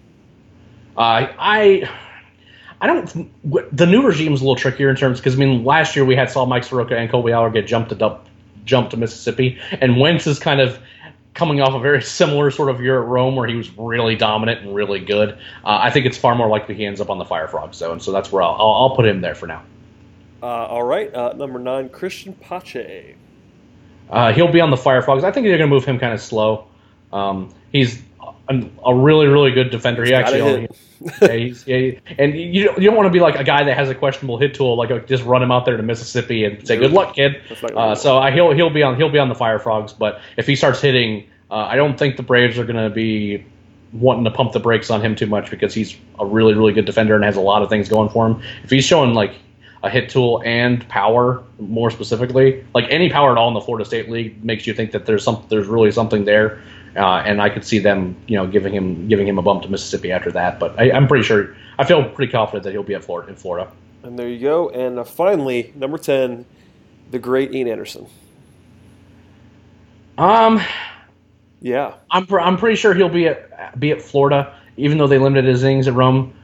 Uh, 0.96 1.28
I 1.38 1.90
I 2.80 2.86
don't. 2.86 3.76
The 3.76 3.86
new 3.86 4.06
regime 4.06 4.34
is 4.34 4.40
a 4.40 4.44
little 4.44 4.56
trickier 4.56 4.88
in 4.88 4.96
terms 4.96 5.18
because 5.18 5.34
I 5.34 5.38
mean 5.38 5.64
last 5.64 5.96
year 5.96 6.04
we 6.04 6.14
had 6.14 6.30
saw 6.30 6.44
Mike 6.44 6.64
Soroka 6.64 6.96
and 6.96 7.10
Kolby 7.10 7.32
Allard 7.32 7.52
get 7.52 7.66
jumped 7.66 7.90
to 7.90 8.06
up, 8.06 8.26
jumped 8.64 8.92
to 8.92 8.96
Mississippi, 8.96 9.58
and 9.80 9.98
Wentz 9.98 10.26
is 10.26 10.38
kind 10.38 10.60
of 10.60 10.78
coming 11.34 11.60
off 11.60 11.72
a 11.72 11.80
very 11.80 12.02
similar 12.02 12.50
sort 12.50 12.68
of 12.68 12.80
year 12.80 13.00
at 13.00 13.06
Rome 13.06 13.36
where 13.36 13.46
he 13.48 13.54
was 13.54 13.70
really 13.78 14.16
dominant 14.16 14.60
and 14.60 14.74
really 14.74 14.98
good. 14.98 15.30
Uh, 15.64 15.78
I 15.80 15.90
think 15.90 16.06
it's 16.06 16.18
far 16.18 16.34
more 16.34 16.48
likely 16.48 16.74
he 16.74 16.84
ends 16.84 17.00
up 17.00 17.10
on 17.10 17.18
the 17.18 17.24
Fire 17.24 17.46
Frog 17.46 17.74
zone, 17.74 18.00
so 18.00 18.10
that's 18.10 18.32
where 18.32 18.42
I'll, 18.42 18.56
I'll, 18.58 18.74
I'll 18.74 18.96
put 18.96 19.06
him 19.06 19.20
there 19.20 19.36
for 19.36 19.46
now. 19.46 19.62
Uh, 20.42 20.46
all 20.46 20.82
right, 20.82 21.12
uh, 21.14 21.32
number 21.34 21.58
nine, 21.58 21.88
Cristian 21.88 22.38
Pache. 22.40 23.14
Uh, 24.10 24.32
he'll 24.32 24.52
be 24.52 24.60
on 24.60 24.70
the 24.70 24.76
Fire 24.76 25.02
Frogs. 25.02 25.24
I 25.24 25.30
think 25.30 25.44
they're 25.44 25.58
going 25.58 25.70
to 25.70 25.74
move 25.74 25.84
him 25.84 25.98
kind 25.98 26.12
of 26.12 26.20
slow. 26.20 26.66
Um, 27.12 27.52
he's 27.72 28.02
a, 28.48 28.64
a, 28.84 28.94
really, 28.94 29.26
really 29.26 29.52
good 29.52 29.70
defender. 29.70 30.04
He 30.04 30.14
actually, 30.14 30.68
yeah, 31.22 31.32
he's, 31.32 31.66
yeah, 31.66 31.98
and 32.18 32.34
you 32.34 32.64
don't, 32.64 32.78
you 32.78 32.84
don't 32.84 32.96
want 32.96 33.06
to 33.06 33.12
be 33.12 33.20
like 33.20 33.36
a 33.36 33.44
guy 33.44 33.64
that 33.64 33.76
has 33.76 33.88
a 33.88 33.94
questionable 33.94 34.38
hit 34.38 34.54
tool, 34.54 34.76
like 34.76 35.06
just 35.06 35.24
run 35.24 35.42
him 35.42 35.50
out 35.50 35.64
there 35.64 35.76
to 35.76 35.82
Mississippi 35.82 36.44
and 36.44 36.66
say 36.66 36.76
good 36.76 36.92
luck, 36.92 37.14
kid. 37.14 37.40
Uh, 37.74 37.94
so 37.94 38.18
I, 38.18 38.30
he'll 38.30 38.52
he'll 38.52 38.70
be 38.70 38.82
on 38.82 38.96
he'll 38.96 39.10
be 39.10 39.18
on 39.18 39.28
the 39.28 39.34
Fire 39.34 39.58
Frogs, 39.58 39.92
but 39.92 40.20
if 40.36 40.46
he 40.46 40.56
starts 40.56 40.80
hitting, 40.80 41.26
uh, 41.50 41.56
I 41.56 41.76
don't 41.76 41.98
think 41.98 42.16
the 42.16 42.22
Braves 42.22 42.58
are 42.58 42.64
going 42.64 42.82
to 42.82 42.90
be 42.90 43.44
wanting 43.92 44.24
to 44.24 44.30
pump 44.30 44.52
the 44.52 44.60
brakes 44.60 44.90
on 44.90 45.00
him 45.00 45.16
too 45.16 45.26
much 45.26 45.50
because 45.50 45.72
he's 45.72 45.96
a 46.18 46.26
really, 46.26 46.52
really 46.52 46.74
good 46.74 46.84
defender 46.84 47.14
and 47.14 47.24
has 47.24 47.36
a 47.36 47.40
lot 47.40 47.62
of 47.62 47.70
things 47.70 47.88
going 47.88 48.10
for 48.10 48.26
him. 48.26 48.42
If 48.62 48.70
he's 48.70 48.84
showing 48.84 49.14
like 49.14 49.32
a 49.82 49.90
hit 49.90 50.10
tool 50.10 50.42
and 50.44 50.86
power 50.88 51.42
more 51.58 51.90
specifically. 51.90 52.64
Like 52.74 52.86
any 52.90 53.10
power 53.10 53.32
at 53.32 53.38
all 53.38 53.48
in 53.48 53.54
the 53.54 53.60
Florida 53.60 53.84
State 53.84 54.10
League 54.10 54.42
makes 54.44 54.66
you 54.66 54.74
think 54.74 54.92
that 54.92 55.06
there's 55.06 55.22
some 55.22 55.44
there's 55.48 55.66
really 55.66 55.92
something 55.92 56.24
there. 56.24 56.60
Uh, 56.98 57.22
and 57.24 57.40
I 57.40 57.48
could 57.48 57.64
see 57.64 57.78
them, 57.78 58.16
you 58.26 58.36
know, 58.36 58.46
giving 58.46 58.74
him 58.74 59.08
giving 59.08 59.28
him 59.28 59.38
a 59.38 59.42
bump 59.42 59.62
to 59.62 59.68
Mississippi 59.68 60.10
after 60.10 60.32
that. 60.32 60.58
But 60.58 60.78
I, 60.78 60.90
am 60.90 61.06
pretty 61.06 61.24
sure, 61.24 61.54
I 61.78 61.84
feel 61.84 62.08
pretty 62.10 62.32
confident 62.32 62.64
that 62.64 62.72
he'll 62.72 62.82
be 62.82 62.94
at 62.94 63.04
Florida 63.04 63.30
in 63.30 63.36
Florida. 63.36 63.70
And 64.02 64.18
there 64.18 64.28
you 64.28 64.40
go. 64.40 64.70
And 64.70 64.98
uh, 64.98 65.04
finally, 65.04 65.72
number 65.76 65.96
ten, 65.98 66.44
the 67.10 67.18
great 67.18 67.54
Ian 67.54 67.68
Anderson. 67.68 68.08
Um, 70.18 70.60
yeah, 71.60 71.94
I'm 72.10 72.26
I'm 72.34 72.56
pretty 72.56 72.76
sure 72.76 72.94
he'll 72.94 73.08
be 73.08 73.28
at 73.28 73.78
be 73.78 73.92
at 73.92 74.02
Florida, 74.02 74.58
even 74.76 74.98
though 74.98 75.06
they 75.06 75.18
limited 75.18 75.44
his 75.44 75.62
innings 75.62 75.86
at 75.86 75.94
Rome. 75.94 76.34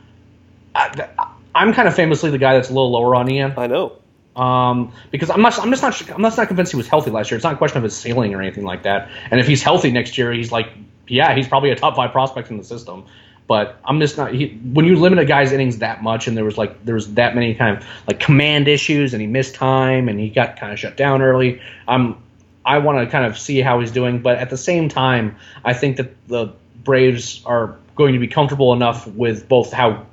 I, 0.74 1.08
I'm 1.54 1.72
kind 1.72 1.88
of 1.88 1.94
famously 1.94 2.30
the 2.30 2.38
guy 2.38 2.54
that's 2.54 2.70
a 2.70 2.72
little 2.72 2.90
lower 2.90 3.14
on 3.14 3.30
Ian. 3.30 3.54
I 3.56 3.66
know. 3.66 3.98
Um, 4.36 4.92
because 5.10 5.30
I'm 5.30 5.42
not, 5.42 5.58
I'm 5.60 5.70
just 5.70 5.82
not, 5.82 6.10
I'm 6.10 6.22
just 6.22 6.36
not 6.36 6.48
convinced 6.48 6.72
he 6.72 6.76
was 6.76 6.88
healthy 6.88 7.10
last 7.10 7.30
year. 7.30 7.36
It's 7.36 7.44
not 7.44 7.54
a 7.54 7.56
question 7.56 7.78
of 7.78 7.84
his 7.84 7.96
ceiling 7.96 8.34
or 8.34 8.42
anything 8.42 8.64
like 8.64 8.82
that. 8.82 9.08
And 9.30 9.40
if 9.40 9.46
he's 9.46 9.62
healthy 9.62 9.90
next 9.92 10.18
year, 10.18 10.32
he's 10.32 10.50
like, 10.50 10.68
yeah, 11.06 11.34
he's 11.34 11.46
probably 11.46 11.70
a 11.70 11.76
top 11.76 11.96
five 11.96 12.10
prospect 12.12 12.50
in 12.50 12.58
the 12.58 12.64
system. 12.64 13.04
But 13.46 13.78
I'm 13.84 14.00
just 14.00 14.16
not. 14.16 14.32
He, 14.32 14.58
when 14.72 14.86
you 14.86 14.96
limit 14.96 15.18
a 15.18 15.24
guy's 15.24 15.52
innings 15.52 15.78
that 15.78 16.02
much, 16.02 16.26
and 16.26 16.36
there 16.36 16.46
was 16.46 16.56
like 16.56 16.82
there 16.86 16.94
was 16.94 17.12
that 17.14 17.34
many 17.34 17.54
kind 17.54 17.76
of 17.76 17.86
like 18.08 18.18
command 18.18 18.68
issues, 18.68 19.12
and 19.12 19.20
he 19.20 19.26
missed 19.26 19.54
time, 19.54 20.08
and 20.08 20.18
he 20.18 20.30
got 20.30 20.58
kind 20.58 20.72
of 20.72 20.78
shut 20.78 20.96
down 20.96 21.20
early. 21.20 21.60
I'm, 21.86 22.16
I 22.64 22.78
want 22.78 23.04
to 23.04 23.10
kind 23.10 23.26
of 23.26 23.38
see 23.38 23.60
how 23.60 23.80
he's 23.80 23.90
doing, 23.90 24.20
but 24.20 24.38
at 24.38 24.48
the 24.48 24.56
same 24.56 24.88
time, 24.88 25.36
I 25.62 25.74
think 25.74 25.98
that 25.98 26.26
the 26.28 26.54
Braves 26.84 27.42
are 27.44 27.76
going 27.96 28.14
to 28.14 28.18
be 28.18 28.28
comfortable 28.28 28.72
enough 28.72 29.06
with 29.08 29.46
both 29.46 29.72
how 29.72 30.06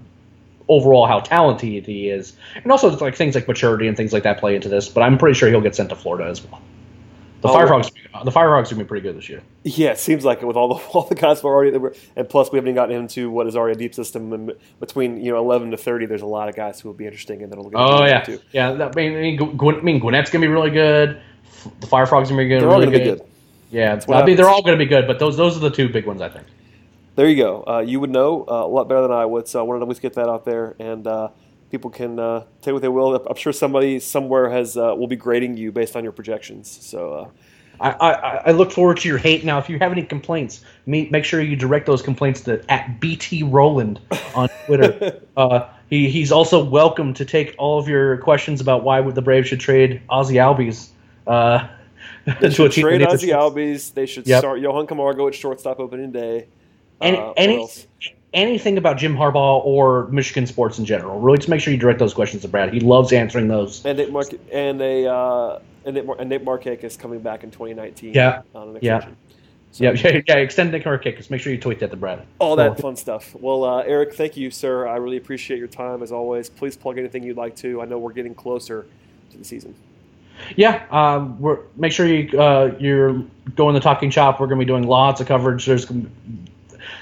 overall 0.71 1.05
how 1.05 1.19
talented 1.19 1.85
he 1.85 2.09
is, 2.09 2.33
and 2.55 2.71
also 2.71 2.89
like 2.97 3.15
things 3.15 3.35
like 3.35 3.47
maturity 3.47 3.87
and 3.87 3.97
things 3.97 4.13
like 4.13 4.23
that 4.23 4.39
play 4.39 4.55
into 4.55 4.69
this. 4.69 4.87
But 4.87 5.01
I'm 5.01 5.17
pretty 5.17 5.37
sure 5.37 5.49
he'll 5.49 5.61
get 5.61 5.75
sent 5.75 5.89
to 5.89 5.95
Florida 5.95 6.29
as 6.29 6.43
well. 6.43 6.61
The 7.41 7.49
oh, 7.49 7.55
Firefrogs, 7.55 7.91
the 8.23 8.31
Firefrogs 8.31 8.67
are 8.67 8.75
gonna 8.75 8.83
be 8.83 8.87
pretty 8.87 9.01
good 9.01 9.17
this 9.17 9.27
year. 9.27 9.41
Yeah, 9.63 9.91
it 9.91 9.99
seems 9.99 10.23
like 10.23 10.41
it 10.41 10.45
with 10.45 10.55
all 10.55 10.75
the 10.75 10.83
all 10.93 11.03
the 11.03 11.15
guys 11.15 11.43
we're 11.43 11.53
already, 11.53 11.77
and 12.15 12.29
plus 12.29 12.51
we 12.51 12.57
haven't 12.57 12.69
even 12.69 12.75
gotten 12.75 12.95
into 12.95 13.29
what 13.29 13.47
is 13.47 13.55
already 13.55 13.75
a 13.75 13.79
deep 13.79 13.93
system. 13.93 14.31
And 14.31 14.53
between 14.79 15.17
you 15.21 15.31
know 15.31 15.39
11 15.39 15.71
to 15.71 15.77
30, 15.77 16.05
there's 16.05 16.21
a 16.21 16.27
lot 16.27 16.47
of 16.47 16.55
guys 16.55 16.79
who 16.79 16.87
will 16.89 16.95
be 16.95 17.05
interesting 17.05 17.43
and 17.43 17.51
that'll. 17.51 17.69
Oh 17.75 18.05
yeah, 18.05 18.21
too. 18.21 18.39
yeah. 18.53 18.71
That, 18.73 18.93
I 18.93 18.95
mean, 18.95 19.17
I 19.17 19.21
mean, 19.21 19.57
Gwin, 19.57 19.75
I 19.75 19.81
mean, 19.81 19.99
Gwinnett's 19.99 20.29
gonna 20.29 20.45
be 20.45 20.51
really 20.51 20.69
good. 20.69 21.21
The 21.81 21.87
Firefrogs 21.87 22.25
are 22.25 22.29
gonna 22.29 22.37
be 22.37 22.47
good. 22.47 22.61
They're 22.61 22.67
really 22.69 22.85
all 22.85 22.91
gonna 22.91 23.03
good. 23.03 23.17
be 23.17 23.21
good. 23.21 23.27
Yeah, 23.71 23.99
I 24.09 24.25
mean, 24.25 24.35
they're 24.35 24.49
all 24.49 24.61
gonna 24.61 24.77
be 24.77 24.85
good, 24.85 25.07
but 25.07 25.19
those 25.19 25.35
those 25.35 25.57
are 25.57 25.61
the 25.61 25.69
two 25.69 25.89
big 25.89 26.05
ones, 26.05 26.21
I 26.21 26.29
think 26.29 26.45
there 27.21 27.29
you 27.29 27.35
go. 27.35 27.63
Uh, 27.67 27.83
you 27.85 27.99
would 27.99 28.09
know 28.09 28.43
uh, 28.49 28.65
a 28.65 28.67
lot 28.67 28.89
better 28.89 29.03
than 29.03 29.11
I 29.11 29.25
would, 29.25 29.47
so 29.47 29.59
I 29.59 29.61
wanted 29.61 29.81
to 29.81 29.83
at 29.83 29.89
least 29.89 30.01
get 30.01 30.13
that 30.13 30.27
out 30.27 30.43
there, 30.43 30.75
and 30.79 31.05
uh, 31.05 31.29
people 31.69 31.91
can 31.91 32.17
uh, 32.17 32.45
take 32.63 32.73
what 32.73 32.81
they 32.81 32.87
will. 32.87 33.15
I'm 33.15 33.35
sure 33.35 33.53
somebody 33.53 33.99
somewhere 33.99 34.49
has 34.49 34.75
uh, 34.75 34.95
will 34.97 35.05
be 35.05 35.15
grading 35.15 35.55
you 35.55 35.71
based 35.71 35.95
on 35.95 36.03
your 36.03 36.13
projections. 36.13 36.67
So. 36.69 37.13
Uh, 37.13 37.29
I, 37.79 37.89
I, 37.89 38.11
I, 38.45 38.51
look 38.51 38.71
forward 38.71 38.97
to 38.97 39.07
your 39.07 39.17
hate. 39.17 39.43
Now, 39.43 39.57
if 39.57 39.67
you 39.67 39.79
have 39.79 39.91
any 39.91 40.03
complaints, 40.03 40.63
make 40.85 41.25
sure 41.25 41.41
you 41.41 41.55
direct 41.55 41.87
those 41.87 42.03
complaints 42.03 42.41
to 42.41 42.63
at 42.71 42.99
BT 42.99 43.41
Rowland 43.41 43.99
on 44.35 44.49
Twitter. 44.67 45.19
he, 45.89 46.07
he's 46.07 46.31
also 46.31 46.63
welcome 46.63 47.11
to 47.15 47.25
take 47.25 47.55
all 47.57 47.79
of 47.79 47.87
your 47.87 48.17
questions 48.17 48.61
about 48.61 48.83
why 48.83 49.01
the 49.01 49.21
Braves 49.23 49.47
should 49.47 49.61
trade 49.61 49.99
Ozzy 50.11 50.35
Albies. 50.35 50.89
they 52.39 52.49
should 52.51 52.71
trade 52.71 53.01
Ozzy 53.01 53.29
Albies. 53.29 53.91
They 53.95 54.05
should 54.05 54.27
yep. 54.27 54.41
start 54.41 54.59
Johan 54.59 54.85
Camargo 54.85 55.27
at 55.27 55.33
shortstop 55.33 55.79
opening 55.79 56.11
day. 56.11 56.45
Any, 57.01 57.17
uh, 57.17 57.33
any 57.37 57.67
anything 58.33 58.77
about 58.77 58.97
Jim 58.97 59.15
Harbaugh 59.15 59.63
or 59.65 60.07
Michigan 60.07 60.47
sports 60.47 60.79
in 60.79 60.85
general. 60.85 61.19
Really, 61.19 61.37
just 61.37 61.49
make 61.49 61.61
sure 61.61 61.73
you 61.73 61.79
direct 61.79 61.99
those 61.99 62.13
questions 62.13 62.41
to 62.43 62.47
Brad. 62.47 62.73
He 62.73 62.79
loves 62.79 63.11
answering 63.11 63.47
those. 63.47 63.85
And 63.85 63.97
Nate 63.97 64.11
Mar- 64.11 64.23
and 64.51 64.81
a 64.81 65.07
uh, 65.07 65.59
and 65.85 65.95
Nate, 65.95 66.05
Mar- 66.05 66.15
and 66.19 66.29
Nate 66.29 66.45
Markakis 66.45 66.97
coming 66.97 67.19
back 67.19 67.43
in 67.43 67.51
2019. 67.51 68.13
Yeah. 68.13 68.41
yeah. 68.81 69.07
So, 69.73 69.85
yeah, 69.85 69.91
yeah, 70.03 70.21
yeah, 70.27 70.35
extend 70.35 70.71
Nick 70.71 70.83
Markakis. 70.83 71.29
Make 71.29 71.41
sure 71.41 71.53
you 71.53 71.59
tweet 71.59 71.79
that 71.79 71.91
to 71.91 71.97
Brad. 71.97 72.25
All 72.39 72.57
that 72.57 72.79
fun 72.79 72.97
stuff. 72.97 73.33
Well, 73.35 73.63
uh, 73.63 73.83
Eric, 73.83 74.13
thank 74.13 74.35
you, 74.35 74.51
sir. 74.51 74.85
I 74.87 74.97
really 74.97 75.15
appreciate 75.15 75.59
your 75.59 75.69
time 75.69 76.03
as 76.03 76.11
always. 76.11 76.49
Please 76.49 76.75
plug 76.75 76.97
anything 76.97 77.23
you'd 77.23 77.37
like 77.37 77.55
to. 77.57 77.81
I 77.81 77.85
know 77.85 77.97
we're 77.97 78.11
getting 78.11 78.35
closer 78.35 78.85
to 79.31 79.37
the 79.37 79.45
season. 79.45 79.73
Yeah, 80.55 80.85
um, 80.91 81.39
we're 81.39 81.59
make 81.77 81.93
sure 81.93 82.05
you 82.05 82.37
uh, 82.37 82.75
you're 82.79 83.13
going 83.55 83.73
to 83.73 83.79
the 83.79 83.83
Talking 83.83 84.09
Chop. 84.09 84.39
We're 84.39 84.47
going 84.47 84.59
to 84.59 84.65
be 84.65 84.67
doing 84.67 84.87
lots 84.87 85.21
of 85.21 85.27
coverage. 85.27 85.65
There's 85.65 85.85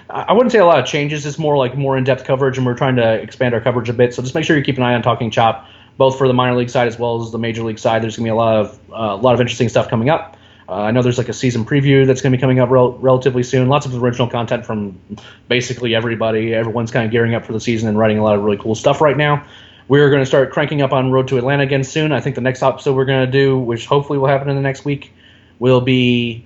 I 0.10 0.34
wouldn't 0.34 0.52
say 0.52 0.60
a 0.60 0.66
lot 0.66 0.80
of 0.80 0.86
changes. 0.86 1.26
It's 1.26 1.38
more 1.38 1.56
like 1.56 1.78
more 1.78 1.96
in-depth 1.96 2.24
coverage, 2.24 2.58
and 2.58 2.66
we're 2.66 2.78
trying 2.78 2.96
to 2.96 3.14
expand 3.14 3.54
our 3.54 3.62
coverage 3.62 3.90
a 3.90 3.94
bit. 3.94 4.14
So 4.14 4.24
just 4.24 4.34
make 4.34 4.44
sure 4.44 4.58
you 4.58 4.64
keep 4.64 4.78
an 4.78 4.84
eye 4.84 4.96
on 4.96 5.04
Talking 5.04 5.30
Chop, 5.30 5.68
both 5.98 6.18
for 6.18 6.28
the 6.28 6.34
minor 6.34 6.56
league 6.58 6.70
side 6.70 6.88
as 6.88 6.98
well 6.98 7.22
as 7.22 7.32
the 7.32 7.38
major 7.38 7.64
league 7.64 7.78
side. 7.78 8.02
There's 8.02 8.18
gonna 8.18 8.26
be 8.26 8.32
a 8.32 8.36
lot 8.36 8.56
of 8.56 8.80
uh, 8.92 8.96
a 8.96 9.22
lot 9.22 9.36
of 9.36 9.42
interesting 9.42 9.70
stuff 9.70 9.88
coming 9.88 10.10
up. 10.10 10.36
Uh, 10.70 10.84
I 10.84 10.92
know 10.92 11.02
there's 11.02 11.18
like 11.18 11.30
a 11.30 11.34
season 11.34 11.66
preview 11.66 12.06
that's 12.06 12.22
going 12.22 12.32
to 12.32 12.38
be 12.38 12.40
coming 12.40 12.60
up 12.60 12.70
rel- 12.70 12.92
relatively 13.00 13.42
soon. 13.42 13.70
Lots 13.70 13.88
of 13.88 14.04
original 14.04 14.28
content 14.28 14.68
from 14.68 15.00
basically 15.48 15.96
everybody. 15.96 16.54
Everyone's 16.54 16.92
kind 16.92 17.06
of 17.06 17.12
gearing 17.12 17.34
up 17.34 17.44
for 17.44 17.54
the 17.54 17.60
season 17.60 17.90
and 17.90 17.98
writing 17.98 18.20
a 18.20 18.24
lot 18.24 18.36
of 18.36 18.44
really 18.44 18.58
cool 18.58 18.76
stuff 18.76 19.02
right 19.02 19.18
now. 19.18 19.44
We're 19.88 20.12
going 20.12 20.22
to 20.22 20.28
start 20.28 20.52
cranking 20.52 20.84
up 20.84 20.94
on 20.94 21.12
Road 21.12 21.28
to 21.30 21.40
Atlanta 21.40 21.64
again 21.64 21.84
soon. 21.84 22.12
I 22.12 22.22
think 22.22 22.36
the 22.36 22.42
next 22.42 22.62
episode 22.62 22.96
we're 22.96 23.06
going 23.06 23.26
to 23.26 23.32
do, 23.32 23.58
which 23.58 23.88
hopefully 23.88 24.20
will 24.20 24.28
happen 24.28 24.48
in 24.48 24.56
the 24.56 24.62
next 24.62 24.86
week, 24.86 25.12
will 25.58 25.82
be 25.82 26.46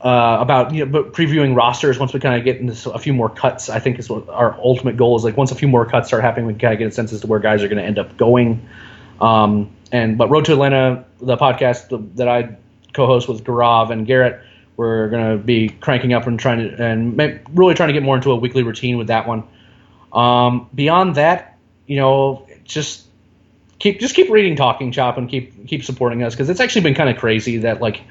uh, 0.00 0.38
about 0.40 0.72
you 0.72 0.84
know, 0.84 0.90
but 0.90 1.12
previewing 1.12 1.56
rosters 1.56 1.98
once 1.98 2.12
we 2.12 2.20
kind 2.20 2.38
of 2.38 2.44
get 2.44 2.58
into 2.58 2.90
a 2.92 2.98
few 2.98 3.12
more 3.12 3.28
cuts. 3.28 3.68
I 3.68 3.80
think 3.80 3.98
is 3.98 4.08
what 4.08 4.28
our 4.28 4.54
ultimate 4.60 4.96
goal 4.96 5.16
is. 5.16 5.24
Like 5.24 5.36
once 5.36 5.50
a 5.50 5.56
few 5.56 5.68
more 5.68 5.84
cuts 5.86 6.08
start 6.08 6.22
happening, 6.22 6.46
we 6.46 6.54
kind 6.54 6.72
of 6.72 6.78
get 6.78 6.88
a 6.88 6.92
sense 6.92 7.12
as 7.12 7.22
to 7.22 7.26
where 7.26 7.40
guys 7.40 7.62
are 7.62 7.68
going 7.68 7.78
to 7.78 7.84
end 7.84 7.98
up 7.98 8.16
going. 8.16 8.68
Um, 9.20 9.70
and 9.90 10.16
but 10.16 10.30
Road 10.30 10.44
to 10.46 10.52
Atlanta, 10.52 11.04
the 11.20 11.36
podcast 11.36 12.16
that 12.16 12.28
I 12.28 12.56
co-host 12.94 13.28
with 13.28 13.44
Gaurav 13.44 13.90
and 13.90 14.06
Garrett, 14.06 14.40
we're 14.76 15.08
going 15.08 15.36
to 15.36 15.42
be 15.42 15.68
cranking 15.68 16.12
up 16.12 16.26
and 16.26 16.38
trying 16.38 16.58
to 16.58 16.82
and 16.82 17.18
really 17.52 17.74
trying 17.74 17.88
to 17.88 17.92
get 17.92 18.04
more 18.04 18.16
into 18.16 18.30
a 18.30 18.36
weekly 18.36 18.62
routine 18.62 18.98
with 18.98 19.08
that 19.08 19.26
one. 19.26 19.42
Um, 20.12 20.70
beyond 20.74 21.16
that, 21.16 21.58
you 21.86 21.96
know, 21.96 22.46
just 22.64 23.04
keep 23.78 23.98
just 23.98 24.14
keep 24.14 24.30
reading 24.30 24.54
Talking 24.54 24.92
Chop 24.92 25.18
and 25.18 25.28
keep 25.28 25.66
keep 25.66 25.82
supporting 25.82 26.22
us 26.22 26.34
because 26.34 26.48
it's 26.48 26.60
actually 26.60 26.82
been 26.82 26.94
kind 26.94 27.10
of 27.10 27.16
crazy 27.16 27.58
that 27.58 27.80
like 27.80 28.02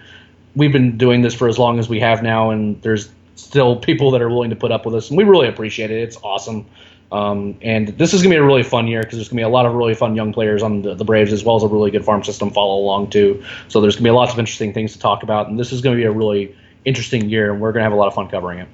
we've 0.57 0.73
been 0.73 0.97
doing 0.97 1.21
this 1.21 1.33
for 1.33 1.47
as 1.47 1.57
long 1.57 1.79
as 1.79 1.87
we 1.87 1.99
have 1.99 2.23
now, 2.23 2.49
and 2.49 2.81
there's 2.81 3.09
still 3.35 3.77
people 3.77 4.11
that 4.11 4.21
are 4.21 4.29
willing 4.29 4.49
to 4.49 4.55
put 4.55 4.71
up 4.71 4.85
with 4.85 4.95
us, 4.95 5.09
and 5.09 5.17
we 5.17 5.23
really 5.23 5.47
appreciate 5.47 5.91
it. 5.91 6.01
It's 6.01 6.17
awesome. 6.23 6.65
Um, 7.11 7.57
and 7.61 7.89
this 7.89 8.13
is 8.13 8.21
going 8.21 8.31
to 8.31 8.35
be 8.35 8.43
a 8.43 8.45
really 8.45 8.63
fun 8.63 8.87
year 8.87 9.01
because 9.01 9.17
there's 9.17 9.29
going 9.29 9.37
to 9.37 9.41
be 9.41 9.45
a 9.45 9.49
lot 9.49 9.65
of 9.65 9.73
really 9.73 9.93
fun 9.93 10.15
young 10.15 10.33
players 10.33 10.61
on 10.61 10.81
the, 10.81 10.93
the, 10.93 11.05
Braves 11.05 11.31
as 11.31 11.41
well 11.41 11.55
as 11.55 11.63
a 11.63 11.67
really 11.67 11.89
good 11.89 12.03
farm 12.03 12.21
system 12.21 12.51
follow 12.51 12.81
along 12.81 13.11
too. 13.11 13.41
So 13.69 13.79
there's 13.79 13.95
going 13.95 14.03
to 14.03 14.09
be 14.09 14.13
lots 14.13 14.33
of 14.33 14.39
interesting 14.39 14.73
things 14.73 14.91
to 14.91 14.99
talk 14.99 15.23
about, 15.23 15.47
and 15.47 15.57
this 15.57 15.71
is 15.71 15.79
going 15.79 15.95
to 15.95 16.01
be 16.01 16.05
a 16.05 16.11
really 16.11 16.53
interesting 16.83 17.29
year, 17.29 17.53
and 17.53 17.61
we're 17.61 17.71
going 17.71 17.79
to 17.81 17.85
have 17.85 17.93
a 17.93 17.95
lot 17.95 18.07
of 18.07 18.13
fun 18.13 18.27
covering 18.27 18.59
it. 18.59 18.67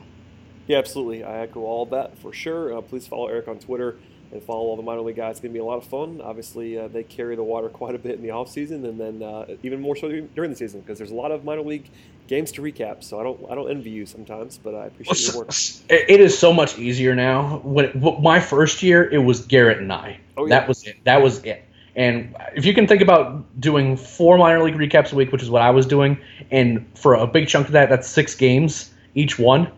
Yeah, 0.65 0.79
absolutely. 0.79 1.23
I 1.23 1.41
echo 1.41 1.61
all 1.61 1.85
that 1.87 2.17
for 2.17 2.33
sure. 2.33 2.75
Uh, 2.75 2.81
please 2.81 3.05
follow 3.05 3.27
Eric 3.27 3.47
on 3.47 3.59
Twitter 3.59 3.97
and 4.33 4.43
follow 4.43 4.61
all 4.61 4.75
the 4.75 4.83
minor 4.83 5.01
league 5.01 5.15
guys. 5.15 5.31
It's 5.31 5.39
going 5.39 5.51
to 5.51 5.53
be 5.53 5.61
a 5.61 5.65
lot 5.65 5.77
of 5.77 5.85
fun. 5.85 6.21
Obviously, 6.21 6.77
uh, 6.77 6.87
they 6.87 7.03
carry 7.03 7.35
the 7.35 7.43
water 7.43 7.69
quite 7.83 7.95
a 7.95 7.99
bit 7.99 8.15
in 8.15 8.21
the 8.21 8.31
off 8.31 8.49
season, 8.49 8.85
and 8.85 8.99
then 8.99 9.23
uh, 9.23 9.45
even 9.63 9.81
more 9.81 9.95
so 9.95 10.09
during 10.35 10.49
the 10.49 10.57
season 10.57 10.81
because 10.81 10.97
there's 10.97 11.11
a 11.11 11.15
lot 11.15 11.31
of 11.31 11.43
minor 11.43 11.61
league 11.61 11.89
games 12.27 12.51
to 12.53 12.61
recap. 12.61 13.03
So 13.03 13.19
I 13.19 13.23
don't 13.23 13.39
I 13.49 13.55
don't 13.55 13.69
envy 13.69 13.91
you 13.91 14.05
sometimes, 14.05 14.57
but 14.57 14.75
I 14.75 14.85
appreciate 14.87 15.33
your 15.33 15.43
work. 15.43 15.53
It 15.89 16.19
is 16.19 16.37
so 16.37 16.51
much 16.51 16.77
easier 16.77 17.15
now. 17.15 17.59
When 17.63 17.85
it, 17.85 18.21
my 18.21 18.39
first 18.39 18.83
year, 18.83 19.09
it 19.09 19.19
was 19.19 19.45
Garrett 19.45 19.79
and 19.79 19.91
I. 19.91 20.19
Oh, 20.37 20.45
yeah. 20.45 20.59
That 20.59 20.67
was 20.67 20.83
it. 20.83 20.97
That 21.03 21.21
was 21.21 21.43
it. 21.43 21.63
And 21.95 22.35
if 22.55 22.65
you 22.65 22.73
can 22.73 22.87
think 22.87 23.01
about 23.01 23.59
doing 23.59 23.97
four 23.97 24.37
minor 24.37 24.63
league 24.63 24.75
recaps 24.75 25.13
a 25.13 25.15
week, 25.15 25.31
which 25.31 25.43
is 25.43 25.49
what 25.49 25.61
I 25.61 25.69
was 25.69 25.85
doing, 25.85 26.17
and 26.49 26.87
for 26.97 27.13
a 27.13 27.27
big 27.27 27.47
chunk 27.47 27.67
of 27.67 27.73
that, 27.73 27.89
that's 27.89 28.07
six 28.07 28.33
games 28.33 28.91
each 29.13 29.37
one. 29.37 29.71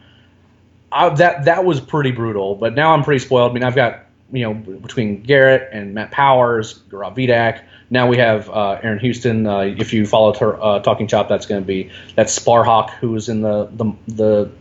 I, 0.91 1.09
that 1.09 1.45
that 1.45 1.65
was 1.65 1.81
pretty 1.81 2.11
brutal. 2.11 2.55
But 2.55 2.73
now 2.73 2.93
I'm 2.93 3.03
pretty 3.03 3.19
spoiled. 3.19 3.51
I 3.51 3.53
mean, 3.53 3.63
I've 3.63 3.75
got 3.75 4.04
you 4.35 4.43
know, 4.43 4.53
between 4.53 5.21
Garrett 5.21 5.69
and 5.71 5.93
Matt 5.93 6.11
Powers, 6.11 6.81
Rob 6.91 7.15
Vidak. 7.15 7.63
Now 7.89 8.07
we 8.07 8.17
have 8.17 8.49
uh, 8.49 8.79
Aaron 8.81 8.99
Houston. 8.99 9.45
Uh, 9.45 9.59
if 9.59 9.93
you 9.93 10.05
follow 10.05 10.33
her, 10.33 10.61
uh, 10.61 10.79
Talking 10.79 11.07
Chop, 11.07 11.29
that's 11.29 11.45
going 11.45 11.61
to 11.61 11.67
be 11.67 11.91
that's 12.15 12.37
Sparhawk, 12.37 12.91
who 12.91 13.11
was 13.11 13.29
in 13.29 13.41
the, 13.41 13.69
the 13.71 13.93
the 14.07 14.51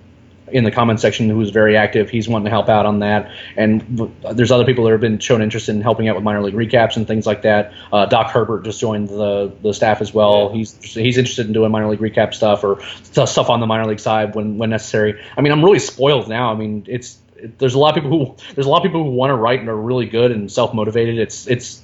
in 0.49 0.65
the 0.65 0.71
comment 0.71 1.01
section 1.01 1.29
who's 1.29 1.51
very 1.51 1.77
active. 1.77 2.11
He's 2.11 2.29
wanting 2.29 2.45
to 2.45 2.51
help 2.51 2.69
out 2.69 2.87
on 2.87 3.01
that. 3.01 3.33
And 3.57 4.15
there's 4.33 4.51
other 4.51 4.65
people 4.65 4.85
that 4.85 4.93
have 4.93 5.01
been 5.01 5.19
shown 5.19 5.43
interest 5.43 5.69
in 5.69 5.81
helping 5.81 6.09
out 6.09 6.17
with 6.17 6.25
minor 6.25 6.43
league 6.43 6.55
recaps 6.55 6.97
and 6.97 7.07
things 7.07 7.27
like 7.27 7.43
that. 7.43 7.73
Uh, 7.93 8.07
Doc 8.07 8.31
Herbert 8.31 8.65
just 8.65 8.81
joined 8.81 9.09
the 9.09 9.53
the 9.63 9.73
staff 9.73 10.01
as 10.01 10.13
well. 10.13 10.53
He's 10.53 10.75
he's 10.83 11.19
interested 11.19 11.47
in 11.47 11.53
doing 11.53 11.71
minor 11.71 11.89
league 11.89 12.01
recap 12.01 12.35
stuff 12.35 12.63
or 12.63 12.83
stuff 13.03 13.51
on 13.51 13.61
the 13.61 13.67
minor 13.67 13.87
league 13.87 14.01
side 14.01 14.35
when 14.35 14.59
when 14.59 14.71
necessary. 14.71 15.21
I 15.37 15.41
mean, 15.41 15.53
I'm 15.53 15.65
really 15.65 15.79
spoiled 15.79 16.29
now. 16.29 16.53
I 16.53 16.57
mean, 16.57 16.85
it's 16.89 17.19
there's 17.59 17.75
a 17.75 17.79
lot 17.79 17.97
of 17.97 18.03
people 18.03 18.27
who 18.27 18.37
there's 18.55 18.67
a 18.67 18.71
lot 18.71 18.79
of 18.79 18.83
people 18.83 19.05
who 19.05 19.11
want 19.11 19.31
to 19.31 19.35
write 19.35 19.61
and 19.61 19.69
are 19.69 19.77
really 19.77 20.07
good 20.07 20.31
and 20.31 20.51
self 20.51 20.75
motivated. 20.75 21.19
It's 21.19 21.47
it's 21.47 21.83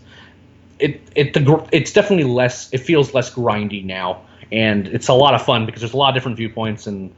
it 0.79 1.01
it 1.15 1.35
the 1.35 1.69
it's 1.73 1.93
definitely 1.93 2.31
less. 2.33 2.73
It 2.73 2.79
feels 2.79 3.15
less 3.15 3.33
grindy 3.33 3.85
now, 3.85 4.23
and 4.51 4.89
it's 4.89 5.09
a 5.09 5.15
lot 5.15 5.35
of 5.35 5.43
fun 5.43 5.67
because 5.67 5.83
there's 5.83 5.93
a 5.93 5.97
lot 5.97 6.09
of 6.11 6.15
different 6.15 6.37
viewpoints, 6.37 6.87
and 6.87 7.13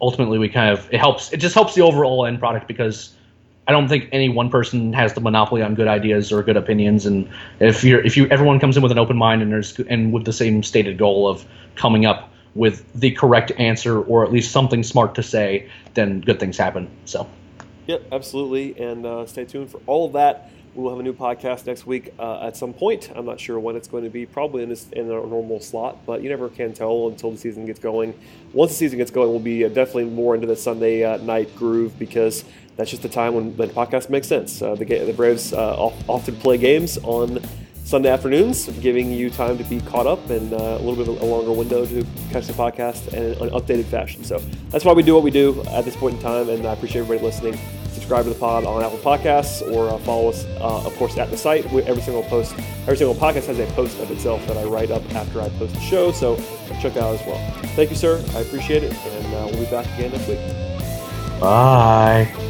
ultimately 0.00 0.38
we 0.38 0.48
kind 0.48 0.70
of 0.70 0.92
it 0.92 0.98
helps. 0.98 1.32
It 1.32 1.38
just 1.38 1.54
helps 1.54 1.74
the 1.74 1.82
overall 1.82 2.26
end 2.26 2.38
product 2.38 2.68
because 2.68 3.14
I 3.66 3.72
don't 3.72 3.88
think 3.88 4.08
any 4.12 4.28
one 4.28 4.50
person 4.50 4.92
has 4.92 5.14
the 5.14 5.20
monopoly 5.20 5.62
on 5.62 5.74
good 5.74 5.88
ideas 5.88 6.32
or 6.32 6.42
good 6.42 6.56
opinions. 6.56 7.06
And 7.06 7.28
if 7.58 7.84
you're 7.84 8.04
if 8.04 8.16
you 8.16 8.26
everyone 8.28 8.60
comes 8.60 8.76
in 8.76 8.82
with 8.82 8.92
an 8.92 8.98
open 8.98 9.16
mind 9.16 9.42
and 9.42 9.52
there's 9.52 9.78
and 9.80 10.12
with 10.12 10.24
the 10.24 10.32
same 10.32 10.62
stated 10.62 10.98
goal 10.98 11.28
of 11.28 11.44
coming 11.74 12.06
up 12.06 12.32
with 12.54 12.92
the 12.94 13.12
correct 13.12 13.52
answer 13.58 14.00
or 14.00 14.24
at 14.24 14.32
least 14.32 14.50
something 14.50 14.82
smart 14.82 15.14
to 15.14 15.22
say, 15.22 15.68
then 15.94 16.20
good 16.20 16.40
things 16.40 16.56
happen. 16.56 16.88
So. 17.04 17.28
Yep, 17.86 18.06
absolutely. 18.12 18.78
And 18.80 19.04
uh, 19.04 19.26
stay 19.26 19.44
tuned 19.44 19.70
for 19.70 19.80
all 19.86 20.06
of 20.06 20.12
that. 20.12 20.50
We 20.74 20.84
will 20.84 20.90
have 20.90 21.00
a 21.00 21.02
new 21.02 21.12
podcast 21.12 21.66
next 21.66 21.84
week 21.84 22.14
uh, 22.18 22.46
at 22.46 22.56
some 22.56 22.72
point. 22.72 23.10
I'm 23.16 23.26
not 23.26 23.40
sure 23.40 23.58
when 23.58 23.74
it's 23.74 23.88
going 23.88 24.04
to 24.04 24.10
be, 24.10 24.24
probably 24.24 24.62
in, 24.62 24.68
this, 24.68 24.88
in 24.90 25.10
our 25.10 25.26
normal 25.26 25.58
slot, 25.58 26.06
but 26.06 26.22
you 26.22 26.28
never 26.28 26.48
can 26.48 26.72
tell 26.72 27.08
until 27.08 27.32
the 27.32 27.36
season 27.38 27.66
gets 27.66 27.80
going. 27.80 28.14
Once 28.52 28.70
the 28.70 28.76
season 28.76 28.98
gets 28.98 29.10
going, 29.10 29.30
we'll 29.30 29.40
be 29.40 29.64
uh, 29.64 29.68
definitely 29.68 30.04
more 30.04 30.36
into 30.36 30.46
the 30.46 30.54
Sunday 30.54 31.02
uh, 31.02 31.16
night 31.18 31.54
groove 31.56 31.98
because 31.98 32.44
that's 32.76 32.90
just 32.90 33.02
the 33.02 33.08
time 33.08 33.34
when 33.34 33.56
the 33.56 33.66
podcast 33.66 34.10
makes 34.10 34.28
sense. 34.28 34.62
Uh, 34.62 34.76
the, 34.76 34.84
the 34.84 35.12
Braves 35.12 35.52
uh, 35.52 35.74
often 36.06 36.36
play 36.36 36.56
games 36.56 36.98
on 37.02 37.40
Sunday 37.90 38.08
afternoons, 38.08 38.68
giving 38.78 39.10
you 39.10 39.30
time 39.30 39.58
to 39.58 39.64
be 39.64 39.80
caught 39.80 40.06
up 40.06 40.30
and 40.30 40.52
uh, 40.52 40.56
a 40.56 40.78
little 40.78 40.94
bit 40.94 41.08
of 41.08 41.20
a 41.20 41.24
longer 41.24 41.50
window 41.50 41.84
to 41.84 42.06
catch 42.30 42.46
the 42.46 42.52
podcast 42.52 43.12
in 43.12 43.32
an 43.42 43.50
updated 43.50 43.84
fashion. 43.86 44.22
So 44.22 44.38
that's 44.68 44.84
why 44.84 44.92
we 44.92 45.02
do 45.02 45.12
what 45.12 45.24
we 45.24 45.32
do 45.32 45.60
at 45.70 45.84
this 45.84 45.96
point 45.96 46.14
in 46.14 46.22
time, 46.22 46.48
and 46.50 46.64
I 46.68 46.74
appreciate 46.74 47.00
everybody 47.00 47.26
listening. 47.26 47.58
Subscribe 47.90 48.26
to 48.26 48.28
the 48.30 48.38
pod 48.38 48.64
on 48.64 48.80
Apple 48.84 48.98
Podcasts 48.98 49.68
or 49.72 49.90
uh, 49.90 49.98
follow 49.98 50.28
us, 50.28 50.44
uh, 50.60 50.86
of 50.86 50.94
course, 50.98 51.18
at 51.18 51.32
the 51.32 51.36
site. 51.36 51.66
Every 51.66 52.00
single 52.00 52.22
post, 52.22 52.54
every 52.82 52.96
single 52.96 53.16
podcast 53.16 53.46
has 53.46 53.58
a 53.58 53.66
post 53.72 53.98
of 53.98 54.08
itself 54.12 54.46
that 54.46 54.56
I 54.56 54.62
write 54.66 54.92
up 54.92 55.02
after 55.16 55.40
I 55.40 55.48
post 55.48 55.74
the 55.74 55.80
show, 55.80 56.12
so 56.12 56.36
check 56.80 56.94
that 56.94 57.02
out 57.02 57.18
as 57.18 57.26
well. 57.26 57.52
Thank 57.74 57.90
you, 57.90 57.96
sir. 57.96 58.24
I 58.36 58.42
appreciate 58.42 58.84
it, 58.84 58.94
and 58.94 59.34
uh, 59.34 59.48
we'll 59.50 59.64
be 59.64 59.68
back 59.68 59.86
again 59.98 60.12
next 60.12 60.28
week. 60.28 61.40
Bye. 61.40 62.49